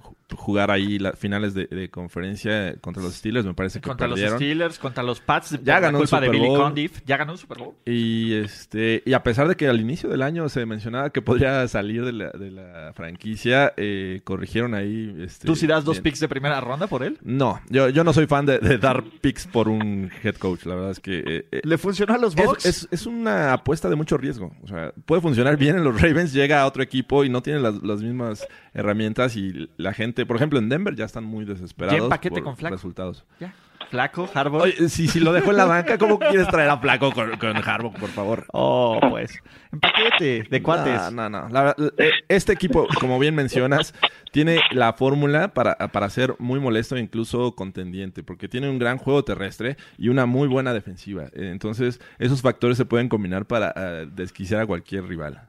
jugar 0.45 0.71
ahí 0.71 0.99
las 0.99 1.19
finales 1.19 1.55
de, 1.55 1.67
de 1.67 1.91
conferencia 1.91 2.77
contra 2.81 3.03
los 3.03 3.15
Steelers, 3.15 3.47
me 3.47 3.55
parece 3.55 3.81
que 3.81 3.89
Contra 3.89 4.07
los 4.07 4.17
perdieron. 4.17 4.39
Steelers, 4.39 4.79
contra 4.79 5.03
los 5.03 5.21
Pats, 5.21 5.59
Ya 5.63 5.75
por 5.75 5.83
ganó 5.83 5.99
un 5.99 6.05
culpa 6.05 6.21
de 6.21 6.29
Billy. 6.29 6.47
Condiff. 6.49 7.01
Ya 7.07 7.17
ganó 7.17 7.33
un 7.33 7.39
Super 7.39 7.59
Bowl. 7.59 7.75
Y 7.87 8.35
este 8.35 9.03
y 9.07 9.13
a 9.15 9.23
pesar 9.23 9.49
de 9.49 9.57
que 9.57 9.69
al 9.69 9.81
inicio 9.81 10.09
del 10.09 10.23
año 10.23 10.49
se 10.49 10.65
mencionaba 10.67 11.11
que 11.11 11.23
podría 11.23 11.67
salir 11.69 12.05
de 12.05 12.13
la, 12.13 12.31
de 12.31 12.51
la 12.51 12.93
franquicia, 12.95 13.73
eh, 13.77 14.21
corrigieron 14.25 14.75
ahí. 14.75 15.15
Este, 15.21 15.47
¿Tú 15.47 15.57
sí 15.57 15.67
das 15.67 15.85
dos 15.85 15.97
bien. 15.97 16.03
picks 16.05 16.21
de 16.21 16.29
primera 16.29 16.61
ronda 16.61 16.87
por 16.87 17.03
él? 17.03 17.19
No, 17.23 17.61
yo, 17.71 17.89
yo 17.89 18.05
no 18.05 18.13
soy 18.13 18.27
fan 18.27 18.47
de, 18.47 18.59
de 18.59 18.79
dar 18.79 19.03
picks 19.21 19.47
por 19.47 19.69
un 19.69 20.11
head 20.23 20.35
coach. 20.37 20.65
La 20.67 20.75
verdad 20.75 20.91
es 20.91 21.01
que 21.01 21.19
eh, 21.27 21.47
eh, 21.53 21.61
¿Le 21.65 21.79
funcionó 21.79 22.15
a 22.15 22.19
los 22.19 22.37
es, 22.37 22.45
Bucks? 22.45 22.67
es- 22.67 22.89
es 22.91 23.07
una 23.07 23.53
apuesta 23.53 23.89
de 23.89 23.97
mucho 23.97 24.17
riesgo. 24.17 24.53
O 24.63 24.67
sea, 24.69 24.93
puede 25.07 25.23
funcionar 25.23 25.57
bien 25.57 25.77
en 25.77 25.85
los 25.85 26.01
Ravens, 26.01 26.33
llega 26.33 26.61
a 26.63 26.67
otro 26.67 26.83
equipo 26.83 27.25
y 27.25 27.29
no 27.29 27.43
tiene 27.43 27.61
las, 27.61 27.83
las 27.83 28.03
mismas 28.03 28.47
herramientas 28.75 29.37
y 29.37 29.71
la 29.77 29.93
gente, 29.93 30.27
por 30.27 30.37
ejemplo, 30.37 30.59
en 30.59 30.69
Denver 30.69 30.95
ya 30.95 31.05
están 31.05 31.25
muy 31.25 31.45
desesperados 31.45 32.03
Ya 32.03 32.09
paquete 32.09 32.37
por 32.37 32.45
con 32.45 32.57
Flaco. 32.57 32.75
resultados. 32.75 33.25
Ya. 33.41 33.55
Flaco, 33.91 34.29
Harbaugh. 34.35 34.63
Oye, 34.63 34.89
si, 34.89 35.07
si 35.09 35.21
lo 35.21 35.33
dejó 35.33 35.51
en 35.51 35.59
la 35.59 35.67
banca, 35.67 35.99
¿cómo 35.99 36.19
quieres 36.19 36.49
traer 36.49 36.71
a 36.71 36.79
Flaco 36.79 37.13
con, 37.13 37.37
con 37.39 37.57
Harbaugh, 37.57 37.93
por 37.95 38.09
favor? 38.09 38.47
Oh, 38.53 38.99
pues. 39.11 39.39
En 39.73 39.79
paquete, 39.79 40.45
de 40.51 40.63
cuates. 40.63 41.13
No, 41.13 41.29
no, 41.29 41.43
no. 41.43 41.49
La- 41.51 41.75
la- 41.77 41.93
eh, 41.99 42.11
este 42.29 42.53
equipo, 42.53 42.89
como 42.99 43.19
bien 43.19 43.35
mencionas, 43.35 43.95
tiene 44.33 44.59
la 44.73 44.95
fórmula 44.95 45.49
para, 45.55 45.77
para 45.77 46.09
ser 46.11 46.35
muy 46.39 46.59
molesto 46.61 46.97
e 46.97 47.01
incluso 47.01 47.55
contendiente, 47.55 48.23
porque 48.23 48.49
tiene 48.49 48.69
un 48.71 48.79
gran 48.79 48.97
juego 48.99 49.23
terrestre 49.23 49.77
y 49.99 50.09
una 50.09 50.25
muy 50.27 50.49
buena 50.49 50.73
defensiva. 50.73 51.27
Entonces, 51.35 52.01
esos 52.19 52.41
factores 52.43 52.79
se 52.79 52.87
pueden 52.87 53.09
combinar 53.09 53.45
para 53.47 53.73
eh, 53.77 54.09
desquiciar 54.11 54.63
a 54.63 54.67
cualquier 54.67 55.05
rival. 55.05 55.43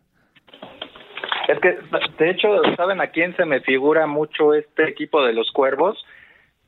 Es 1.56 1.62
que, 1.62 1.78
de 2.18 2.30
hecho, 2.30 2.62
¿saben 2.76 3.00
a 3.00 3.08
quién 3.08 3.36
se 3.38 3.46
me 3.46 3.62
figura 3.62 4.08
mucho 4.08 4.54
este 4.54 4.90
equipo 4.90 5.24
de 5.24 5.34
los 5.34 5.52
Cuervos? 5.52 6.04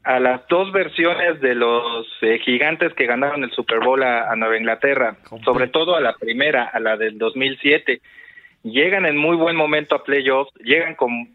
A 0.03 0.19
las 0.19 0.47
dos 0.47 0.71
versiones 0.71 1.41
de 1.41 1.55
los 1.55 2.07
eh, 2.21 2.39
gigantes 2.39 2.93
que 2.93 3.05
ganaron 3.05 3.43
el 3.43 3.51
Super 3.51 3.79
Bowl 3.81 4.01
a, 4.01 4.31
a 4.31 4.35
Nueva 4.37 4.57
Inglaterra, 4.57 5.17
sobre 5.43 5.67
todo 5.67 5.95
a 5.95 6.01
la 6.01 6.13
primera, 6.13 6.63
a 6.63 6.79
la 6.79 6.95
del 6.95 7.17
2007. 7.17 7.99
Llegan 8.63 9.05
en 9.05 9.17
muy 9.17 9.35
buen 9.35 9.57
momento 9.57 9.95
a 9.95 10.03
playoffs, 10.03 10.53
llegan 10.63 10.95
con, 10.95 11.27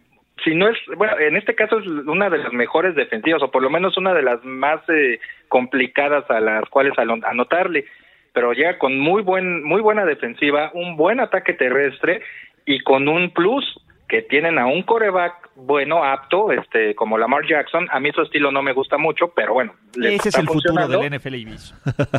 si 0.43 0.55
no 0.55 0.69
es, 0.69 0.79
bueno, 0.97 1.19
en 1.19 1.37
este 1.37 1.55
caso 1.55 1.79
es 1.79 1.87
una 1.87 2.31
de 2.31 2.39
las 2.39 2.53
mejores 2.55 2.95
defensivas, 2.95 3.43
o 3.43 3.51
por 3.51 3.63
lo 3.63 3.69
menos 3.69 3.99
una 3.99 4.15
de 4.15 4.23
las 4.23 4.43
más 4.45 4.81
eh, 4.89 5.21
complicadas 5.49 6.29
a 6.31 6.41
las 6.41 6.67
cuales 6.71 6.95
anotarle, 6.99 7.85
pero 8.33 8.55
llega 8.55 8.79
con 8.79 8.99
muy 8.99 9.21
buen, 9.21 9.63
muy 9.63 9.83
buena 9.83 10.07
defensiva, 10.07 10.71
un 10.73 10.97
buen 10.97 11.21
ataque 11.21 11.53
terrestre 11.53 12.23
y 12.67 12.81
con 12.81 13.09
un 13.09 13.31
plus 13.31 13.65
que 14.09 14.21
tienen 14.23 14.59
a 14.59 14.67
un 14.67 14.83
coreback 14.83 15.51
bueno, 15.55 16.05
apto, 16.05 16.51
este, 16.53 16.95
como 16.95 17.17
Lamar 17.19 17.47
Jackson. 17.49 17.87
A 17.91 17.99
mí 18.01 18.11
su 18.13 18.23
estilo 18.23 18.51
no 18.53 18.63
me 18.63 18.73
gusta 18.73 18.99
mucho, 18.99 19.33
pero 19.35 19.55
bueno. 19.55 19.75
Ese 19.95 20.15
es 20.17 20.27
está 20.27 20.41
el 20.41 20.49
futuro 20.49 20.87
del 20.89 21.13
NFL 21.19 21.35
Ibis. 21.35 21.75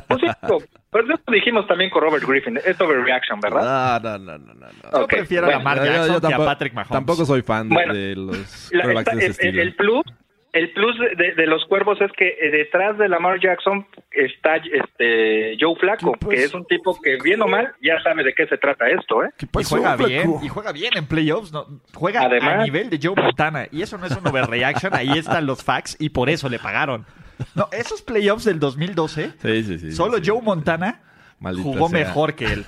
Pues 0.08 0.22
sí, 0.22 0.28
pero- 0.42 0.58
pero 0.92 1.14
eso 1.14 1.24
dijimos 1.32 1.68
también 1.68 1.90
con 1.92 2.02
Robert 2.04 2.24
Griffin. 2.28 2.58
Es 2.66 2.80
overreaction, 2.82 3.40
¿verdad? 3.40 4.02
No, 4.02 4.18
no, 4.18 4.38
no, 4.38 4.38
no, 4.40 4.54
no. 4.54 4.68
no. 4.92 5.00
Yo 5.02 5.08
prefiero 5.08 5.46
bueno, 5.46 5.60
a 5.60 5.64
Lamar 5.64 5.78
Yo- 5.78 5.84
yo- 5.86 5.92
yo 5.92 5.98
Jackson 5.98 6.20
que 6.22 6.28
a 6.28 6.30
tampoco- 6.30 6.46
Patrick 6.46 6.74
Mahomes. 6.74 6.92
Tampoco 6.92 7.26
soy 7.26 7.42
fan 7.42 7.70
de, 7.70 7.76
Bueno, 7.76 7.94
de 7.94 8.16
los 8.16 8.72
La- 8.72 8.84
ese 8.84 9.12
el, 9.18 9.20
el- 9.26 9.32
estilo. 9.32 9.62
el 9.62 9.76
plus 9.76 10.04
el 10.54 10.72
plus 10.72 10.96
de, 11.18 11.34
de 11.34 11.48
los 11.48 11.66
cuervos 11.66 12.00
es 12.00 12.12
que 12.14 12.28
eh, 12.40 12.52
detrás 12.52 12.98
de 12.98 13.10
Lamar 13.10 13.40
Jackson 13.40 13.86
está 14.12 14.58
este 14.58 15.58
Joe 15.60 15.76
Flaco, 15.80 16.14
¿Qué 16.14 16.18
pues? 16.26 16.38
que 16.40 16.46
es 16.46 16.54
un 16.54 16.66
tipo 16.66 17.00
que 17.02 17.18
bien 17.24 17.42
o 17.42 17.48
mal 17.48 17.74
ya 17.82 18.02
sabe 18.04 18.24
de 18.24 18.34
qué 18.34 18.46
se 18.48 18.58
trata 18.58 18.88
esto, 18.90 19.24
¿eh? 19.24 19.30
¿Qué 19.38 19.48
Y 19.60 19.64
juega 19.64 19.98
flaco? 19.98 20.08
bien, 20.08 20.32
y 20.44 20.48
juega 20.48 20.72
bien 20.72 20.94
en 20.96 21.06
playoffs, 21.08 21.52
¿no? 21.52 21.66
juega 21.94 22.22
a 22.22 22.64
nivel 22.64 22.90
de 22.90 23.00
Joe 23.02 23.16
Montana, 23.16 23.68
y 23.72 23.82
eso 23.82 23.98
no 23.98 24.06
es 24.06 24.16
un 24.16 24.28
overreaction, 24.28 24.94
ahí 24.94 25.18
están 25.18 25.46
los 25.46 25.64
facts, 25.64 25.98
y 26.00 26.10
por 26.10 26.30
eso 26.30 26.48
le 26.50 26.60
pagaron. 26.60 27.06
No, 27.56 27.68
esos 27.72 28.02
playoffs 28.04 28.46
del 28.46 28.60
2012, 28.60 29.32
Sí, 29.42 29.64
sí, 29.64 29.80
sí. 29.80 29.92
solo 29.92 30.18
sí. 30.20 30.24
Joe 30.28 30.42
Montana 30.42 31.02
Maldita 31.40 31.64
jugó 31.68 31.90
sea. 31.90 32.00
mejor 32.00 32.36
que 32.36 32.46
él. 32.46 32.66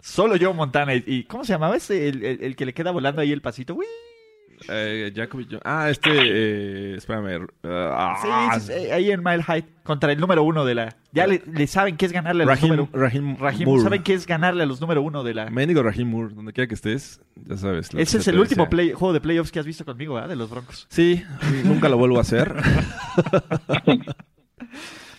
Solo 0.00 0.36
Joe 0.40 0.54
Montana, 0.54 0.94
y, 0.94 1.04
y 1.06 1.24
¿cómo 1.24 1.44
se 1.44 1.52
llamaba 1.52 1.76
ese? 1.76 2.08
El, 2.08 2.24
el- 2.24 2.42
el 2.44 2.56
que 2.56 2.64
le 2.64 2.72
queda 2.72 2.92
volando 2.92 3.20
ahí 3.20 3.30
el 3.32 3.42
pasito, 3.42 3.74
Uy. 3.74 3.84
Eh. 4.68 5.12
Ah, 5.64 5.88
este. 5.90 6.10
Eh, 6.12 6.94
espérame. 6.96 7.46
ah, 7.64 8.58
Sí, 8.60 8.66
sí, 8.66 8.72
ahí 8.90 9.10
en 9.10 9.22
Mile 9.22 9.42
High, 9.42 9.64
contra 9.82 10.12
el 10.12 10.18
número 10.20 10.42
uno 10.42 10.64
de 10.64 10.74
la... 10.74 10.96
Ya 11.12 11.26
le, 11.26 11.42
le 11.52 11.66
saben 11.66 11.96
qué 11.96 12.06
es 12.06 12.12
ganarle 12.12 12.42
a 12.42 12.46
los 12.46 12.60
Raheem, 12.60 12.76
número 12.76 12.88
Raheem, 13.38 13.64
Moore. 13.68 13.82
¿saben 13.82 14.02
qué 14.02 14.14
es 14.14 14.26
ganarle 14.26 14.62
a 14.62 14.66
los 14.66 14.80
número 14.80 15.00
uno 15.02 15.24
de 15.24 15.34
la... 15.34 15.50
Mendigo 15.50 15.82
Raheem 15.82 16.08
Moore, 16.08 16.34
donde 16.34 16.52
quiera 16.52 16.68
que 16.68 16.74
estés, 16.74 17.20
ya 17.46 17.56
sabes. 17.56 17.88
Ese 17.94 18.04
se 18.12 18.18
es 18.18 18.28
el 18.28 18.38
último 18.38 18.68
play- 18.68 18.92
juego 18.92 19.12
de 19.12 19.20
playoffs 19.20 19.50
que 19.52 19.58
has 19.60 19.66
visto 19.66 19.84
conmigo, 19.84 20.18
¿ah? 20.18 20.26
De 20.28 20.36
los 20.36 20.50
Broncos. 20.50 20.86
Sí, 20.90 21.22
nunca 21.64 21.88
lo 21.88 21.96
vuelvo 21.96 22.18
a 22.18 22.22
hacer. 22.22 22.54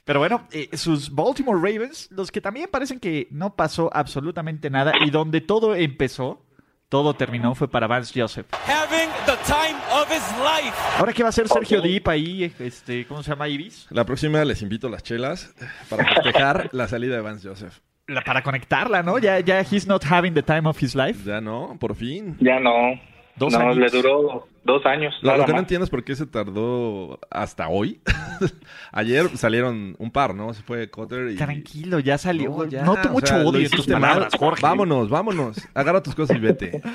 Pero 0.05 0.19
bueno, 0.19 0.47
eh, 0.51 0.69
sus 0.75 1.13
Baltimore 1.13 1.57
Ravens, 1.59 2.09
los 2.11 2.31
que 2.31 2.41
también 2.41 2.67
parecen 2.71 2.99
que 2.99 3.27
no 3.31 3.55
pasó 3.55 3.91
absolutamente 3.93 4.69
nada 4.71 4.93
y 5.05 5.11
donde 5.11 5.39
todo 5.41 5.75
empezó, 5.75 6.43
todo 6.89 7.13
terminó 7.13 7.55
fue 7.55 7.69
para 7.69 7.87
Vance 7.87 8.19
Joseph. 8.19 8.47
having 8.67 9.09
the 9.25 9.37
time 9.45 9.77
of 9.93 10.09
his 10.11 10.23
life. 10.39 10.75
Ahora 10.97 11.13
qué 11.13 11.23
va 11.23 11.27
a 11.27 11.29
hacer 11.29 11.47
Sergio 11.47 11.81
Dip 11.81 12.07
ahí, 12.07 12.51
este, 12.59 13.05
¿cómo 13.05 13.21
se 13.23 13.29
llama 13.29 13.47
Ibis? 13.47 13.87
La 13.91 14.03
próxima 14.05 14.43
les 14.43 14.61
invito 14.61 14.87
a 14.87 14.89
las 14.89 15.03
chelas 15.03 15.53
para 15.89 16.05
festejar 16.15 16.69
la 16.71 16.87
salida 16.87 17.15
de 17.15 17.21
Vance 17.21 17.47
Joseph. 17.47 17.79
La- 18.07 18.21
para 18.23 18.41
conectarla, 18.41 19.03
¿no? 19.03 19.19
Ya, 19.19 19.39
ya 19.39 19.59
he's 19.61 19.85
not 19.85 20.03
having 20.03 20.33
the 20.33 20.41
time 20.41 20.67
of 20.67 20.81
his 20.81 20.95
life. 20.95 21.19
Ya 21.25 21.39
no, 21.41 21.77
por 21.79 21.95
fin. 21.95 22.35
Ya 22.39 22.59
no. 22.59 22.99
Dos 23.39 23.53
no, 23.53 23.59
años. 23.59 23.77
le 23.77 23.89
duró 23.89 24.47
dos 24.63 24.85
años. 24.85 25.15
Lo, 25.21 25.31
que 25.31 25.37
no 25.39 25.47
más. 25.47 25.59
entiendo 25.59 25.85
es 25.85 25.89
por 25.89 26.03
qué 26.03 26.15
se 26.15 26.25
tardó 26.25 27.19
hasta 27.31 27.69
hoy. 27.69 28.01
Ayer 28.91 29.29
salieron 29.37 29.95
un 29.97 30.11
par, 30.11 30.35
¿no? 30.35 30.53
Se 30.53 30.61
fue 30.61 30.89
Cotter 30.89 31.31
y... 31.31 31.35
Tranquilo, 31.37 31.99
ya 31.99 32.17
salió. 32.17 32.49
No, 32.49 32.65
ya, 32.65 32.83
Noto 32.83 33.09
o 33.09 33.11
mucho 33.13 33.27
sea, 33.27 33.45
odio 33.45 33.61
en 33.61 33.69
tus 33.69 33.87
palabras, 33.87 34.33
Jorge. 34.37 34.61
Vámonos, 34.61 35.09
vámonos. 35.09 35.67
Agarra 35.73 36.03
tus 36.03 36.15
cosas 36.15 36.37
y 36.37 36.39
vete. 36.39 36.81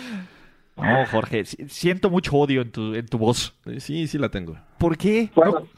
No, 0.76 1.06
Jorge, 1.06 1.44
si- 1.44 1.68
siento 1.68 2.10
mucho 2.10 2.36
odio 2.36 2.62
en 2.62 2.72
tu, 2.72 2.94
en 2.94 3.06
tu 3.06 3.16
voz. 3.16 3.56
Sí, 3.78 4.08
sí 4.08 4.18
la 4.18 4.28
tengo. 4.28 4.56
¿Por 4.76 4.98
qué? 4.98 5.30
Bueno, 5.36 5.68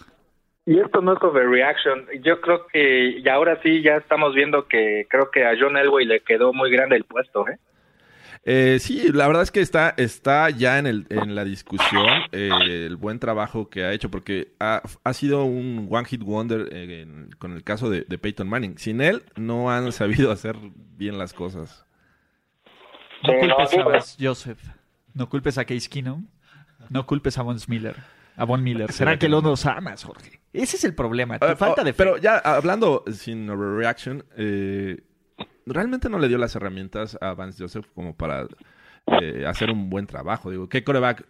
y 0.65 0.81
esto 0.81 1.03
no 1.03 1.13
es 1.13 1.23
overreaction. 1.23 2.07
Yo 2.23 2.41
creo 2.41 2.67
que, 2.67 3.21
y 3.23 3.29
ahora 3.29 3.61
sí, 3.63 3.83
ya 3.83 3.97
estamos 3.97 4.35
viendo 4.35 4.67
que 4.67 5.07
creo 5.11 5.31
que 5.31 5.45
a 5.45 5.53
John 5.59 5.77
Elway 5.77 6.07
le 6.07 6.21
quedó 6.21 6.53
muy 6.55 6.71
grande 6.71 6.97
el 6.97 7.05
puesto, 7.05 7.47
¿eh? 7.47 7.59
Eh, 8.49 8.79
sí, 8.81 9.09
la 9.13 9.27
verdad 9.27 9.43
es 9.43 9.51
que 9.51 9.61
está, 9.61 9.93
está 9.97 10.51
ya 10.51 10.79
en, 10.79 10.87
el, 10.87 11.07
en 11.11 11.35
la 11.35 11.45
discusión 11.45 12.07
eh, 12.31 12.51
el 12.87 12.95
buen 12.97 13.19
trabajo 13.19 13.69
que 13.69 13.83
ha 13.85 13.93
hecho, 13.93 14.09
porque 14.09 14.55
ha, 14.61 14.83
ha 15.03 15.13
sido 15.15 15.45
un 15.45 15.89
one 15.91 16.05
hit 16.07 16.23
wonder 16.23 16.69
eh, 16.73 17.03
en- 17.03 17.31
con 17.41 17.53
el 17.53 17.65
caso 17.65 17.91
de, 17.91 18.03
de 18.03 18.19
Peyton 18.19 18.49
Manning. 18.49 18.79
Sin 18.79 19.01
él, 19.01 19.25
no 19.35 19.73
han 19.73 19.91
sabido 19.93 20.31
hacer 20.31 20.57
bien 20.97 21.19
las 21.19 21.33
cosas. 21.33 21.85
No 23.25 23.33
culpes 23.41 23.77
no, 23.77 23.83
a 23.83 23.89
Vance 23.89 24.17
Joseph. 24.25 24.61
No 25.13 25.29
culpes 25.29 25.59
a 25.59 25.65
Case 25.65 25.89
Keenum. 25.89 26.27
No 26.89 27.05
culpes 27.05 27.37
a 27.39 27.43
Von 27.43 27.59
Miller. 27.67 27.97
A 28.37 28.45
Von 28.45 28.63
Miller. 28.63 28.93
¿Será 28.93 29.19
que 29.19 29.29
los 29.29 29.67
amas, 29.67 30.05
Jorge? 30.05 30.41
Ese 30.53 30.77
es 30.77 30.85
el 30.85 30.95
problema. 30.95 31.39
Tu 31.39 31.47
Ah, 31.47 31.57
falta 31.57 31.83
oh, 31.83 31.85
de 31.85 31.93
fe. 31.93 31.97
Pero 32.05 32.19
ya 32.19 32.37
hablando 32.39 33.03
sin 33.11 33.49
overreaction, 33.51 34.25
eh, 34.37 35.03
realmente 35.67 36.09
no 36.09 36.19
le 36.19 36.29
dio 36.29 36.39
las 36.39 36.55
herramientas 36.55 37.19
a 37.21 37.35
Vance 37.35 37.63
Joseph 37.63 37.87
como 37.95 38.17
para 38.17 38.47
eh, 39.21 39.45
hacer 39.47 39.71
un 39.71 39.91
buen 39.91 40.07
trabajo. 40.07 40.51
Digo, 40.51 40.69
¿qué 40.69 40.85
coreback? 40.85 41.27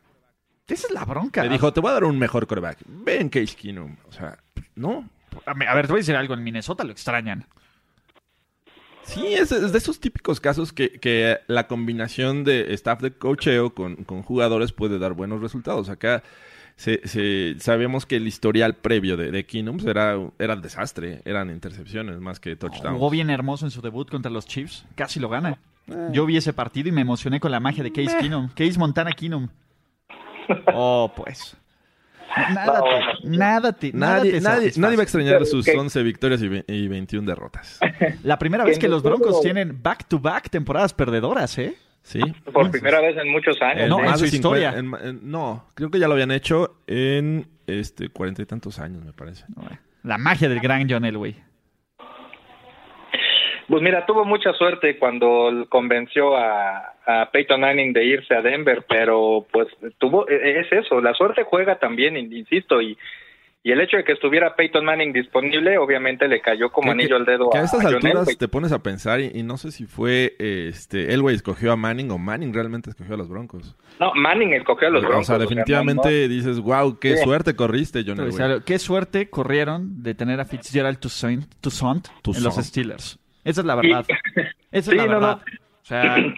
Esa 0.68 0.88
es 0.88 0.92
la 0.92 1.04
bronca. 1.04 1.42
Le 1.42 1.50
dijo, 1.50 1.72
te 1.72 1.80
voy 1.80 1.90
a 1.90 1.94
dar 1.94 2.04
un 2.04 2.18
mejor 2.18 2.46
coreback. 2.46 2.78
Ven, 2.86 3.28
Case 3.28 3.56
Keenum. 3.56 3.96
O 4.08 4.12
sea, 4.12 4.38
no. 4.74 5.08
A 5.44 5.54
ver, 5.54 5.86
te 5.86 5.92
voy 5.92 5.98
a 5.98 6.02
decir 6.02 6.16
algo. 6.16 6.34
En 6.34 6.42
Minnesota 6.42 6.84
lo 6.84 6.92
extrañan. 6.92 7.46
Sí, 9.04 9.34
es, 9.34 9.52
es 9.52 9.70
de 9.70 9.78
esos 9.78 10.00
típicos 10.00 10.40
casos 10.40 10.72
que, 10.72 10.98
que 10.98 11.38
la 11.46 11.68
combinación 11.68 12.42
de 12.42 12.74
staff 12.74 13.00
de 13.00 13.12
cocheo 13.12 13.72
con, 13.72 13.96
con 13.96 14.22
jugadores 14.22 14.72
puede 14.72 14.98
dar 14.98 15.12
buenos 15.12 15.40
resultados. 15.40 15.88
Acá 15.88 16.24
se, 16.76 17.00
se- 17.08 17.56
sabemos 17.58 18.06
que 18.06 18.16
el 18.16 18.26
historial 18.26 18.74
previo 18.74 19.16
de, 19.16 19.30
de 19.30 19.46
Keenum 19.46 19.78
era, 19.88 20.16
era 20.38 20.56
desastre. 20.56 21.22
Eran 21.24 21.50
intercepciones 21.50 22.20
más 22.20 22.38
que 22.40 22.54
touchdowns. 22.56 22.94
Jugó 22.98 23.10
bien 23.10 23.30
hermoso 23.30 23.64
en 23.64 23.70
su 23.70 23.80
debut 23.82 24.08
contra 24.10 24.30
los 24.30 24.46
Chiefs. 24.46 24.84
Casi 24.94 25.18
lo 25.20 25.28
gana. 25.28 25.58
Yo 26.12 26.26
vi 26.26 26.36
ese 26.36 26.52
partido 26.52 26.88
y 26.88 26.92
me 26.92 27.00
emocioné 27.00 27.38
con 27.40 27.50
la 27.52 27.60
magia 27.60 27.82
de 27.84 27.92
Case 27.92 28.16
Keenum. 28.20 28.48
Case 28.50 28.78
Montana 28.78 29.12
Keenum. 29.12 29.48
Oh, 30.72 31.12
pues. 31.16 31.56
Nada 32.54 32.82
te, 32.82 33.28
nada 33.28 33.72
te, 33.72 33.92
nada 33.92 34.16
Nadie, 34.18 34.32
te 34.32 34.40
nadie, 34.42 34.72
nadie 34.76 34.96
va 34.96 35.00
a 35.00 35.04
extrañar 35.04 35.46
sus 35.46 35.64
¿Qué? 35.64 35.76
11 35.76 36.02
victorias 36.02 36.42
y, 36.42 36.48
ve- 36.48 36.64
y 36.68 36.86
21 36.86 37.26
derrotas. 37.26 37.80
La 38.22 38.38
primera 38.38 38.62
vez 38.64 38.78
que 38.78 38.88
los 38.88 39.02
Broncos 39.02 39.40
tienen 39.40 39.80
back-to-back 39.82 40.50
temporadas 40.50 40.92
perdedoras, 40.92 41.56
¿eh? 41.58 41.76
¿Sí? 42.06 42.20
Por 42.52 42.70
primera 42.70 43.00
vez 43.00 43.16
en 43.16 43.28
muchos 43.32 43.60
años. 43.60 43.88
No, 43.88 43.98
En 43.98 44.04
en 44.04 44.10
más 44.12 44.20
su 44.20 44.26
de 44.26 44.30
50 44.30 44.58
historia. 44.60 44.78
en 44.78 45.08
en- 45.08 45.28
no, 45.28 45.64
creo 45.74 45.90
que 45.90 45.98
ya 45.98 46.06
lo 46.06 46.12
habían 46.14 46.30
hecho 46.30 46.76
en 46.86 47.48
este 47.66 48.10
cuarenta 48.10 48.42
y 48.42 48.46
tantos 48.46 48.78
años, 48.78 49.04
me 49.04 49.12
parece. 49.12 49.44
La 50.04 50.16
magia 50.16 50.48
del 50.48 50.60
gran 50.60 50.88
John 50.88 51.04
Elway. 51.04 51.34
Pues 53.68 53.82
mira, 53.82 54.06
tuvo 54.06 54.24
mucha 54.24 54.52
suerte 54.52 54.96
cuando 54.96 55.66
convenció 55.68 56.36
a, 56.36 56.94
a 57.04 57.30
Peyton 57.32 57.60
Manning 57.60 57.92
de 57.92 58.04
irse 58.04 58.32
a 58.36 58.40
Denver, 58.40 58.84
pero 58.88 59.44
pues 59.52 59.66
tuvo, 59.98 60.28
e- 60.28 60.60
es 60.60 60.70
eso, 60.70 61.00
la 61.00 61.12
suerte 61.14 61.42
juega 61.42 61.76
también, 61.80 62.16
in- 62.16 62.32
insisto, 62.32 62.80
y, 62.80 62.96
y 63.68 63.72
el 63.72 63.80
hecho 63.80 63.96
de 63.96 64.04
que 64.04 64.12
estuviera 64.12 64.54
Peyton 64.54 64.84
Manning 64.84 65.12
disponible, 65.12 65.76
obviamente 65.78 66.28
le 66.28 66.40
cayó 66.40 66.70
como 66.70 66.86
Que- 66.86 66.92
anillo 66.92 67.16
al 67.16 67.24
dedo 67.24 67.50
que 67.50 67.58
a 67.58 67.62
a, 67.62 67.64
estas 67.64 67.80
a 67.80 67.84
John 67.84 67.94
alturas 67.96 68.22
Elway. 68.22 68.36
te 68.36 68.46
pones 68.48 68.70
a 68.70 68.82
pensar 68.82 69.20
y, 69.20 69.32
y 69.34 69.42
no 69.42 69.56
sé 69.56 69.72
si 69.72 69.86
fue 69.86 70.36
este 70.38 71.12
Elway 71.12 71.34
escogió 71.34 71.72
a 71.72 71.76
Manning 71.76 72.10
o 72.12 72.18
Manning 72.18 72.54
realmente 72.54 72.90
escogió 72.90 73.14
a 73.14 73.18
los 73.18 73.28
Broncos. 73.28 73.74
No, 73.98 74.12
Manning 74.14 74.52
escogió 74.52 74.86
a 74.88 74.90
los 74.92 75.02
Broncos. 75.02 75.22
o 75.22 75.24
sea, 75.24 75.38
definitivamente 75.38 76.28
dices, 76.28 76.60
wow, 76.60 76.98
qué 77.00 77.16
Sí. 77.16 77.24
suerte 77.24 77.56
corriste, 77.56 78.04
John 78.06 78.20
algo. 78.20 78.62
Qué 78.64 78.78
suerte 78.78 79.28
corrieron 79.30 80.02
de 80.02 80.14
tener 80.14 80.38
a 80.40 80.44
Fitzgerald 80.44 80.98
Toussaint, 81.00 81.44
Toussaint 81.60 82.06
en 82.06 82.12
los 82.14 82.22
Toussaint. 82.42 82.66
Steelers. 82.66 83.18
Esa 83.44 83.60
es 83.62 83.66
la 83.66 83.74
verdad. 83.74 84.04
Esa 84.70 84.90
Sí, 84.90 84.96
es 84.96 85.06
la 85.06 85.12
no, 85.12 85.20
no. 85.20 85.40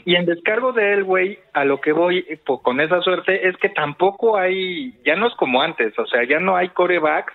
Y 0.04 0.14
en 0.14 0.26
descargo 0.26 0.72
de 0.72 0.92
Elway, 0.92 1.38
a 1.54 1.64
lo 1.64 1.80
que 1.80 1.92
voy 1.92 2.24
eh, 2.28 2.38
con 2.44 2.80
esa 2.80 3.00
suerte 3.00 3.48
es 3.48 3.56
que 3.56 3.70
tampoco 3.70 4.36
hay, 4.36 4.94
ya 5.04 5.16
no 5.16 5.26
es 5.26 5.34
como 5.34 5.62
antes, 5.62 5.98
o 5.98 6.06
sea, 6.06 6.24
ya 6.24 6.38
no 6.38 6.56
hay 6.56 6.68
corebacks 6.68 7.32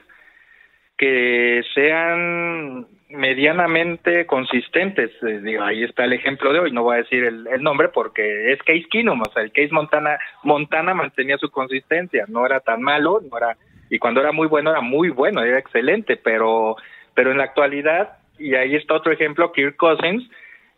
que 0.95 1.64
sean 1.74 2.86
medianamente 3.09 4.28
consistentes. 4.28 5.11
Eh, 5.24 5.39
digo, 5.41 5.64
ahí 5.64 5.84
está 5.84 6.05
el 6.05 6.14
ejemplo 6.14 6.53
de 6.53 6.59
hoy, 6.59 6.72
no 6.72 6.84
voy 6.84 6.95
a 6.95 7.03
decir 7.03 7.24
el, 7.24 7.64
nombre 7.64 7.89
porque 7.89 8.51
es 8.51 8.59
Case 8.59 8.86
Keenum, 8.91 9.22
o 9.22 9.32
sea, 9.34 9.41
el 9.41 9.51
Case 9.51 9.72
Montana, 9.72 10.20
Montana 10.43 10.93
mantenía 10.93 11.38
su 11.38 11.49
consistencia, 11.49 12.26
no 12.28 12.45
era 12.45 12.59
tan 12.59 12.82
malo, 12.82 13.22
no 13.30 13.38
era 13.38 13.57
y 13.89 13.99
cuando 13.99 14.22
era 14.22 14.32
muy 14.32 14.47
bueno 14.47 14.72
era 14.72 14.82
muy 14.82 15.09
bueno, 15.09 15.43
era 15.43 15.59
excelente, 15.59 16.18
pero 16.18 16.76
pero 17.16 17.32
en 17.32 17.38
la 17.38 17.45
actualidad 17.45 18.18
y 18.38 18.55
ahí 18.55 18.76
está 18.76 18.95
otro 18.95 19.11
ejemplo, 19.11 19.51
Kirk 19.51 19.78
Cousins, 19.78 20.28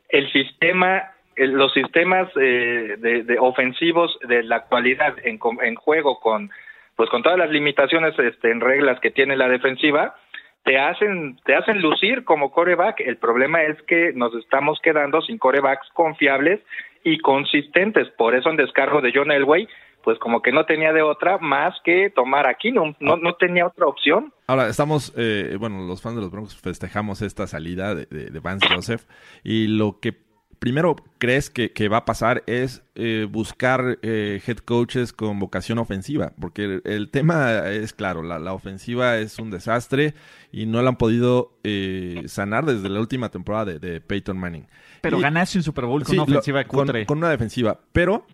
el 0.10 0.32
sistema 0.32 1.15
los 1.38 1.74
sistemas 1.74 2.30
eh, 2.40 2.96
de, 2.98 3.38
ofensivos 3.40 4.18
de 4.28 4.44
la 4.44 4.58
actualidad 4.58 5.16
en, 5.24 5.40
en 5.62 5.76
juego 5.76 6.20
con 6.20 6.50
pues 6.96 7.10
con 7.10 7.24
todas 7.24 7.38
las 7.38 7.50
limitaciones 7.50 8.18
este, 8.18 8.52
en 8.52 8.62
reglas 8.62 9.00
que 9.02 9.12
tiene 9.12 9.36
la 9.36 9.50
defensiva, 9.50 10.16
te 10.64 10.80
hacen, 10.80 11.38
te 11.46 11.56
hacen 11.56 11.82
lucir 11.82 12.24
como 12.24 12.52
coreback. 12.52 13.02
El 13.02 13.18
problema 13.18 13.62
es 13.64 13.80
que 13.84 14.14
nos 14.14 14.34
estamos 14.36 14.80
quedando 14.82 15.22
sin 15.22 15.38
corebacks 15.38 15.88
confiables 15.94 16.62
y 17.04 17.20
consistentes. 17.20 18.10
Por 18.18 18.36
eso 18.36 18.50
en 18.50 18.56
descargo 18.56 19.02
de 19.02 19.12
John 19.14 19.32
Elway, 19.32 19.68
pues 20.04 20.18
como 20.20 20.42
que 20.42 20.52
no 20.52 20.66
tenía 20.66 20.92
de 20.92 21.02
otra 21.02 21.38
más 21.38 21.76
que 21.84 22.10
tomar 22.10 22.48
a 22.48 22.56
Keenum. 22.56 22.96
No, 23.00 23.18
no 23.18 23.36
tenía 23.36 23.68
otra 23.68 23.86
opción. 23.86 24.34
Ahora, 24.48 24.68
estamos, 24.68 25.14
eh, 25.18 25.56
bueno, 25.60 25.86
los 25.86 26.02
fans 26.02 26.16
de 26.16 26.22
los 26.22 26.32
Broncos 26.32 26.60
festejamos 26.60 27.22
esta 27.22 27.46
salida 27.46 27.94
de, 27.94 28.06
de 28.06 28.40
Vance 28.40 28.68
Joseph 28.74 29.04
y 29.44 29.68
lo 29.68 30.00
que 30.00 30.25
primero 30.60 30.96
crees 31.18 31.50
que, 31.50 31.90
va 31.90 31.98
a 31.98 32.06
pasar 32.06 32.44
es 32.48 32.84
eh, 32.96 33.28
buscar 33.30 34.00
eh, 34.02 34.42
head 34.46 34.58
coaches 34.58 35.14
con 35.14 35.40
vocación 35.40 35.78
ofensiva, 35.78 36.34
porque 36.40 36.82
el, 36.84 37.10
tema 37.10 37.70
es 37.70 37.94
claro, 37.94 38.24
la, 38.24 38.54
ofensiva 38.54 39.18
es 39.18 39.40
un 39.40 39.52
desastre 39.52 40.14
y 40.52 40.66
no 40.66 40.82
la 40.82 40.90
han 40.90 40.98
podido 40.98 41.58
eh, 41.64 42.24
sanar 42.28 42.66
desde 42.66 42.90
la 42.90 43.00
última 43.00 43.30
temporada 43.30 43.78
de, 43.78 44.02
Peyton 44.02 44.38
Manning. 44.38 44.68
Pero 45.02 45.20
ganaste 45.20 45.60
un 45.60 45.64
Super 45.64 45.86
Bowl 45.86 46.04
con 46.04 46.16
una 46.16 46.24
ofensiva 46.24 46.64
con, 46.64 46.88
con, 47.06 47.18
una 47.20 47.30
defensiva, 47.30 47.80
pero 47.92 48.26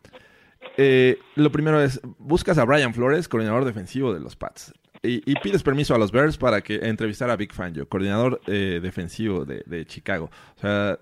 lo 1.36 1.52
primero 1.52 1.82
es, 1.82 2.00
buscas 2.18 2.58
a 2.58 2.66
Brian 2.66 2.94
Flores, 2.94 3.28
coordinador 3.28 3.66
defensivo 3.66 4.14
de 4.14 4.20
los 4.20 4.36
Pats. 4.36 4.74
Y, 5.04 5.34
pides 5.42 5.64
permiso 5.64 5.96
a 5.96 5.98
los 5.98 6.12
Bears 6.12 6.38
para 6.38 6.62
que 6.62 6.76
entrevistar 6.76 7.32
a 7.32 7.36
Big 7.36 7.52
Fangio, 7.54 7.90
coordinador 7.90 8.40
defensivo 8.46 9.46
de, 9.46 9.64
de 9.66 9.86
Chicago. 9.86 10.30
O 10.58 10.62
sea, 10.62 11.00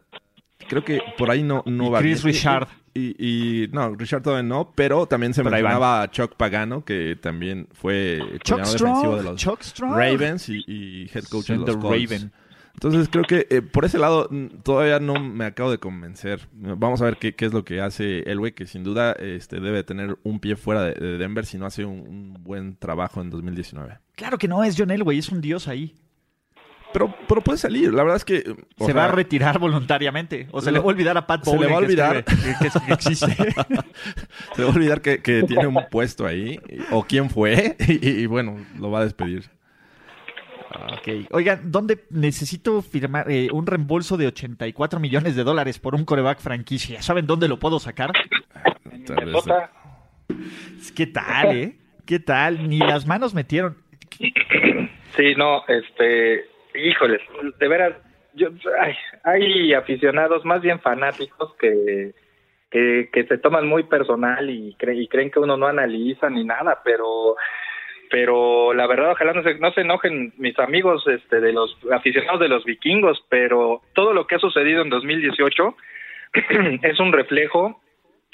creo 0.69 0.85
que 0.85 1.01
por 1.17 1.29
ahí 1.29 1.43
no, 1.43 1.63
no 1.65 1.91
va 1.91 1.99
Chris 1.99 2.23
Richard. 2.23 2.67
Y, 2.93 3.69
no, 3.71 3.95
Richard 3.95 4.21
todavía 4.23 4.47
no, 4.47 4.73
pero 4.75 5.05
también 5.05 5.33
se 5.33 5.43
mencionaba 5.43 6.01
a 6.01 6.11
Chuck 6.11 6.35
Pagano, 6.35 6.83
que 6.83 7.17
también 7.21 7.67
fue 7.71 8.19
Chuck 8.43 8.59
defensivo 8.59 9.15
de 9.15 9.23
los 9.23 9.79
Ravens 9.79 10.49
y, 10.49 11.09
head 11.13 11.23
coach 11.25 11.47
de 11.47 11.57
los 11.57 11.77
Colts. 11.77 12.27
Entonces 12.73 13.09
creo 13.09 13.25
que 13.25 13.45
eh, 13.49 13.61
por 13.61 13.83
ese 13.83 13.97
lado 13.97 14.29
todavía 14.63 14.99
no 14.99 15.19
me 15.19 15.43
acabo 15.43 15.69
de 15.69 15.79
convencer. 15.79 16.47
Vamos 16.53 17.01
a 17.01 17.05
ver 17.05 17.17
qué, 17.17 17.35
qué 17.35 17.45
es 17.45 17.51
lo 17.51 17.65
que 17.65 17.81
hace 17.81 18.19
Elway, 18.19 18.53
que 18.53 18.65
sin 18.67 18.85
duda 18.85 19.11
este, 19.13 19.59
debe 19.59 19.83
tener 19.83 20.17
un 20.23 20.39
pie 20.39 20.55
fuera 20.55 20.83
de, 20.83 21.17
Denver 21.17 21.45
si 21.45 21.57
no 21.57 21.65
hace 21.65 21.83
un, 21.83 21.99
un, 22.07 22.33
buen 22.41 22.77
trabajo 22.77 23.19
en 23.19 23.31
2019. 23.31 23.97
Claro 24.15 24.37
que 24.37 24.47
no 24.47 24.63
es 24.63 24.75
John 24.77 24.91
Elway, 24.91 25.19
es 25.19 25.29
un 25.29 25.41
dios 25.41 25.67
ahí. 25.67 25.93
Pero, 26.91 27.13
pero 27.27 27.41
puede 27.41 27.57
salir. 27.57 27.93
La 27.93 28.03
verdad 28.03 28.17
es 28.17 28.25
que. 28.25 28.43
Se 28.77 28.93
va 28.93 29.05
a 29.05 29.07
retirar 29.09 29.59
voluntariamente. 29.59 30.47
O 30.51 30.61
se 30.61 30.71
le 30.71 30.79
va 30.79 30.85
a 30.85 30.87
olvidar 30.87 31.17
a 31.17 31.27
Pat 31.27 31.45
Bowlen 31.45 31.61
Se 31.61 31.67
le 31.67 31.71
va 31.71 31.77
a 31.77 31.81
olvidar. 31.81 32.23
Que, 32.23 32.93
existe. 32.93 33.27
se 33.35 33.45
le 33.45 34.63
va 34.63 34.71
a 34.71 34.75
olvidar 34.75 35.01
que, 35.01 35.17
tiene 35.43 35.67
un 35.67 35.77
puesto 35.89 36.25
ahí. 36.25 36.59
O 36.91 37.03
quién 37.03 37.29
fue. 37.29 37.75
Y, 37.87 38.25
bueno, 38.25 38.57
lo 38.79 38.91
va 38.91 38.99
a 38.99 39.03
despedir. 39.03 39.49
Ok. 40.93 41.27
Oigan, 41.31 41.71
¿dónde 41.71 42.05
necesito 42.09 42.81
firmar 42.81 43.29
eh, 43.29 43.49
un 43.51 43.65
reembolso 43.65 44.17
de 44.17 44.27
84 44.27 44.99
millones 44.99 45.35
de 45.35 45.43
dólares 45.43 45.79
por 45.79 45.95
un 45.95 46.05
coreback 46.05 46.39
franquicia? 46.39 47.01
¿Saben 47.01 47.27
dónde 47.27 47.47
lo 47.47 47.59
puedo 47.59 47.79
sacar? 47.79 48.11
¿Qué 50.95 51.07
tal, 51.07 51.57
eh? 51.57 51.77
¿Qué 52.05 52.19
tal? 52.19 52.69
Ni 52.69 52.79
las 52.79 53.05
manos 53.05 53.33
metieron. 53.33 53.77
Sí, 54.19 55.35
no, 55.35 55.63
este 55.67 56.45
híjoles, 56.75 57.21
de 57.59 57.67
veras, 57.67 57.93
yo, 58.33 58.49
hay, 59.23 59.73
aficionados, 59.73 60.45
más 60.45 60.61
bien 60.61 60.79
fanáticos, 60.79 61.53
que, 61.55 62.13
que, 62.71 63.25
se 63.27 63.37
toman 63.37 63.67
muy 63.67 63.83
personal 63.83 64.49
y, 64.49 64.75
y 64.79 65.07
creen 65.07 65.31
que 65.31 65.39
uno 65.39 65.57
no 65.57 65.67
analiza 65.67 66.29
ni 66.29 66.43
nada, 66.43 66.81
pero 66.83 67.35
pero 68.09 68.73
la 68.73 68.87
verdad 68.87 69.11
ojalá 69.11 69.33
no 69.33 69.43
se, 69.43 69.55
no 69.59 69.71
se 69.71 69.81
enojen 69.81 70.33
mis 70.37 70.57
amigos 70.57 71.05
este 71.07 71.39
de 71.39 71.53
los 71.53 71.77
aficionados 71.91 72.39
de 72.39 72.47
los 72.47 72.65
vikingos, 72.65 73.23
pero 73.29 73.81
todo 73.93 74.13
lo 74.13 74.25
que 74.25 74.35
ha 74.35 74.39
sucedido 74.39 74.81
en 74.81 74.89
2018 74.89 75.75
es 76.81 76.99
un 76.99 77.13
reflejo 77.13 77.79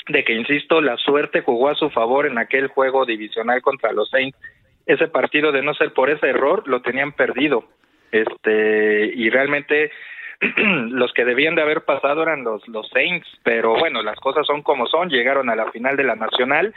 de 0.08 0.24
que, 0.24 0.34
insisto, 0.34 0.82
la 0.82 0.98
suerte 0.98 1.42
jugó 1.42 1.70
a 1.70 1.76
su 1.76 1.90
favor 1.90 2.26
en 2.26 2.38
aquel 2.38 2.68
juego 2.68 3.06
divisional 3.06 3.62
contra 3.62 3.92
los 3.92 4.10
Saints. 4.10 4.38
Ese 4.86 5.08
partido, 5.08 5.52
de 5.52 5.64
no 5.64 5.74
ser 5.74 5.94
por 5.94 6.10
ese 6.10 6.30
error, 6.30 6.64
lo 6.68 6.82
tenían 6.82 7.12
perdido 7.12 7.66
este 8.12 9.06
y 9.16 9.30
realmente 9.30 9.92
los 10.90 11.14
que 11.14 11.26
debían 11.26 11.56
de 11.56 11.62
haber 11.62 11.86
pasado 11.86 12.24
eran 12.24 12.44
los 12.44 12.68
los 12.68 12.88
Saints, 12.90 13.28
pero 13.44 13.76
bueno, 13.78 14.02
las 14.02 14.20
cosas 14.20 14.46
son 14.46 14.62
como 14.62 14.88
son, 14.88 15.10
llegaron 15.10 15.50
a 15.50 15.56
la 15.56 15.72
final 15.72 15.98
de 15.98 16.04
la 16.04 16.16
Nacional 16.16 16.74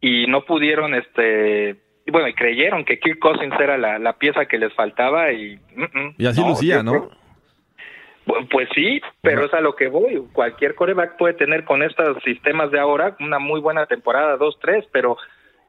y 0.00 0.26
no 0.26 0.44
pudieron 0.44 0.94
este 0.94 1.76
bueno, 2.10 2.28
y 2.28 2.34
creyeron 2.34 2.84
que 2.84 2.98
Kirk 2.98 3.20
Cousins 3.20 3.54
era 3.60 3.78
la, 3.78 3.98
la 3.98 4.14
pieza 4.14 4.46
que 4.46 4.58
les 4.58 4.72
faltaba 4.74 5.32
y 5.32 5.58
y 6.18 6.26
así 6.26 6.40
lucía, 6.44 6.82
¿no? 6.82 7.10
Pues 8.24 8.68
sí, 8.74 9.00
pero 9.20 9.46
es 9.46 9.54
a 9.54 9.60
lo 9.60 9.74
que 9.74 9.88
voy. 9.88 10.22
Cualquier 10.32 10.76
coreback 10.76 11.16
puede 11.16 11.34
tener 11.34 11.64
con 11.64 11.82
estos 11.82 12.22
sistemas 12.22 12.70
de 12.70 12.78
ahora 12.78 13.16
una 13.18 13.40
muy 13.40 13.60
buena 13.60 13.86
temporada, 13.86 14.36
dos, 14.36 14.58
tres, 14.60 14.84
pero 14.92 15.16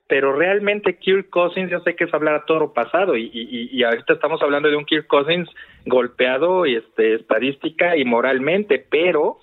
pero 0.08 0.36
realmente 0.36 0.97
Kirk 0.97 1.30
Cousins, 1.30 1.72
yo 1.72 1.80
sé 1.80 1.95
que 1.95 2.04
es 2.04 2.14
hablar 2.14 2.36
a 2.36 2.45
toro 2.45 2.74
pasado 2.74 3.16
y, 3.16 3.30
y, 3.34 3.84
ahorita 3.84 4.14
estamos 4.14 4.41
hablando 4.41 4.70
de 4.70 4.76
un 4.76 4.86
Kirk 4.86 5.08
Cousins 5.08 5.49
golpeado 5.86 6.66
y 6.66 6.76
este 6.76 7.16
estadística 7.16 7.95
y 7.95 8.06
moralmente, 8.06 8.86
pero 8.89 9.39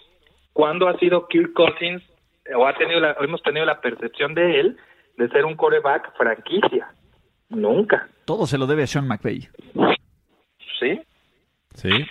¿cuándo 0.52 0.88
ha 0.88 0.98
sido 0.98 1.26
Kirk 1.28 1.52
Cousins 1.54 2.02
o 2.54 2.66
ha 2.66 2.74
tenido 2.74 3.00
la, 3.00 3.16
hemos 3.20 3.42
tenido 3.42 3.64
la 3.64 3.80
percepción 3.80 4.34
de 4.34 4.61
él 4.61 4.76
de 5.16 5.28
ser 5.28 5.44
un 5.44 5.56
coreback 5.56 6.16
franquicia? 6.16 6.88
Nunca. 7.48 8.08
Todo 8.24 8.46
se 8.46 8.58
lo 8.58 8.66
debe 8.66 8.84
a 8.84 8.86
Sean 8.86 9.08
McVay. 9.08 9.48
Sí. 10.78 11.00
Sí. 11.74 12.06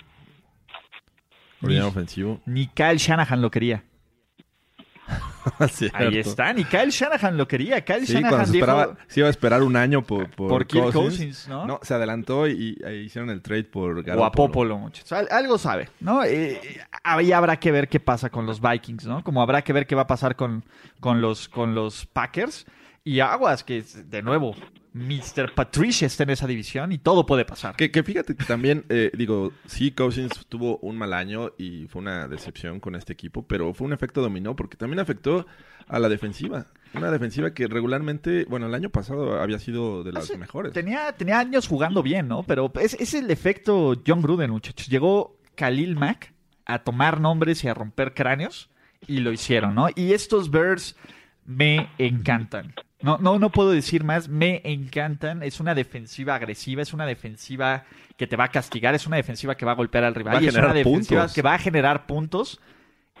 ofensivo. 1.80 2.40
Ni 2.46 2.66
Kyle 2.66 2.98
Shanahan 2.98 3.40
lo 3.40 3.50
quería. 3.50 3.84
Ahí 5.94 6.18
está, 6.18 6.52
y 6.56 6.64
Kyle 6.64 6.90
Shanahan 6.90 7.36
lo 7.36 7.46
quería. 7.46 7.84
Kyle 7.84 8.04
Shanahan 8.04 8.46
se, 8.46 8.58
esperaba, 8.58 8.96
se 9.06 9.20
iba 9.20 9.26
a 9.28 9.30
esperar 9.30 9.62
un 9.62 9.76
año 9.76 10.02
por, 10.02 10.30
por, 10.30 10.66
Cousins, 10.66 11.48
¿no? 11.48 11.66
¿no? 11.66 11.80
se 11.82 11.94
adelantó 11.94 12.46
y, 12.46 12.76
hicieron 13.04 13.30
el 13.30 13.42
trade 13.42 13.64
por 13.64 14.02
Garoppolo. 14.02 14.90
Algo 15.30 15.58
sabe, 15.58 15.88
¿no? 16.00 16.24
Eh, 16.24 16.60
ahí 17.02 17.32
habrá 17.32 17.58
que 17.58 17.72
ver 17.72 17.88
qué 17.88 18.00
pasa 18.00 18.30
con 18.30 18.46
los 18.46 18.60
Vikings, 18.60 19.06
¿no? 19.06 19.24
Como 19.24 19.42
habrá 19.42 19.62
que 19.62 19.72
ver 19.72 19.86
qué 19.86 19.94
va 19.94 20.02
a 20.02 20.06
pasar 20.06 20.36
con, 20.36 20.64
con, 21.00 21.20
los, 21.20 21.48
con 21.48 21.74
los 21.74 22.06
Packers. 22.06 22.66
Y 23.02 23.20
aguas, 23.20 23.64
que 23.64 23.82
de 23.82 24.22
nuevo, 24.22 24.54
Mr. 24.92 25.54
Patricia 25.54 26.06
está 26.06 26.24
en 26.24 26.30
esa 26.30 26.46
división 26.46 26.92
y 26.92 26.98
todo 26.98 27.24
puede 27.24 27.44
pasar. 27.44 27.76
Que, 27.76 28.02
fíjate 28.02 28.34
que 28.34 28.44
también, 28.44 28.84
eh, 28.88 29.10
digo, 29.14 29.52
sí, 29.66 29.92
Cousins 29.92 30.46
tuvo 30.48 30.78
un 30.78 30.98
mal 30.98 31.12
año 31.12 31.52
y 31.58 31.86
fue 31.86 32.02
una 32.02 32.26
decepción 32.26 32.80
con 32.80 32.94
este 32.94 33.12
equipo, 33.12 33.46
pero 33.46 33.72
fue 33.72 33.86
un 33.86 33.92
efecto 33.92 34.20
dominó 34.20 34.56
porque 34.56 34.76
también 34.76 34.98
afectó 34.98 35.46
a 35.86 35.98
la 35.98 36.08
defensiva. 36.08 36.66
Una 36.94 37.10
defensiva 37.10 37.54
que 37.54 37.68
regularmente, 37.68 38.44
bueno, 38.46 38.66
el 38.66 38.74
año 38.74 38.90
pasado 38.90 39.40
había 39.40 39.58
sido 39.58 40.02
de 40.02 40.12
las 40.12 40.36
mejores. 40.36 40.72
Tenía, 40.72 41.12
tenía 41.12 41.38
años 41.38 41.68
jugando 41.68 42.02
bien, 42.02 42.26
¿no? 42.26 42.42
Pero 42.42 42.72
es, 42.80 42.94
es 42.94 43.14
el 43.14 43.30
efecto 43.30 44.00
John 44.04 44.22
Gruden, 44.22 44.50
muchachos. 44.50 44.88
Llegó 44.88 45.38
Khalil 45.54 45.96
Mack 45.96 46.32
a 46.64 46.80
tomar 46.80 47.20
nombres 47.20 47.62
y 47.62 47.68
a 47.68 47.74
romper 47.74 48.14
cráneos 48.14 48.70
y 49.06 49.18
lo 49.18 49.32
hicieron, 49.32 49.74
¿no? 49.74 49.88
Y 49.94 50.12
estos 50.12 50.50
Bears 50.50 50.96
me 51.44 51.88
encantan. 51.98 52.74
No, 53.02 53.18
no, 53.18 53.38
no 53.38 53.50
puedo 53.50 53.70
decir 53.70 54.04
más. 54.04 54.28
Me 54.28 54.60
encantan. 54.64 55.42
Es 55.42 55.60
una 55.60 55.74
defensiva 55.74 56.34
agresiva, 56.34 56.82
es 56.82 56.92
una 56.92 57.06
defensiva 57.06 57.84
que 58.16 58.26
te 58.26 58.36
va 58.36 58.44
a 58.44 58.48
castigar, 58.48 58.94
es 58.94 59.06
una 59.06 59.16
defensiva 59.16 59.54
que 59.54 59.64
va 59.64 59.72
a 59.72 59.74
golpear 59.74 60.04
al 60.04 60.14
rival, 60.14 60.42
y 60.44 60.48
es 60.48 60.56
una 60.56 60.74
defensiva 60.74 61.26
que 61.34 61.40
va 61.40 61.54
a 61.54 61.58
generar 61.58 62.06
puntos 62.06 62.60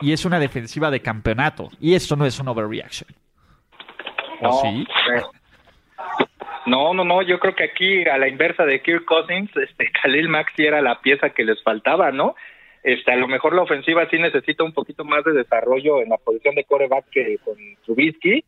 y 0.00 0.12
es 0.12 0.24
una 0.24 0.38
defensiva 0.38 0.90
de 0.90 1.00
campeonato. 1.00 1.70
Y 1.80 1.94
esto 1.94 2.16
no 2.16 2.26
es 2.26 2.38
un 2.38 2.48
overreaction. 2.48 3.08
No, 4.42 4.52
sí? 4.52 4.86
No, 6.66 6.94
no, 6.94 7.04
no. 7.04 7.22
Yo 7.22 7.38
creo 7.38 7.54
que 7.54 7.64
aquí, 7.64 8.04
a 8.04 8.18
la 8.18 8.28
inversa 8.28 8.64
de 8.64 8.82
Kirk 8.82 9.04
Cousins, 9.04 9.50
este 9.56 9.90
Khalil 10.02 10.28
Maxi 10.28 10.64
era 10.64 10.80
la 10.80 11.00
pieza 11.00 11.30
que 11.30 11.44
les 11.44 11.62
faltaba, 11.62 12.12
¿no? 12.12 12.34
Este, 12.82 13.12
a 13.12 13.16
lo 13.16 13.28
mejor 13.28 13.54
la 13.54 13.62
ofensiva 13.62 14.08
sí 14.10 14.18
necesita 14.18 14.64
un 14.64 14.72
poquito 14.72 15.04
más 15.04 15.22
de 15.24 15.32
desarrollo 15.32 16.00
en 16.00 16.08
la 16.08 16.16
posición 16.16 16.54
de 16.54 16.64
coreback 16.64 17.10
que 17.10 17.38
con 17.44 17.56
Trubisky 17.84 18.42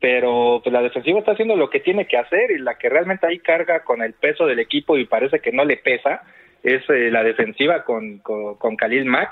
pero 0.00 0.60
pues 0.62 0.72
la 0.72 0.82
defensiva 0.82 1.18
está 1.18 1.32
haciendo 1.32 1.56
lo 1.56 1.70
que 1.70 1.80
tiene 1.80 2.06
que 2.06 2.18
hacer 2.18 2.50
y 2.50 2.58
la 2.58 2.76
que 2.76 2.88
realmente 2.88 3.26
ahí 3.26 3.38
carga 3.38 3.82
con 3.84 4.02
el 4.02 4.12
peso 4.12 4.46
del 4.46 4.58
equipo 4.58 4.98
y 4.98 5.06
parece 5.06 5.40
que 5.40 5.52
no 5.52 5.64
le 5.64 5.78
pesa 5.78 6.22
es 6.62 6.82
eh, 6.90 7.10
la 7.10 7.22
defensiva 7.22 7.84
con, 7.84 8.18
con, 8.18 8.76
Khalil 8.76 9.04
Mack, 9.04 9.30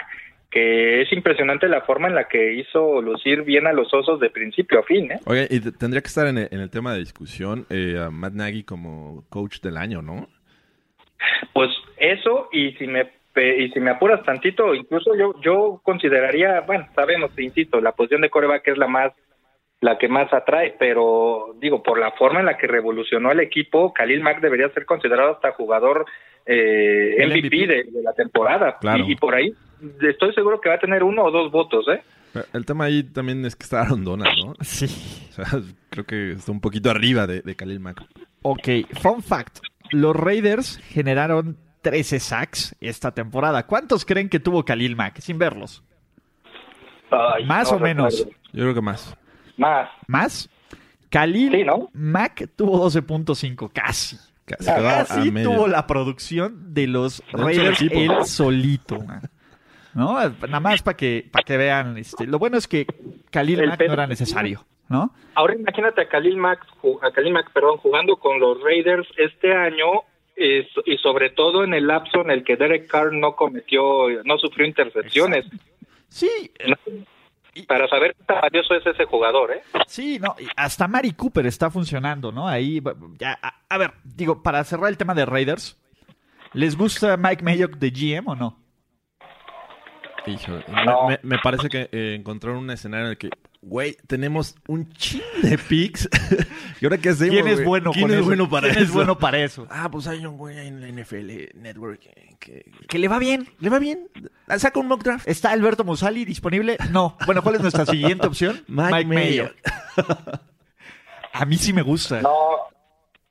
que 0.51 1.03
es 1.03 1.13
impresionante 1.13 1.69
la 1.69 1.81
forma 1.81 2.07
en 2.07 2.15
la 2.15 2.29
que 2.29 2.55
hizo 2.55 3.03
lucir 3.03 3.43
bien 3.43 3.67
a 3.67 3.73
los 3.73 3.93
osos 3.93 4.21
de 4.21 4.31
principio 4.31 4.79
a 4.79 4.83
fin. 4.85 5.11
¿eh? 5.11 5.21
Oye, 5.27 5.49
y 5.51 5.61
tendría 5.73 6.01
que 6.01 6.09
estar 6.09 6.29
en 6.29 6.39
el, 6.39 6.71
tema 6.71 6.93
de 6.93 7.01
discusión 7.01 7.67
eh, 7.71 7.97
a 7.99 8.11
Matt 8.11 8.35
Nagy 8.35 8.63
como 8.63 9.25
coach 9.31 9.61
del 9.61 9.77
año, 9.77 10.01
¿no? 10.01 10.29
Pues 11.53 11.71
eso, 11.97 12.49
y 12.53 12.73
si 12.73 12.87
me 12.87 13.11
y 13.37 13.69
si 13.71 13.81
me 13.81 13.91
apuras 13.91 14.23
tantito, 14.23 14.77
incluso 14.77 15.17
yo 15.17 15.35
yo 15.43 15.81
consideraría, 15.83 16.61
bueno, 16.61 16.87
sabemos, 16.95 17.37
insisto, 17.37 17.81
la 17.81 17.91
posición 17.91 18.21
de 18.21 18.31
coreback 18.31 18.69
es 18.69 18.79
la 18.79 18.87
más 18.87 19.13
la 19.85 19.99
que 19.99 20.09
más 20.09 20.33
atrae, 20.33 20.75
pero 20.79 21.55
digo, 21.61 21.83
por 21.83 21.99
la 21.99 22.13
forma 22.13 22.41
en 22.41 22.47
la 22.47 22.57
que 22.57 22.67
revolucionó 22.67 23.31
el 23.31 23.41
equipo, 23.41 23.93
Khalil 23.93 24.23
Mack 24.23 24.41
debería 24.41 24.71
ser 24.71 24.87
considerado 24.87 25.33
hasta 25.33 25.53
jugador 25.53 26.07
eh, 26.47 27.17
MVP, 27.19 27.67
De, 27.67 28.03
la 28.03 28.15
temporada. 28.15 28.79
Y, 29.07 29.15
por 29.17 29.35
ahí 29.35 29.53
estoy 30.01 30.33
seguro 30.33 30.59
que 30.59 30.71
va 30.71 30.77
a 30.77 30.79
tener 30.79 31.03
uno 31.03 31.25
o 31.25 31.31
dos 31.31 31.53
votos, 31.53 31.85
¿eh? 31.89 32.01
El 32.55 32.65
tema 32.65 32.87
ahí 32.87 33.03
también 33.03 33.45
es 33.45 33.57
que 33.57 33.65
está 33.65 33.83
Aaron 33.83 34.05
Donald, 34.05 34.35
¿no? 34.43 34.55
Sí. 34.63 34.87
O 34.87 35.33
sea, 35.33 35.61
creo 35.91 36.07
que 36.07 36.33
está 36.33 36.51
un 36.51 36.63
poquito 36.63 36.91
arriba 36.91 37.27
de, 37.27 37.43
de 37.43 37.55
Khalil 37.55 37.81
Mack. 37.81 38.05
Ok, 38.41 38.69
fun 39.03 39.23
fact. 39.23 39.59
Los 39.91 40.17
Raiders 40.17 40.79
generaron 40.89 41.59
13 41.83 42.21
sacks 42.21 42.75
esta 42.81 43.13
temporada. 43.13 43.67
¿Cuántos 43.67 44.07
creen 44.07 44.31
que 44.31 44.41
tuvo 44.41 44.65
Khalil 44.65 44.97
Mack 44.97 45.21
sin 45.21 45.39
verlos? 45.39 45.85
¿Más 47.45 47.71
o 47.71 47.79
menos? 47.79 48.27
Yo 48.55 48.63
creo 48.63 48.75
que 48.75 48.81
más. 48.81 49.15
Más. 49.57 49.91
¿Más? 50.07 50.51
Khalil 51.11 51.67
Mack 51.93 52.49
tuvo 52.57 52.91
12.5, 52.91 53.71
casi. 53.73 54.17
Casi, 54.45 54.67
casi 54.67 55.31
tuvo 55.43 55.69
la 55.69 55.87
producción 55.87 56.75
de 56.75 56.87
los 56.87 57.23
Raiders 57.33 57.81
él 57.81 58.11
solito. 58.27 58.99
¿No? 59.95 60.19
Nada 60.29 60.61
más 60.61 60.83
para 60.83 60.97
que, 60.97 61.27
para 61.31 61.45
que 61.45 61.57
vean. 61.57 61.97
Este, 61.97 62.27
lo 62.27 62.39
bueno 62.39 62.59
es 62.59 62.69
que 62.69 62.87
Khalil 63.31 63.67
Mack 63.67 63.87
no 63.87 63.93
era 63.93 64.07
necesario. 64.07 64.65
¿No? 64.89 65.15
Ahora 65.35 65.55
imagínate 65.55 66.03
a 66.03 66.09
Khalil 66.09 66.37
Mack, 66.37 66.67
a 67.01 67.11
Khalil 67.11 67.33
Mack 67.33 67.53
perdón, 67.53 67.79
jugando 67.79 68.17
con 68.17 68.39
los 68.39 68.61
Raiders 68.63 69.09
este 69.17 69.55
año 69.55 70.03
y 70.37 70.97
sobre 70.99 71.31
todo 71.31 71.65
en 71.65 71.75
el 71.75 71.87
lapso 71.87 72.21
en 72.21 72.31
el 72.31 72.45
que 72.45 72.57
Derek 72.57 72.89
Carr 72.89 73.13
no 73.13 73.37
cometió, 73.37 74.09
no 74.25 74.37
sufrió 74.37 74.67
intercepciones. 74.67 75.47
Sí. 76.09 76.51
Para 77.65 77.89
saber 77.89 78.15
qué 78.17 78.25
tan 78.25 78.41
valioso 78.41 78.75
es 78.75 78.87
ese 78.87 79.05
jugador, 79.05 79.53
¿eh? 79.53 79.63
Sí, 79.87 80.19
no, 80.21 80.35
hasta 80.57 80.89
Mari 80.89 81.13
Cooper 81.13 81.47
está 81.47 81.71
funcionando, 81.71 82.33
¿no? 82.33 82.49
Ahí, 82.49 82.83
ya, 83.19 83.39
a, 83.69 83.79
ver, 83.79 83.93
digo, 84.05 84.43
para 84.43 84.63
cerrar 84.65 84.89
el 84.89 84.97
tema 84.97 85.15
de 85.15 85.27
Raiders, 85.27 85.79
¿les 86.53 86.77
gusta 86.77 87.17
Mike 87.17 87.45
Mayock 87.45 87.77
de 87.77 87.91
GM 87.91 88.29
o 88.29 88.35
no? 88.35 88.65
me, 91.23 91.39
parece 91.39 91.69
que 91.69 91.89
eh, 91.93 92.17
encontraron 92.19 92.63
un 92.63 92.71
escenario 92.71 93.07
en 93.07 93.11
el 93.11 93.19
que 93.19 93.31
Güey, 93.67 93.97
tenemos 94.07 94.57
un 94.69 94.93
chin 94.93 95.23
de 95.43 95.57
picks. 95.57 96.07
¿Y 96.81 96.85
ahora 96.85 96.99
qué 96.99 97.09
hacemos? 97.09 97.35
¿Quién 97.35 97.49
es 97.49 97.65
bueno, 97.65 97.93
¿Quién 97.93 98.11
es 98.11 98.23
bueno 98.23 98.49
para 98.49 98.69
¿Quién 98.69 98.77
eso? 98.77 98.85
es 98.85 98.93
bueno 98.93 99.19
para 99.19 99.39
eso? 99.39 99.67
Ah, 99.71 99.89
pues 99.91 100.07
hay 100.07 100.27
un 100.27 100.37
güey 100.37 100.67
en 100.67 100.83
la 100.83 100.89
NFL 100.89 101.59
Network 101.59 102.01
que, 102.39 102.67
que, 102.87 102.99
le 102.99 103.09
va 103.09 103.19
bien. 103.19 103.49
¿Le 103.61 103.71
va 103.71 103.79
bien? 103.79 104.11
Saca 104.59 104.79
un 104.79 104.89
mock 104.89 105.03
draft. 105.03 105.27
¿Está 105.27 105.51
Alberto 105.51 105.83
Musali 105.83 106.27
disponible? 106.27 106.77
No. 106.91 107.17
Bueno, 107.25 107.43
¿cuál 107.43 107.55
es 107.55 107.63
nuestra 107.63 107.87
siguiente 107.87 108.27
opción? 108.27 108.63
Mike, 108.69 109.07
Mayo. 109.07 109.51
A 111.33 111.47
mí 111.47 111.57
sí 111.57 111.73
me 111.73 111.83
gusta. 111.83 112.21
No, 112.21 112.69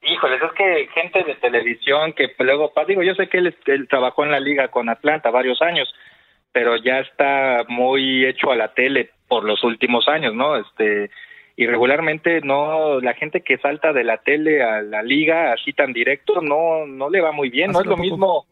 híjoles, 0.01 0.41
es 0.41 0.51
que 0.57 0.87
gente 0.95 1.23
de 1.23 1.35
televisión 1.35 2.13
que 2.13 2.33
luego, 2.39 2.73
digo, 2.87 3.03
yo 3.03 3.13
sé 3.13 3.29
que 3.29 3.37
él, 3.37 3.55
él 3.67 3.87
trabajó 3.87 4.23
en 4.23 4.31
la 4.31 4.39
liga 4.39 4.69
con 4.69 4.89
Atlanta 4.89 5.29
varios 5.29 5.61
años, 5.61 5.93
pero 6.53 6.77
ya 6.77 6.99
está 6.99 7.65
muy 7.67 8.25
hecho 8.25 8.51
a 8.51 8.55
la 8.55 8.73
tele 8.73 9.09
por 9.27 9.43
los 9.43 9.63
últimos 9.63 10.07
años, 10.07 10.33
¿no? 10.33 10.55
Este 10.55 11.09
y 11.55 11.67
regularmente 11.67 12.41
no 12.41 12.99
la 12.99 13.13
gente 13.13 13.41
que 13.41 13.57
salta 13.57 13.93
de 13.93 14.03
la 14.03 14.17
tele 14.17 14.63
a 14.63 14.81
la 14.81 15.03
liga 15.03 15.53
así 15.53 15.71
tan 15.71 15.93
directo 15.93 16.41
no 16.41 16.87
no 16.87 17.11
le 17.11 17.21
va 17.21 17.31
muy 17.31 17.49
bien, 17.49 17.71
no 17.71 17.81
es 17.81 17.85
lo 17.85 17.97
mismo 17.97 18.47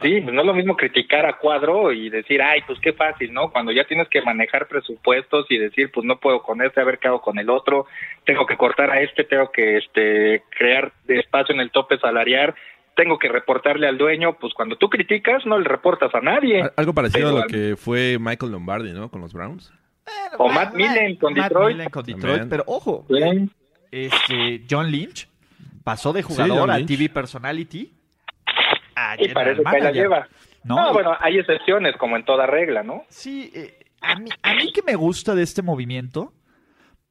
Sí, 0.00 0.20
no 0.20 0.42
es 0.42 0.46
lo 0.46 0.54
mismo 0.54 0.76
criticar 0.76 1.26
a 1.26 1.38
cuadro 1.38 1.90
y 1.90 2.08
decir, 2.08 2.40
ay, 2.40 2.62
pues 2.64 2.78
qué 2.78 2.92
fácil, 2.92 3.32
¿no? 3.32 3.50
Cuando 3.50 3.72
ya 3.72 3.84
tienes 3.84 4.08
que 4.08 4.22
manejar 4.22 4.68
presupuestos 4.68 5.46
y 5.48 5.58
decir, 5.58 5.90
pues 5.90 6.06
no 6.06 6.20
puedo 6.20 6.40
con 6.40 6.62
este, 6.62 6.80
a 6.80 6.84
ver 6.84 6.98
qué 6.98 7.08
hago 7.08 7.20
con 7.20 7.36
el 7.36 7.50
otro, 7.50 7.86
tengo 8.24 8.46
que 8.46 8.56
cortar 8.56 8.92
a 8.92 9.00
este, 9.00 9.24
tengo 9.24 9.50
que 9.50 9.78
este, 9.78 10.44
crear 10.56 10.92
espacio 11.08 11.52
en 11.52 11.60
el 11.60 11.72
tope 11.72 11.98
salarial, 11.98 12.54
tengo 12.98 13.16
que 13.16 13.28
reportarle 13.28 13.86
al 13.86 13.96
dueño, 13.96 14.36
pues 14.40 14.52
cuando 14.54 14.76
tú 14.76 14.90
criticas 14.90 15.46
no 15.46 15.56
le 15.56 15.68
reportas 15.68 16.12
a 16.16 16.20
nadie. 16.20 16.68
Algo 16.76 16.92
parecido 16.92 17.28
a 17.28 17.40
lo 17.42 17.46
que 17.46 17.76
fue 17.76 18.18
Michael 18.18 18.50
Lombardi, 18.50 18.92
¿no? 18.92 19.08
Con 19.08 19.20
los 19.20 19.32
Browns. 19.32 19.72
o 20.36 20.48
Matt 20.48 20.74
Millen 20.74 21.14
con 21.14 21.32
Detroit. 21.32 21.90
con 21.90 22.04
Detroit, 22.04 22.48
pero 22.50 22.64
ojo, 22.66 23.06
este 23.92 24.64
John 24.68 24.90
Lynch 24.90 25.28
pasó 25.84 26.12
de 26.12 26.24
jugador 26.24 26.72
a 26.72 26.84
TV 26.84 27.08
personality 27.08 27.94
y 29.18 29.28
parece 29.28 29.62
que 29.62 29.80
la 29.80 29.92
lleva. 29.92 30.28
No, 30.64 30.92
bueno, 30.92 31.16
hay 31.20 31.38
excepciones 31.38 31.96
como 31.98 32.16
en 32.16 32.24
toda 32.24 32.46
regla, 32.46 32.82
¿no? 32.82 33.04
Sí, 33.08 33.52
eh, 33.54 33.78
a, 34.00 34.16
mí, 34.16 34.28
a 34.42 34.54
mí 34.54 34.72
que 34.72 34.82
me 34.82 34.96
gusta 34.96 35.36
de 35.36 35.44
este 35.44 35.62
movimiento, 35.62 36.32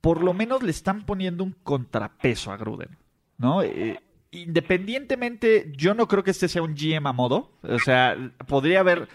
por 0.02 0.22
lo 0.22 0.34
menos 0.34 0.62
le 0.64 0.72
están 0.72 1.06
poniendo 1.06 1.46
un 1.46 1.54
contrapeso 1.64 2.52
a 2.52 2.58
Gruden, 2.58 2.98
¿no? 3.38 3.64
Eh, 3.64 3.98
independientemente, 4.32 5.72
yo 5.76 5.94
no 5.94 6.08
creo 6.08 6.24
que 6.24 6.32
este 6.32 6.48
sea 6.48 6.62
un 6.62 6.76
GM 6.76 7.08
a 7.08 7.14
modo. 7.14 7.52
O 7.64 7.80
sea, 7.80 8.16
podría 8.48 8.82
haber, 8.82 9.08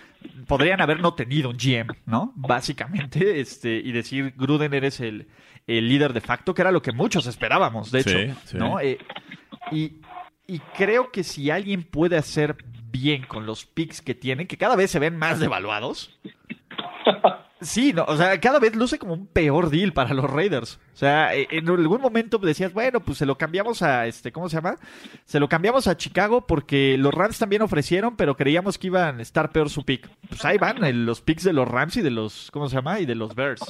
podrían 0.46 0.80
haber 0.80 1.00
no 1.00 1.14
tenido 1.14 1.50
un 1.50 1.56
GM, 1.56 1.96
¿no? 2.06 2.32
Básicamente, 2.36 3.40
este, 3.40 3.76
y 3.76 3.92
decir, 3.92 4.34
Gruden 4.36 4.74
eres 4.74 5.00
el, 5.00 5.26
líder 5.66 6.12
de 6.12 6.20
facto, 6.20 6.54
que 6.54 6.62
era 6.62 6.72
lo 6.72 6.82
que 6.82 6.92
muchos 6.92 7.26
esperábamos, 7.26 7.92
de 7.92 8.00
hecho, 8.00 8.58
¿no? 8.58 8.80
Eh, 8.80 8.98
y, 9.70 10.00
y 10.46 10.58
creo 10.76 11.12
que 11.12 11.22
si 11.22 11.50
alguien 11.50 11.82
puede 11.84 12.16
hacer 12.16 12.56
bien 12.90 13.22
con 13.22 13.46
los 13.46 13.64
picks 13.64 14.02
que 14.02 14.14
tiene, 14.14 14.46
que 14.46 14.58
cada 14.58 14.76
vez 14.76 14.90
se 14.90 14.98
ven 14.98 15.16
más 15.16 15.40
devaluados. 15.40 16.18
Sí, 17.62 17.92
no, 17.92 18.04
o 18.04 18.16
sea, 18.16 18.38
cada 18.40 18.58
vez 18.58 18.74
luce 18.74 18.98
como 18.98 19.14
un 19.14 19.26
peor 19.26 19.70
deal 19.70 19.92
para 19.92 20.14
los 20.14 20.28
Raiders. 20.28 20.80
O 20.94 20.96
sea, 20.96 21.34
e, 21.34 21.46
en 21.50 21.68
algún 21.68 22.00
momento 22.00 22.38
decías, 22.38 22.72
bueno, 22.72 23.00
pues 23.00 23.18
se 23.18 23.26
lo 23.26 23.38
cambiamos 23.38 23.82
a 23.82 24.06
este, 24.06 24.32
¿cómo 24.32 24.48
se 24.48 24.56
llama? 24.56 24.76
Se 25.24 25.38
lo 25.38 25.48
cambiamos 25.48 25.86
a 25.86 25.96
Chicago 25.96 26.46
porque 26.46 26.96
los 26.98 27.14
Rams 27.14 27.38
también 27.38 27.62
ofrecieron, 27.62 28.16
pero 28.16 28.36
creíamos 28.36 28.78
que 28.78 28.88
iban 28.88 29.18
a 29.18 29.22
estar 29.22 29.52
peor 29.52 29.70
su 29.70 29.84
pick. 29.84 30.08
Pues 30.28 30.44
ahí 30.44 30.58
van 30.58 31.06
los 31.06 31.20
picks 31.20 31.44
de 31.44 31.52
los 31.52 31.68
Rams 31.68 31.96
y 31.96 32.02
de 32.02 32.10
los, 32.10 32.50
¿cómo 32.50 32.68
se 32.68 32.76
llama? 32.76 33.00
Y 33.00 33.06
de 33.06 33.14
los 33.14 33.34
Bears. 33.34 33.62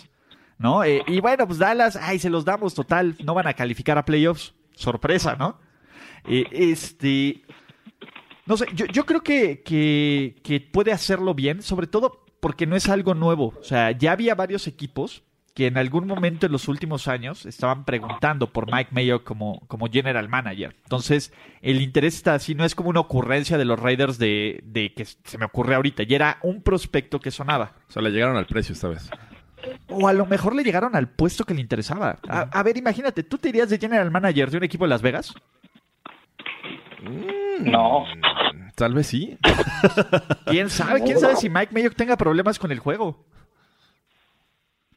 ¿No? 0.58 0.84
Eh, 0.84 1.02
y 1.06 1.20
bueno, 1.20 1.46
pues 1.46 1.58
Dallas, 1.58 1.96
ay, 1.96 2.18
se 2.18 2.30
los 2.30 2.44
damos 2.44 2.74
total, 2.74 3.16
no 3.22 3.34
van 3.34 3.46
a 3.48 3.54
calificar 3.54 3.98
a 3.98 4.04
playoffs. 4.04 4.54
Sorpresa, 4.74 5.36
¿no? 5.36 5.58
Eh, 6.24 6.46
este. 6.50 7.42
No 8.46 8.56
sé, 8.56 8.66
yo, 8.74 8.86
yo 8.86 9.04
creo 9.04 9.22
que, 9.22 9.62
que 9.62 10.60
puede 10.72 10.92
hacerlo 10.92 11.34
bien, 11.34 11.62
sobre 11.62 11.86
todo 11.86 12.21
porque 12.42 12.66
no 12.66 12.74
es 12.74 12.88
algo 12.88 13.14
nuevo. 13.14 13.54
O 13.60 13.62
sea, 13.62 13.92
ya 13.92 14.10
había 14.10 14.34
varios 14.34 14.66
equipos 14.66 15.22
que 15.54 15.68
en 15.68 15.78
algún 15.78 16.08
momento 16.08 16.46
en 16.46 16.52
los 16.52 16.66
últimos 16.66 17.06
años 17.06 17.46
estaban 17.46 17.84
preguntando 17.84 18.52
por 18.52 18.66
Mike 18.72 18.90
Mayo 18.90 19.22
como, 19.22 19.60
como 19.68 19.86
general 19.86 20.28
manager. 20.28 20.74
Entonces, 20.82 21.32
el 21.60 21.80
interés 21.80 22.16
está 22.16 22.34
así, 22.34 22.56
no 22.56 22.64
es 22.64 22.74
como 22.74 22.90
una 22.90 22.98
ocurrencia 22.98 23.58
de 23.58 23.64
los 23.64 23.78
Raiders 23.78 24.18
de, 24.18 24.60
de 24.64 24.92
que 24.92 25.04
se 25.04 25.38
me 25.38 25.44
ocurre 25.44 25.76
ahorita, 25.76 26.02
ya 26.02 26.16
era 26.16 26.38
un 26.42 26.62
prospecto 26.62 27.20
que 27.20 27.30
sonaba. 27.30 27.74
O 27.88 27.92
sea, 27.92 28.02
le 28.02 28.10
llegaron 28.10 28.36
al 28.36 28.46
precio 28.46 28.72
esta 28.72 28.88
vez. 28.88 29.08
O 29.86 30.08
a 30.08 30.12
lo 30.12 30.26
mejor 30.26 30.56
le 30.56 30.64
llegaron 30.64 30.96
al 30.96 31.10
puesto 31.10 31.44
que 31.44 31.54
le 31.54 31.60
interesaba. 31.60 32.18
A, 32.28 32.62
ver, 32.64 32.76
imagínate, 32.76 33.22
¿tú 33.22 33.38
te 33.38 33.50
irías 33.50 33.70
de 33.70 33.78
general 33.78 34.10
manager 34.10 34.50
de 34.50 34.56
un 34.56 34.64
equipo 34.64 34.84
de 34.84 34.90
Las 34.90 35.02
Vegas? 35.02 35.32
No. 37.60 38.04
Tal 38.74 38.94
vez 38.94 39.06
sí. 39.06 39.38
¿Quién 40.46 40.70
sabe? 40.70 41.02
¿Quién 41.02 41.18
sabe 41.18 41.36
si 41.36 41.50
Mike 41.50 41.72
Mayock 41.72 41.94
tenga 41.94 42.16
problemas 42.16 42.58
con 42.58 42.72
el 42.72 42.78
juego? 42.78 43.24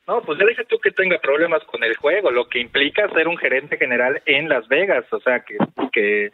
No, 0.07 0.21
pues 0.21 0.37
ya 0.37 0.63
tú 0.69 0.77
que 0.79 0.91
tenga 0.91 1.17
problemas 1.19 1.63
con 1.63 1.83
el 1.83 1.95
juego, 1.97 2.29
lo 2.29 2.47
que 2.47 2.59
implica 2.59 3.09
ser 3.09 3.27
un 3.27 3.37
gerente 3.37 3.77
general 3.77 4.21
en 4.25 4.47
Las 4.47 4.67
Vegas, 4.67 5.05
o 5.11 5.19
sea, 5.19 5.43
que 5.43 5.57
que 5.91 6.31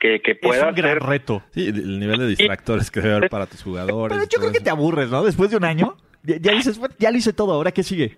que, 0.00 0.34
pueda 0.34 0.62
es 0.62 0.68
un 0.68 0.74
gran 0.74 0.98
reto. 0.98 1.42
Sí, 1.52 1.68
el 1.68 2.00
nivel 2.00 2.18
de 2.20 2.26
distractores 2.28 2.90
que 2.90 3.00
debe 3.00 3.16
haber 3.16 3.30
para 3.30 3.46
tus 3.46 3.62
jugadores. 3.62 4.16
Pero 4.16 4.30
yo 4.30 4.38
creo 4.38 4.52
que 4.52 4.60
te 4.60 4.70
aburres, 4.70 5.10
¿no? 5.10 5.22
Después 5.22 5.50
de 5.50 5.58
un 5.58 5.64
año, 5.64 5.96
ya, 6.22 6.52
dices, 6.52 6.80
ya 6.98 7.10
lo 7.10 7.18
hice 7.18 7.34
todo, 7.34 7.52
¿ahora 7.52 7.70
qué 7.70 7.82
sigue? 7.82 8.16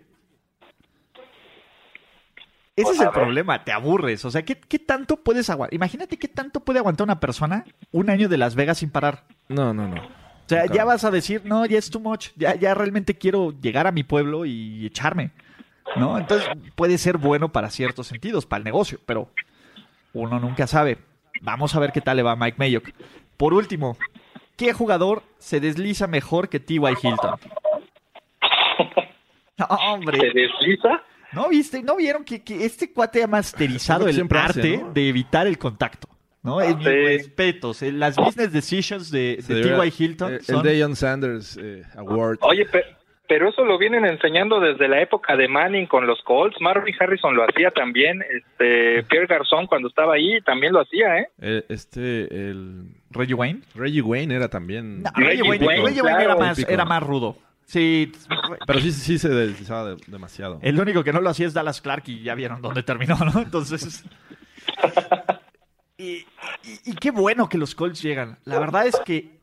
Ese 2.74 2.93
es 2.93 3.01
el 3.01 3.11
problema, 3.11 3.65
te 3.65 3.73
aburres. 3.73 4.24
O 4.24 4.31
sea, 4.31 4.43
¿qué, 4.44 4.55
tanto 4.78 5.16
puedes 5.16 5.51
aguantar? 5.51 5.74
Imagínate 5.74 6.16
qué 6.16 6.28
tanto 6.28 6.61
puede 6.61 6.78
aguantar 6.78 7.05
una 7.05 7.20
persona 7.20 7.65
un 7.90 8.09
año 8.09 8.28
de 8.28 8.39
Las 8.39 8.55
Vegas 8.55 8.78
sin 8.78 8.90
parar. 8.90 9.24
No, 9.49 9.74
no, 9.74 9.89
no. 9.89 10.01
O 10.01 10.49
sea, 10.49 10.66
ya 10.66 10.85
vas 10.85 11.05
a 11.05 11.11
decir, 11.11 11.43
no, 11.44 11.66
ya 11.66 11.78
es 11.78 11.90
too 11.90 12.01
much. 12.01 12.28
Ya, 12.36 12.55
ya 12.55 12.74
realmente 12.74 13.16
quiero 13.16 13.53
llegar 13.61 13.86
a 13.86 13.93
mi 13.93 14.05
pueblo 14.05 14.44
y 14.44 14.86
echarme. 14.86 15.31
¿no? 15.97 16.19
Entonces 16.19 16.49
puede 16.74 16.99
ser 16.99 17.19
bueno 17.19 17.51
para 17.51 17.70
ciertos 17.70 18.07
sentidos, 18.07 18.47
para 18.47 18.59
el 18.59 18.65
negocio, 18.65 18.99
pero 19.07 19.28
uno 20.12 20.39
nunca 20.39 20.66
sabe. 20.66 20.99
Vamos 21.40 21.74
a 21.74 21.81
ver 21.81 21.93
qué 21.93 22.01
tal 22.01 22.16
le 22.16 22.23
va 22.23 22.32
a 22.32 22.36
Mike 22.36 22.57
Mayock. 22.59 22.90
Por 23.36 23.55
último, 23.55 23.97
¿qué 24.57 24.73
jugador 24.73 25.23
se 25.39 25.61
desliza 25.61 26.07
mejor 26.07 26.49
que 26.49 26.61
T.Y. 26.61 26.78
Hilton? 26.78 27.36
No, 29.59 29.66
hombre. 29.66 30.19
¿Se 30.19 30.31
desliza? 30.31 31.03
¿No 31.32 31.48
viste? 31.48 31.82
¿No 31.82 31.96
vieron 31.96 32.24
que, 32.24 32.42
que 32.42 32.64
este 32.64 32.92
cuate 32.92 33.22
ha 33.22 33.26
masterizado 33.26 34.06
el 34.09 34.20
hace, 34.20 34.36
arte 34.38 34.78
¿no? 34.78 34.92
de 34.92 35.09
evitar 35.09 35.46
el 35.46 35.59
contacto? 35.59 36.09
¿No? 36.42 36.59
Mis 36.59 36.76
Sí. 36.76 36.84
respetos. 36.84 37.82
Las 37.82 38.16
business 38.16 38.52
decisions 38.52 39.10
de, 39.10 39.38
de 39.46 39.62
T.Y. 39.62 39.92
Hilton 39.96 40.34
El 40.34 40.42
son... 40.42 40.62
Deion 40.64 40.96
Sanders 40.96 41.56
eh, 41.60 41.82
Award. 41.96 42.38
Oye, 42.40 42.66
pe- 42.66 42.84
pero 43.28 43.48
eso 43.48 43.64
lo 43.64 43.78
vienen 43.78 44.04
enseñando 44.04 44.59
desde 44.60 44.88
la 44.88 45.00
época 45.00 45.36
de 45.36 45.46
Manning 45.48 45.86
con 45.86 46.06
los 46.06 46.20
Colts. 46.22 46.60
Marvin 46.60 46.94
Harrison 46.98 47.34
lo 47.36 47.44
hacía 47.44 47.70
también. 47.70 48.22
Este, 48.22 49.04
Pierre 49.04 49.26
Garzón 49.28 49.68
cuando 49.68 49.88
estaba 49.88 50.14
ahí 50.14 50.40
también 50.42 50.72
lo 50.72 50.80
hacía, 50.80 51.18
¿eh? 51.20 51.28
Eh, 51.40 51.64
este, 51.68 52.24
el 52.50 52.88
Reggie 53.10 53.34
Wayne. 53.34 53.60
Reggie 53.76 54.02
Wayne 54.02 54.34
era 54.34 54.48
también. 54.48 55.02
No, 55.02 55.10
Reggie 55.14 55.28
Reggie 55.28 55.42
Wayne, 55.48 55.66
Wayne, 55.66 55.82
Reggie 55.84 56.02
Wayne 56.02 56.24
era, 56.24 56.36
más, 56.36 56.59
era 56.59 56.84
más 56.84 57.02
rudo. 57.02 57.36
Sí, 57.64 58.12
Pero 58.66 58.80
sí, 58.80 58.93
sí 58.93 59.18
se 59.18 59.28
deslizaba 59.30 59.90
de- 59.94 59.97
demasiado. 60.06 60.59
el 60.62 60.78
único 60.78 61.02
que 61.05 61.12
no 61.12 61.20
lo 61.20 61.30
hacía 61.30 61.47
es 61.47 61.55
Dallas 61.55 61.80
Clark 61.80 62.02
y 62.06 62.22
ya 62.22 62.34
vieron 62.34 62.60
dónde 62.60 62.82
terminó, 62.82 63.16
¿no? 63.16 63.40
Entonces... 63.40 64.05
Y, 65.98 66.05
y- 66.14 66.26
y 66.86 66.94
qué 66.94 67.12
bueno 67.12 67.48
que 67.48 67.59
los 67.59 67.74
Colts 67.76 68.02
llegan. 68.02 68.39
La 68.44 68.59
verdad 68.59 68.86
es 68.89 68.98
que 69.05 69.39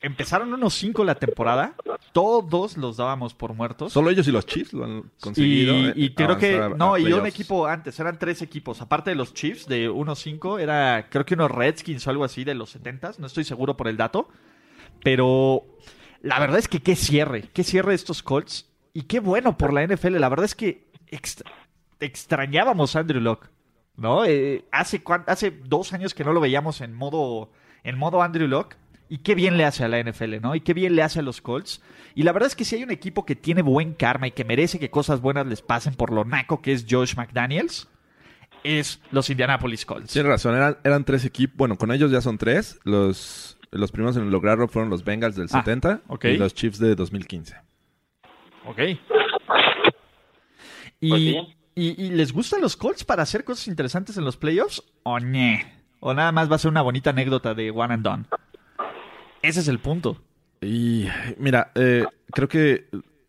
empezaron 0.00 0.52
unos 0.52 0.74
cinco 0.74 1.04
la 1.04 1.14
temporada. 1.14 1.74
Todos 2.12 2.76
los 2.76 2.96
dábamos 2.96 3.34
por 3.34 3.54
muertos. 3.54 3.92
Solo 3.92 4.10
ellos 4.10 4.26
y 4.26 4.32
los 4.32 4.46
Chiefs 4.46 4.72
lo 4.72 4.84
han 4.84 5.10
conseguido. 5.20 5.74
Y, 5.74 5.86
eh, 5.86 5.92
y 5.94 6.14
creo 6.14 6.36
que 6.38 6.56
a- 6.58 6.68
no, 6.70 6.94
a 6.94 6.98
y 7.00 7.12
un 7.12 7.26
equipo 7.26 7.66
antes, 7.68 8.00
eran 8.00 8.18
tres 8.18 8.42
equipos, 8.42 8.80
aparte 8.80 9.10
de 9.10 9.16
los 9.16 9.32
Chiefs 9.32 9.68
de 9.68 9.88
1-5, 9.88 10.58
era 10.60 11.06
creo 11.08 11.24
que 11.24 11.34
unos 11.34 11.52
Redskins 11.52 12.04
o 12.06 12.10
algo 12.10 12.24
así 12.24 12.42
de 12.42 12.54
los 12.54 12.74
70s, 12.74 13.18
no 13.18 13.26
estoy 13.28 13.44
seguro 13.44 13.76
por 13.76 13.86
el 13.86 13.96
dato, 13.96 14.28
pero 15.04 15.62
la 16.22 16.38
verdad 16.38 16.58
es 16.58 16.68
que 16.68 16.80
qué 16.82 16.96
cierre, 16.96 17.44
qué 17.52 17.64
cierre 17.64 17.90
de 17.90 17.96
estos 17.96 18.22
Colts 18.22 18.70
y 18.92 19.02
qué 19.02 19.20
bueno 19.20 19.56
por 19.56 19.72
la 19.72 19.86
NFL, 19.86 20.16
la 20.18 20.28
verdad 20.28 20.44
es 20.46 20.54
que 20.54 20.86
extra- 21.08 21.50
extrañábamos 22.00 22.96
a 22.96 23.00
Andrew 23.00 23.20
Locke, 23.20 23.48
¿no? 23.96 24.24
Eh, 24.24 24.64
hace 24.72 25.02
hace 25.26 25.50
dos 25.50 25.92
años 25.92 26.14
que 26.14 26.24
no 26.24 26.32
lo 26.32 26.40
veíamos 26.40 26.80
en 26.80 26.94
modo 26.94 27.50
en 27.84 27.98
modo 27.98 28.22
Andrew 28.22 28.48
Locke 28.48 28.76
y 29.08 29.18
qué 29.18 29.34
bien 29.34 29.56
le 29.56 29.64
hace 29.64 29.84
a 29.84 29.88
la 29.88 29.98
NFL, 30.00 30.40
¿no? 30.40 30.54
Y 30.54 30.60
qué 30.60 30.74
bien 30.74 30.96
le 30.96 31.02
hace 31.02 31.20
a 31.20 31.22
los 31.22 31.40
Colts. 31.40 31.80
Y 32.16 32.24
la 32.24 32.32
verdad 32.32 32.48
es 32.48 32.56
que 32.56 32.64
si 32.64 32.74
hay 32.76 32.82
un 32.82 32.90
equipo 32.90 33.24
que 33.24 33.36
tiene 33.36 33.62
buen 33.62 33.94
karma 33.94 34.26
y 34.26 34.32
que 34.32 34.44
merece 34.44 34.80
que 34.80 34.90
cosas 34.90 35.20
buenas 35.20 35.46
les 35.46 35.62
pasen 35.62 35.94
por 35.94 36.12
lo 36.12 36.24
naco 36.24 36.60
que 36.60 36.72
es 36.72 36.86
Josh 36.90 37.14
McDaniels, 37.14 37.86
es 38.64 39.00
los 39.12 39.30
Indianapolis 39.30 39.86
Colts. 39.86 40.12
Tienes 40.12 40.28
razón, 40.28 40.56
eran, 40.56 40.78
eran 40.82 41.04
tres 41.04 41.24
equipos. 41.24 41.56
Bueno, 41.56 41.76
con 41.78 41.92
ellos 41.92 42.10
ya 42.10 42.20
son 42.20 42.36
tres. 42.36 42.80
Los, 42.82 43.55
los 43.72 43.92
primeros 43.92 44.16
en 44.16 44.30
lograrlo 44.30 44.68
fueron 44.68 44.90
los 44.90 45.04
Bengals 45.04 45.36
del 45.36 45.46
Ah, 45.52 45.58
70 45.64 46.00
ok. 46.08 46.24
y 46.26 46.36
los 46.36 46.54
Chiefs 46.54 46.78
de 46.78 46.94
2015. 46.94 47.56
Ok. 48.66 48.78
Y, 51.00 51.08
Pues 51.10 51.20
sí. 51.20 51.36
y- 51.74 52.04
y 52.06 52.10
les 52.10 52.32
gustan 52.32 52.60
los 52.60 52.76
Colts 52.76 53.04
para 53.04 53.22
hacer 53.22 53.44
cosas 53.44 53.68
interesantes 53.68 54.16
en 54.16 54.24
los 54.24 54.36
playoffs? 54.36 54.82
¿O 55.02 55.18
ñe? 55.18 55.64
¿O 56.00 56.14
nada 56.14 56.32
más 56.32 56.50
va 56.50 56.56
a 56.56 56.58
ser 56.58 56.70
una 56.70 56.82
bonita 56.82 57.10
anécdota 57.10 57.54
de 57.54 57.70
one 57.70 57.94
and 57.94 58.02
done? 58.02 58.24
Ese 59.42 59.60
es 59.60 59.68
el 59.68 59.78
punto. 59.78 60.22
Y 60.60 61.06
mira, 61.38 61.70
eh, 61.74 62.04
creo 62.32 62.48
que 62.48 62.88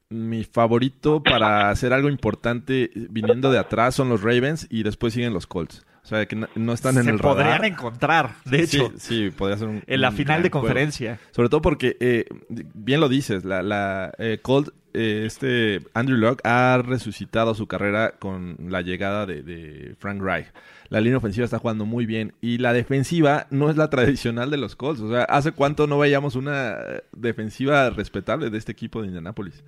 mi 0.10 0.44
favorito 0.46 1.22
para 1.22 1.70
hacer 1.70 1.92
algo 1.92 2.10
importante 2.10 2.90
viniendo 3.10 3.52
de 3.52 3.60
atrás 3.60 3.96
son 3.96 4.08
los 4.10 4.22
Ravens 4.24 4.66
y 4.70 4.84
después 4.84 5.14
siguen 5.14 5.34
los 5.34 5.46
Colts. 5.48 5.86
O 6.08 6.10
sea, 6.10 6.26
que 6.26 6.38
no, 6.38 6.48
no 6.56 6.72
están 6.72 6.96
en 6.98 7.04
Se 7.04 7.10
el 7.10 7.18
podrían 7.20 7.48
radar. 7.50 7.66
encontrar, 7.66 8.30
de 8.46 8.66
Sí, 8.66 8.78
hecho, 8.78 8.94
sí, 8.96 9.30
podría 9.30 9.58
ser 9.58 9.68
un, 9.68 9.84
en 9.86 10.00
la 10.00 10.10
un 10.10 10.16
final 10.16 10.42
de 10.42 10.50
juego. 10.50 10.62
conferencia. 10.66 11.20
Sobre 11.32 11.50
todo 11.50 11.62
porque, 11.62 11.98
eh, 12.00 12.24
bien 12.50 13.02
lo 13.02 13.10
dices, 13.10 13.44
la, 13.44 13.62
la 13.62 14.14
eh, 14.18 14.40
Colt, 14.42 14.70
eh, 14.94 15.24
este 15.26 15.82
Andrew 15.94 16.18
Locke 16.18 16.40
ha 16.48 16.82
resucitado 16.82 17.54
su 17.56 17.68
carrera 17.68 18.14
con 18.20 18.56
la 18.70 18.82
llegada 18.84 19.26
de, 19.26 19.44
de 19.44 19.96
Frank 20.00 20.22
Reich. 20.22 20.48
La 20.88 21.02
línea 21.02 21.18
ofensiva 21.18 21.44
está 21.44 21.60
jugando 21.60 21.86
muy 21.86 22.06
bien 22.06 22.32
y 22.40 22.58
la 22.60 22.72
defensiva 22.72 23.46
no 23.50 23.70
es 23.70 23.76
la 23.76 23.90
tradicional 23.90 24.50
de 24.50 24.56
los 24.56 24.78
Colts. 24.78 25.02
O 25.02 25.12
sea, 25.12 25.24
¿hace 25.24 25.52
cuánto 25.52 25.88
no 25.88 26.00
veíamos 26.00 26.38
una 26.38 26.78
defensiva 27.12 27.90
respetable 27.90 28.50
de 28.50 28.58
este 28.58 28.72
equipo 28.72 29.02
de 29.02 29.08
Indianapolis? 29.08 29.62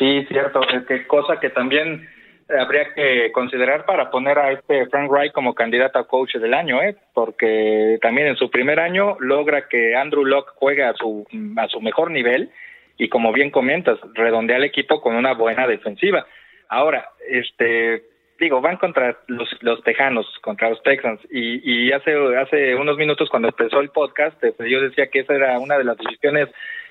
Sí, 0.00 0.24
cierto. 0.28 0.60
Es 0.74 0.84
que 0.86 1.06
cosa 1.06 1.38
que 1.40 1.50
también 1.50 2.06
habría 2.48 2.94
que 2.94 3.32
considerar 3.32 3.84
para 3.84 4.10
poner 4.10 4.38
a 4.38 4.52
este 4.52 4.86
Frank 4.86 5.10
Wright 5.10 5.32
como 5.32 5.54
candidato 5.54 5.98
a 5.98 6.06
coach 6.06 6.36
del 6.36 6.54
año, 6.54 6.80
¿eh? 6.82 6.96
Porque 7.12 7.98
también 8.00 8.28
en 8.28 8.36
su 8.36 8.50
primer 8.50 8.78
año 8.78 9.16
logra 9.20 9.68
que 9.68 9.96
Andrew 9.96 10.24
Locke 10.24 10.52
juegue 10.54 10.84
a 10.84 10.94
su 10.94 11.26
a 11.56 11.68
su 11.68 11.80
mejor 11.80 12.10
nivel 12.10 12.50
y 12.98 13.08
como 13.08 13.32
bien 13.32 13.50
comentas, 13.50 13.98
redondea 14.14 14.56
el 14.56 14.64
equipo 14.64 15.00
con 15.00 15.16
una 15.16 15.34
buena 15.34 15.66
defensiva. 15.66 16.26
Ahora, 16.68 17.10
este 17.28 18.04
digo, 18.38 18.60
van 18.60 18.76
contra 18.76 19.16
los, 19.28 19.48
los 19.62 19.82
Tejanos, 19.82 20.26
contra 20.42 20.68
los 20.68 20.82
Texans, 20.82 21.20
y, 21.30 21.86
y 21.86 21.92
hace, 21.92 22.14
hace 22.36 22.74
unos 22.74 22.98
minutos 22.98 23.30
cuando 23.30 23.48
empezó 23.48 23.80
el 23.80 23.88
podcast, 23.88 24.42
este, 24.44 24.68
yo 24.68 24.82
decía 24.82 25.06
que 25.08 25.20
esa 25.20 25.34
era 25.34 25.58
una 25.58 25.78
de 25.78 25.84
las 25.84 25.96
divisiones 25.96 26.48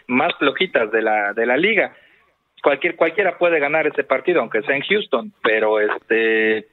más 0.07 0.33
flojitas 0.39 0.91
de 0.91 1.03
la, 1.03 1.33
de 1.33 1.45
la 1.45 1.57
liga 1.57 1.95
cualquier 2.61 2.95
cualquiera 2.95 3.37
puede 3.37 3.59
ganar 3.59 3.85
ese 3.87 4.03
partido 4.03 4.39
aunque 4.41 4.61
sea 4.63 4.75
en 4.75 4.81
Houston 4.83 5.31
pero 5.43 5.79
este 5.79 6.67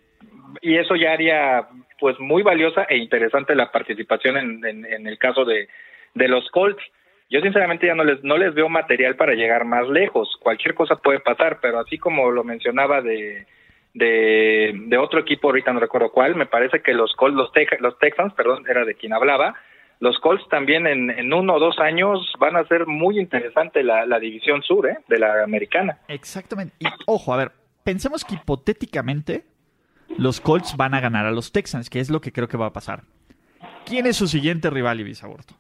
y 0.61 0.77
eso 0.77 0.97
ya 0.97 1.13
haría 1.13 1.67
pues 1.99 2.19
muy 2.19 2.43
valiosa 2.43 2.85
e 2.85 2.97
interesante 2.97 3.55
la 3.55 3.71
participación 3.71 4.37
en, 4.37 4.85
en, 4.87 5.07
el 5.07 5.19
caso 5.19 5.45
de, 5.45 5.69
de 6.15 6.29
los 6.29 6.51
Colts. 6.51 6.83
Yo 7.31 7.41
sinceramente 7.41 7.87
ya 7.87 7.95
no 7.95 8.05
les 8.05 8.23
no 8.23 8.37
les 8.37 8.53
veo 8.55 8.69
material 8.69 9.17
para 9.17 9.35
llegar 9.35 9.65
más 9.65 9.89
lejos. 9.89 10.37
Cualquier 10.41 10.75
cosa 10.75 10.97
puede 10.97 11.21
pasar 11.21 11.59
pero 11.63 11.79
así 11.79 11.97
como 11.99 12.31
lo 12.31 12.45
mencionaba 12.45 13.01
de 13.01 13.47
de, 13.95 14.73
de 14.75 14.97
otro 14.99 15.21
equipo 15.21 15.49
ahorita 15.49 15.73
no 15.73 15.81
recuerdo 15.81 16.11
cuál 16.11 16.35
me 16.35 16.47
parece 16.47 16.81
que 16.81 16.93
los 16.95 17.15
Colts 17.15 17.37
los, 17.37 17.53
Teja- 17.53 17.77
los 17.81 17.99
Texans 17.99 18.35
perdón 18.35 18.65
era 18.69 18.85
de 18.85 18.95
quien 18.95 19.13
hablaba 19.13 19.55
los 20.03 20.19
Colts 20.19 20.49
también 20.49 20.89
en, 20.89 21.11
en 21.11 21.33
uno 21.33 21.55
o 21.55 21.61
dos 21.61 21.79
años 21.79 22.33
van 22.41 22.57
a 22.57 22.65
ser 22.65 22.89
muy 22.89 23.21
interesante 23.21 23.85
la, 23.85 24.05
la 24.05 24.19
división 24.19 24.61
sur 24.61 24.89
¿eh? 24.89 24.99
de 25.07 25.21
la 25.21 25.45
americana. 25.45 25.99
Exactamente. 26.09 26.75
Y 26.81 26.87
ojo, 27.07 27.33
a 27.33 27.37
ver, 27.37 27.53
pensemos 27.85 28.25
que 28.25 28.35
hipotéticamente 28.35 29.45
los 30.19 30.41
Colts 30.41 30.77
van 30.77 30.95
a 30.95 31.01
ganar 31.01 31.27
a 31.27 31.31
los 31.31 31.53
Texans, 31.53 31.89
que 31.89 32.01
es 32.01 32.11
lo 32.11 32.21
que 32.21 32.33
creo 32.33 32.49
que 32.49 32.57
va 32.57 32.67
a 32.67 32.73
pasar. 32.73 33.05
¿Quién 33.87 34.07
es 34.07 34.17
su 34.17 34.27
siguiente 34.27 34.71
rival, 34.71 34.99
Ibis 34.99 35.23
Aborto? 35.23 35.55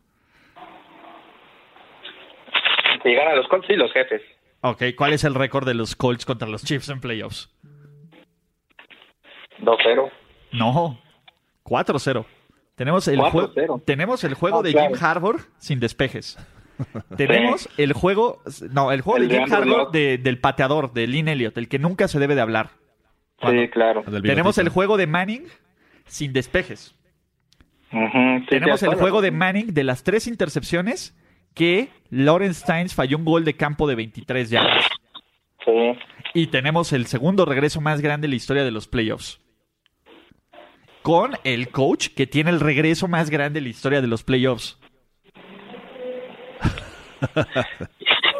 Si 3.04 3.14
ganan 3.14 3.36
los 3.36 3.46
Colts, 3.46 3.68
sí, 3.68 3.76
los 3.76 3.92
jefes. 3.92 4.22
Ok, 4.62 4.82
¿cuál 4.96 5.12
es 5.12 5.22
el 5.22 5.36
récord 5.36 5.68
de 5.68 5.74
los 5.74 5.94
Colts 5.94 6.26
contra 6.26 6.48
los 6.48 6.64
Chiefs 6.64 6.88
en 6.88 7.00
playoffs? 7.00 7.48
2-0. 9.60 10.10
No, 10.50 10.98
4-0. 11.62 12.26
Tenemos 12.74 13.06
el, 13.08 13.18
4-0. 13.18 13.30
juego, 13.30 13.82
tenemos 13.84 14.24
el 14.24 14.34
juego 14.34 14.62
de 14.62 14.72
claro. 14.72 14.94
Jim 14.94 15.04
Harbour 15.04 15.40
sin 15.58 15.78
despejes. 15.80 16.38
tenemos 17.16 17.68
el 17.76 17.92
juego, 17.92 18.42
no, 18.70 18.92
el 18.92 19.02
juego 19.02 19.18
El 19.18 19.28
de 19.28 19.34
de 19.38 19.44
Jim 19.44 19.52
Harbour 19.52 19.90
de- 19.92 20.18
del 20.18 20.38
pateador, 20.38 20.92
de 20.92 21.06
Lynn 21.06 21.28
Elliott, 21.28 21.56
el 21.58 21.68
que 21.68 21.78
nunca 21.78 22.08
se 22.08 22.18
debe 22.18 22.34
de 22.34 22.40
hablar. 22.40 22.70
Sí, 23.42 23.68
claro. 23.68 24.02
Tenemos 24.22 24.56
el 24.58 24.68
juego 24.68 24.96
de 24.96 25.06
Manning 25.06 25.44
sin 26.06 26.32
despejes. 26.32 26.94
Sí, 27.90 27.98
Tenemos 28.48 28.82
el 28.82 28.94
juego 28.94 29.20
de 29.20 29.30
Manning 29.32 29.74
de 29.74 29.84
las 29.84 30.02
tres 30.02 30.26
intercepciones 30.26 31.14
que 31.54 31.90
Lawrence 32.08 32.60
Steins 32.62 32.94
falló 32.94 33.18
un 33.18 33.24
gol 33.26 33.44
de 33.44 33.54
campo 33.54 33.86
de 33.86 33.94
23 33.96 34.48
yardas. 34.48 34.86
Sí. 35.64 35.98
Y 36.32 36.46
tenemos 36.46 36.92
el 36.94 37.04
segundo 37.06 37.44
regreso 37.44 37.82
más 37.82 38.00
grande 38.00 38.26
en 38.26 38.30
la 38.30 38.36
historia 38.36 38.64
de 38.64 38.70
los 38.70 38.88
playoffs. 38.88 39.41
Con 41.02 41.32
el 41.44 41.70
coach 41.70 42.08
que 42.16 42.26
tiene 42.26 42.50
el 42.50 42.60
regreso 42.60 43.08
más 43.08 43.30
grande 43.30 43.58
en 43.58 43.64
la 43.64 43.70
historia 43.70 44.00
de 44.00 44.06
los 44.06 44.22
playoffs. 44.22 44.78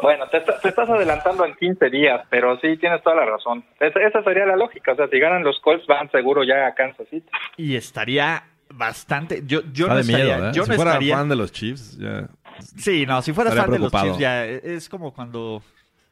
Bueno, 0.01 0.27
te, 0.27 0.41
te 0.41 0.67
estás 0.67 0.89
adelantando 0.89 1.45
en 1.45 1.55
15 1.55 1.89
días, 1.89 2.25
pero 2.29 2.59
sí 2.59 2.75
tienes 2.75 3.01
toda 3.03 3.15
la 3.15 3.25
razón. 3.25 3.63
Esa, 3.79 4.01
esa 4.01 4.21
sería 4.23 4.45
la 4.45 4.57
lógica. 4.57 4.91
O 4.91 4.95
sea, 4.97 5.07
si 5.07 5.17
ganan 5.17 5.43
los 5.45 5.61
Colts, 5.61 5.87
van 5.87 6.11
seguro 6.11 6.43
ya 6.43 6.67
a 6.67 6.73
Kansas 6.75 7.07
City. 7.09 7.25
Y 7.55 7.77
estaría 7.77 8.43
bastante. 8.73 9.43
Yo, 9.45 9.61
yo 9.71 9.85
Está 9.85 9.95
no 9.95 10.01
de 10.01 10.03
miedo, 10.03 10.23
estaría. 10.23 10.49
¿eh? 10.49 10.51
Yo 10.53 10.63
si 10.65 10.69
no 10.71 10.75
fuera 10.75 10.91
estaría. 10.91 11.15
fan 11.15 11.29
de 11.29 11.35
los 11.37 11.51
Chiefs, 11.53 11.97
ya... 11.97 12.27
Sí, 12.59 13.05
no, 13.05 13.21
si 13.21 13.31
fueras 13.31 13.53
Estaría 13.53 13.79
fan 13.79 13.81
de 13.81 13.89
los. 13.91 14.03
Chiefs, 14.03 14.17
ya 14.19 14.45
e, 14.45 14.61
es 14.75 14.89
como 14.89 15.13
cuando. 15.13 15.63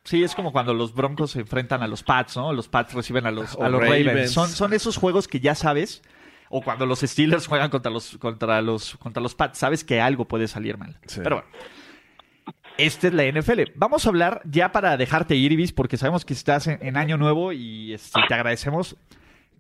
Sí, 0.03 0.23
es 0.23 0.33
como 0.33 0.51
cuando 0.53 0.73
los 0.73 0.95
Broncos 0.95 1.31
se 1.31 1.41
enfrentan 1.41 1.83
a 1.83 1.87
los 1.87 2.01
Pats, 2.01 2.37
¿no? 2.37 2.53
Los 2.53 2.69
Pats 2.69 2.93
reciben 2.93 3.27
a 3.27 3.31
los, 3.31 3.55
O 3.55 3.63
a 3.63 3.69
los 3.69 3.81
Ravens. 3.81 4.05
Ravens. 4.07 4.31
Son, 4.31 4.47
son 4.47 4.73
esos 4.73 4.95
juegos 4.97 5.27
que 5.27 5.41
ya 5.41 5.53
sabes. 5.53 6.01
O 6.51 6.61
cuando 6.61 6.85
los 6.85 6.99
Steelers 6.99 7.47
juegan 7.47 7.69
contra 7.69 7.91
los, 7.91 8.17
contra 8.17 8.61
los, 8.61 8.97
contra 8.97 9.23
los 9.23 9.33
Pats, 9.35 9.57
sabes 9.57 9.83
que 9.83 10.01
algo 10.01 10.27
puede 10.27 10.47
salir 10.47 10.77
mal. 10.77 10.99
Sí. 11.07 11.21
Pero 11.23 11.37
bueno. 11.37 11.49
Esta 12.77 13.07
es 13.07 13.13
la 13.13 13.23
NFL. 13.25 13.61
Vamos 13.75 14.05
a 14.05 14.09
hablar 14.09 14.41
ya 14.45 14.71
para 14.71 14.97
dejarte 14.97 15.35
ir, 15.35 15.51
Ibis, 15.51 15.71
porque 15.71 15.97
sabemos 15.97 16.25
que 16.25 16.33
estás 16.33 16.67
en, 16.67 16.79
en 16.81 16.97
año 16.97 17.17
nuevo 17.17 17.51
y 17.53 17.93
este, 17.93 18.19
te 18.27 18.33
agradecemos. 18.33 18.95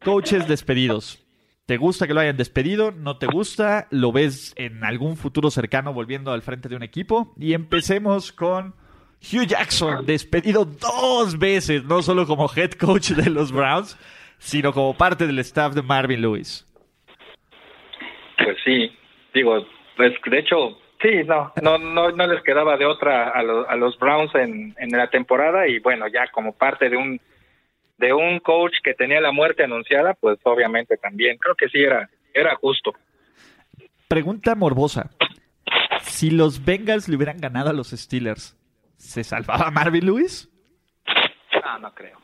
Coaches 0.03 0.47
despedidos. 0.47 1.19
¿Te 1.65 1.77
gusta 1.77 2.07
que 2.07 2.13
lo 2.13 2.19
hayan 2.19 2.37
despedido? 2.37 2.91
¿No 2.91 3.17
te 3.17 3.27
gusta? 3.27 3.87
¿Lo 3.91 4.11
ves 4.11 4.53
en 4.57 4.83
algún 4.83 5.15
futuro 5.15 5.51
cercano 5.51 5.93
volviendo 5.93 6.33
al 6.33 6.41
frente 6.41 6.67
de 6.67 6.75
un 6.75 6.83
equipo? 6.83 7.33
Y 7.37 7.53
empecemos 7.53 8.31
con 8.31 8.75
Hugh 9.21 9.45
Jackson, 9.45 10.05
despedido 10.05 10.65
dos 10.65 11.37
veces, 11.37 11.83
no 11.85 12.01
solo 12.01 12.25
como 12.25 12.49
head 12.53 12.71
coach 12.71 13.11
de 13.11 13.29
los 13.29 13.51
Browns, 13.51 13.95
sino 14.39 14.73
como 14.73 14.97
parte 14.97 15.27
del 15.27 15.39
staff 15.39 15.75
de 15.75 15.83
Marvin 15.83 16.21
Lewis. 16.21 16.65
Pues 18.43 18.57
sí, 18.63 18.95
digo, 19.33 19.65
pues 19.97 20.13
de 20.25 20.39
hecho, 20.39 20.77
sí, 21.01 21.23
no, 21.25 21.51
no, 21.61 21.77
no, 21.77 22.11
no 22.11 22.27
les 22.27 22.41
quedaba 22.43 22.77
de 22.77 22.85
otra 22.85 23.29
a, 23.29 23.43
lo- 23.43 23.69
a 23.69 23.75
los 23.75 23.97
Browns 23.99 24.33
en, 24.35 24.75
en 24.77 24.89
la 24.91 25.09
temporada 25.09 25.67
y 25.67 25.79
bueno, 25.79 26.07
ya 26.07 26.27
como 26.31 26.53
parte 26.53 26.89
de 26.89 26.97
un 26.97 27.19
de 27.97 28.13
un 28.13 28.39
coach 28.39 28.73
que 28.83 28.95
tenía 28.95 29.21
la 29.21 29.31
muerte 29.31 29.63
anunciada, 29.63 30.15
pues 30.15 30.39
obviamente 30.43 30.97
también 30.97 31.37
creo 31.37 31.53
que 31.55 31.69
sí 31.69 31.79
era 31.79 32.09
era 32.33 32.55
justo. 32.55 32.93
Pregunta 34.07 34.55
morbosa. 34.55 35.11
Si 36.01 36.31
los 36.31 36.65
Bengals 36.65 37.07
le 37.07 37.15
hubieran 37.15 37.37
ganado 37.39 37.69
a 37.69 37.73
los 37.73 37.91
Steelers, 37.91 38.57
¿se 38.97 39.23
salvaba 39.23 39.69
Marvin 39.69 40.05
Lewis? 40.05 40.49
No, 41.63 41.77
no 41.79 41.93
creo. 41.93 42.17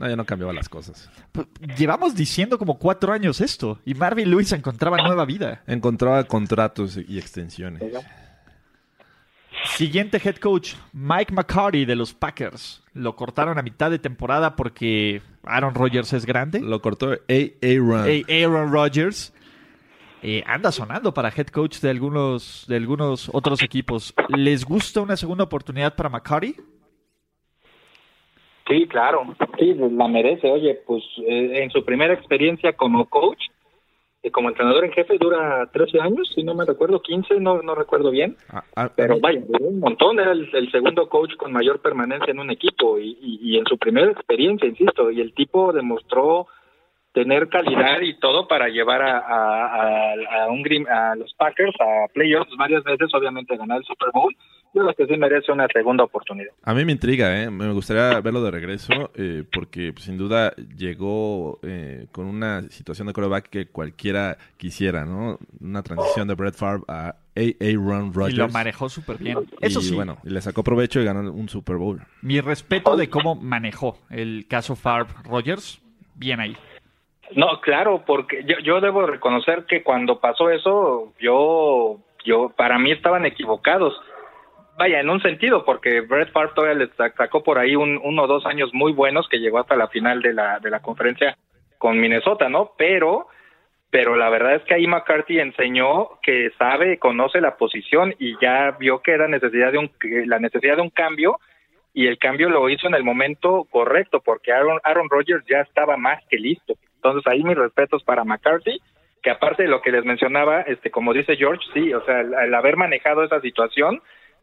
No, 0.00 0.08
ya 0.08 0.16
no 0.16 0.24
cambiaba 0.24 0.54
las 0.54 0.70
cosas. 0.70 1.10
Pues, 1.30 1.46
Llevamos 1.76 2.14
diciendo 2.14 2.58
como 2.58 2.78
cuatro 2.78 3.12
años 3.12 3.42
esto 3.42 3.78
y 3.84 3.92
Marvin 3.92 4.30
Lewis 4.30 4.50
encontraba 4.52 4.96
nueva 4.96 5.26
vida. 5.26 5.62
Encontraba 5.66 6.24
contratos 6.24 6.98
y 7.06 7.18
extensiones. 7.18 7.82
Siguiente 9.76 10.18
head 10.24 10.36
coach, 10.36 10.72
Mike 10.94 11.34
McCarty 11.34 11.84
de 11.84 11.96
los 11.96 12.14
Packers. 12.14 12.82
Lo 12.94 13.14
cortaron 13.14 13.58
a 13.58 13.62
mitad 13.62 13.90
de 13.90 13.98
temporada 13.98 14.56
porque 14.56 15.20
Aaron 15.44 15.74
Rodgers 15.74 16.14
es 16.14 16.24
grande. 16.24 16.60
Lo 16.60 16.80
cortó 16.80 17.10
A.A. 17.10 17.18
Ey, 17.28 18.24
Aaron 18.42 18.72
Rodgers 18.72 19.34
eh, 20.22 20.42
anda 20.46 20.72
sonando 20.72 21.12
para 21.12 21.28
head 21.28 21.48
coach 21.48 21.80
de 21.80 21.90
algunos, 21.90 22.64
de 22.68 22.76
algunos 22.76 23.30
otros 23.34 23.62
equipos. 23.62 24.14
¿Les 24.28 24.64
gusta 24.64 25.02
una 25.02 25.18
segunda 25.18 25.44
oportunidad 25.44 25.94
para 25.94 26.08
McCarty? 26.08 26.56
Sí, 28.70 28.86
claro. 28.86 29.24
Sí, 29.58 29.74
la 29.74 30.08
merece. 30.08 30.50
Oye, 30.50 30.80
pues 30.86 31.02
eh, 31.26 31.62
en 31.64 31.70
su 31.70 31.84
primera 31.84 32.14
experiencia 32.14 32.72
como 32.74 33.04
coach, 33.06 33.40
eh, 34.22 34.30
como 34.30 34.48
entrenador 34.50 34.84
en 34.84 34.92
jefe, 34.92 35.18
dura 35.18 35.68
13 35.72 36.00
años, 36.00 36.30
si 36.34 36.42
no 36.44 36.54
me 36.54 36.64
recuerdo, 36.64 37.02
15, 37.02 37.40
no, 37.40 37.60
no 37.62 37.74
recuerdo 37.74 38.10
bien. 38.10 38.36
A- 38.48 38.62
a- 38.76 38.88
Pero 38.94 39.18
vaya, 39.20 39.40
duró 39.46 39.64
un 39.66 39.80
montón. 39.80 40.20
Era 40.20 40.32
el, 40.32 40.48
el 40.54 40.70
segundo 40.70 41.08
coach 41.08 41.34
con 41.36 41.52
mayor 41.52 41.80
permanencia 41.80 42.30
en 42.30 42.38
un 42.38 42.50
equipo 42.50 42.98
y, 42.98 43.18
y- 43.20 43.38
y 43.42 43.58
en 43.58 43.66
su 43.66 43.76
primera 43.76 44.10
experiencia, 44.10 44.68
insisto, 44.68 45.10
y 45.10 45.20
el 45.20 45.34
tipo 45.34 45.72
demostró 45.72 46.46
tener 47.12 47.48
calidad 47.48 48.00
y 48.02 48.14
todo 48.20 48.46
para 48.46 48.68
llevar 48.68 49.02
a, 49.02 49.18
a, 49.18 49.74
a- 50.12 50.44
a 50.44 50.48
un 50.48 50.62
a 50.88 51.16
los 51.16 51.34
Packers 51.34 51.74
a 51.80 52.06
playoffs 52.14 52.56
varias 52.56 52.84
veces, 52.84 53.12
obviamente 53.14 53.56
ganar 53.56 53.78
el 53.78 53.84
Super 53.84 54.10
Bowl. 54.14 54.32
Yo 54.72 54.82
creo 54.82 54.94
que 54.94 55.06
sí 55.06 55.18
merece 55.18 55.50
una 55.50 55.66
segunda 55.72 56.04
oportunidad. 56.04 56.52
A 56.62 56.74
mí 56.74 56.84
me 56.84 56.92
intriga, 56.92 57.42
¿eh? 57.42 57.50
Me 57.50 57.72
gustaría 57.72 58.20
verlo 58.20 58.42
de 58.42 58.50
regreso 58.50 59.10
eh, 59.16 59.44
porque 59.52 59.92
pues, 59.92 60.04
sin 60.04 60.16
duda 60.16 60.54
llegó 60.76 61.58
eh, 61.62 62.06
con 62.12 62.26
una 62.26 62.62
situación 62.62 63.08
de 63.08 63.12
quarterback 63.12 63.48
que 63.48 63.66
cualquiera 63.66 64.38
quisiera, 64.56 65.04
¿no? 65.04 65.38
Una 65.60 65.82
transición 65.82 66.28
de 66.28 66.34
Brett 66.34 66.54
Favre 66.54 66.84
a 66.88 67.16
A.A. 67.36 67.72
Ron 67.74 68.12
Rodgers. 68.12 68.34
Y 68.34 68.36
lo 68.36 68.48
manejó 68.48 68.88
súper 68.88 69.18
bien. 69.18 69.38
Eso 69.60 69.80
Y, 69.80 69.82
sí, 69.82 69.94
bueno, 69.94 70.18
y 70.24 70.30
le 70.30 70.40
sacó 70.40 70.62
provecho 70.62 71.00
y 71.00 71.04
ganó 71.04 71.32
un 71.32 71.48
Super 71.48 71.76
Bowl. 71.76 72.00
mi 72.22 72.40
respeto 72.40 72.96
de 72.96 73.08
cómo 73.08 73.34
manejó 73.34 73.98
el 74.10 74.46
caso 74.48 74.76
Favre 74.76 75.12
Rodgers. 75.24 75.80
Bien 76.14 76.40
ahí. 76.40 76.56
No, 77.34 77.60
claro, 77.60 78.02
porque 78.06 78.44
yo, 78.44 78.56
yo 78.64 78.80
debo 78.80 79.06
reconocer 79.06 79.64
que 79.66 79.82
cuando 79.82 80.20
pasó 80.20 80.50
eso, 80.50 81.12
yo, 81.20 82.00
yo, 82.24 82.52
para 82.56 82.78
mí 82.78 82.90
estaban 82.90 83.24
equivocados. 83.24 83.94
Vaya, 84.80 84.98
en 85.00 85.10
un 85.10 85.20
sentido, 85.20 85.62
porque 85.62 86.00
Brett 86.00 86.32
Favre 86.32 86.52
todavía 86.54 86.86
le 86.86 86.90
sa- 86.94 87.12
sacó 87.12 87.42
por 87.42 87.58
ahí 87.58 87.76
un, 87.76 88.00
uno 88.02 88.22
o 88.22 88.26
dos 88.26 88.46
años 88.46 88.70
muy 88.72 88.94
buenos 88.94 89.28
que 89.28 89.36
llegó 89.38 89.58
hasta 89.58 89.76
la 89.76 89.88
final 89.88 90.22
de 90.22 90.32
la, 90.32 90.58
de 90.58 90.70
la 90.70 90.80
conferencia 90.80 91.36
con 91.76 92.00
Minnesota, 92.00 92.48
¿no? 92.48 92.72
Pero, 92.78 93.26
pero 93.90 94.16
la 94.16 94.30
verdad 94.30 94.54
es 94.54 94.62
que 94.62 94.72
ahí 94.72 94.86
McCarthy 94.86 95.38
enseñó 95.38 96.18
que 96.22 96.48
sabe, 96.58 96.98
conoce 96.98 97.42
la 97.42 97.58
posición 97.58 98.14
y 98.18 98.38
ya 98.40 98.70
vio 98.80 99.00
que 99.02 99.10
era 99.12 99.28
necesidad 99.28 99.70
de 99.70 99.76
un, 99.80 99.90
la 100.24 100.38
necesidad 100.38 100.76
de 100.76 100.82
un 100.82 100.88
cambio 100.88 101.38
y 101.92 102.06
el 102.06 102.16
cambio 102.16 102.48
lo 102.48 102.66
hizo 102.70 102.86
en 102.86 102.94
el 102.94 103.04
momento 103.04 103.66
correcto 103.70 104.22
porque 104.24 104.50
Aaron, 104.50 104.80
Aaron 104.82 105.10
Rodgers 105.10 105.44
ya 105.46 105.60
estaba 105.60 105.98
más 105.98 106.24
que 106.30 106.38
listo. 106.38 106.72
Entonces 106.94 107.30
ahí 107.30 107.42
mis 107.42 107.58
respetos 107.58 108.02
para 108.02 108.24
McCarthy, 108.24 108.80
que 109.22 109.28
aparte 109.28 109.64
de 109.64 109.68
lo 109.68 109.82
que 109.82 109.92
les 109.92 110.06
mencionaba, 110.06 110.62
este 110.62 110.90
como 110.90 111.12
dice 111.12 111.36
George, 111.36 111.64
sí, 111.74 111.92
o 111.92 112.02
sea, 112.06 112.20
el 112.22 112.54
haber 112.54 112.78
manejado 112.78 113.24
esa 113.24 113.42
situación 113.42 114.00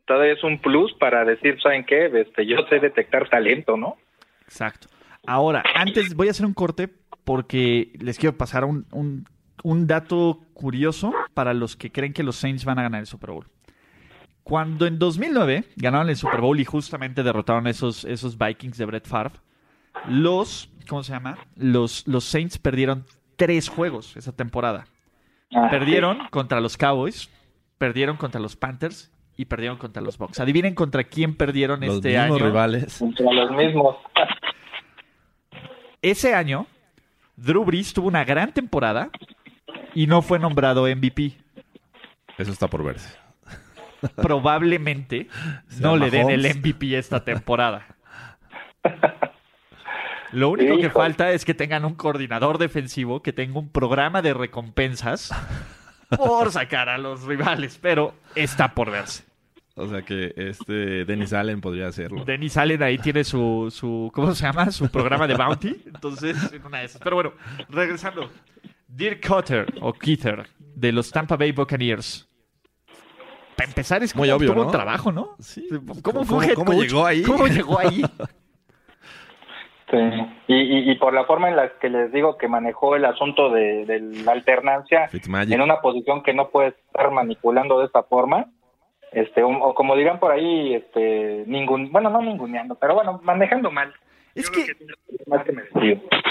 todavía 0.08 0.34
es 0.34 0.44
un 0.44 0.60
plus 0.60 0.92
para 0.96 1.24
decir, 1.26 1.60
¿saben 1.62 1.86
qué? 1.86 2.08
Este, 2.08 2.46
yo 2.48 2.58
sé 2.70 2.80
detectar 2.80 3.30
talento, 3.30 3.78
¿no? 3.78 3.98
Exacto. 4.44 4.88
Ahora, 5.28 5.64
antes 5.76 6.16
voy 6.16 6.30
a 6.30 6.32
hacer 6.32 6.46
un 6.46 6.54
corte 6.54 6.90
porque 7.24 7.92
les 8.00 8.18
quiero 8.18 8.38
pasar 8.38 8.64
un, 8.66 8.86
un- 8.92 9.28
un 9.64 9.86
dato 9.88 10.40
curioso 10.54 11.14
para 11.34 11.54
los 11.54 11.76
que 11.76 11.92
creen 11.92 12.14
que 12.14 12.24
los 12.24 12.38
Saints 12.38 12.64
van 12.64 12.80
a 12.80 12.84
ganar 12.84 13.02
el 13.02 13.08
Super 13.08 13.32
Bowl. 13.32 13.46
Cuando 14.44 14.86
en 14.88 14.98
2009 14.98 15.66
ganaron 15.76 16.10
el 16.10 16.16
Super 16.16 16.40
Bowl 16.40 16.58
y 16.60 16.64
justamente 16.64 17.22
derrotaron 17.24 17.68
esos, 17.68 18.06
esos 18.06 18.38
Vikings 18.38 18.78
de 18.78 18.86
Brett 18.86 19.06
Favre, 19.08 19.34
los, 20.08 20.70
¿cómo 20.88 21.04
se 21.04 21.12
llama? 21.12 21.38
Los, 21.58 22.08
los 22.08 22.24
Saints 22.24 22.58
perdieron 22.58 23.04
tres 23.36 23.68
juegos 23.68 24.16
esa 24.16 24.32
temporada. 24.34 24.86
Ah, 25.54 25.68
Perdieron 25.70 26.20
contra 26.30 26.62
los 26.62 26.78
Cowboys, 26.78 27.30
perdieron 27.78 28.16
contra 28.18 28.40
los 28.40 28.56
Panthers 28.56 29.12
y 29.38 29.46
perdieron 29.46 29.78
contra 29.78 30.02
los 30.02 30.18
Bucks. 30.18 30.40
Adivinen 30.40 30.74
contra 30.76 31.04
quién 31.04 31.36
perdieron 31.36 31.80
Los 31.82 31.96
este 31.96 32.10
mismos 32.10 32.38
año. 32.38 32.46
rivales. 32.46 32.98
Contra 32.98 33.32
los 33.32 33.52
mismos. 33.52 33.96
Ese 36.02 36.34
año, 36.34 36.68
Drew 37.36 37.64
Brees 37.64 37.94
tuvo 37.94 38.08
una 38.08 38.26
gran 38.26 38.52
temporada 38.52 39.10
y 39.94 40.08
no 40.08 40.22
fue 40.22 40.40
nombrado 40.40 40.84
MVP. 40.84 41.38
Eso 42.38 42.52
está 42.52 42.68
por 42.68 42.84
verse. 42.84 43.16
Probablemente 44.16 45.28
no 45.80 45.96
le 45.98 46.10
den 46.10 46.30
el. 46.30 46.42
MVP 46.58 46.98
esta 46.98 47.24
temporada. 47.24 47.86
Lo 50.32 50.50
único 50.50 50.78
que 50.78 50.90
falta 50.90 51.32
es 51.32 51.46
que 51.46 51.54
tengan 51.54 51.86
un 51.86 51.96
coordinador 51.96 52.58
defensivo 52.58 53.22
que 53.22 53.32
tenga 53.32 53.60
un 53.60 53.70
programa 53.70 54.22
de 54.22 54.34
recompensas 54.34 55.32
por 56.16 56.52
sacar 56.52 56.90
a 56.90 56.98
los 56.98 57.24
rivales, 57.24 57.78
pero 57.82 58.14
está 58.36 58.74
por 58.74 58.92
verse. 58.92 59.24
O 59.76 59.88
sea 59.88 60.02
que 60.02 60.34
este 60.36 61.06
Dennis 61.06 61.34
Allen 61.34 61.62
podría 61.62 61.88
hacerlo. 61.88 62.24
Dennis 62.26 62.58
Allen 62.58 62.82
ahí 62.82 62.98
tiene 62.98 63.24
su, 63.24 63.68
su 63.72 64.10
¿cómo 64.14 64.34
se 64.34 64.44
llama? 64.44 64.72
Su 64.72 64.90
programa 64.90 65.28
de 65.28 65.36
bounty. 65.36 65.84
Entonces, 65.86 66.52
en 66.52 66.66
una 66.66 66.80
de 66.80 66.86
esas. 66.86 67.02
Pero 67.02 67.16
bueno, 67.18 67.34
regresando. 67.70 68.30
Dirk 68.88 69.28
Cutter 69.28 69.68
o 69.82 69.94
Keeter 69.94 70.48
de 70.60 70.92
los 70.92 71.12
Tampa 71.12 71.36
Bay 71.36 71.52
Buccaneers. 71.52 72.28
Para 73.56 73.70
empezar 73.70 74.02
es 74.02 74.16
Muy 74.16 74.30
como 74.30 74.38
obvio, 74.38 74.54
tuvo 74.54 74.64
¿no? 74.66 74.72
trabajo, 74.72 75.12
¿no? 75.12 75.36
Sí. 75.40 75.68
¿Cómo, 75.70 76.02
¿Cómo- 76.02 76.26
fue 76.26 76.54
cómo 76.56 76.74
llegó 76.82 77.06
ahí? 77.06 77.22
¿Cómo 77.24 77.48
llegó 77.48 77.80
ahí? 77.80 78.04
Sí. 79.90 79.98
Y, 80.48 80.56
y, 80.56 80.92
y 80.92 80.96
por 80.96 81.14
la 81.14 81.24
forma 81.24 81.48
en 81.50 81.56
la 81.56 81.70
que 81.80 81.90
les 81.90 82.12
digo 82.12 82.38
que 82.38 82.50
manejó 82.50 82.96
el 82.98 83.06
asunto 83.06 83.50
de, 83.50 83.86
de 83.86 84.00
la 84.26 84.34
alternancia 84.34 85.08
Fitzmagic. 85.08 85.54
en 85.54 85.62
una 85.62 85.80
posición 85.80 86.24
que 86.24 86.34
no 86.34 86.50
puedes 86.50 86.74
estar 86.88 87.10
manipulando 87.12 87.80
de 87.80 87.86
esta 87.86 88.04
forma, 88.04 88.48
este, 89.14 89.44
o, 89.44 89.48
o 89.50 89.74
como 89.74 89.96
digan 89.96 90.20
por 90.20 90.32
ahí, 90.34 90.74
este, 90.76 91.46
ningún, 91.48 91.90
bueno, 91.92 92.10
no 92.10 92.22
ninguneando, 92.22 92.76
pero 92.76 92.96
bueno, 92.96 93.22
manejando 93.24 93.72
mal. 93.72 93.94
Es 94.36 94.52
que, 94.52 94.66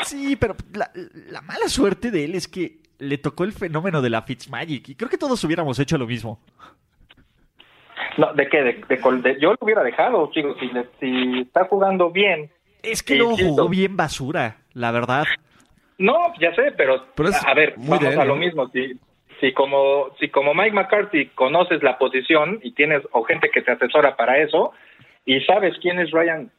sí, 0.05 0.37
pero 0.37 0.55
la, 0.75 0.91
la 1.31 1.41
mala 1.41 1.67
suerte 1.69 2.11
de 2.11 2.25
él 2.25 2.35
es 2.35 2.47
que 2.49 2.79
le 2.99 3.19
tocó 3.19 3.45
el 3.45 3.53
fenómeno 3.53 4.01
de 4.03 4.11
la 4.11 4.23
Fitzmagic 4.23 4.91
y 4.91 4.95
creo 4.95 5.09
que 5.11 5.19
todos 5.19 5.43
hubiéramos 5.45 5.79
hecho 5.79 5.99
lo 5.99 6.07
mismo. 6.07 6.39
No, 8.19 8.33
¿de 8.35 8.49
qué? 8.49 8.63
De, 8.63 8.85
de 8.89 9.01
col- 9.01 9.23
de- 9.23 9.39
yo 9.41 9.51
lo 9.53 9.59
hubiera 9.61 9.83
dejado, 9.83 10.31
chicos, 10.33 10.57
si, 10.61 10.67
le- 10.69 10.89
si 11.01 11.41
está 11.41 11.65
jugando 11.67 12.11
bien. 12.11 12.51
Es 12.87 13.03
que 13.03 13.17
lo 13.17 13.37
jugó 13.37 13.69
bien 13.69 13.97
basura, 13.97 14.59
la 14.73 14.93
verdad. 14.93 15.25
No, 15.99 16.33
ya 16.39 16.55
sé, 16.55 16.73
pero, 16.77 17.07
a, 17.47 17.55
ver, 17.55 17.77
muy 17.77 17.99
vamos 17.99 18.17
a 18.17 18.25
lo 18.25 18.35
¿no? 18.35 18.41
mismo. 18.41 18.69
Si, 18.69 18.99
si 19.41 19.53
como 19.53 20.11
si 20.19 20.29
como 20.29 20.55
Mike 20.55 20.73
McCarthy 20.73 21.27
conoces 21.29 21.83
la 21.83 21.99
posición 21.99 22.61
y 22.63 22.73
tienes 22.73 23.03
o 23.13 23.23
gente 23.25 23.51
que 23.51 23.63
te 23.63 23.73
asesora 23.73 24.17
para 24.17 24.39
eso 24.39 24.73
y 25.25 25.41
sabes 25.41 25.75
quién 25.81 25.99
es 25.99 26.11
Ryan 26.11 26.51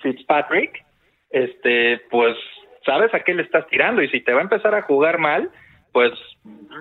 Fitzpatrick, 0.00 0.84
este, 1.30 2.00
pues 2.10 2.36
sabes 2.84 3.12
a 3.14 3.20
qué 3.20 3.34
le 3.34 3.42
estás 3.42 3.66
tirando 3.68 4.02
y 4.02 4.08
si 4.08 4.20
te 4.20 4.32
va 4.32 4.40
a 4.40 4.44
empezar 4.44 4.74
a 4.74 4.82
jugar 4.82 5.18
mal, 5.18 5.50
pues 5.92 6.12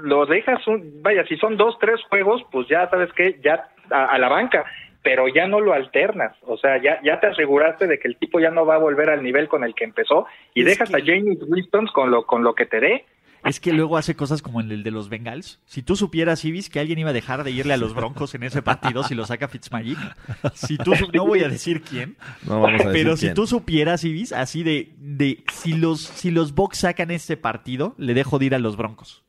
lo 0.03 0.25
dejas 0.25 0.65
un, 0.67 1.01
vaya, 1.01 1.25
si 1.27 1.37
son 1.37 1.57
dos, 1.57 1.77
tres 1.79 2.01
juegos, 2.09 2.43
pues 2.51 2.67
ya 2.67 2.89
sabes 2.89 3.11
que 3.13 3.39
ya 3.43 3.69
a, 3.89 4.05
a 4.05 4.17
la 4.17 4.29
banca. 4.29 4.65
Pero 5.03 5.27
ya 5.27 5.47
no 5.47 5.59
lo 5.59 5.73
alternas. 5.73 6.35
O 6.41 6.57
sea, 6.57 6.81
ya, 6.81 6.99
ya 7.03 7.19
te 7.19 7.27
aseguraste 7.27 7.87
de 7.87 7.99
que 7.99 8.07
el 8.07 8.17
tipo 8.17 8.39
ya 8.39 8.51
no 8.51 8.65
va 8.65 8.75
a 8.75 8.79
volver 8.79 9.09
al 9.09 9.23
nivel 9.23 9.47
con 9.47 9.63
el 9.63 9.73
que 9.75 9.83
empezó 9.83 10.25
y 10.53 10.63
dejas 10.63 10.93
a 10.93 10.99
James 10.99 11.39
Winston 11.47 11.87
con 11.93 12.11
lo, 12.11 12.25
con 12.25 12.43
lo 12.43 12.53
que 12.55 12.65
te 12.65 12.79
dé. 12.79 13.05
Es 13.43 13.59
que 13.59 13.73
luego 13.73 13.97
hace 13.97 14.15
cosas 14.15 14.43
como 14.43 14.61
en 14.61 14.69
el 14.71 14.83
de 14.83 14.91
los 14.91 15.09
Bengals. 15.09 15.59
Si 15.65 15.81
tú 15.81 15.95
supieras, 15.95 16.45
Ibis, 16.45 16.69
que 16.69 16.79
alguien 16.79 16.99
iba 16.99 17.09
a 17.09 17.13
dejar 17.13 17.43
de 17.43 17.49
irle 17.49 17.73
a 17.73 17.77
los 17.77 17.95
Broncos 17.95 18.35
en 18.35 18.43
ese 18.43 18.61
partido 18.61 19.01
si 19.03 19.15
lo 19.15 19.25
saca 19.25 19.47
Fitzmagic. 19.47 19.97
Si 20.53 20.77
tú, 20.77 20.93
no 21.11 21.25
voy 21.25 21.43
a 21.43 21.49
decir 21.49 21.81
quién, 21.81 22.17
No 22.45 22.61
vamos 22.61 22.81
a 22.81 22.89
decir 22.89 22.91
pero 23.03 23.17
si 23.17 23.33
tú 23.33 23.47
supieras, 23.47 24.03
Ibis, 24.03 24.31
así 24.31 24.61
de, 24.61 24.91
de 24.99 25.43
si 25.51 25.73
los, 25.73 26.01
si 26.01 26.29
los 26.29 26.53
Bucks 26.53 26.77
sacan 26.77 27.09
este 27.09 27.35
partido, 27.35 27.95
le 27.97 28.13
dejo 28.13 28.37
de 28.37 28.45
ir 28.45 28.53
a 28.53 28.59
los 28.59 28.77
Broncos. 28.77 29.23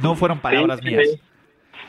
No 0.00 0.14
fueron 0.14 0.38
palabras 0.38 0.78
Sí, 0.78 0.86
mías. 0.86 1.02
sí. 1.10 1.20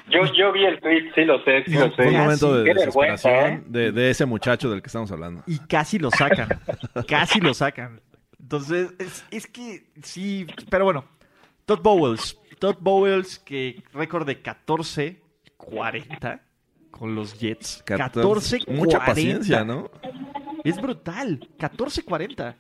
Yo, 0.10 0.22
yo 0.34 0.52
vi 0.52 0.66
el 0.66 0.80
tweet, 0.80 1.12
sí 1.16 1.24
lo 1.24 1.44
sé, 1.44 1.64
sí 1.66 1.74
lo 1.74 1.90
sé. 1.90 1.96
Fue 1.96 2.08
un 2.08 2.18
momento 2.18 2.54
de 2.56 2.74
desesperación 2.74 3.36
¿eh? 3.36 3.64
de, 3.66 3.92
de 3.92 4.10
ese 4.10 4.26
muchacho 4.26 4.70
del 4.70 4.82
que 4.82 4.88
estamos 4.88 5.12
hablando. 5.12 5.44
Y 5.48 5.60
casi 5.60 6.00
lo 6.00 6.12
sacan. 6.12 6.50
casi 7.08 7.40
lo 7.40 7.54
sacan. 7.54 8.02
Entonces, 8.40 8.94
es, 9.00 9.26
es 9.32 9.48
que 9.48 9.86
sí. 10.04 10.46
Pero 10.70 10.86
bueno, 10.86 11.06
Todd 11.66 11.82
Bowles. 11.82 12.38
Todd 12.60 12.78
Bowles, 12.80 13.40
que 13.40 13.82
récord 13.94 14.28
de 14.28 14.44
14-40 14.44 16.42
con 16.92 17.16
los 17.16 17.40
Jets. 17.40 17.84
14-40. 17.86 18.68
Mucha 18.76 19.04
paciencia, 19.04 19.64
¿no? 19.64 19.90
Es 20.64 20.80
brutal. 20.80 21.48
14-40. 21.58 22.56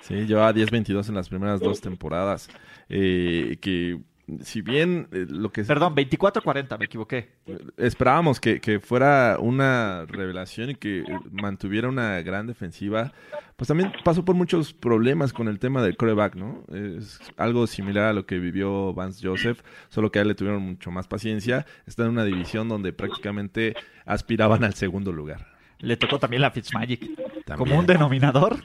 Sí, 0.00 0.14
llevaba 0.26 0.52
10-22 0.52 1.08
en 1.08 1.14
las 1.14 1.28
primeras 1.28 1.60
dos 1.60 1.80
temporadas. 1.80 2.48
Eh, 2.88 3.56
que 3.60 3.98
si 4.42 4.62
bien 4.62 5.08
eh, 5.12 5.26
lo 5.28 5.50
que 5.50 5.64
Perdón, 5.64 5.94
24-40, 5.96 6.78
me 6.78 6.84
equivoqué. 6.84 7.30
esperábamos 7.76 8.40
que, 8.40 8.60
que 8.60 8.80
fuera 8.80 9.36
una 9.40 10.06
revelación 10.06 10.70
y 10.70 10.74
que 10.76 11.04
mantuviera 11.30 11.88
una 11.88 12.20
gran 12.22 12.46
defensiva, 12.46 13.12
pues 13.56 13.68
también 13.68 13.92
pasó 14.04 14.24
por 14.24 14.34
muchos 14.34 14.72
problemas 14.72 15.32
con 15.32 15.48
el 15.48 15.58
tema 15.58 15.82
del 15.82 15.96
coreback, 15.96 16.36
¿no? 16.36 16.64
Es 16.72 17.20
algo 17.36 17.66
similar 17.66 18.06
a 18.06 18.12
lo 18.12 18.26
que 18.26 18.38
vivió 18.38 18.94
Vance 18.94 19.26
Joseph, 19.26 19.60
solo 19.88 20.10
que 20.10 20.18
a 20.18 20.22
él 20.22 20.28
le 20.28 20.34
tuvieron 20.34 20.62
mucho 20.62 20.90
más 20.90 21.08
paciencia. 21.08 21.66
Está 21.86 22.04
en 22.04 22.10
una 22.10 22.24
división 22.24 22.68
donde 22.68 22.92
prácticamente 22.92 23.74
aspiraban 24.04 24.64
al 24.64 24.74
segundo 24.74 25.12
lugar. 25.12 25.52
Le 25.78 25.96
tocó 25.96 26.18
también 26.20 26.42
la 26.42 26.50
Fitzmagic. 26.52 27.00
También. 27.44 27.56
Como 27.58 27.78
un 27.78 27.86
denominador, 27.86 28.62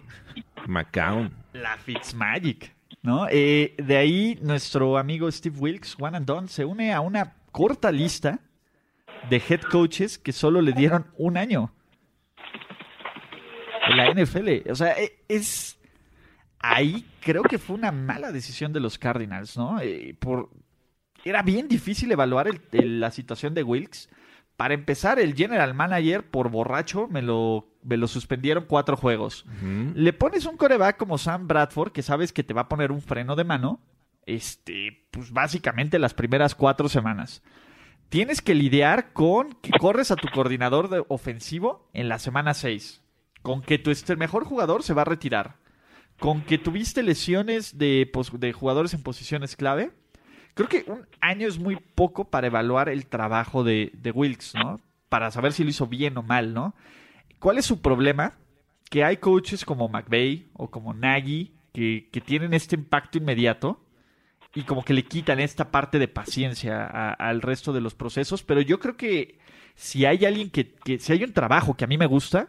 McCown. 0.67 1.31
la 1.53 1.77
Fitzmagic. 1.77 2.76
¿No? 3.07 3.25
Eh, 3.31 3.73
de 3.77 3.95
ahí 3.95 4.37
nuestro 4.41 4.97
amigo 4.97 5.31
Steve 5.31 5.57
Wilkes, 5.57 5.95
One 5.97 6.17
and 6.17 6.25
Done, 6.25 6.49
se 6.49 6.65
une 6.65 6.93
a 6.93 6.99
una 6.99 7.37
corta 7.53 7.89
lista 7.89 8.41
de 9.29 9.37
head 9.37 9.61
coaches 9.61 10.17
que 10.17 10.33
solo 10.33 10.61
le 10.61 10.73
dieron 10.73 11.07
un 11.17 11.37
año 11.37 11.71
en 13.89 13.95
la 13.95 14.11
NFL. 14.11 14.69
O 14.69 14.75
sea, 14.75 14.91
e- 14.91 15.23
es 15.29 15.79
ahí 16.59 17.05
creo 17.21 17.43
que 17.43 17.57
fue 17.57 17.77
una 17.77 17.93
mala 17.93 18.33
decisión 18.33 18.73
de 18.73 18.81
los 18.81 18.97
Cardinals, 18.97 19.55
¿no? 19.55 19.79
Eh, 19.79 20.17
era 21.23 21.43
bien 21.43 21.69
difícil 21.69 22.11
evaluar 22.11 22.49
la 22.73 23.09
situación 23.11 23.53
de 23.53 23.63
Wilkes. 23.63 24.09
Para 24.57 24.73
empezar, 24.73 25.17
el 25.17 25.33
general 25.33 25.73
manager 25.73 26.29
por 26.29 26.49
borracho 26.49 27.07
me 27.07 27.21
lo, 27.21 27.69
me 27.87 27.97
lo 27.97 28.07
suspendieron 28.07 28.65
cuatro 28.67 28.97
juegos. 28.97 29.45
Le 29.95 30.11
pones 30.13 30.45
un 30.45 30.57
coreback 30.57 30.97
como 30.97 31.17
Sam 31.17 31.47
Bradford, 31.47 31.93
que 31.93 32.01
sabes 32.01 32.33
que 32.33 32.43
te 32.43 32.53
va 32.53 32.61
a 32.61 32.69
poner 32.69 32.91
un 32.91 33.01
freno 33.01 33.35
de 33.35 33.45
mano, 33.45 33.79
este, 34.25 35.07
pues 35.09 35.31
básicamente 35.31 35.97
las 35.97 36.13
primeras 36.13 36.53
cuatro 36.53 36.89
semanas. 36.89 37.41
Tienes 38.09 38.41
que 38.41 38.55
lidiar 38.55 39.13
con 39.13 39.53
que 39.61 39.71
corres 39.71 40.11
a 40.11 40.17
tu 40.17 40.27
coordinador 40.27 40.89
de 40.89 41.03
ofensivo 41.07 41.89
en 41.93 42.09
la 42.09 42.19
semana 42.19 42.53
6. 42.53 43.01
Con 43.41 43.61
que 43.61 43.79
tu 43.79 43.89
este, 43.89 44.17
mejor 44.17 44.43
jugador 44.43 44.83
se 44.83 44.93
va 44.93 45.03
a 45.03 45.05
retirar. 45.05 45.55
Con 46.19 46.41
que 46.41 46.57
tuviste 46.57 47.03
lesiones 47.03 47.77
de, 47.77 48.11
de 48.33 48.53
jugadores 48.53 48.93
en 48.93 49.03
posiciones 49.03 49.55
clave. 49.55 49.91
Creo 50.55 50.67
que 50.67 50.83
un 50.87 51.07
año 51.21 51.47
es 51.47 51.57
muy 51.57 51.77
poco 51.77 52.29
para 52.29 52.47
evaluar 52.47 52.89
el 52.89 53.05
trabajo 53.05 53.63
de, 53.63 53.91
de 53.93 54.11
Wilkes, 54.11 54.55
¿no? 54.55 54.81
Para 55.07 55.31
saber 55.31 55.53
si 55.53 55.63
lo 55.63 55.69
hizo 55.69 55.87
bien 55.87 56.17
o 56.17 56.23
mal, 56.23 56.53
¿no? 56.53 56.75
¿Cuál 57.39 57.57
es 57.57 57.65
su 57.65 57.81
problema? 57.81 58.33
Que 58.89 59.03
hay 59.03 59.17
coaches 59.17 59.65
como 59.65 59.89
McVay 59.89 60.47
o 60.53 60.69
como 60.69 60.93
Nagy 60.93 61.53
que, 61.73 62.09
que 62.11 62.21
tienen 62.21 62.53
este 62.53 62.75
impacto 62.75 63.17
inmediato 63.17 63.83
y 64.55 64.63
como 64.63 64.83
que 64.83 64.93
le 64.93 65.03
quitan 65.03 65.39
esta 65.39 65.69
parte 65.71 65.99
de 65.99 66.07
paciencia 66.07 66.85
al 67.13 67.41
resto 67.41 67.73
de 67.73 67.81
los 67.81 67.93
procesos. 67.95 68.43
Pero 68.43 68.61
yo 68.61 68.79
creo 68.79 68.95
que 68.97 69.39
si 69.75 70.05
hay 70.05 70.25
alguien 70.25 70.49
que, 70.49 70.73
que- 70.73 70.99
si 70.99 71.13
hay 71.13 71.23
un 71.23 71.33
trabajo 71.33 71.75
que 71.75 71.83
a 71.83 71.87
mí 71.87 71.97
me 71.97 72.05
gusta, 72.07 72.47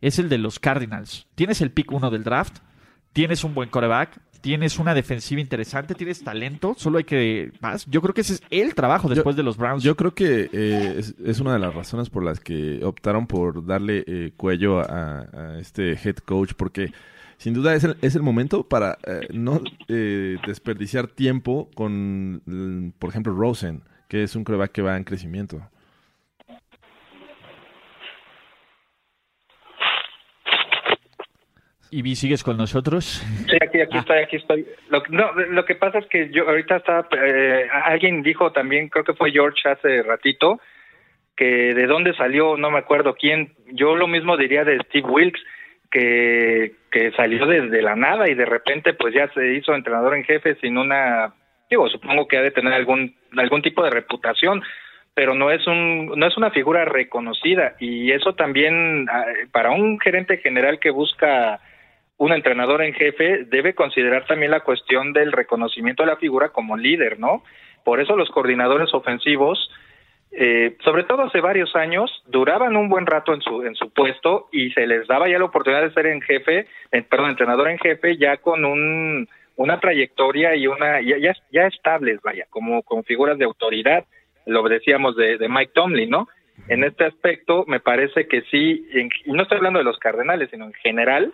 es 0.00 0.18
el 0.18 0.28
de 0.28 0.38
los 0.38 0.58
Cardinals. 0.60 1.26
Tienes 1.34 1.60
el 1.60 1.72
pick 1.72 1.90
uno 1.90 2.10
del 2.10 2.22
draft, 2.22 2.58
tienes 3.12 3.42
un 3.42 3.54
buen 3.54 3.68
coreback, 3.70 4.20
tienes 4.40 4.78
una 4.78 4.94
defensiva 4.94 5.40
interesante, 5.40 5.94
tienes 5.94 6.22
talento, 6.22 6.74
solo 6.76 6.98
hay 6.98 7.04
que 7.04 7.52
más. 7.60 7.86
Yo 7.86 8.00
creo 8.00 8.14
que 8.14 8.20
ese 8.22 8.34
es 8.34 8.42
el 8.50 8.74
trabajo 8.74 9.08
después 9.08 9.36
de 9.36 9.42
los 9.42 9.56
Browns. 9.56 9.82
Yo 9.82 9.96
creo 9.96 10.14
que 10.14 10.48
eh, 10.52 10.94
es, 10.98 11.14
es 11.24 11.40
una 11.40 11.52
de 11.52 11.58
las 11.58 11.74
razones 11.74 12.10
por 12.10 12.24
las 12.24 12.40
que 12.40 12.84
optaron 12.84 13.26
por 13.26 13.64
darle 13.66 14.04
eh, 14.06 14.32
cuello 14.36 14.80
a, 14.80 15.20
a 15.32 15.58
este 15.58 15.92
head 15.92 16.16
coach, 16.16 16.52
porque 16.56 16.92
sin 17.38 17.54
duda 17.54 17.74
es 17.74 17.84
el, 17.84 17.96
es 18.02 18.16
el 18.16 18.22
momento 18.22 18.64
para 18.64 18.98
eh, 19.06 19.28
no 19.32 19.60
eh, 19.86 20.38
desperdiciar 20.46 21.06
tiempo 21.06 21.70
con, 21.74 22.92
por 22.98 23.10
ejemplo, 23.10 23.32
Rosen, 23.32 23.82
que 24.08 24.24
es 24.24 24.34
un 24.34 24.44
coreback 24.44 24.72
que 24.72 24.82
va 24.82 24.96
en 24.96 25.04
crecimiento. 25.04 25.62
Y 31.90 32.02
Vi, 32.02 32.16
¿sigues 32.16 32.42
con 32.44 32.56
nosotros? 32.56 33.04
Sí, 33.48 33.56
aquí, 33.60 33.80
aquí 33.80 33.98
estoy, 33.98 34.18
aquí 34.18 34.36
estoy. 34.36 34.66
Lo, 34.90 35.02
que- 35.02 35.12
no, 35.12 35.32
lo 35.32 35.64
que 35.64 35.74
pasa 35.74 35.98
es 35.98 36.06
que 36.06 36.30
yo 36.30 36.48
ahorita 36.48 36.76
estaba, 36.76 37.06
eh, 37.22 37.68
alguien 37.84 38.22
dijo 38.22 38.52
también, 38.52 38.88
creo 38.88 39.04
que 39.04 39.14
fue 39.14 39.30
George 39.32 39.68
hace 39.68 40.02
ratito, 40.02 40.60
que 41.36 41.74
de 41.74 41.86
dónde 41.86 42.14
salió, 42.14 42.56
no 42.56 42.70
me 42.70 42.78
acuerdo 42.78 43.14
quién. 43.14 43.52
Yo 43.72 43.96
lo 43.96 44.06
mismo 44.08 44.36
diría 44.36 44.64
de 44.64 44.78
Steve 44.80 45.08
Wilkes, 45.08 45.42
que, 45.90 46.72
que 46.90 47.12
salió 47.12 47.46
desde 47.46 47.80
la 47.82 47.96
nada 47.96 48.28
y 48.28 48.34
de 48.34 48.44
repente 48.44 48.92
pues 48.94 49.14
ya 49.14 49.28
se 49.32 49.54
hizo 49.54 49.74
entrenador 49.74 50.14
en 50.16 50.24
jefe 50.24 50.56
sin 50.60 50.76
una, 50.76 51.32
digo, 51.70 51.88
supongo 51.88 52.28
que 52.28 52.36
ha 52.36 52.42
de 52.42 52.50
tener 52.50 52.72
algún, 52.74 53.14
algún 53.36 53.62
tipo 53.62 53.82
de 53.82 53.90
reputación, 53.90 54.62
pero 55.14 55.34
no 55.34 55.50
es 55.50 55.66
un, 55.66 56.12
no 56.16 56.26
es 56.26 56.36
una 56.36 56.50
figura 56.50 56.84
reconocida 56.84 57.74
y 57.80 58.12
eso 58.12 58.34
también 58.34 59.06
ah, 59.10 59.24
para 59.50 59.70
un 59.70 59.98
gerente 59.98 60.36
general 60.38 60.78
que 60.78 60.90
busca 60.90 61.60
un 62.18 62.32
entrenador 62.32 62.82
en 62.82 62.94
jefe 62.94 63.44
debe 63.44 63.74
considerar 63.74 64.26
también 64.26 64.50
la 64.50 64.60
cuestión 64.60 65.12
del 65.12 65.32
reconocimiento 65.32 66.02
de 66.02 66.08
la 66.08 66.16
figura 66.16 66.50
como 66.50 66.76
líder, 66.76 67.18
¿no? 67.18 67.44
Por 67.84 68.00
eso 68.00 68.16
los 68.16 68.28
coordinadores 68.30 68.92
ofensivos, 68.92 69.70
eh, 70.32 70.76
sobre 70.84 71.04
todo 71.04 71.22
hace 71.22 71.40
varios 71.40 71.74
años, 71.76 72.10
duraban 72.26 72.76
un 72.76 72.88
buen 72.88 73.06
rato 73.06 73.32
en 73.32 73.40
su 73.40 73.62
en 73.62 73.76
su 73.76 73.90
puesto 73.90 74.48
y 74.52 74.70
se 74.72 74.86
les 74.86 75.06
daba 75.06 75.28
ya 75.28 75.38
la 75.38 75.44
oportunidad 75.44 75.82
de 75.82 75.92
ser 75.92 76.06
en 76.06 76.20
jefe, 76.20 76.66
eh, 76.90 77.02
perdón, 77.02 77.30
entrenador 77.30 77.68
en 77.70 77.78
jefe 77.78 78.16
ya 78.16 78.36
con 78.38 78.64
un 78.64 79.28
una 79.54 79.78
trayectoria 79.78 80.56
y 80.56 80.66
una 80.66 81.00
ya 81.00 81.34
ya, 81.50 81.66
estables, 81.66 82.20
vaya, 82.22 82.46
como 82.50 82.82
con 82.82 83.04
figuras 83.04 83.38
de 83.38 83.44
autoridad, 83.44 84.04
lo 84.44 84.62
decíamos 84.68 85.14
de, 85.16 85.38
de 85.38 85.48
Mike 85.48 85.72
Tomlin, 85.72 86.10
¿no? 86.10 86.28
En 86.66 86.82
este 86.82 87.04
aspecto 87.04 87.64
me 87.68 87.78
parece 87.78 88.26
que 88.26 88.42
sí, 88.50 88.88
y 89.24 89.32
no 89.32 89.42
estoy 89.42 89.58
hablando 89.58 89.78
de 89.78 89.84
los 89.84 89.98
Cardenales, 89.98 90.50
sino 90.50 90.66
en 90.66 90.72
general, 90.74 91.32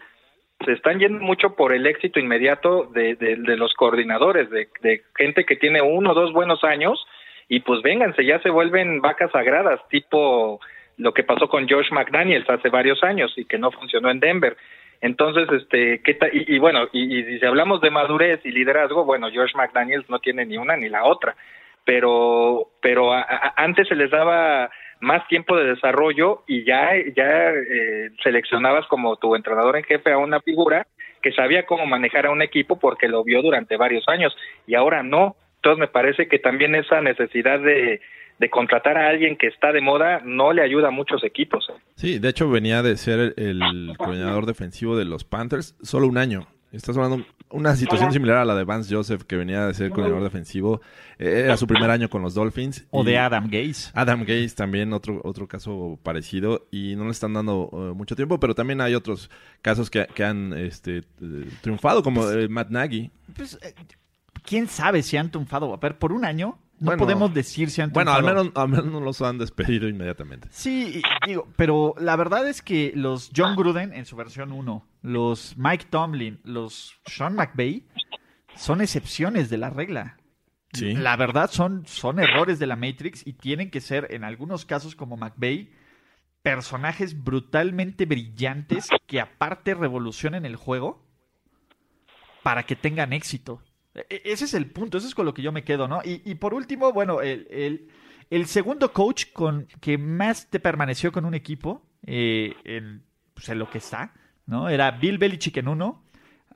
se 0.64 0.72
están 0.72 0.98
yendo 0.98 1.20
mucho 1.20 1.56
por 1.56 1.72
el 1.72 1.86
éxito 1.86 2.20
inmediato 2.20 2.85
de, 2.94 3.16
de, 3.16 3.56
los 3.56 3.74
coordinadores, 3.74 4.48
de, 4.51 4.68
gente 5.16 5.44
que 5.44 5.56
tiene 5.56 5.82
uno 5.82 6.12
o 6.12 6.14
dos 6.14 6.32
buenos 6.32 6.64
años 6.64 7.05
y 7.48 7.60
pues 7.60 7.82
vénganse, 7.82 8.24
ya 8.24 8.40
se 8.40 8.51
vuelven 8.51 9.01
vacas 9.01 9.31
sagradas, 9.32 9.81
tipo 9.89 10.60
lo 10.97 11.12
que 11.12 11.24
pasó 11.24 11.48
con 11.48 11.68
Josh 11.68 11.90
McDaniels 11.90 12.48
hace 12.48 12.68
varios 12.68 13.02
años 13.02 13.32
y 13.36 13.44
que 13.44 13.59
no 13.59 13.70
funcionó 13.72 14.10
en 14.10 14.20
Denver. 14.20 14.56
Entonces, 15.01 15.48
este, 15.51 16.01
¿qué 16.02 16.14
ta- 16.14 16.28
y, 16.32 16.44
y 16.55 16.59
bueno, 16.59 16.89
y, 16.93 17.22
si 17.39 17.44
hablamos 17.44 17.81
de 17.81 17.90
madurez 17.90 18.40
y 18.44 18.52
liderazgo, 18.52 19.05
bueno, 19.05 19.28
Josh 19.35 19.55
McDaniels 19.55 20.09
no 20.09 20.20
tiene 20.20 20.47
ni 20.47 20.56
una 20.56 20.76
ni 20.76 20.89
la 20.89 21.05
otra, 21.05 21.36
pero, 21.85 22.68
pero 22.81 23.10
antes 23.56 23.89
se 23.89 23.97
les 23.97 24.10
daba 24.10 24.70
más 25.05 25.26
tiempo 25.28 25.56
de 25.56 25.66
desarrollo 25.66 26.43
y 26.47 26.64
ya, 26.64 26.90
ya 27.16 27.51
eh, 27.51 28.10
seleccionabas 28.22 28.86
como 28.89 29.16
tu 29.16 29.36
entrenador 29.36 29.76
en 29.76 29.85
jefe 29.85 30.12
a 30.12 30.18
una 30.18 30.40
figura 30.40 30.86
que 31.22 31.32
sabía 31.32 31.66
cómo 31.66 31.86
manejar 31.86 32.26
a 32.26 32.31
un 32.31 32.43
equipo 32.43 32.78
porque 32.78 33.09
lo 33.09 33.22
vio 33.22 33.43
durante 33.43 33.76
varios 33.76 34.05
años 34.09 34.36
y 34.66 34.74
ahora 34.74 35.02
no. 35.02 35.36
Entonces 35.56 35.78
me 35.78 35.89
parece 35.89 36.28
que 36.28 36.39
también 36.39 36.74
esa 36.74 37.01
necesidad 37.01 37.60
de, 37.60 38.01
de 38.39 38.51
contratar 38.51 38.98
a 38.98 39.09
alguien 39.09 39.36
que 39.36 39.47
está 39.47 39.72
de 39.72 39.81
moda 39.81 40.20
no 40.24 40.52
le 40.52 40.62
ayuda 40.62 40.89
a 40.89 40.90
muchos 40.90 41.24
equipos. 41.24 41.66
¿eh? 41.70 41.81
Sí, 41.94 42.18
de 42.18 42.28
hecho 42.28 42.51
venía 42.51 42.82
de 42.82 42.97
ser 42.97 43.35
el, 43.36 43.62
el 43.62 43.97
coordinador 43.97 44.47
defensivo 44.47 44.97
de 44.97 45.05
los 45.05 45.24
Panthers 45.24 45.76
solo 45.82 46.06
un 46.09 46.18
año. 46.18 46.47
Estás 46.74 46.96
hablando 46.96 47.24
una 47.51 47.76
situación 47.76 48.12
similar 48.12 48.38
a 48.38 48.44
la 48.44 48.55
de 48.56 48.64
Vance 48.64 48.92
Joseph, 48.92 49.22
que 49.22 49.36
venía 49.36 49.66
de 49.66 49.74
ser 49.74 49.90
coordinador 49.90 50.24
defensivo. 50.24 50.80
Eh, 51.18 51.42
Era 51.44 51.56
su 51.56 51.66
primer 51.66 51.88
año 51.90 52.10
con 52.10 52.20
los 52.22 52.34
Dolphins. 52.34 52.84
O 52.90 53.05
de 53.05 53.16
Adam 53.16 53.48
Gaze. 53.48 53.90
Adam 53.94 54.20
Gaze 54.22 54.51
también, 54.56 54.92
otro, 54.92 55.20
otro 55.22 55.46
caso 55.46 55.98
parecido. 56.02 56.66
Y 56.72 56.96
no 56.96 57.05
le 57.05 57.10
están 57.12 57.32
dando 57.32 57.70
eh, 57.72 57.76
mucho 57.96 58.16
tiempo, 58.16 58.40
pero 58.40 58.55
también 58.55 58.80
hay 58.80 58.94
otros 58.94 59.30
casos 59.62 59.88
que, 59.88 60.06
que 60.14 60.24
han 60.24 60.52
este, 60.52 60.98
eh, 60.98 61.48
triunfado, 61.60 62.02
como 62.02 62.28
eh, 62.30 62.48
Matt 62.48 62.70
Nagy. 62.70 63.10
Pues, 63.36 63.59
quién 64.42 64.66
sabe 64.66 65.02
si 65.02 65.16
han 65.16 65.30
triunfado. 65.30 65.72
A 65.72 65.76
ver, 65.76 65.96
por 65.98 66.12
un 66.12 66.24
año 66.24 66.59
no 66.80 66.86
Bueno, 66.86 67.05
podemos 67.05 67.32
decir 67.32 67.70
si 67.70 67.82
han 67.82 67.92
Bueno, 67.92 68.12
triunfado. 68.12 68.40
al 68.40 68.44
menos, 68.46 68.56
al 68.56 68.68
menos 68.68 68.86
no 68.86 69.01
los 69.01 69.22
han 69.22 69.38
despedido 69.38 69.88
inmediatamente. 69.88 70.48
Sí, 70.51 71.01
digo, 71.24 71.46
pero 71.55 71.94
la 71.98 72.16
verdad 72.16 72.48
es 72.48 72.62
que 72.62 72.92
los 72.96 73.30
John 73.34 73.55
Gruden 73.55 73.92
en 73.92 74.06
su 74.06 74.16
versión 74.16 74.51
1, 74.51 74.84
los 75.05 75.59
Mike 75.59 75.89
Tomlin, 75.90 76.40
los 76.44 76.98
Sean 77.05 77.35
McVay 77.36 77.86
son 78.56 78.81
excepciones 78.81 79.51
de 79.51 79.59
la 79.59 79.68
regla. 79.68 80.16
Sí. 80.72 80.94
La 80.94 81.16
verdad 81.16 81.51
son, 81.51 81.86
son 81.86 82.18
errores 82.18 82.59
de 82.59 82.66
la 82.66 82.74
Matrix 82.74 83.24
y 83.26 83.35
tienen 83.35 83.70
que 83.70 83.82
ser, 83.82 84.09
en 84.10 84.24
algunos 84.24 84.64
casos 84.64 84.97
como 84.97 85.18
McVay, 85.18 85.70
personajes 86.43 87.22
brutalmente 87.22 88.06
brillantes 88.06 88.89
que 89.06 89.20
aparte 89.20 89.74
revolucionen 89.74 90.47
el 90.47 90.56
juego 90.56 91.06
para 92.43 92.64
que 92.64 92.74
tengan 92.74 93.12
éxito. 93.12 93.62
E- 93.94 94.06
e- 94.09 94.22
Ese 94.24 94.47
es 94.47 94.55
el 94.55 94.70
punto, 94.70 94.97
eso 94.97 95.06
es 95.06 95.14
con 95.14 95.26
lo 95.26 95.35
que 95.35 95.43
yo 95.43 95.52
me 95.52 95.64
quedo, 95.64 95.86
¿no? 95.86 96.01
Y, 96.02 96.22
y 96.24 96.35
por 96.36 96.55
último, 96.55 96.93
bueno, 96.94 97.20
el, 97.20 97.47
el- 97.51 97.89
el 98.31 98.47
segundo 98.47 98.90
coach 98.93 99.26
con 99.35 99.66
que 99.82 99.98
más 99.98 100.48
te 100.48 100.60
permaneció 100.60 101.12
con 101.12 101.26
un 101.26 101.35
equipo, 101.35 101.82
eh, 102.06 102.55
en, 102.64 103.05
pues, 103.35 103.51
en 103.51 103.59
lo 103.59 103.68
que 103.70 103.78
está, 103.78 104.14
¿no? 104.47 104.69
Era 104.69 104.91
Bill 104.93 105.19
Belichick 105.19 105.57
en 105.57 105.69
uno, 105.69 106.03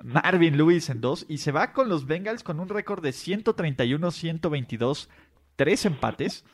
Marvin 0.02 0.56
Lewis 0.56 0.90
en 0.90 1.00
dos, 1.00 1.26
y 1.28 1.38
se 1.38 1.52
va 1.52 1.72
con 1.72 1.88
los 1.88 2.06
Bengals 2.06 2.42
con 2.42 2.60
un 2.60 2.68
récord 2.68 3.02
de 3.02 3.10
131-122, 3.10 5.08
tres 5.56 5.86
empates, 5.86 6.44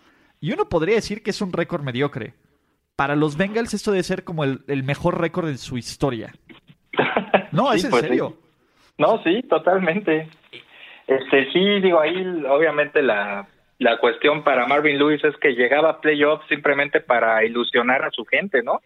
y 0.41 0.53
uno 0.53 0.69
podría 0.69 0.97
decir 0.97 1.23
que 1.23 1.31
es 1.31 1.41
un 1.41 1.53
récord 1.53 1.83
mediocre. 1.83 2.35
Para 2.97 3.17
los 3.17 3.37
Bengals 3.37 3.75
esto 3.75 3.91
debe 3.91 4.05
ser 4.05 4.25
como 4.25 4.45
el, 4.45 4.61
el 4.69 4.85
mejor 4.85 5.21
récord 5.21 5.49
en 5.49 5.59
su 5.59 5.77
historia. 5.77 6.33
No, 7.53 7.71
Sí, 7.73 7.79
es 7.79 7.85
en 7.85 7.91
pues, 7.91 8.03
sí. 8.03 8.09
serio. 8.09 8.37
No, 8.99 9.23
sí, 9.25 9.43
totalmente. 9.49 10.29
Este, 11.07 11.53
sí, 11.53 11.81
digo, 11.81 12.01
ahí 12.01 12.15
obviamente 12.49 13.03
la, 13.03 13.47
la 13.79 13.99
cuestión 13.99 14.45
para 14.45 14.67
Marvin 14.67 14.99
Lewis 14.99 15.23
es 15.25 15.37
que 15.39 15.55
llegaba 15.55 15.91
a 15.91 16.01
playoffs 16.01 16.47
simplemente 16.49 17.01
para 17.01 17.45
ilusionar 17.45 18.05
a 18.05 18.11
su 18.11 18.25
gente, 18.25 18.63
¿no? 18.63 18.81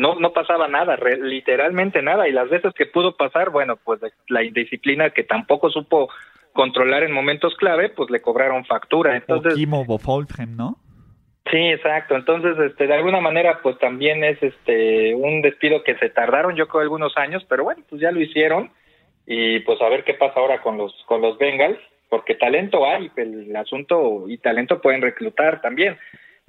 No, 0.00 0.14
no 0.14 0.32
pasaba 0.32 0.66
nada, 0.66 0.96
re- 0.96 1.20
literalmente 1.20 2.00
nada, 2.00 2.26
y 2.26 2.32
las 2.32 2.48
veces 2.48 2.72
que 2.72 2.86
pudo 2.86 3.16
pasar, 3.16 3.50
bueno, 3.50 3.76
pues 3.76 4.00
la 4.28 4.42
indisciplina 4.42 5.10
que 5.10 5.24
tampoco 5.24 5.68
supo 5.68 6.08
controlar 6.54 7.02
en 7.02 7.12
momentos 7.12 7.54
clave, 7.56 7.90
pues 7.90 8.10
le 8.10 8.22
cobraron 8.22 8.64
factura. 8.64 9.14
Entonces, 9.14 9.54
¿no? 10.56 10.78
Sí, 11.50 11.58
exacto. 11.58 12.16
Entonces, 12.16 12.58
este, 12.58 12.86
de 12.86 12.94
alguna 12.94 13.20
manera, 13.20 13.60
pues 13.62 13.78
también 13.78 14.24
es 14.24 14.42
este 14.42 15.14
un 15.14 15.42
despido 15.42 15.82
que 15.82 15.96
se 15.96 16.08
tardaron, 16.08 16.56
yo 16.56 16.66
creo, 16.66 16.80
algunos 16.80 17.14
años, 17.18 17.44
pero 17.48 17.64
bueno, 17.64 17.82
pues 17.88 18.00
ya 18.00 18.10
lo 18.10 18.20
hicieron 18.20 18.70
y 19.26 19.60
pues 19.60 19.80
a 19.82 19.88
ver 19.90 20.04
qué 20.04 20.14
pasa 20.14 20.40
ahora 20.40 20.62
con 20.62 20.78
los 20.78 20.94
con 21.06 21.20
los 21.20 21.36
Bengals, 21.36 21.78
porque 22.08 22.36
talento 22.36 22.86
hay, 22.86 23.10
el 23.16 23.54
asunto 23.54 24.24
y 24.28 24.38
talento 24.38 24.80
pueden 24.80 25.02
reclutar 25.02 25.60
también, 25.60 25.98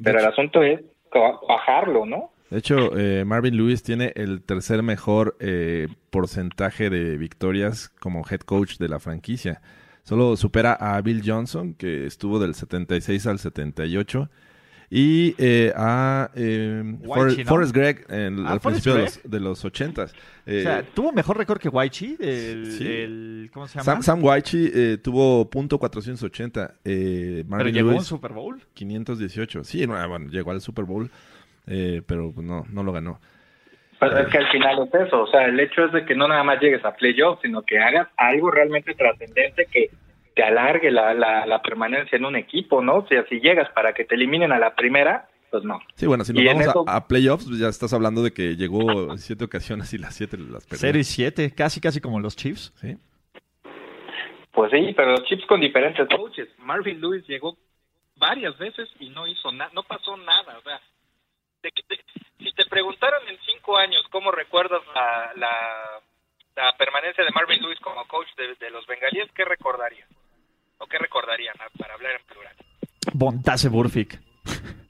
pero 0.01 0.19
el 0.19 0.25
asunto 0.25 0.63
es 0.63 0.79
cuajarlo, 1.09 2.05
¿no? 2.05 2.30
De 2.51 2.57
hecho, 2.57 2.95
eh, 2.97 3.23
Marvin 3.25 3.55
Lewis 3.57 3.81
tiene 3.81 4.11
el 4.15 4.41
tercer 4.43 4.83
mejor 4.83 5.37
eh, 5.39 5.87
porcentaje 6.11 6.89
de 6.89 7.17
victorias 7.17 7.89
como 7.99 8.23
head 8.29 8.41
coach 8.41 8.77
de 8.77 8.89
la 8.89 8.99
franquicia. 8.99 9.61
Solo 10.03 10.35
supera 10.35 10.73
a 10.73 10.99
Bill 11.01 11.23
Johnson, 11.25 11.73
que 11.73 12.05
estuvo 12.05 12.39
del 12.39 12.53
76 12.53 13.25
al 13.27 13.39
78. 13.39 14.29
Y 14.93 15.33
eh, 15.37 15.71
a 15.77 16.29
eh, 16.35 16.83
Whitey, 16.99 17.45
Forrest, 17.45 17.73
Gregg 17.73 18.05
en, 18.09 18.45
Ah, 18.45 18.51
al 18.51 18.59
Forrest 18.59 18.83
principio 18.83 18.95
de 18.95 18.99
los, 19.03 19.21
de 19.23 19.39
los 19.39 19.63
80. 19.63 20.03
o 20.03 20.07
sea, 20.45 20.83
tuvo 20.93 21.13
mejor 21.13 21.37
récord 21.37 21.59
que 21.61 21.69
Waichi, 21.69 22.17
el, 22.19 22.73
Sí. 22.77 22.85
el- 22.87 23.49
¿cómo 23.53 23.69
se 23.69 23.75
llama? 23.75 23.85
Sam, 23.85 24.03
Sam 24.03 24.21
Weichi 24.21 24.69
eh, 24.73 24.97
tuvo 25.01 25.49
punto 25.49 25.79
.480. 25.79 26.73
Eh, 26.83 27.45
Pero 27.45 27.49
Marvin 27.49 27.73
llegó 27.73 27.87
a 27.87 27.91
un 27.91 27.95
Lewis, 27.99 28.07
Super 28.07 28.33
Bowl. 28.33 28.61
518. 28.73 29.63
Sí, 29.63 29.87
no, 29.87 29.93
bueno, 30.09 30.27
llegó 30.29 30.51
al 30.51 30.59
Super 30.59 30.83
Bowl, 30.83 31.09
eh, 31.67 32.01
pero 32.07 32.31
pues, 32.33 32.45
no, 32.45 32.63
no 32.71 32.83
lo 32.83 32.91
ganó. 32.91 33.19
Pero 33.99 34.17
es 34.17 34.27
que 34.29 34.39
al 34.39 34.49
final 34.51 34.79
es 34.91 35.01
eso, 35.07 35.21
o 35.21 35.27
sea, 35.27 35.45
el 35.45 35.59
hecho 35.59 35.85
es 35.85 35.91
de 35.91 36.05
que 36.05 36.15
no 36.15 36.27
nada 36.27 36.43
más 36.43 36.59
llegues 36.59 36.83
a 36.83 36.95
playoffs, 36.95 37.41
sino 37.43 37.61
que 37.61 37.77
hagas 37.79 38.07
algo 38.17 38.49
realmente 38.49 38.95
trascendente 38.95 39.67
que 39.71 39.91
te 40.33 40.43
alargue 40.43 40.89
la, 40.89 41.13
la, 41.13 41.45
la 41.45 41.61
permanencia 41.61 42.15
en 42.17 42.25
un 42.25 42.35
equipo, 42.35 42.81
¿no? 42.81 42.95
O 42.95 43.07
sea, 43.07 43.23
si 43.29 43.39
llegas 43.39 43.69
para 43.75 43.93
que 43.93 44.03
te 44.05 44.15
eliminen 44.15 44.51
a 44.51 44.57
la 44.57 44.73
primera, 44.73 45.27
pues 45.51 45.63
no. 45.63 45.79
Sí, 45.95 46.07
bueno, 46.07 46.23
si 46.23 46.33
nos 46.33 46.41
Y 46.41 46.47
vamos 46.47 46.65
a- 46.65 46.69
eso- 46.71 46.85
a, 46.87 47.07
playoffs, 47.07 47.45
pues 47.47 47.59
ya 47.59 47.67
estás 47.67 47.93
hablando 47.93 48.23
de 48.23 48.31
que 48.31 48.55
llegó 48.55 49.11
en 49.11 49.19
siete 49.19 49.43
ocasiones 49.45 49.93
y 49.93 49.99
las 49.99 50.15
siete 50.15 50.35
las 50.37 50.65
perdió. 50.65 50.79
0 50.87 50.97
y 50.97 51.03
7, 51.03 51.53
casi 51.55 51.79
casi 51.79 52.01
como 52.01 52.19
los 52.19 52.35
Chiefs. 52.35 52.73
Sí. 52.77 52.97
Pues 54.53 54.71
sí, 54.71 54.93
pero 54.95 55.11
los 55.11 55.23
Chips 55.25 55.45
con 55.45 55.61
diferentes 55.61 56.07
coaches. 56.09 56.47
Marvin 56.59 56.99
Lewis 56.99 57.25
llegó 57.27 57.55
varias 58.17 58.57
veces 58.57 58.89
y 58.99 59.09
no 59.09 59.27
hizo 59.27 59.51
nada, 59.51 59.69
no 59.73 59.83
pasó 59.83 60.17
nada. 60.17 60.57
O 60.57 60.61
sea, 60.61 60.81
de 61.61 61.71
si 62.39 62.51
te 62.53 62.65
preguntaran 62.65 63.21
en 63.27 63.37
cinco 63.45 63.77
años 63.77 64.03
cómo 64.11 64.31
recuerdas 64.31 64.81
la, 64.95 65.31
la, 65.35 65.51
la 66.55 66.77
permanencia 66.77 67.23
de 67.23 67.31
Marvin 67.31 67.61
Lewis 67.61 67.79
como 67.79 68.05
coach 68.07 68.27
de, 68.37 68.55
de 68.55 68.69
los 68.71 68.85
bengalíes, 68.87 69.29
¿qué 69.35 69.45
recordarías? 69.45 70.07
¿O 70.79 70.87
qué 70.87 70.97
recordarían 70.97 71.55
ah, 71.59 71.67
para 71.77 71.93
hablar 71.93 72.13
en 72.19 72.25
plural? 72.25 72.55
Bontase 73.13 73.69
Burfict. 73.69 74.15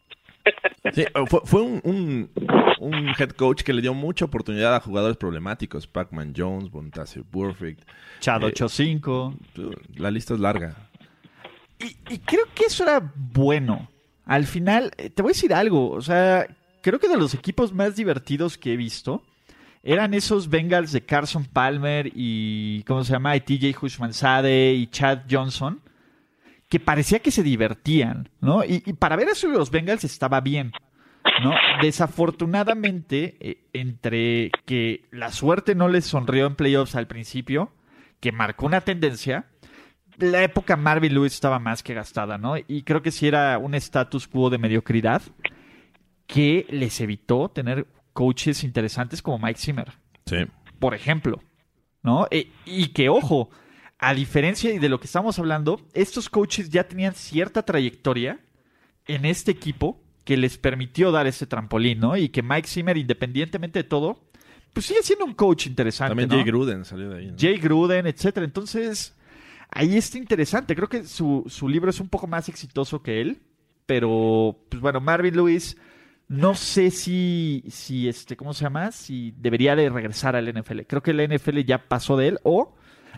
Sí, 0.93 1.05
fue, 1.29 1.41
fue 1.45 1.61
un, 1.61 1.79
un, 1.83 2.31
un 2.79 3.09
head 3.09 3.29
coach 3.31 3.61
que 3.61 3.71
le 3.73 3.81
dio 3.81 3.93
mucha 3.93 4.25
oportunidad 4.25 4.75
a 4.75 4.79
jugadores 4.79 5.15
problemáticos. 5.15 5.85
Pac-Man 5.85 6.33
Jones, 6.35 6.71
Bontase 6.71 7.21
Burfict. 7.21 7.87
Chad 8.19 8.41
Eh, 8.43 8.51
8-5. 8.51 9.35
La 9.97 10.09
lista 10.09 10.33
es 10.33 10.39
larga. 10.39 10.75
Y, 11.79 11.95
y 12.11 12.17
creo 12.19 12.45
que 12.55 12.65
eso 12.65 12.83
era 12.83 12.99
bueno. 13.15 13.87
Al 14.25 14.45
final, 14.47 14.91
eh, 14.97 15.11
te 15.11 15.21
voy 15.21 15.29
a 15.29 15.33
decir 15.35 15.53
algo. 15.53 15.91
O 15.91 16.01
sea, 16.01 16.47
creo 16.81 16.99
que 16.99 17.07
de 17.07 17.17
los 17.17 17.33
equipos 17.33 17.73
más 17.73 17.95
divertidos 17.95 18.57
que 18.57 18.73
he 18.73 18.77
visto 18.77 19.23
eran 19.83 20.13
esos 20.13 20.49
Bengals 20.49 20.91
de 20.91 21.05
Carson 21.05 21.45
Palmer 21.45 22.11
y, 22.13 22.83
¿cómo 22.83 23.03
se 23.03 23.13
llama? 23.13 23.35
Y 23.35 23.41
TJ 23.41 23.75
Hushmanzade 23.81 24.73
y 24.73 24.87
Chad 24.87 25.21
Johnson, 25.29 25.81
que 26.69 26.79
parecía 26.79 27.19
que 27.19 27.31
se 27.31 27.43
divertían, 27.43 28.29
¿no? 28.41 28.63
Y, 28.63 28.79
para 28.93 29.15
ver 29.15 29.29
eso 29.29 29.49
de 29.49 29.57
los 29.57 29.71
Bengals 29.71 30.03
estaba 30.03 30.39
bien, 30.41 30.71
¿no? 31.43 31.53
Desafortunadamente, 31.81 33.37
eh, 33.39 33.57
entre 33.73 34.51
que 34.65 35.05
la 35.11 35.31
suerte 35.31 35.73
no 35.73 35.87
les 35.87 36.05
sonrió 36.05 36.45
en 36.45 36.55
playoffs 36.55 36.95
al 36.95 37.07
principio, 37.07 37.73
que 38.19 38.31
marcó 38.31 38.67
una 38.67 38.81
tendencia, 38.81 39.47
la 40.17 40.43
época 40.43 40.75
Marvin 40.75 41.15
Lewis 41.15 41.33
estaba 41.33 41.57
más 41.57 41.81
que 41.81 41.95
gastada, 41.95 42.37
¿no? 42.37 42.55
Y 42.55 42.83
creo 42.83 43.01
que 43.01 43.09
sí 43.09 43.27
era 43.27 43.57
un 43.57 43.73
status 43.73 44.27
quo 44.27 44.51
de 44.51 44.59
mediocridad 44.59 45.23
que 46.31 46.65
les 46.69 47.01
evitó 47.01 47.49
tener 47.49 47.87
coaches 48.13 48.63
interesantes 48.63 49.21
como 49.21 49.37
Mike 49.37 49.59
Zimmer, 49.59 49.91
Sí. 50.25 50.37
por 50.79 50.93
ejemplo, 50.95 51.41
¿no? 52.03 52.25
E- 52.31 52.49
y 52.65 52.87
que, 52.93 53.09
ojo, 53.09 53.49
a 53.99 54.13
diferencia 54.13 54.77
de 54.79 54.87
lo 54.89 54.99
que 55.01 55.07
estamos 55.07 55.37
hablando, 55.39 55.81
estos 55.93 56.29
coaches 56.29 56.69
ya 56.69 56.85
tenían 56.87 57.15
cierta 57.15 57.63
trayectoria 57.63 58.39
en 59.07 59.25
este 59.25 59.51
equipo 59.51 60.01
que 60.23 60.37
les 60.37 60.57
permitió 60.57 61.11
dar 61.11 61.27
ese 61.27 61.45
trampolín, 61.47 61.99
¿no? 61.99 62.15
Y 62.15 62.29
que 62.29 62.41
Mike 62.41 62.67
Zimmer, 62.69 62.95
independientemente 62.95 63.79
de 63.79 63.83
todo, 63.83 64.21
pues 64.73 64.85
sigue 64.85 65.03
siendo 65.03 65.25
un 65.25 65.33
coach 65.33 65.67
interesante, 65.67 66.11
También 66.11 66.29
¿no? 66.29 66.35
Jay 66.35 66.45
Gruden 66.45 66.85
salió 66.85 67.09
de 67.09 67.17
ahí. 67.19 67.27
¿no? 67.31 67.35
Jay 67.37 67.57
Gruden, 67.57 68.07
etcétera. 68.07 68.45
Entonces, 68.45 69.17
ahí 69.69 69.97
está 69.97 70.17
interesante. 70.17 70.75
Creo 70.77 70.87
que 70.87 71.03
su, 71.03 71.43
su 71.49 71.67
libro 71.67 71.89
es 71.89 71.99
un 71.99 72.07
poco 72.07 72.25
más 72.25 72.47
exitoso 72.47 73.01
que 73.03 73.19
él. 73.19 73.41
Pero, 73.85 74.57
pues 74.69 74.79
bueno, 74.81 75.01
Marvin 75.01 75.35
Lewis, 75.35 75.75
no 76.31 76.55
sé 76.55 76.91
si, 76.91 77.61
si 77.67 78.07
este, 78.07 78.37
¿cómo 78.37 78.53
se 78.53 78.63
llama? 78.63 78.93
Si 78.93 79.33
debería 79.37 79.75
de 79.75 79.89
regresar 79.89 80.37
al 80.37 80.47
NFL. 80.47 80.83
Creo 80.87 81.03
que 81.03 81.11
el 81.11 81.29
NFL 81.29 81.59
ya 81.65 81.89
pasó 81.89 82.15
de 82.15 82.29
él. 82.29 82.39
O 82.43 82.73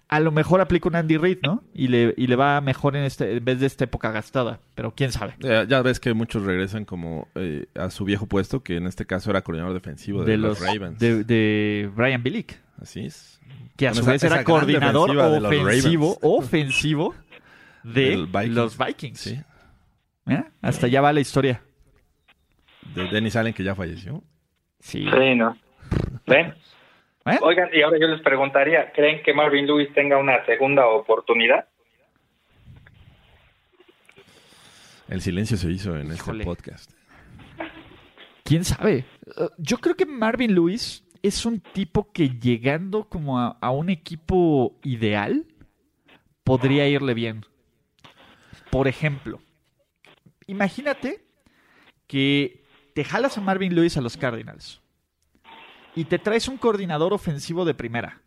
a 0.07 0.19
lo 0.19 0.31
mejor 0.31 0.61
aplica 0.61 0.89
un 0.89 0.95
Andy 0.95 1.17
Reid, 1.17 1.37
¿no? 1.43 1.63
Y 1.75 1.89
le, 1.89 2.15
y 2.17 2.25
le 2.25 2.35
va 2.35 2.59
mejor 2.59 2.95
en, 2.95 3.03
este, 3.03 3.37
en 3.37 3.45
vez 3.45 3.59
de 3.59 3.67
esta 3.67 3.83
época 3.83 4.09
gastada. 4.09 4.61
Pero 4.73 4.95
quién 4.95 5.11
sabe. 5.11 5.35
Ya, 5.37 5.63
ya 5.63 5.83
ves 5.83 5.99
que 5.99 6.15
muchos 6.15 6.41
regresan 6.41 6.85
como 6.85 7.27
eh, 7.35 7.67
a 7.75 7.91
su 7.91 8.03
viejo 8.03 8.25
puesto, 8.25 8.63
que 8.63 8.77
en 8.77 8.87
este 8.87 9.05
caso 9.05 9.29
era 9.29 9.43
coordinador 9.43 9.75
defensivo 9.75 10.25
de, 10.25 10.37
los, 10.37 10.59
Ravens. 10.59 10.97
De, 10.97 11.23
de 11.23 11.91
Brian 11.95 12.23
Billick. 12.23 12.59
Así 12.81 13.05
es. 13.05 13.39
Que 13.77 13.89
a 13.89 13.91
Con 13.91 13.97
su 13.97 14.01
esa- 14.01 14.11
vez 14.13 14.23
era 14.23 14.43
coordinador 14.43 15.09
defensiva 15.11 15.29
de 15.29 15.67
ofensivo, 15.67 16.17
ofensivo 16.23 17.15
de 17.83 18.25
Vikings. 18.25 18.55
los 18.55 18.75
Vikings. 18.75 19.19
Sí. 19.19 19.39
Mira, 20.25 20.51
Hasta 20.63 20.87
allá 20.87 20.99
va 21.01 21.13
la 21.13 21.19
historia. 21.19 21.61
De 22.95 23.07
Dennis 23.07 23.35
Allen, 23.35 23.53
que 23.53 23.63
ya 23.63 23.75
falleció. 23.75 24.23
Sí. 24.79 25.05
Sí, 25.09 25.35
¿no? 25.35 25.57
¿Ven? 26.27 26.53
¿Eh? 27.25 27.37
Oigan, 27.41 27.69
y 27.73 27.81
ahora 27.81 27.97
yo 27.99 28.07
les 28.07 28.21
preguntaría, 28.21 28.91
¿creen 28.91 29.23
que 29.23 29.33
Marvin 29.33 29.65
Lewis 29.65 29.93
tenga 29.93 30.17
una 30.17 30.45
segunda 30.45 30.87
oportunidad? 30.87 31.67
El 35.07 35.21
silencio 35.21 35.57
se 35.57 35.71
hizo 35.71 35.97
en 35.97 36.11
Híjole. 36.13 36.39
este 36.39 36.45
podcast. 36.45 36.91
¿Quién 38.43 38.63
sabe? 38.63 39.05
Uh, 39.37 39.47
Yo 39.57 39.77
creo 39.77 39.95
que 39.95 40.05
Marvin 40.05 40.53
Lewis 40.53 41.03
es 41.21 41.45
un 41.45 41.59
tipo 41.61 42.11
que 42.11 42.29
llegando 42.29 43.05
como 43.07 43.39
a, 43.39 43.57
a 43.61 43.71
un 43.71 43.89
equipo 43.89 44.77
ideal 44.83 45.45
podría 46.43 46.87
irle 46.87 47.13
bien. 47.13 47.45
Por 48.69 48.87
ejemplo, 48.87 49.39
imagínate 50.47 51.23
que 52.07 52.62
te 52.93 53.03
jalas 53.03 53.37
a 53.37 53.41
Marvin 53.41 53.75
Lewis 53.75 53.97
a 53.97 54.01
los 54.01 54.17
Cardinals 54.17 54.81
y 55.95 56.05
te 56.05 56.19
traes 56.19 56.47
un 56.47 56.57
coordinador 56.57 57.13
ofensivo 57.13 57.65
de 57.65 57.73
primera. 57.73 58.19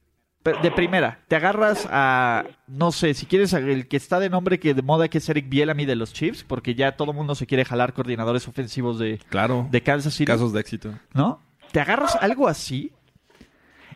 De 0.62 0.70
primera, 0.70 1.24
te 1.26 1.34
agarras 1.34 1.88
a, 1.90 2.44
no 2.68 2.92
sé, 2.92 3.14
si 3.14 3.26
quieres, 3.26 3.52
el 3.52 3.88
que 3.88 3.96
está 3.96 4.20
de 4.20 4.30
nombre 4.30 4.60
que 4.60 4.74
de 4.74 4.82
moda, 4.82 5.08
que 5.08 5.18
es 5.18 5.28
Eric 5.28 5.48
Bielamy 5.48 5.86
de 5.86 5.96
los 5.96 6.12
Chiefs, 6.12 6.44
porque 6.44 6.76
ya 6.76 6.92
todo 6.96 7.10
el 7.10 7.16
mundo 7.16 7.34
se 7.34 7.48
quiere 7.48 7.64
jalar 7.64 7.92
coordinadores 7.94 8.46
ofensivos 8.46 9.00
de, 9.00 9.18
Claro. 9.28 9.66
de 9.72 9.82
Kansas 9.82 10.14
City. 10.14 10.26
Casos 10.30 10.52
de 10.52 10.60
éxito. 10.60 10.94
¿no? 11.14 11.40
Te 11.72 11.80
agarras 11.80 12.14
algo 12.20 12.46
así 12.46 12.92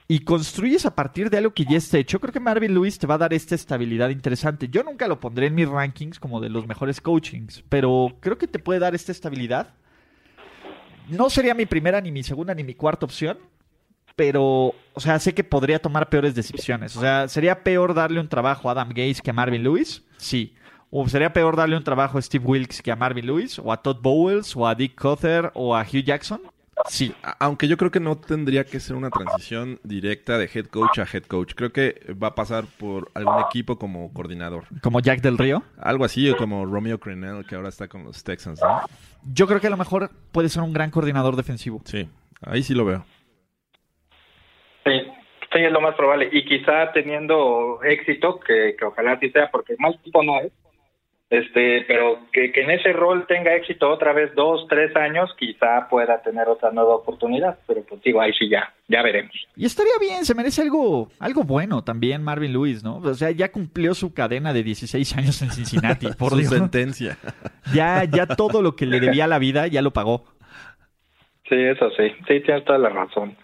y 0.08 0.24
construyes 0.24 0.86
a 0.86 0.96
partir 0.96 1.30
de 1.30 1.38
algo 1.38 1.54
que 1.54 1.64
ya 1.64 1.76
está 1.76 1.98
hecho. 1.98 2.18
Creo 2.18 2.32
que 2.32 2.40
Marvin 2.40 2.74
Lewis 2.74 2.98
te 2.98 3.06
va 3.06 3.14
a 3.14 3.18
dar 3.18 3.32
esta 3.32 3.54
estabilidad 3.54 4.08
interesante. 4.08 4.68
Yo 4.68 4.82
nunca 4.82 5.06
lo 5.06 5.20
pondré 5.20 5.46
en 5.46 5.54
mis 5.54 5.68
rankings 5.68 6.18
como 6.18 6.40
de 6.40 6.48
los 6.48 6.66
mejores 6.66 7.00
coachings, 7.00 7.62
pero 7.68 8.16
creo 8.18 8.38
que 8.38 8.48
te 8.48 8.58
puede 8.58 8.80
dar 8.80 8.96
esta 8.96 9.12
estabilidad. 9.12 9.74
No 11.10 11.30
sería 11.30 11.54
mi 11.54 11.66
primera, 11.66 12.00
ni 12.00 12.10
mi 12.10 12.22
segunda, 12.22 12.54
ni 12.54 12.64
mi 12.64 12.74
cuarta 12.74 13.06
opción, 13.06 13.38
pero, 14.16 14.74
o 14.92 15.00
sea, 15.00 15.18
sé 15.18 15.34
que 15.34 15.44
podría 15.44 15.78
tomar 15.78 16.08
peores 16.08 16.34
decisiones. 16.34 16.96
O 16.96 17.00
sea, 17.00 17.28
¿sería 17.28 17.62
peor 17.62 17.94
darle 17.94 18.20
un 18.20 18.28
trabajo 18.28 18.68
a 18.68 18.72
Adam 18.72 18.90
Gaze 18.90 19.20
que 19.22 19.30
a 19.30 19.32
Marvin 19.32 19.62
Lewis? 19.62 20.02
Sí. 20.16 20.54
¿O 20.90 21.08
sería 21.08 21.32
peor 21.32 21.56
darle 21.56 21.76
un 21.76 21.84
trabajo 21.84 22.18
a 22.18 22.22
Steve 22.22 22.44
Wilkes 22.44 22.82
que 22.82 22.90
a 22.90 22.96
Marvin 22.96 23.26
Lewis? 23.26 23.58
¿O 23.58 23.72
a 23.72 23.80
Todd 23.80 23.98
Bowles? 24.02 24.56
¿O 24.56 24.66
a 24.66 24.74
Dick 24.74 24.94
Cother? 24.94 25.50
¿O 25.54 25.74
a 25.76 25.82
Hugh 25.82 26.02
Jackson? 26.04 26.40
Sí. 26.86 27.14
Aunque 27.38 27.68
yo 27.68 27.76
creo 27.76 27.90
que 27.90 28.00
no 28.00 28.16
tendría 28.18 28.64
que 28.64 28.80
ser 28.80 28.96
una 28.96 29.10
transición 29.10 29.78
directa 29.82 30.38
de 30.38 30.48
head 30.52 30.66
coach 30.66 30.98
a 30.98 31.06
head 31.12 31.24
coach. 31.24 31.54
Creo 31.54 31.72
que 31.72 32.00
va 32.20 32.28
a 32.28 32.34
pasar 32.34 32.64
por 32.78 33.10
algún 33.14 33.40
equipo 33.40 33.78
como 33.78 34.12
coordinador. 34.12 34.64
Como 34.82 35.00
Jack 35.00 35.20
del 35.20 35.38
Río. 35.38 35.62
Algo 35.78 36.04
así, 36.04 36.28
o 36.30 36.36
como 36.36 36.64
Romeo 36.66 36.98
Crennel, 36.98 37.44
que 37.46 37.54
ahora 37.54 37.68
está 37.68 37.88
con 37.88 38.04
los 38.04 38.22
Texans, 38.24 38.60
¿no? 38.62 38.82
Yo 39.32 39.46
creo 39.46 39.60
que 39.60 39.66
a 39.66 39.70
lo 39.70 39.76
mejor 39.76 40.10
puede 40.32 40.48
ser 40.48 40.62
un 40.62 40.72
gran 40.72 40.90
coordinador 40.90 41.36
defensivo. 41.36 41.80
Sí, 41.84 42.08
ahí 42.42 42.62
sí 42.62 42.74
lo 42.74 42.84
veo. 42.84 43.04
Sí, 44.84 44.92
sí, 45.52 45.58
es 45.58 45.72
lo 45.72 45.80
más 45.80 45.94
probable. 45.94 46.28
Y 46.32 46.44
quizá 46.44 46.92
teniendo 46.92 47.80
éxito, 47.82 48.40
que, 48.40 48.76
que 48.78 48.84
ojalá 48.84 49.12
así 49.12 49.30
sea, 49.30 49.50
porque 49.50 49.76
mal 49.78 49.98
tipo 50.02 50.22
no 50.22 50.40
es, 50.40 50.52
este, 51.30 51.84
pero 51.86 52.18
que, 52.32 52.50
que 52.50 52.62
en 52.62 52.70
ese 52.72 52.92
rol 52.92 53.24
tenga 53.28 53.54
éxito 53.54 53.88
otra 53.88 54.12
vez 54.12 54.34
dos, 54.34 54.66
tres 54.68 54.94
años, 54.96 55.30
quizá 55.38 55.88
pueda 55.88 56.20
tener 56.22 56.48
otra 56.48 56.72
nueva 56.72 56.96
oportunidad. 56.96 57.56
Pero 57.68 57.84
pues 57.88 58.02
digo, 58.02 58.20
ahí 58.20 58.32
sí 58.36 58.48
ya, 58.48 58.74
ya 58.88 59.00
veremos. 59.02 59.32
Y 59.54 59.64
estaría 59.64 59.92
bien, 60.00 60.24
se 60.24 60.34
merece 60.34 60.62
algo, 60.62 61.08
algo 61.20 61.44
bueno 61.44 61.84
también 61.84 62.24
Marvin 62.24 62.52
Lewis, 62.52 62.82
¿no? 62.82 62.96
O 62.96 63.14
sea, 63.14 63.30
ya 63.30 63.52
cumplió 63.52 63.94
su 63.94 64.12
cadena 64.12 64.52
de 64.52 64.64
16 64.64 65.16
años 65.16 65.40
en 65.42 65.50
Cincinnati, 65.52 66.08
por 66.18 66.30
Su 66.30 66.38
Dios. 66.38 66.50
sentencia. 66.52 67.16
Ya, 67.72 68.02
ya 68.02 68.26
todo 68.26 68.62
lo 68.62 68.74
que 68.74 68.84
le 68.84 68.98
debía 68.98 69.24
a 69.26 69.28
la 69.28 69.38
vida 69.38 69.68
ya 69.68 69.80
lo 69.82 69.92
pagó. 69.92 70.24
Sí, 71.48 71.54
eso 71.54 71.88
sí, 71.90 72.08
sí, 72.26 72.40
tienes 72.40 72.64
toda 72.64 72.78
la 72.78 72.88
razón. 72.88 73.36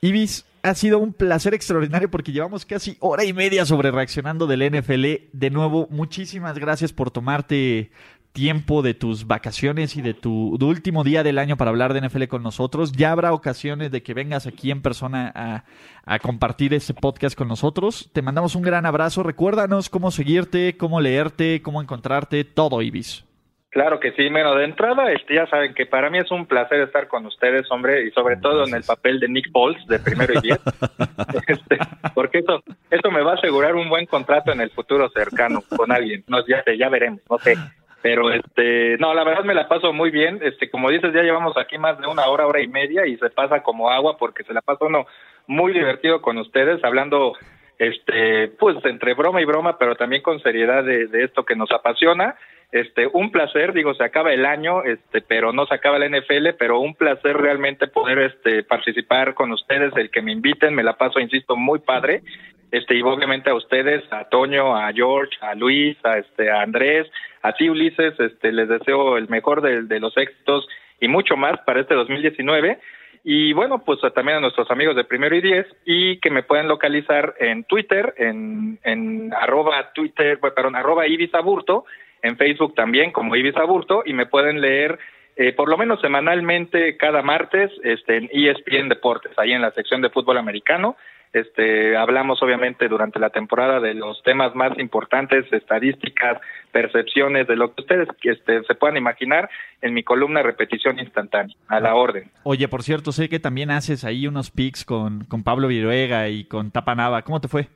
Ibis, 0.00 0.46
ha 0.62 0.74
sido 0.74 0.98
un 0.98 1.12
placer 1.12 1.54
extraordinario 1.54 2.10
porque 2.10 2.32
llevamos 2.32 2.64
casi 2.64 2.96
hora 3.00 3.24
y 3.24 3.32
media 3.32 3.66
sobre 3.66 3.90
reaccionando 3.90 4.46
del 4.46 4.70
NFL. 4.70 5.28
De 5.32 5.50
nuevo, 5.50 5.88
muchísimas 5.90 6.58
gracias 6.58 6.92
por 6.92 7.10
tomarte 7.10 7.90
tiempo 8.32 8.80
de 8.80 8.94
tus 8.94 9.26
vacaciones 9.26 9.96
y 9.96 10.02
de 10.02 10.14
tu 10.14 10.56
último 10.60 11.04
día 11.04 11.22
del 11.22 11.38
año 11.38 11.56
para 11.56 11.70
hablar 11.70 11.92
de 11.92 12.06
NFL 12.06 12.24
con 12.24 12.42
nosotros. 12.42 12.92
Ya 12.92 13.10
habrá 13.10 13.32
ocasiones 13.32 13.90
de 13.90 14.02
que 14.02 14.14
vengas 14.14 14.46
aquí 14.46 14.70
en 14.70 14.82
persona 14.82 15.32
a, 15.34 15.64
a 16.04 16.18
compartir 16.20 16.72
este 16.74 16.94
podcast 16.94 17.36
con 17.36 17.48
nosotros. 17.48 18.08
Te 18.12 18.22
mandamos 18.22 18.54
un 18.54 18.62
gran 18.62 18.86
abrazo. 18.86 19.22
Recuérdanos 19.22 19.90
cómo 19.90 20.10
seguirte, 20.10 20.76
cómo 20.76 21.00
leerte, 21.00 21.60
cómo 21.60 21.82
encontrarte, 21.82 22.44
todo, 22.44 22.82
Ibis. 22.82 23.24
Claro 23.72 24.00
que 24.00 24.12
sí, 24.12 24.28
bueno, 24.28 24.54
de 24.54 24.66
entrada, 24.66 25.10
este, 25.12 25.34
ya 25.34 25.46
saben 25.46 25.72
que 25.72 25.86
para 25.86 26.10
mí 26.10 26.18
es 26.18 26.30
un 26.30 26.44
placer 26.44 26.82
estar 26.82 27.08
con 27.08 27.24
ustedes, 27.24 27.70
hombre, 27.70 28.04
y 28.04 28.10
sobre 28.10 28.36
todo 28.36 28.66
en 28.66 28.74
el 28.74 28.82
papel 28.82 29.18
de 29.18 29.30
Nick 29.30 29.50
Foles 29.50 29.82
de 29.86 29.98
primero 29.98 30.34
y 30.34 30.42
diez, 30.42 30.60
Este, 31.48 31.78
porque 32.14 32.40
eso, 32.40 32.62
eso 32.90 33.10
me 33.10 33.22
va 33.22 33.30
a 33.30 33.36
asegurar 33.36 33.74
un 33.74 33.88
buen 33.88 34.04
contrato 34.04 34.52
en 34.52 34.60
el 34.60 34.68
futuro 34.72 35.08
cercano 35.08 35.62
con 35.74 35.90
alguien, 35.90 36.22
no, 36.28 36.46
ya 36.46 36.62
sé, 36.64 36.76
ya 36.76 36.90
veremos, 36.90 37.22
no 37.30 37.38
sé, 37.38 37.54
pero 38.02 38.30
este, 38.30 38.98
no, 38.98 39.14
la 39.14 39.24
verdad 39.24 39.44
me 39.44 39.54
la 39.54 39.66
paso 39.66 39.94
muy 39.94 40.10
bien, 40.10 40.40
este, 40.42 40.68
como 40.68 40.90
dices, 40.90 41.10
ya 41.14 41.22
llevamos 41.22 41.56
aquí 41.56 41.78
más 41.78 41.98
de 41.98 42.06
una 42.06 42.26
hora, 42.26 42.46
hora 42.46 42.60
y 42.60 42.68
media, 42.68 43.06
y 43.06 43.16
se 43.16 43.30
pasa 43.30 43.62
como 43.62 43.88
agua 43.88 44.18
porque 44.18 44.44
se 44.44 44.52
la 44.52 44.60
pasa 44.60 44.84
uno 44.84 45.06
muy 45.46 45.72
divertido 45.72 46.20
con 46.20 46.36
ustedes, 46.36 46.84
hablando 46.84 47.32
este, 47.78 48.48
pues 48.48 48.76
entre 48.84 49.14
broma 49.14 49.40
y 49.40 49.46
broma, 49.46 49.78
pero 49.78 49.96
también 49.96 50.20
con 50.20 50.42
seriedad 50.42 50.84
de, 50.84 51.06
de 51.06 51.24
esto 51.24 51.46
que 51.46 51.56
nos 51.56 51.70
apasiona. 51.72 52.36
Este, 52.72 53.06
un 53.06 53.30
placer, 53.30 53.74
digo, 53.74 53.92
se 53.92 54.02
acaba 54.02 54.32
el 54.32 54.46
año, 54.46 54.82
este, 54.82 55.20
pero 55.20 55.52
no 55.52 55.66
se 55.66 55.74
acaba 55.74 55.98
la 55.98 56.08
NFL, 56.08 56.54
pero 56.58 56.80
un 56.80 56.94
placer 56.94 57.36
realmente 57.36 57.86
poder 57.86 58.18
este 58.18 58.64
participar 58.64 59.34
con 59.34 59.52
ustedes, 59.52 59.94
el 59.96 60.10
que 60.10 60.22
me 60.22 60.32
inviten, 60.32 60.74
me 60.74 60.82
la 60.82 60.96
paso, 60.96 61.20
insisto, 61.20 61.54
muy 61.54 61.80
padre. 61.80 62.22
Este, 62.70 62.96
y 62.96 63.02
obviamente 63.02 63.50
a 63.50 63.54
ustedes, 63.54 64.02
a 64.10 64.24
Toño, 64.30 64.74
a 64.74 64.90
George, 64.90 65.36
a 65.42 65.54
Luis, 65.54 65.98
a 66.02 66.16
este, 66.16 66.50
a 66.50 66.62
Andrés, 66.62 67.06
a 67.42 67.52
ti 67.52 67.68
Ulises, 67.68 68.18
este, 68.18 68.50
les 68.50 68.66
deseo 68.66 69.18
el 69.18 69.28
mejor 69.28 69.60
de, 69.60 69.82
de 69.82 70.00
los 70.00 70.16
éxitos 70.16 70.66
y 70.98 71.08
mucho 71.08 71.36
más 71.36 71.60
para 71.66 71.80
este 71.80 71.94
2019. 71.94 72.78
Y 73.24 73.52
bueno, 73.52 73.84
pues 73.84 74.00
también 74.14 74.38
a 74.38 74.40
nuestros 74.40 74.70
amigos 74.70 74.96
de 74.96 75.04
Primero 75.04 75.36
y 75.36 75.42
Diez 75.42 75.66
y 75.84 76.18
que 76.20 76.30
me 76.30 76.42
pueden 76.42 76.68
localizar 76.68 77.34
en 77.38 77.64
Twitter, 77.64 78.14
en, 78.16 78.78
en 78.82 79.32
arroba 79.34 79.92
Twitter, 79.92 80.40
perdón, 80.40 80.74
arroba 80.74 81.06
Ibis 81.06 81.34
Aburto, 81.34 81.84
en 82.22 82.36
Facebook 82.36 82.74
también 82.74 83.10
como 83.10 83.36
Ibis 83.36 83.56
Aburto 83.56 84.02
y 84.06 84.12
me 84.12 84.26
pueden 84.26 84.60
leer 84.60 84.98
eh, 85.34 85.52
por 85.52 85.68
lo 85.68 85.78
menos 85.78 86.00
semanalmente 86.00 86.96
cada 86.96 87.22
martes 87.22 87.70
este, 87.82 88.18
en 88.18 88.28
ESPN 88.32 88.88
Deportes, 88.88 89.32
ahí 89.38 89.52
en 89.52 89.62
la 89.62 89.72
sección 89.72 90.02
de 90.02 90.10
fútbol 90.10 90.38
americano. 90.38 90.96
Este, 91.32 91.96
hablamos 91.96 92.42
obviamente 92.42 92.86
durante 92.88 93.18
la 93.18 93.30
temporada 93.30 93.80
de 93.80 93.94
los 93.94 94.22
temas 94.22 94.54
más 94.54 94.78
importantes, 94.78 95.50
estadísticas, 95.50 96.38
percepciones, 96.70 97.46
de 97.46 97.56
lo 97.56 97.74
que 97.74 97.80
ustedes 97.80 98.08
este, 98.22 98.62
se 98.64 98.74
puedan 98.74 98.98
imaginar 98.98 99.48
en 99.80 99.94
mi 99.94 100.02
columna 100.02 100.42
repetición 100.42 100.98
instantánea, 100.98 101.56
a 101.68 101.80
la 101.80 101.94
orden. 101.94 102.30
Oye, 102.42 102.68
por 102.68 102.82
cierto, 102.82 103.12
sé 103.12 103.30
que 103.30 103.40
también 103.40 103.70
haces 103.70 104.04
ahí 104.04 104.26
unos 104.26 104.50
pics 104.50 104.84
con, 104.84 105.24
con 105.24 105.42
Pablo 105.42 105.68
Viruega 105.68 106.28
y 106.28 106.44
con 106.44 106.70
Tapanava. 106.70 107.22
¿Cómo 107.22 107.40
te 107.40 107.48
fue? 107.48 107.68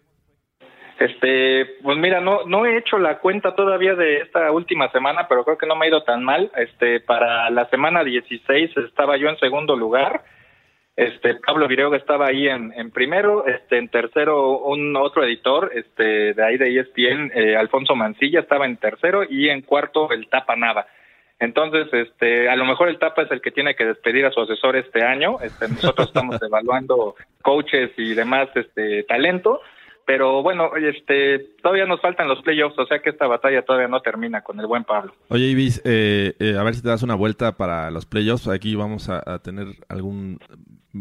Este, 0.98 1.66
pues 1.82 1.98
mira, 1.98 2.20
no 2.20 2.44
no 2.46 2.64
he 2.64 2.78
hecho 2.78 2.98
la 2.98 3.18
cuenta 3.18 3.54
todavía 3.54 3.94
de 3.94 4.18
esta 4.18 4.50
última 4.50 4.90
semana, 4.92 5.28
pero 5.28 5.44
creo 5.44 5.58
que 5.58 5.66
no 5.66 5.76
me 5.76 5.86
ha 5.86 5.88
ido 5.88 6.02
tan 6.04 6.24
mal. 6.24 6.50
Este, 6.56 7.00
para 7.00 7.50
la 7.50 7.68
semana 7.68 8.02
16 8.02 8.76
estaba 8.78 9.16
yo 9.16 9.28
en 9.28 9.38
segundo 9.38 9.76
lugar. 9.76 10.24
Este, 10.96 11.34
Pablo 11.34 11.68
Viruega 11.68 11.98
estaba 11.98 12.28
ahí 12.28 12.48
en, 12.48 12.72
en 12.72 12.90
primero, 12.90 13.46
este, 13.46 13.76
en 13.76 13.88
tercero 13.88 14.60
un 14.60 14.96
otro 14.96 15.24
editor, 15.24 15.70
este, 15.74 16.32
de 16.32 16.42
ahí 16.42 16.56
de 16.56 16.80
ESPN, 16.80 17.32
eh, 17.34 17.54
Alfonso 17.54 17.94
Mancilla 17.94 18.40
estaba 18.40 18.64
en 18.64 18.78
tercero 18.78 19.22
y 19.28 19.50
en 19.50 19.60
cuarto 19.60 20.10
el 20.10 20.26
Tapa 20.28 20.56
Nava. 20.56 20.86
Entonces, 21.38 21.92
este, 21.92 22.48
a 22.48 22.56
lo 22.56 22.64
mejor 22.64 22.88
el 22.88 22.98
Tapa 22.98 23.22
es 23.22 23.30
el 23.30 23.42
que 23.42 23.50
tiene 23.50 23.74
que 23.74 23.84
despedir 23.84 24.24
a 24.24 24.30
su 24.30 24.40
asesor 24.40 24.74
este 24.74 25.04
año. 25.04 25.36
Este, 25.42 25.68
nosotros 25.68 26.08
estamos 26.08 26.40
evaluando 26.42 27.14
coaches 27.42 27.90
y 27.98 28.14
demás, 28.14 28.48
este, 28.54 29.02
talento. 29.02 29.60
Pero 30.06 30.40
bueno, 30.42 30.70
este, 30.76 31.40
todavía 31.62 31.84
nos 31.84 32.00
faltan 32.00 32.28
los 32.28 32.40
playoffs, 32.42 32.78
o 32.78 32.86
sea 32.86 33.00
que 33.00 33.10
esta 33.10 33.26
batalla 33.26 33.62
todavía 33.62 33.88
no 33.88 34.00
termina 34.02 34.40
con 34.42 34.58
el 34.60 34.66
buen 34.66 34.84
Pablo. 34.84 35.12
Oye, 35.28 35.46
Ibis, 35.46 35.82
eh, 35.84 36.34
eh, 36.38 36.56
a 36.56 36.62
ver 36.62 36.74
si 36.76 36.82
te 36.82 36.88
das 36.88 37.02
una 37.02 37.16
vuelta 37.16 37.56
para 37.56 37.90
los 37.90 38.06
playoffs. 38.06 38.46
Aquí 38.46 38.76
vamos 38.76 39.08
a, 39.08 39.20
a 39.26 39.40
tener 39.40 39.66
algún 39.88 40.38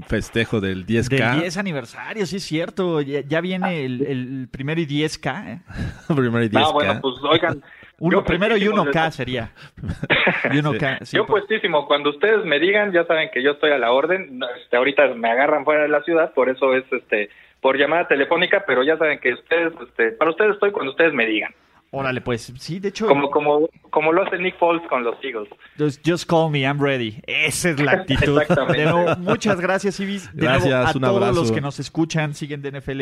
festejo 0.07 0.59
del 0.59 0.85
10K. 0.87 1.09
Del 1.33 1.41
10 1.41 1.57
aniversario, 1.57 2.25
sí 2.25 2.37
es 2.37 2.43
cierto. 2.43 2.99
Ya, 3.01 3.21
ya 3.21 3.41
viene 3.41 3.85
el, 3.85 4.01
el 4.05 4.47
primero 4.51 4.81
y 4.81 4.87
10K. 4.87 5.47
¿eh? 5.53 5.61
Primero 6.07 6.43
y 6.43 6.49
10K. 6.49 6.61
No, 6.61 6.73
bueno, 6.73 6.99
pues 7.01 7.15
oigan. 7.29 7.63
Uno, 7.97 8.25
primero 8.25 8.57
y 8.57 8.65
puestísimo 8.65 8.85
1K 8.91 9.03
desde- 9.05 9.11
sería. 9.11 9.51
Y 10.51 10.57
1K, 10.57 11.05
sí, 11.05 11.15
yo 11.15 11.25
por- 11.25 11.39
puestísimo, 11.39 11.87
cuando 11.87 12.09
ustedes 12.09 12.43
me 12.43 12.59
digan, 12.59 12.91
ya 12.91 13.05
saben 13.05 13.29
que 13.33 13.41
yo 13.41 13.51
estoy 13.51 13.71
a 13.71 13.77
la 13.77 13.91
orden. 13.93 14.41
Este, 14.61 14.75
ahorita 14.75 15.07
me 15.15 15.29
agarran 15.31 15.63
fuera 15.63 15.83
de 15.83 15.87
la 15.89 16.01
ciudad, 16.03 16.33
por 16.33 16.49
eso 16.49 16.73
es 16.75 16.83
este 16.91 17.29
por 17.65 17.79
llamada 17.79 18.07
telefónica, 18.07 18.63
pero 18.67 18.83
ya 18.83 18.95
saben 18.95 19.17
que 19.17 19.33
ustedes, 19.33 19.73
este, 19.81 20.11
para 20.11 20.29
ustedes 20.29 20.53
estoy 20.53 20.71
cuando 20.71 20.91
ustedes 20.91 21.15
me 21.15 21.25
digan. 21.25 21.51
Órale, 21.89 22.21
pues, 22.21 22.53
sí, 22.59 22.79
de 22.79 22.89
hecho. 22.89 23.07
Como, 23.07 23.31
como, 23.31 23.67
como 23.89 24.13
lo 24.13 24.21
hace 24.21 24.37
Nick 24.37 24.55
Foles 24.59 24.87
con 24.87 25.03
los 25.03 25.15
Eagles. 25.23 25.49
Just, 25.75 26.07
just 26.07 26.29
call 26.29 26.51
me, 26.51 26.59
I'm 26.59 26.79
ready. 26.79 27.19
Esa 27.25 27.71
es 27.71 27.79
la 27.79 27.93
actitud. 27.93 28.39
Exactamente. 28.41 28.81
De 28.81 28.85
nuevo, 28.85 29.15
muchas 29.17 29.59
gracias, 29.59 29.99
Ibis. 29.99 30.31
De 30.35 30.43
Gracias, 30.43 30.69
nuevo, 30.69 30.85
a 30.85 30.91
un 30.93 31.01
todos 31.01 31.15
abrazo. 31.15 31.39
los 31.41 31.51
que 31.51 31.61
nos 31.61 31.79
escuchan, 31.79 32.35
siguen 32.35 32.61
de 32.61 32.71
NFL. 32.79 33.01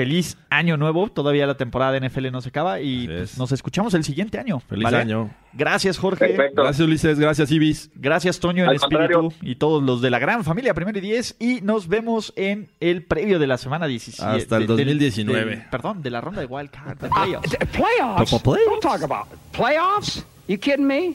Feliz 0.00 0.38
año 0.48 0.78
nuevo. 0.78 1.08
Todavía 1.10 1.46
la 1.46 1.56
temporada 1.58 1.92
de 1.92 2.08
NFL 2.08 2.30
no 2.32 2.40
se 2.40 2.48
acaba 2.48 2.80
y 2.80 3.06
pues, 3.06 3.32
es. 3.32 3.38
nos 3.38 3.52
escuchamos 3.52 3.92
el 3.92 4.02
siguiente 4.02 4.38
año. 4.38 4.58
Feliz 4.60 4.84
¿vale? 4.84 4.96
año. 4.96 5.30
Gracias, 5.52 5.98
Jorge. 5.98 6.26
Perfecto. 6.28 6.62
Gracias, 6.62 6.86
Ulises. 6.88 7.18
Gracias, 7.18 7.50
Ibis. 7.50 7.90
Gracias, 7.96 8.40
Toño, 8.40 8.62
en 8.64 8.70
Al 8.70 8.76
espíritu 8.76 9.12
contrario. 9.12 9.32
y 9.42 9.56
todos 9.56 9.82
los 9.82 10.00
de 10.00 10.08
la 10.08 10.18
gran 10.18 10.42
familia 10.42 10.72
Primero 10.72 10.96
y 10.98 11.02
Diez. 11.02 11.36
Y 11.38 11.60
nos 11.60 11.86
vemos 11.88 12.32
en 12.36 12.70
el 12.80 13.02
previo 13.04 13.38
de 13.38 13.46
la 13.46 13.58
semana 13.58 13.86
17. 13.86 14.24
Hasta 14.24 14.56
el 14.56 14.66
de- 14.66 14.76
del- 14.76 14.86
2019. 14.86 15.50
del- 15.56 15.68
perdón, 15.68 16.00
de 16.02 16.08
la 16.10 16.22
ronda 16.22 16.40
de 16.40 16.46
Wild 16.46 16.70
Card. 16.70 16.96
de 16.98 17.08
Uh, 17.08 17.10
playoffs. 17.10 17.56
playoffs? 17.72 18.80
Talk 18.80 19.02
about 19.02 19.26
playoffs. 19.52 20.24
You 20.48 20.58
kidding 20.58 20.86
me? 20.86 21.14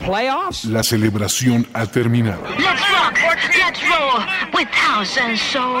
Playoffs? 0.00 0.64
La 0.64 0.82
celebración 0.82 1.68
ha 1.72 1.86
terminado. 1.86 2.42
Let's 2.58 2.82
rock, 2.90 3.16
let's 3.56 3.80
roll 3.88 4.24
with 4.52 4.68
house 4.72 5.16
and 5.18 5.36
soul. 5.38 5.80